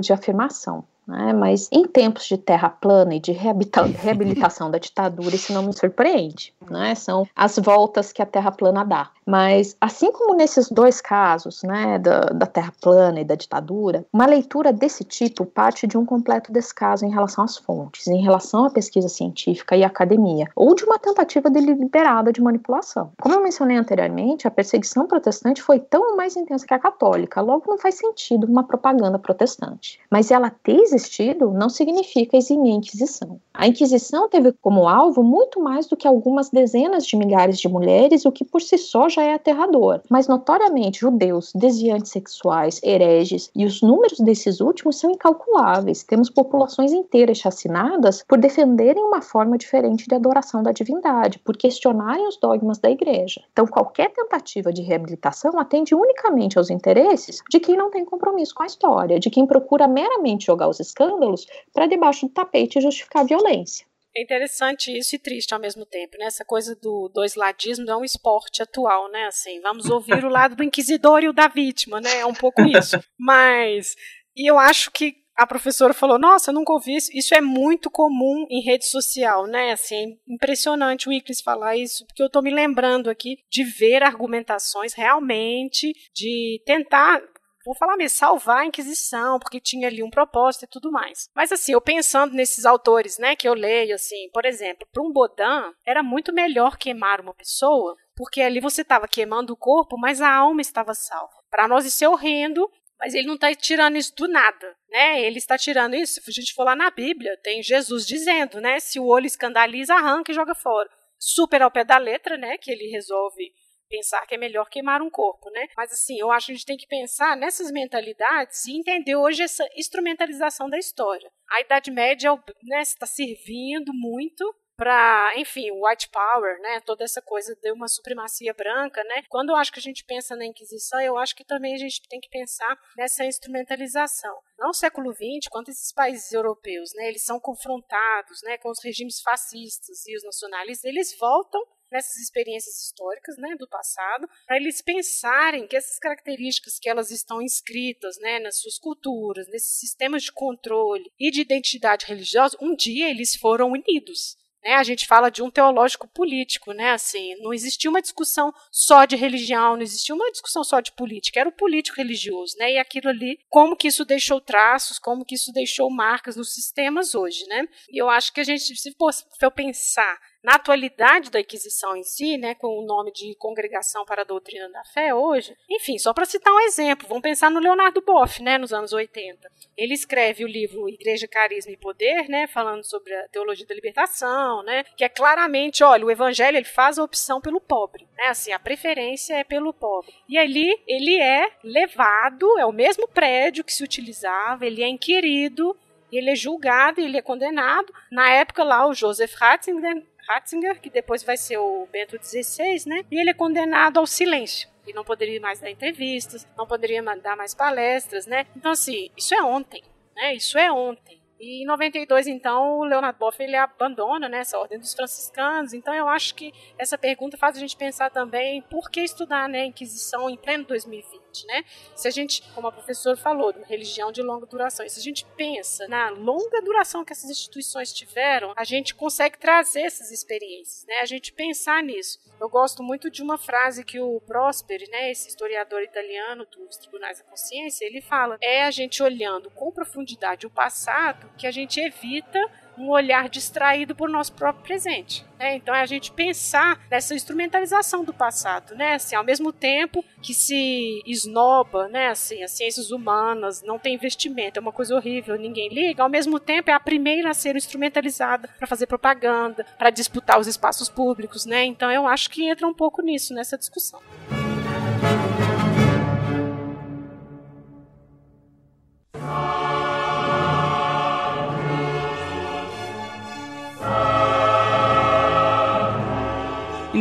de 0.00 0.12
afirmação. 0.12 0.84
Né? 1.06 1.32
Mas 1.32 1.68
em 1.72 1.86
tempos 1.86 2.26
de 2.26 2.36
terra 2.36 2.68
plana 2.68 3.14
e 3.14 3.20
de 3.20 3.32
reabilitação 4.02 4.70
da 4.70 4.78
ditadura, 4.78 5.34
isso 5.34 5.52
não 5.52 5.62
me 5.62 5.72
surpreende. 5.72 6.54
Né? 6.70 6.94
São 6.94 7.26
as 7.34 7.58
voltas 7.58 8.12
que 8.12 8.22
a 8.22 8.26
terra 8.26 8.52
plana 8.52 8.84
dá. 8.84 9.10
Mas, 9.26 9.76
assim 9.80 10.10
como 10.10 10.34
nesses 10.34 10.68
dois 10.68 11.00
casos, 11.00 11.62
né, 11.62 11.98
da, 11.98 12.20
da 12.20 12.46
terra 12.46 12.72
plana 12.80 13.20
e 13.20 13.24
da 13.24 13.36
ditadura, 13.36 14.04
uma 14.12 14.26
leitura 14.26 14.72
desse 14.72 15.04
tipo 15.04 15.46
parte 15.46 15.86
de 15.86 15.96
um 15.96 16.04
completo 16.04 16.52
descaso 16.52 17.04
em 17.04 17.10
relação 17.10 17.44
às 17.44 17.56
fontes, 17.56 18.08
em 18.08 18.20
relação 18.20 18.64
à 18.64 18.70
pesquisa 18.70 19.08
científica 19.08 19.76
e 19.76 19.84
academia, 19.84 20.48
ou 20.56 20.74
de 20.74 20.84
uma 20.84 20.98
tentativa 20.98 21.48
deliberada 21.48 22.32
de 22.32 22.42
manipulação. 22.42 23.12
Como 23.20 23.34
eu 23.34 23.42
mencionei 23.42 23.76
anteriormente, 23.76 24.48
a 24.48 24.50
perseguição 24.50 25.06
protestante 25.06 25.62
foi 25.62 25.78
tão 25.78 26.16
mais 26.16 26.36
intensa 26.36 26.66
que 26.66 26.74
a 26.74 26.78
católica, 26.78 27.40
logo 27.40 27.64
não 27.68 27.78
faz 27.78 27.94
sentido 27.94 28.46
uma 28.46 28.64
propaganda 28.64 29.18
protestante. 29.18 30.00
Mas 30.10 30.32
ela 30.32 30.50
ter 30.50 30.91
existido 30.94 31.50
não 31.50 31.68
significa 31.68 32.36
eximir 32.36 32.72
a 32.72 32.76
Inquisição. 32.76 33.40
A 33.54 33.66
Inquisição 33.66 34.28
teve 34.28 34.52
como 34.52 34.88
alvo 34.88 35.22
muito 35.22 35.60
mais 35.60 35.86
do 35.86 35.96
que 35.96 36.08
algumas 36.08 36.50
dezenas 36.50 37.06
de 37.06 37.16
milhares 37.16 37.58
de 37.58 37.68
mulheres, 37.68 38.24
o 38.24 38.32
que 38.32 38.44
por 38.44 38.60
si 38.62 38.78
só 38.78 39.08
já 39.08 39.22
é 39.22 39.34
aterrador. 39.34 40.00
Mas 40.08 40.28
notoriamente 40.28 41.00
judeus, 41.00 41.52
desviantes 41.54 42.12
sexuais, 42.12 42.80
hereges 42.82 43.50
e 43.54 43.64
os 43.64 43.82
números 43.82 44.18
desses 44.18 44.60
últimos 44.60 44.98
são 44.98 45.10
incalculáveis. 45.10 46.02
Temos 46.02 46.30
populações 46.30 46.92
inteiras 46.92 47.38
chacinadas 47.38 48.24
por 48.26 48.38
defenderem 48.38 49.02
uma 49.02 49.20
forma 49.20 49.58
diferente 49.58 50.06
de 50.08 50.14
adoração 50.14 50.62
da 50.62 50.72
divindade, 50.72 51.38
por 51.38 51.56
questionarem 51.56 52.26
os 52.26 52.36
dogmas 52.36 52.78
da 52.78 52.90
igreja. 52.90 53.42
Então, 53.52 53.66
qualquer 53.66 54.10
tentativa 54.12 54.72
de 54.72 54.82
reabilitação 54.82 55.58
atende 55.58 55.94
unicamente 55.94 56.58
aos 56.58 56.70
interesses 56.70 57.42
de 57.50 57.60
quem 57.60 57.76
não 57.76 57.90
tem 57.90 58.04
compromisso 58.04 58.54
com 58.54 58.62
a 58.62 58.66
história, 58.66 59.18
de 59.18 59.30
quem 59.30 59.46
procura 59.46 59.86
meramente 59.86 60.46
jogar 60.46 60.68
os 60.68 60.80
escândalos 60.86 61.46
para 61.72 61.86
debaixo 61.86 62.26
do 62.26 62.32
tapete 62.32 62.78
e 62.78 62.82
justificar 62.82 63.22
a 63.22 63.26
violência. 63.26 63.86
É 64.14 64.22
interessante 64.22 64.96
isso 64.96 65.16
e 65.16 65.18
triste 65.18 65.54
ao 65.54 65.60
mesmo 65.60 65.86
tempo, 65.86 66.18
né? 66.18 66.26
Essa 66.26 66.44
coisa 66.44 66.76
do 66.76 67.10
dois 67.14 67.34
ladismo 67.34 67.90
é 67.90 67.96
um 67.96 68.04
esporte 68.04 68.62
atual, 68.62 69.10
né? 69.10 69.24
Assim, 69.24 69.58
vamos 69.60 69.88
ouvir 69.88 70.22
o 70.22 70.28
lado 70.28 70.54
do 70.54 70.62
inquisidor 70.62 71.22
e 71.22 71.28
o 71.30 71.32
da 71.32 71.48
vítima, 71.48 71.98
né? 71.98 72.18
É 72.18 72.26
um 72.26 72.34
pouco 72.34 72.60
isso. 72.62 73.02
Mas 73.18 73.96
e 74.36 74.50
eu 74.50 74.58
acho 74.58 74.90
que 74.90 75.16
a 75.36 75.46
professora 75.46 75.94
falou: 75.94 76.18
Nossa, 76.18 76.50
eu 76.50 76.54
nunca 76.54 76.72
ouvi 76.72 76.96
isso. 76.96 77.10
Isso 77.12 77.34
é 77.34 77.40
muito 77.40 77.90
comum 77.90 78.46
em 78.50 78.62
rede 78.62 78.86
social, 78.86 79.46
né? 79.46 79.72
Assim, 79.72 80.12
é 80.28 80.34
impressionante 80.34 81.08
o 81.08 81.12
Iclis 81.12 81.40
falar 81.40 81.76
isso, 81.76 82.06
porque 82.06 82.22
eu 82.22 82.26
estou 82.26 82.42
me 82.42 82.50
lembrando 82.50 83.08
aqui 83.08 83.38
de 83.50 83.64
ver 83.64 84.02
argumentações 84.02 84.92
realmente, 84.94 85.92
de 86.14 86.62
tentar 86.66 87.20
vou 87.64 87.74
falar 87.74 87.96
mesmo, 87.96 88.16
salvar 88.16 88.58
a 88.58 88.66
Inquisição, 88.66 89.38
porque 89.38 89.60
tinha 89.60 89.88
ali 89.88 90.02
um 90.02 90.10
propósito 90.10 90.64
e 90.64 90.68
tudo 90.68 90.90
mais. 90.90 91.28
Mas 91.34 91.52
assim, 91.52 91.72
eu 91.72 91.80
pensando 91.80 92.34
nesses 92.34 92.64
autores, 92.64 93.18
né, 93.18 93.36
que 93.36 93.48
eu 93.48 93.54
leio, 93.54 93.94
assim, 93.94 94.28
por 94.32 94.44
exemplo, 94.44 94.86
para 94.92 95.02
um 95.02 95.12
Bodin, 95.12 95.72
era 95.86 96.02
muito 96.02 96.32
melhor 96.32 96.76
queimar 96.76 97.20
uma 97.20 97.34
pessoa, 97.34 97.96
porque 98.16 98.40
ali 98.40 98.60
você 98.60 98.82
estava 98.82 99.08
queimando 99.08 99.52
o 99.52 99.56
corpo, 99.56 99.98
mas 99.98 100.20
a 100.20 100.32
alma 100.32 100.60
estava 100.60 100.94
salva. 100.94 101.32
Para 101.50 101.68
nós 101.68 101.84
isso 101.84 102.04
é 102.04 102.08
horrendo, 102.08 102.68
mas 103.02 103.14
ele 103.14 103.26
não 103.26 103.34
está 103.34 103.52
tirando 103.52 103.96
isso 103.96 104.14
do 104.14 104.28
nada, 104.28 104.76
né? 104.88 105.20
Ele 105.22 105.38
está 105.38 105.58
tirando 105.58 105.94
isso. 105.96 106.20
Se 106.22 106.30
a 106.30 106.32
gente 106.32 106.54
for 106.54 106.62
lá 106.62 106.76
na 106.76 106.88
Bíblia, 106.88 107.36
tem 107.42 107.60
Jesus 107.60 108.06
dizendo, 108.06 108.60
né? 108.60 108.78
Se 108.78 109.00
o 109.00 109.06
olho 109.06 109.26
escandaliza, 109.26 109.94
arranca 109.94 110.30
e 110.30 110.34
joga 110.34 110.54
fora. 110.54 110.88
Super 111.18 111.62
ao 111.62 111.70
pé 111.70 111.82
da 111.82 111.98
letra, 111.98 112.36
né? 112.36 112.56
Que 112.58 112.70
ele 112.70 112.86
resolve 112.86 113.52
pensar 113.92 114.26
que 114.26 114.34
é 114.34 114.38
melhor 114.38 114.70
queimar 114.70 115.02
um 115.02 115.10
corpo, 115.10 115.50
né? 115.50 115.68
Mas 115.76 115.92
assim, 115.92 116.18
eu 116.18 116.32
acho 116.32 116.46
que 116.46 116.52
a 116.52 116.54
gente 116.54 116.66
tem 116.66 116.76
que 116.78 116.86
pensar 116.86 117.36
nessas 117.36 117.70
mentalidades 117.70 118.64
e 118.64 118.78
entender 118.78 119.14
hoje 119.16 119.42
essa 119.42 119.68
instrumentalização 119.76 120.70
da 120.70 120.78
história. 120.78 121.30
A 121.50 121.60
Idade 121.60 121.90
Média 121.90 122.32
né, 122.62 122.80
está 122.80 123.04
servindo 123.04 123.92
muito 123.92 124.44
para, 124.74 125.34
enfim, 125.36 125.70
o 125.70 125.86
white 125.86 126.08
power, 126.08 126.58
né, 126.60 126.80
toda 126.80 127.04
essa 127.04 127.20
coisa 127.20 127.54
de 127.54 127.70
uma 127.70 127.86
supremacia 127.86 128.54
branca, 128.54 129.04
né? 129.04 129.22
Quando 129.28 129.50
eu 129.50 129.56
acho 129.56 129.70
que 129.70 129.78
a 129.78 129.82
gente 129.82 130.02
pensa 130.04 130.34
na 130.34 130.46
Inquisição, 130.46 131.00
eu 131.00 131.18
acho 131.18 131.36
que 131.36 131.44
também 131.44 131.74
a 131.74 131.78
gente 131.78 132.00
tem 132.08 132.18
que 132.18 132.30
pensar 132.30 132.76
nessa 132.96 133.24
instrumentalização. 133.24 134.34
Não 134.58 134.70
o 134.70 134.74
século 134.74 135.12
XX, 135.12 135.48
quanto 135.50 135.70
esses 135.70 135.92
países 135.92 136.32
europeus, 136.32 136.90
né, 136.94 137.08
eles 137.08 137.24
são 137.24 137.38
confrontados, 137.38 138.40
né, 138.42 138.56
com 138.58 138.70
os 138.70 138.82
regimes 138.82 139.20
fascistas 139.20 140.06
e 140.06 140.16
os 140.16 140.24
nacionalistas, 140.24 140.84
eles 140.84 141.16
voltam 141.18 141.60
nessas 141.92 142.16
experiências 142.16 142.76
históricas 142.82 143.36
né, 143.36 143.54
do 143.56 143.68
passado, 143.68 144.28
para 144.46 144.56
eles 144.56 144.80
pensarem 144.80 145.66
que 145.66 145.76
essas 145.76 145.98
características 145.98 146.78
que 146.78 146.88
elas 146.88 147.10
estão 147.10 147.40
inscritas 147.42 148.18
né, 148.18 148.40
nas 148.40 148.56
suas 148.58 148.78
culturas, 148.78 149.46
nesses 149.48 149.78
sistemas 149.78 150.24
de 150.24 150.32
controle 150.32 151.12
e 151.20 151.30
de 151.30 151.42
identidade 151.42 152.06
religiosa, 152.06 152.56
um 152.60 152.74
dia 152.74 153.10
eles 153.10 153.36
foram 153.36 153.70
unidos. 153.70 154.36
Né, 154.64 154.74
a 154.74 154.84
gente 154.84 155.08
fala 155.08 155.28
de 155.28 155.42
um 155.42 155.50
teológico 155.50 156.06
político, 156.06 156.72
né? 156.72 156.92
Assim, 156.92 157.34
não 157.40 157.52
existia 157.52 157.90
uma 157.90 158.00
discussão 158.00 158.54
só 158.70 159.04
de 159.04 159.16
religião, 159.16 159.74
não 159.74 159.82
existia 159.82 160.14
uma 160.14 160.30
discussão 160.30 160.62
só 160.62 160.78
de 160.78 160.92
política, 160.92 161.40
era 161.40 161.48
o 161.48 161.52
político 161.52 161.96
religioso, 161.96 162.56
né? 162.56 162.74
E 162.74 162.78
aquilo 162.78 163.08
ali, 163.08 163.40
como 163.48 163.76
que 163.76 163.88
isso 163.88 164.04
deixou 164.04 164.40
traços, 164.40 165.00
como 165.00 165.24
que 165.24 165.34
isso 165.34 165.52
deixou 165.52 165.90
marcas 165.90 166.36
nos 166.36 166.54
sistemas 166.54 167.12
hoje, 167.12 167.44
né? 167.48 167.66
E 167.90 168.00
eu 168.00 168.08
acho 168.08 168.32
que 168.32 168.40
a 168.40 168.44
gente, 168.44 168.76
se 168.76 168.94
for 168.96 169.50
pensar 169.50 170.16
na 170.42 170.54
atualidade 170.54 171.30
da 171.30 171.40
Inquisição 171.40 171.96
em 171.96 172.02
si, 172.02 172.36
né, 172.36 172.54
com 172.54 172.66
o 172.66 172.84
nome 172.84 173.12
de 173.12 173.34
Congregação 173.36 174.04
para 174.04 174.22
a 174.22 174.24
Doutrina 174.24 174.68
da 174.70 174.84
Fé 174.84 175.14
hoje, 175.14 175.56
enfim, 175.70 175.98
só 175.98 176.12
para 176.12 176.24
citar 176.24 176.52
um 176.52 176.60
exemplo, 176.60 177.06
vamos 177.08 177.22
pensar 177.22 177.50
no 177.50 177.60
Leonardo 177.60 178.02
Boff, 178.02 178.42
né, 178.42 178.58
nos 178.58 178.72
anos 178.72 178.92
80. 178.92 179.50
Ele 179.76 179.94
escreve 179.94 180.44
o 180.44 180.48
livro 180.48 180.88
Igreja, 180.88 181.28
Carisma 181.28 181.72
e 181.72 181.76
Poder, 181.76 182.28
né, 182.28 182.46
falando 182.48 182.84
sobre 182.84 183.14
a 183.14 183.28
teologia 183.28 183.66
da 183.66 183.74
libertação, 183.74 184.62
né, 184.62 184.84
que 184.96 185.04
é 185.04 185.08
claramente, 185.08 185.84
olha, 185.84 186.04
o 186.04 186.10
evangelho 186.10 186.56
ele 186.56 186.64
faz 186.64 186.98
a 186.98 187.04
opção 187.04 187.40
pelo 187.40 187.60
pobre, 187.60 188.08
né, 188.16 188.28
assim, 188.28 188.52
a 188.52 188.58
preferência 188.58 189.34
é 189.34 189.44
pelo 189.44 189.72
pobre. 189.72 190.12
E 190.28 190.36
ali 190.36 190.72
ele 190.86 191.20
é 191.20 191.50
levado, 191.62 192.58
é 192.58 192.66
o 192.66 192.72
mesmo 192.72 193.06
prédio 193.06 193.64
que 193.64 193.72
se 193.72 193.84
utilizava, 193.84 194.66
ele 194.66 194.82
é 194.82 194.88
inquirido, 194.88 195.76
ele 196.10 196.30
é 196.30 196.36
julgado, 196.36 197.00
ele 197.00 197.16
é 197.16 197.22
condenado. 197.22 197.92
Na 198.10 198.30
época 198.30 198.62
lá, 198.62 198.86
o 198.86 198.92
Joseph 198.92 199.34
Ratzinger 199.34 200.04
Ratzinger, 200.28 200.80
que 200.80 200.90
depois 200.90 201.22
vai 201.22 201.36
ser 201.36 201.58
o 201.58 201.86
Bento 201.90 202.18
XVI, 202.22 202.86
né? 202.86 203.04
E 203.10 203.20
ele 203.20 203.30
é 203.30 203.34
condenado 203.34 203.98
ao 203.98 204.06
silêncio. 204.06 204.68
E 204.86 204.92
não 204.92 205.04
poderia 205.04 205.40
mais 205.40 205.60
dar 205.60 205.70
entrevistas, 205.70 206.46
não 206.56 206.66
poderia 206.66 207.02
dar 207.16 207.36
mais 207.36 207.54
palestras, 207.54 208.26
né? 208.26 208.46
Então, 208.56 208.72
assim, 208.72 209.10
isso 209.16 209.34
é 209.34 209.42
ontem, 209.42 209.82
né? 210.16 210.34
Isso 210.34 210.58
é 210.58 210.70
ontem. 210.72 211.20
E 211.38 211.62
em 211.62 211.66
92, 211.66 212.28
então, 212.28 212.78
o 212.78 212.84
Leonardo 212.84 213.18
Boff 213.18 213.42
ele 213.42 213.56
abandona 213.56 214.28
né, 214.28 214.38
essa 214.38 214.56
ordem 214.56 214.78
dos 214.78 214.94
franciscanos. 214.94 215.72
Então, 215.72 215.92
eu 215.92 216.08
acho 216.08 216.36
que 216.36 216.52
essa 216.78 216.96
pergunta 216.96 217.36
faz 217.36 217.56
a 217.56 217.60
gente 217.60 217.76
pensar 217.76 218.10
também 218.10 218.62
por 218.62 218.88
que 218.88 219.00
estudar 219.00 219.48
né, 219.48 219.62
a 219.62 219.66
Inquisição 219.66 220.30
em 220.30 220.36
pleno 220.36 220.64
2020 220.64 221.21
né? 221.46 221.64
Se 221.94 222.06
a 222.06 222.10
gente, 222.10 222.42
como 222.54 222.66
a 222.68 222.72
professora 222.72 223.16
falou, 223.16 223.52
de 223.52 223.58
uma 223.58 223.66
religião 223.66 224.12
de 224.12 224.22
longa 224.22 224.46
duração, 224.46 224.86
se 224.88 224.98
a 224.98 225.02
gente 225.02 225.24
pensa 225.36 225.88
na 225.88 226.10
longa 226.10 226.60
duração 226.62 227.04
que 227.04 227.12
essas 227.12 227.30
instituições 227.30 227.92
tiveram, 227.92 228.52
a 228.56 228.64
gente 228.64 228.94
consegue 228.94 229.38
trazer 229.38 229.82
essas 229.82 230.10
experiências, 230.10 230.84
né? 230.86 231.00
A 231.00 231.06
gente 231.06 231.32
pensar 231.32 231.82
nisso. 231.82 232.20
Eu 232.40 232.48
gosto 232.48 232.82
muito 232.82 233.10
de 233.10 233.22
uma 233.22 233.38
frase 233.38 233.84
que 233.84 234.00
o 234.00 234.20
Prosperi, 234.20 234.88
né, 234.90 235.10
esse 235.10 235.28
historiador 235.28 235.80
italiano 235.82 236.44
dos 236.44 236.76
Tribunais 236.76 237.18
da 237.18 237.24
Consciência, 237.24 237.84
ele 237.84 238.00
fala: 238.00 238.36
é 238.40 238.64
a 238.64 238.70
gente 238.70 239.02
olhando 239.02 239.50
com 239.50 239.70
profundidade 239.70 240.46
o 240.46 240.50
passado 240.50 241.30
que 241.38 241.46
a 241.46 241.50
gente 241.50 241.80
evita 241.80 242.40
um 242.82 242.90
olhar 242.90 243.28
distraído 243.28 243.94
por 243.94 244.08
nosso 244.08 244.32
próprio 244.32 244.64
presente. 244.64 245.24
Né? 245.38 245.56
Então 245.56 245.74
é 245.74 245.80
a 245.80 245.86
gente 245.86 246.10
pensar 246.10 246.80
nessa 246.90 247.14
instrumentalização 247.14 248.04
do 248.04 248.12
passado, 248.12 248.74
né? 248.74 248.94
Assim, 248.94 249.14
ao 249.14 249.24
mesmo 249.24 249.52
tempo 249.52 250.04
que 250.20 250.34
se 250.34 251.00
esnoba, 251.06 251.88
né? 251.88 252.08
Assim, 252.08 252.42
as 252.42 252.50
ciências 252.50 252.90
humanas 252.90 253.62
não 253.62 253.78
tem 253.78 253.94
investimento, 253.94 254.58
é 254.58 254.60
uma 254.60 254.72
coisa 254.72 254.94
horrível, 254.96 255.38
ninguém 255.38 255.68
liga. 255.68 256.02
Ao 256.02 256.08
mesmo 256.08 256.40
tempo 256.40 256.70
é 256.70 256.72
a 256.72 256.80
primeira 256.80 257.30
a 257.30 257.34
ser 257.34 257.54
instrumentalizada 257.56 258.48
para 258.58 258.66
fazer 258.66 258.86
propaganda, 258.86 259.64
para 259.78 259.90
disputar 259.90 260.40
os 260.40 260.46
espaços 260.46 260.88
públicos, 260.88 261.46
né? 261.46 261.64
Então 261.64 261.90
eu 261.90 262.06
acho 262.06 262.28
que 262.28 262.48
entra 262.48 262.66
um 262.66 262.74
pouco 262.74 263.00
nisso 263.00 263.32
nessa 263.32 263.56
discussão. 263.56 264.00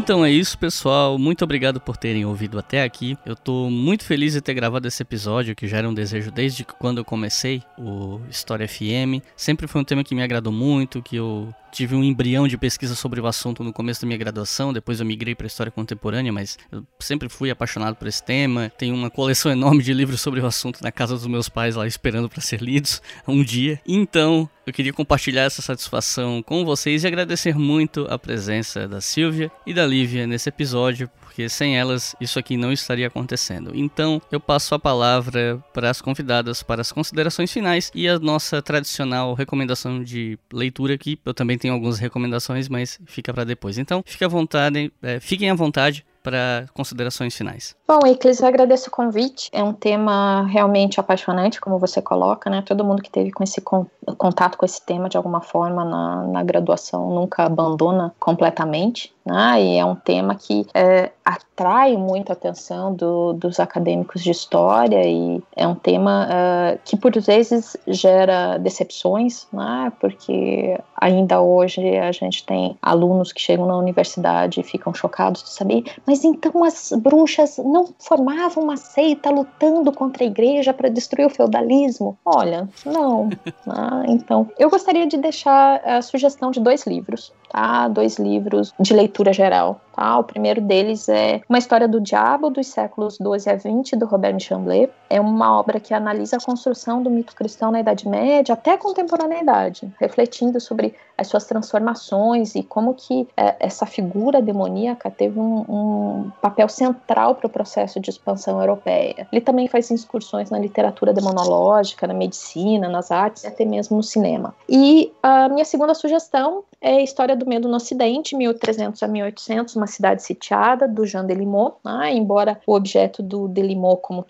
Então 0.01 0.25
é 0.25 0.31
isso, 0.31 0.57
pessoal. 0.57 1.19
Muito 1.19 1.43
obrigado 1.43 1.79
por 1.79 1.95
terem 1.95 2.25
ouvido 2.25 2.57
até 2.57 2.81
aqui. 2.81 3.15
Eu 3.23 3.35
tô 3.35 3.69
muito 3.69 4.03
feliz 4.03 4.33
de 4.33 4.41
ter 4.41 4.55
gravado 4.55 4.87
esse 4.87 5.03
episódio, 5.03 5.55
que 5.55 5.67
já 5.67 5.77
era 5.77 5.87
um 5.87 5.93
desejo 5.93 6.31
desde 6.31 6.65
quando 6.65 6.97
eu 6.97 7.05
comecei 7.05 7.61
o 7.77 8.19
História 8.27 8.67
FM. 8.67 9.21
Sempre 9.35 9.67
foi 9.67 9.79
um 9.79 9.83
tema 9.83 10.03
que 10.03 10.15
me 10.15 10.23
agradou 10.23 10.51
muito, 10.51 11.03
que 11.03 11.17
eu 11.17 11.53
tive 11.71 11.95
um 11.95 12.03
embrião 12.03 12.47
de 12.47 12.57
pesquisa 12.57 12.95
sobre 12.95 13.19
o 13.19 13.27
assunto 13.27 13.63
no 13.63 13.71
começo 13.71 14.01
da 14.01 14.07
minha 14.07 14.17
graduação, 14.17 14.73
depois 14.73 14.99
eu 14.99 15.05
migrei 15.05 15.33
para 15.33 15.47
história 15.47 15.71
contemporânea, 15.71 16.31
mas 16.31 16.57
eu 16.71 16.85
sempre 16.99 17.29
fui 17.29 17.49
apaixonado 17.49 17.95
por 17.95 18.07
esse 18.07 18.23
tema. 18.23 18.71
Tenho 18.77 18.93
uma 18.93 19.09
coleção 19.09 19.51
enorme 19.51 19.81
de 19.81 19.93
livros 19.93 20.21
sobre 20.21 20.39
o 20.39 20.45
assunto 20.45 20.83
na 20.83 20.91
casa 20.91 21.15
dos 21.15 21.27
meus 21.27 21.49
pais 21.49 21.75
lá 21.75 21.87
esperando 21.87 22.29
para 22.29 22.41
ser 22.41 22.61
lidos 22.61 23.01
um 23.27 23.43
dia. 23.43 23.79
Então, 23.87 24.49
eu 24.65 24.73
queria 24.73 24.93
compartilhar 24.93 25.43
essa 25.43 25.61
satisfação 25.61 26.43
com 26.43 26.63
vocês 26.63 27.03
e 27.03 27.07
agradecer 27.07 27.55
muito 27.55 28.05
a 28.09 28.19
presença 28.19 28.87
da 28.87 29.01
Silvia 29.01 29.51
e 29.65 29.73
da 29.73 29.85
Lívia 29.85 30.27
nesse 30.27 30.49
episódio, 30.49 31.09
porque 31.31 31.47
sem 31.47 31.77
elas 31.77 32.13
isso 32.19 32.37
aqui 32.37 32.57
não 32.57 32.73
estaria 32.73 33.07
acontecendo. 33.07 33.71
Então 33.73 34.21
eu 34.29 34.39
passo 34.39 34.75
a 34.75 34.79
palavra 34.79 35.63
para 35.73 35.89
as 35.89 36.01
convidadas 36.01 36.61
para 36.61 36.81
as 36.81 36.91
considerações 36.91 37.49
finais 37.51 37.89
e 37.95 38.05
a 38.05 38.19
nossa 38.19 38.61
tradicional 38.61 39.33
recomendação 39.33 40.03
de 40.03 40.37
leitura 40.51 40.93
aqui. 40.93 41.17
Eu 41.25 41.33
também 41.33 41.57
tenho 41.57 41.73
algumas 41.73 41.99
recomendações, 41.99 42.67
mas 42.67 42.99
fica 43.05 43.33
para 43.33 43.45
depois. 43.45 43.77
Então 43.77 44.03
fique 44.05 44.25
à 44.25 44.27
vontade, 44.27 44.91
é, 45.01 45.21
fiquem 45.21 45.49
à 45.49 45.55
vontade 45.55 46.05
para 46.21 46.67
considerações 46.73 47.35
finais. 47.35 47.75
Bom, 47.91 48.07
Iclis, 48.07 48.39
eu 48.39 48.47
agradeço 48.47 48.87
o 48.87 48.91
convite. 48.91 49.49
É 49.51 49.61
um 49.61 49.73
tema 49.73 50.43
realmente 50.43 50.97
apaixonante, 50.97 51.59
como 51.59 51.77
você 51.77 52.01
coloca, 52.01 52.49
né? 52.49 52.63
Todo 52.65 52.85
mundo 52.85 53.01
que 53.01 53.09
teve 53.09 53.31
com 53.31 53.43
esse 53.43 53.59
contato 53.59 54.57
com 54.57 54.65
esse 54.65 54.81
tema 54.81 55.09
de 55.09 55.17
alguma 55.17 55.41
forma 55.41 55.83
na, 55.83 56.25
na 56.25 56.41
graduação 56.41 57.09
nunca 57.09 57.43
abandona 57.43 58.15
completamente. 58.17 59.13
Né? 59.25 59.63
E 59.63 59.77
é 59.77 59.85
um 59.85 59.95
tema 59.95 60.33
que 60.33 60.65
é, 60.73 61.11
atrai 61.23 61.95
muito 61.95 62.31
a 62.31 62.33
atenção 62.33 62.93
do, 62.93 63.33
dos 63.33 63.59
acadêmicos 63.59 64.23
de 64.23 64.31
história 64.31 65.03
e 65.05 65.43
é 65.55 65.67
um 65.67 65.75
tema 65.75 66.27
uh, 66.27 66.79
que 66.83 66.97
por 66.97 67.11
vezes 67.21 67.77
gera 67.87 68.57
decepções, 68.57 69.47
né? 69.53 69.91
porque 69.99 70.75
ainda 70.99 71.39
hoje 71.39 71.97
a 71.99 72.11
gente 72.11 72.43
tem 72.43 72.75
alunos 72.81 73.31
que 73.31 73.39
chegam 73.39 73.67
na 73.67 73.77
universidade 73.77 74.59
e 74.59 74.63
ficam 74.63 74.91
chocados 74.91 75.43
de 75.43 75.49
saber, 75.49 75.83
mas 76.05 76.23
então 76.23 76.63
as 76.63 76.91
bruxas 76.97 77.57
não 77.57 77.80
formavam 77.99 78.63
uma 78.63 78.77
seita 78.77 79.29
lutando 79.29 79.91
contra 79.91 80.23
a 80.23 80.27
igreja 80.27 80.73
para 80.73 80.89
destruir 80.89 81.25
o 81.25 81.29
feudalismo? 81.29 82.17
Olha, 82.25 82.69
não. 82.85 83.27
Né? 83.65 84.05
Então, 84.11 84.49
eu 84.57 84.69
gostaria 84.69 85.07
de 85.07 85.17
deixar 85.17 85.81
a 85.83 86.01
sugestão 86.01 86.51
de 86.51 86.59
dois 86.59 86.85
livros 86.85 87.31
tá? 87.51 87.87
Dois 87.89 88.17
livros 88.17 88.73
de 88.79 88.93
leitura 88.93 89.33
geral, 89.33 89.81
tá? 89.95 90.19
O 90.19 90.23
primeiro 90.23 90.61
deles 90.61 91.07
é 91.09 91.41
Uma 91.47 91.57
História 91.57 91.87
do 91.87 91.99
Diabo 91.99 92.49
dos 92.49 92.67
séculos 92.67 93.17
12 93.17 93.49
a 93.49 93.55
20 93.55 93.95
do 93.95 94.05
Robert 94.05 94.39
Chamblet. 94.39 94.91
É 95.09 95.19
uma 95.19 95.59
obra 95.59 95.79
que 95.79 95.93
analisa 95.93 96.37
a 96.37 96.39
construção 96.39 97.03
do 97.03 97.09
mito 97.09 97.35
cristão 97.35 97.71
na 97.71 97.79
Idade 97.79 98.07
Média 98.07 98.53
até 98.53 98.73
a 98.73 98.77
contemporaneidade, 98.77 99.91
refletindo 99.99 100.59
sobre 100.59 100.95
as 101.17 101.27
suas 101.27 101.45
transformações 101.45 102.55
e 102.55 102.63
como 102.63 102.95
que 102.95 103.27
é, 103.37 103.55
essa 103.59 103.85
figura 103.85 104.41
demoníaca 104.41 105.11
teve 105.11 105.39
um, 105.39 105.65
um 105.69 106.31
papel 106.41 106.67
central 106.67 107.35
para 107.35 107.47
o 107.47 107.49
processo 107.49 107.99
de 107.99 108.09
expansão 108.09 108.59
europeia. 108.59 109.27
Ele 109.31 109.41
também 109.41 109.67
faz 109.67 109.91
excursões 109.91 110.49
na 110.49 110.57
literatura 110.57 111.13
demonológica, 111.13 112.07
na 112.07 112.13
medicina, 112.13 112.89
nas 112.89 113.11
artes 113.11 113.43
e 113.43 113.47
até 113.47 113.65
mesmo 113.65 113.97
no 113.97 114.03
cinema. 114.03 114.55
E 114.67 115.11
a 115.21 115.47
minha 115.49 115.65
segunda 115.65 115.93
sugestão 115.93 116.63
é 116.81 116.97
a 116.97 117.01
História 117.01 117.35
do 117.35 117.45
Medo 117.45 117.67
no 117.67 117.75
Ocidente, 117.75 118.35
1300 118.35 119.03
a 119.03 119.07
1800, 119.07 119.75
uma 119.81 119.87
cidade 119.87 120.23
sitiada, 120.23 120.87
do 120.87 121.05
Jean 121.05 121.25
Delimot, 121.25 121.75
né? 121.83 122.13
embora 122.13 122.61
o 122.67 122.75
objeto 122.75 123.23
do 123.23 123.47
Delimot, 123.47 124.01
como 124.01 124.23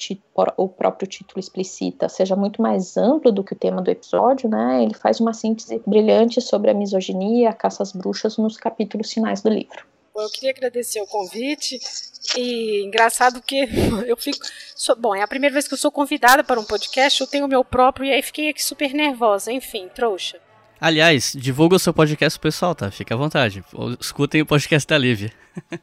o 0.57 0.68
próprio 0.68 1.07
título 1.07 1.40
explicita, 1.40 2.07
seja 2.07 2.36
muito 2.36 2.61
mais 2.61 2.95
amplo 2.95 3.32
do 3.32 3.44
que 3.44 3.53
o 3.53 3.57
tema 3.57 3.82
do 3.82 3.91
episódio, 3.91 4.49
né? 4.49 4.84
ele 4.84 4.94
faz 4.94 5.19
uma 5.19 5.34
síntese 5.34 5.82
brilhante 5.86 6.40
sobre 6.41 6.72
a 6.72 6.73
misoginia 6.73 7.49
a 7.49 7.53
caça 7.53 7.84
às 7.84 7.91
bruxas 7.91 8.38
nos 8.38 8.57
capítulos 8.57 9.11
finais 9.11 9.41
do 9.41 9.49
livro. 9.49 9.86
Eu 10.15 10.30
queria 10.30 10.52
agradecer 10.52 11.02
o 11.02 11.07
convite 11.07 11.80
e 12.38 12.84
engraçado 12.86 13.41
que 13.41 13.68
eu 14.06 14.18
fico. 14.18 14.45
Sou, 14.76 14.95
bom, 14.95 15.15
é 15.15 15.22
a 15.22 15.28
primeira 15.28 15.53
vez 15.53 15.68
que 15.68 15.73
eu 15.73 15.78
sou 15.78 15.91
convidada 15.91 16.44
para 16.44 16.60
um 16.60 16.65
podcast, 16.65 17.22
eu 17.22 17.28
tenho 17.28 17.45
o 17.45 17.49
meu 17.49 17.64
próprio 17.64 18.06
e 18.06 18.11
aí 18.11 18.22
fiquei 18.22 18.49
aqui 18.49 18.64
super 18.64 18.94
nervosa. 18.94 19.52
Enfim, 19.52 19.90
trouxa. 19.94 20.38
Aliás, 20.82 21.34
divulga 21.38 21.76
o 21.76 21.80
seu 21.80 21.94
podcast 21.94 22.40
pessoal, 22.40 22.74
tá? 22.74 22.90
Fica 22.90 23.14
à 23.14 23.18
vontade. 23.18 23.64
Escutem 23.99 24.41
o 24.41 24.45
podcast 24.48 24.88
da 24.88 24.98
Lívia. 24.98 25.32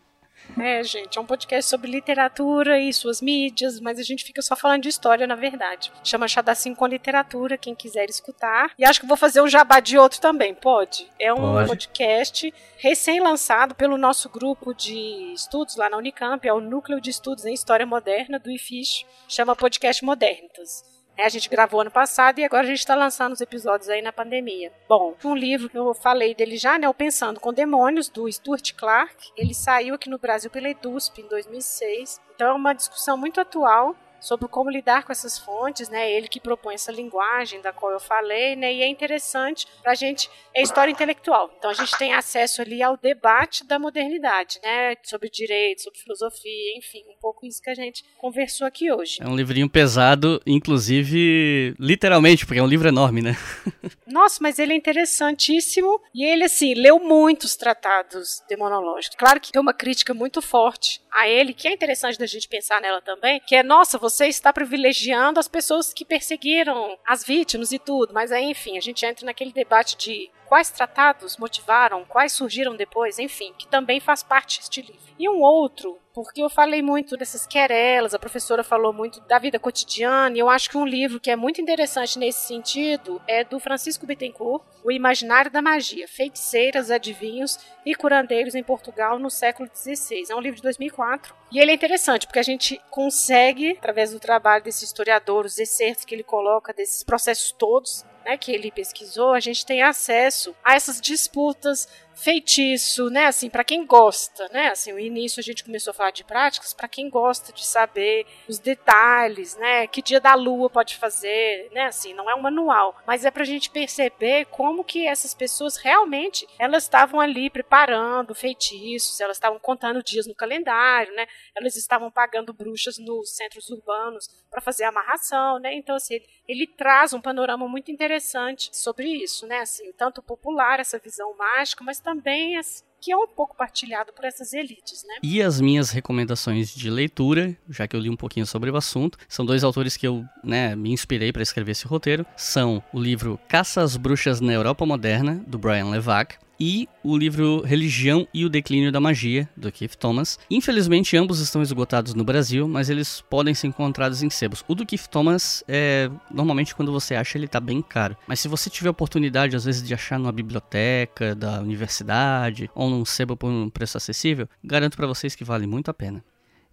É, 0.59 0.83
gente, 0.83 1.19
é 1.19 1.21
um 1.21 1.27
podcast 1.27 1.69
sobre 1.69 1.91
literatura 1.91 2.81
e 2.81 2.91
suas 2.93 3.21
mídias, 3.21 3.79
mas 3.81 3.99
a 3.99 4.03
gente 4.03 4.25
fica 4.25 4.41
só 4.41 4.57
falando 4.57 4.83
de 4.83 4.89
história, 4.89 5.27
na 5.27 5.35
verdade. 5.35 5.93
Chama 6.03 6.27
Chadassim 6.27 6.75
com 6.75 6.87
Literatura, 6.87 7.59
quem 7.59 7.75
quiser 7.75 8.09
escutar. 8.09 8.73
E 8.79 8.85
acho 8.85 8.99
que 8.99 9.07
vou 9.07 9.17
fazer 9.17 9.43
um 9.43 9.47
jabá 9.47 9.79
de 9.79 9.99
outro 9.99 10.21
também, 10.21 10.55
pode? 10.55 11.07
É 11.21 11.33
um 11.33 11.37
pode. 11.37 11.69
podcast 11.69 12.53
recém-lançado 12.79 13.75
pelo 13.75 13.99
nosso 13.99 14.31
grupo 14.31 14.73
de 14.73 15.33
estudos 15.35 15.77
lá 15.77 15.91
na 15.91 15.99
Unicamp, 15.99 16.49
é 16.49 16.53
o 16.53 16.61
Núcleo 16.61 17.01
de 17.01 17.11
Estudos 17.11 17.45
em 17.45 17.53
História 17.53 17.85
Moderna 17.85 18.39
do 18.39 18.51
IFISH, 18.51 19.05
chama 19.29 19.55
Podcast 19.55 20.03
Modernitas. 20.03 20.98
É, 21.19 21.27
a 21.27 21.29
gente 21.29 21.49
gravou 21.49 21.81
ano 21.81 21.91
passado 21.91 22.39
e 22.39 22.45
agora 22.45 22.63
a 22.63 22.71
gente 22.71 22.79
está 22.79 22.95
lançando 22.95 23.33
os 23.33 23.41
episódios 23.41 23.89
aí 23.89 24.01
na 24.01 24.13
pandemia. 24.13 24.73
Bom, 24.89 25.17
um 25.25 25.35
livro 25.35 25.69
que 25.69 25.77
eu 25.77 25.93
falei 25.93 26.33
dele 26.33 26.57
já, 26.57 26.79
né? 26.79 26.89
O 26.89 26.95
Pensando 26.95 27.41
com 27.41 27.53
Demônios, 27.53 28.09
do 28.09 28.31
Stuart 28.31 28.73
Clark. 28.75 29.33
Ele 29.37 29.53
saiu 29.53 29.97
aqui 29.97 30.09
no 30.09 30.17
Brasil 30.17 30.49
pela 30.49 30.69
EDUSP 30.69 31.23
em 31.23 31.27
2006. 31.27 32.21
Então 32.37 32.51
é 32.51 32.53
uma 32.53 32.73
discussão 32.73 33.17
muito 33.17 33.41
atual 33.41 33.97
sobre 34.21 34.49
como 34.49 34.71
lidar 34.71 35.05
com 35.05 35.13
essas 35.13 35.39
fontes, 35.39 35.89
né? 35.89 36.11
Ele 36.11 36.29
que 36.29 36.41
propõe 36.41 36.75
essa 36.75 36.93
linguagem 36.93 37.61
da 37.61 37.73
qual 37.73 37.93
eu 37.93 38.01
falei, 38.01 38.57
né? 38.57 38.73
E 38.73 38.83
é 38.83 38.89
interessante 38.89 39.67
para 39.83 39.93
a 39.93 39.95
gente 39.95 40.31
é 40.55 40.63
história 40.63 40.91
intelectual. 40.91 41.51
Então 41.59 41.71
a 41.71 41.75
gente 41.75 41.97
tem 41.97 42.13
acesso 42.15 42.63
ali 42.63 42.83
ao 42.83 42.97
debate 42.97 43.65
da 43.65 43.79
modernidade, 43.79 44.59
né? 44.63 44.95
Sobre 45.05 45.29
direito, 45.31 45.83
sobre 45.83 45.99
filosofia, 45.99 46.77
enfim, 46.77 47.05
um 47.09 47.21
pouco 47.21 47.47
isso 47.47 47.63
que 47.63 47.71
a 47.71 47.75
gente 47.75 48.05
conversou 48.19 48.67
aqui 48.67 48.91
hoje. 48.93 49.19
É 49.21 49.27
um 49.27 49.37
livrinho 49.37 49.69
pesado, 49.69 50.41
inclusive 50.47 51.75
literalmente, 51.79 52.45
porque 52.45 52.61
é 52.61 52.63
um 52.63 52.67
livro 52.67 52.89
enorme, 52.89 53.23
né? 53.23 53.37
Nossa, 54.07 54.39
mas 54.41 54.59
ele 54.59 54.73
é 54.73 54.77
interessantíssimo 54.77 56.01
e 56.15 56.25
ele 56.25 56.45
assim 56.45 56.75
leu 56.75 56.99
muitos 56.99 57.57
tratados 57.57 58.43
demonológicos. 58.49 59.17
Claro 59.17 59.41
que 59.41 59.53
tem 59.53 59.61
uma 59.61 59.75
crítica 59.75 60.15
muito 60.15 60.41
forte 60.41 61.01
a 61.11 61.29
ele, 61.29 61.55
que 61.55 61.69
é 61.69 61.73
interessante 61.73 62.19
da 62.19 62.27
gente 62.27 62.49
pensar 62.49 62.81
nela 62.81 63.01
também, 63.01 63.41
que 63.47 63.55
é 63.55 63.63
nossa, 63.63 63.99
você 64.09 64.27
está 64.27 64.53
privilegiando 64.53 65.39
as 65.39 65.47
pessoas 65.47 65.93
que 65.93 66.05
perseguiram 66.05 66.97
as 67.07 67.23
vítimas 67.23 67.73
e 67.73 67.79
tudo, 67.79 68.15
mas 68.15 68.33
aí, 68.33 68.45
enfim, 68.45 68.79
a 68.79 68.81
gente 68.81 69.05
entra 69.05 69.27
naquele 69.27 69.53
debate 69.53 69.97
de 69.99 70.31
quais 70.47 70.71
tratados 70.71 71.37
motivaram, 71.37 72.07
quais 72.07 72.33
surgiram 72.33 72.75
depois, 72.75 73.19
enfim, 73.19 73.53
que 73.59 73.69
também 73.69 74.01
faz 74.01 74.23
parte 74.23 74.59
deste 74.59 74.81
livro. 74.81 75.09
E 75.19 75.29
um 75.29 75.43
outro, 75.43 75.99
porque 76.15 76.43
eu 76.43 76.49
falei 76.49 76.81
muito 76.81 77.19
dessas 77.19 77.47
querelas, 77.47 78.15
a 78.15 78.19
professora 78.19 78.65
falou 78.65 78.93
muito 78.93 79.21
da 79.21 79.39
vida 79.39 79.59
cotidiana, 79.59 80.35
e 80.35 80.39
eu 80.39 80.49
acho 80.49 80.71
que 80.71 80.79
um 80.79 80.87
livro 80.87 81.21
que 81.21 81.31
é 81.31 81.37
muito 81.37 81.61
interessante 81.61 82.19
nesse 82.19 82.47
sentido 82.47 83.21
é 83.27 83.45
do 83.45 83.61
Francisco 83.61 84.07
Bittencourt, 84.07 84.65
O 84.83 84.91
Imaginário 84.91 85.51
da 85.51 85.61
Magia, 85.61 86.09
Feiticeiras, 86.09 86.91
Adivinhos 86.91 87.59
e 87.85 87.95
Curandeiros 87.95 88.55
em 88.55 88.63
Portugal 88.63 89.19
no 89.19 89.29
século 89.29 89.69
XVI. 89.75 90.25
É 90.31 90.35
um 90.35 90.41
livro 90.41 90.57
de 90.57 90.63
2004, 90.63 91.35
e 91.51 91.59
ele 91.59 91.71
é 91.71 91.75
interessante, 91.75 92.27
porque 92.27 92.39
a 92.39 92.43
gente 92.43 92.81
consegue, 92.91 93.73
através 93.73 94.11
do 94.11 94.21
trabalho 94.21 94.63
desse 94.63 94.85
historiador, 94.85 95.47
os 95.47 95.59
excertos 95.59 96.05
que 96.05 96.15
ele 96.15 96.23
coloca 96.23 96.73
desses 96.73 97.03
processos 97.03 97.53
todos, 97.53 98.05
né, 98.25 98.37
que 98.37 98.53
ele 98.53 98.71
pesquisou, 98.71 99.33
a 99.33 99.41
gente 99.41 99.65
tem 99.65 99.83
acesso 99.83 100.55
a 100.63 100.75
essas 100.75 101.01
disputas 101.01 101.89
feitiço, 102.19 103.09
né? 103.11 103.27
Assim, 103.27 103.49
para 103.49 103.63
quem 103.63 103.87
gosta, 103.87 104.49
né? 104.49 104.69
Assim, 104.69 104.93
o 104.93 104.99
início 104.99 105.39
a 105.39 105.43
gente 105.43 105.65
começou 105.65 105.93
a 105.93 105.95
falar 105.95 106.11
de 106.11 106.25
práticas 106.25 106.75
para 106.75 106.89
quem 106.89 107.09
gosta 107.09 107.53
de 107.53 107.65
saber 107.65 108.27
os 108.49 108.59
detalhes, 108.59 109.57
né? 109.57 109.87
Que 109.87 110.03
dia 110.03 110.21
da 110.21 110.35
lua 110.35 110.69
pode 110.69 110.97
fazer, 110.97 111.71
né? 111.73 111.85
Assim, 111.85 112.13
não 112.15 112.29
é 112.29 112.35
um 112.35 112.43
manual, 112.43 113.01
mas 113.07 113.25
é 113.25 113.31
para 113.31 113.43
a 113.43 113.47
gente 113.47 113.71
perceber 113.71 114.47
como 114.47 114.83
que 114.83 115.07
essas 115.07 115.33
pessoas 115.33 115.77
realmente 115.77 116.47
elas 116.59 116.83
estavam 116.83 117.21
ali 117.21 117.49
preparando 117.49 118.35
feitiços, 118.35 119.21
elas 119.21 119.37
estavam 119.37 119.61
contando 119.61 120.03
dias 120.03 120.27
no 120.27 120.35
calendário, 120.35 121.15
né? 121.15 121.27
Elas 121.55 121.77
estavam 121.77 122.11
pagando 122.11 122.53
bruxas 122.53 122.99
nos 122.99 123.37
centros 123.37 123.71
urbanos 123.71 124.29
para 124.51 124.61
fazer 124.61 124.85
amarração, 124.85 125.61
né? 125.61 125.73
Então 125.75 125.95
assim, 125.95 126.15
ele, 126.15 126.27
ele 126.49 126.67
traz 126.67 127.13
um 127.13 127.21
panorama 127.21 127.69
muito 127.69 127.93
interessante 127.93 128.77
sobre 128.77 129.09
isso, 129.09 129.47
né? 129.47 129.61
Assim, 129.61 129.93
tanto 129.93 130.21
popular 130.21 130.81
essa 130.81 130.99
visão 130.99 131.33
mágica, 131.37 131.85
mas 131.85 132.08
também 132.09 132.59
que 133.01 133.13
é 133.13 133.17
um 133.17 133.29
pouco 133.29 133.57
partilhado 133.57 134.13
por 134.13 134.25
essas 134.25 134.53
elites, 134.53 135.05
né? 135.07 135.17
E 135.23 135.41
as 135.41 135.61
minhas 135.61 135.91
recomendações 135.91 136.75
de 136.75 136.91
leitura, 136.91 137.57
já 137.69 137.87
que 137.87 137.95
eu 137.95 138.01
li 138.01 138.11
um 138.11 138.17
pouquinho 138.17 138.47
sobre 138.47 138.71
o 138.71 138.77
assunto, 138.77 139.19
são 139.29 139.45
dois 139.45 139.63
autores 139.63 139.97
que 139.97 140.07
eu, 140.07 140.25
né, 140.43 140.75
me 140.75 140.91
inspirei 140.91 141.33
para 141.33 141.43
escrever 141.43 141.73
esse 141.73 141.87
roteiro, 141.87 142.27
são 142.37 142.83
o 142.93 142.99
livro 142.99 143.39
Caça 143.47 143.83
às 143.83 143.97
Bruxas 143.97 144.41
na 144.41 144.53
Europa 144.53 144.85
Moderna, 144.85 145.43
do 145.47 145.59
Brian 145.59 145.91
Levac, 145.91 146.39
e 146.59 146.89
o 147.03 147.17
livro 147.17 147.63
Religião 147.63 148.27
e 148.33 148.45
o 148.45 148.49
Declínio 148.49 148.91
da 148.91 149.01
Magia, 149.01 149.49
do 149.57 149.71
Keith 149.71 149.97
Thomas. 149.97 150.39
Infelizmente, 150.51 151.17
ambos 151.17 151.41
estão 151.41 151.63
esgotados 151.63 152.15
no 152.15 152.25
Brasil, 152.25 152.69
mas 152.69 152.91
eles 152.91 153.21
podem 153.29 153.55
ser 153.55 153.69
encontrados 153.69 154.23
em 154.23 154.31
sebos. 154.31 154.65
O 154.67 154.75
do 154.75 154.85
Keith 154.85 155.07
Thomas, 155.07 155.63
é, 155.69 156.11
normalmente 156.31 156.75
quando 156.75 156.93
você 156.93 157.15
acha, 157.15 157.39
ele 157.39 157.49
tá 157.49 157.61
bem 157.61 157.81
caro. 157.83 158.17
Mas 158.27 158.41
se 158.41 158.49
você 158.49 158.69
tiver 158.69 158.91
oportunidade, 158.91 159.57
às 159.57 159.65
vezes, 159.65 159.83
de 159.83 159.95
achar 159.95 160.19
numa 160.19 160.33
biblioteca 160.33 161.35
da 161.35 161.61
universidade 161.61 162.71
ou 162.75 162.91
num 162.91 163.05
sebo 163.05 163.37
por 163.37 163.51
um 163.51 163.71
preço 163.71 163.97
acessível, 163.97 164.49
garanto 164.63 164.97
para 164.97 165.07
vocês 165.07 165.35
que 165.35 165.45
vale 165.45 165.67
muito 165.67 165.91
a 165.91 165.95
pena. 165.95 166.23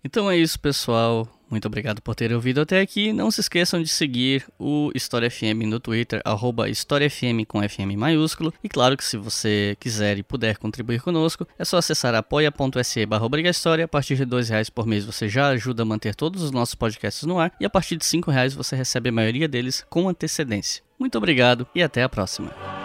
Então 0.06 0.30
é 0.30 0.38
isso, 0.38 0.60
pessoal. 0.60 1.28
Muito 1.50 1.66
obrigado 1.66 2.00
por 2.00 2.14
terem 2.14 2.36
ouvido 2.36 2.62
até 2.62 2.80
aqui. 2.80 3.12
Não 3.12 3.32
se 3.32 3.42
esqueçam 3.42 3.82
de 3.82 3.90
seguir 3.90 4.46
o 4.60 4.92
História 4.94 5.32
FM 5.32 5.66
no 5.66 5.80
Twitter, 5.80 6.22
arroba 6.24 6.70
HistóriaFM 6.70 7.44
com 7.48 7.68
FM 7.68 7.98
maiúsculo. 7.98 8.54
E 8.64 8.70
claro 8.70 8.96
que 8.96 9.04
se 9.04 9.18
você 9.18 9.76
quiser 9.80 10.20
e 10.20 10.24
puder 10.24 10.58
contribuir 10.58 11.02
conosco, 11.02 11.48
é 11.58 11.66
só 11.66 11.78
acessar 11.78 12.14
apoia.se 12.14 13.06
barra 13.08 13.26
A 13.84 13.88
partir 13.88 14.16
de 14.16 14.26
dois 14.26 14.50
reais 14.50 14.70
por 14.70 14.86
mês 14.86 15.06
você 15.06 15.28
já 15.28 15.48
ajuda 15.48 15.82
a 15.82 15.86
manter 15.86 16.14
todos 16.14 16.44
os 16.44 16.52
nossos 16.52 16.76
podcasts 16.76 17.24
no 17.24 17.40
ar. 17.40 17.52
E 17.60 17.66
a 17.66 17.70
partir 17.70 17.98
de 17.98 18.06
cinco 18.06 18.30
reais 18.30 18.54
você 18.54 18.76
recebe 18.76 19.10
a 19.10 19.12
maioria 19.12 19.48
deles 19.48 19.84
com 19.90 20.08
antecedência. 20.08 20.84
Muito 21.00 21.18
obrigado 21.18 21.68
e 21.74 21.82
até 21.82 22.04
a 22.04 22.10
próxima. 22.10 22.85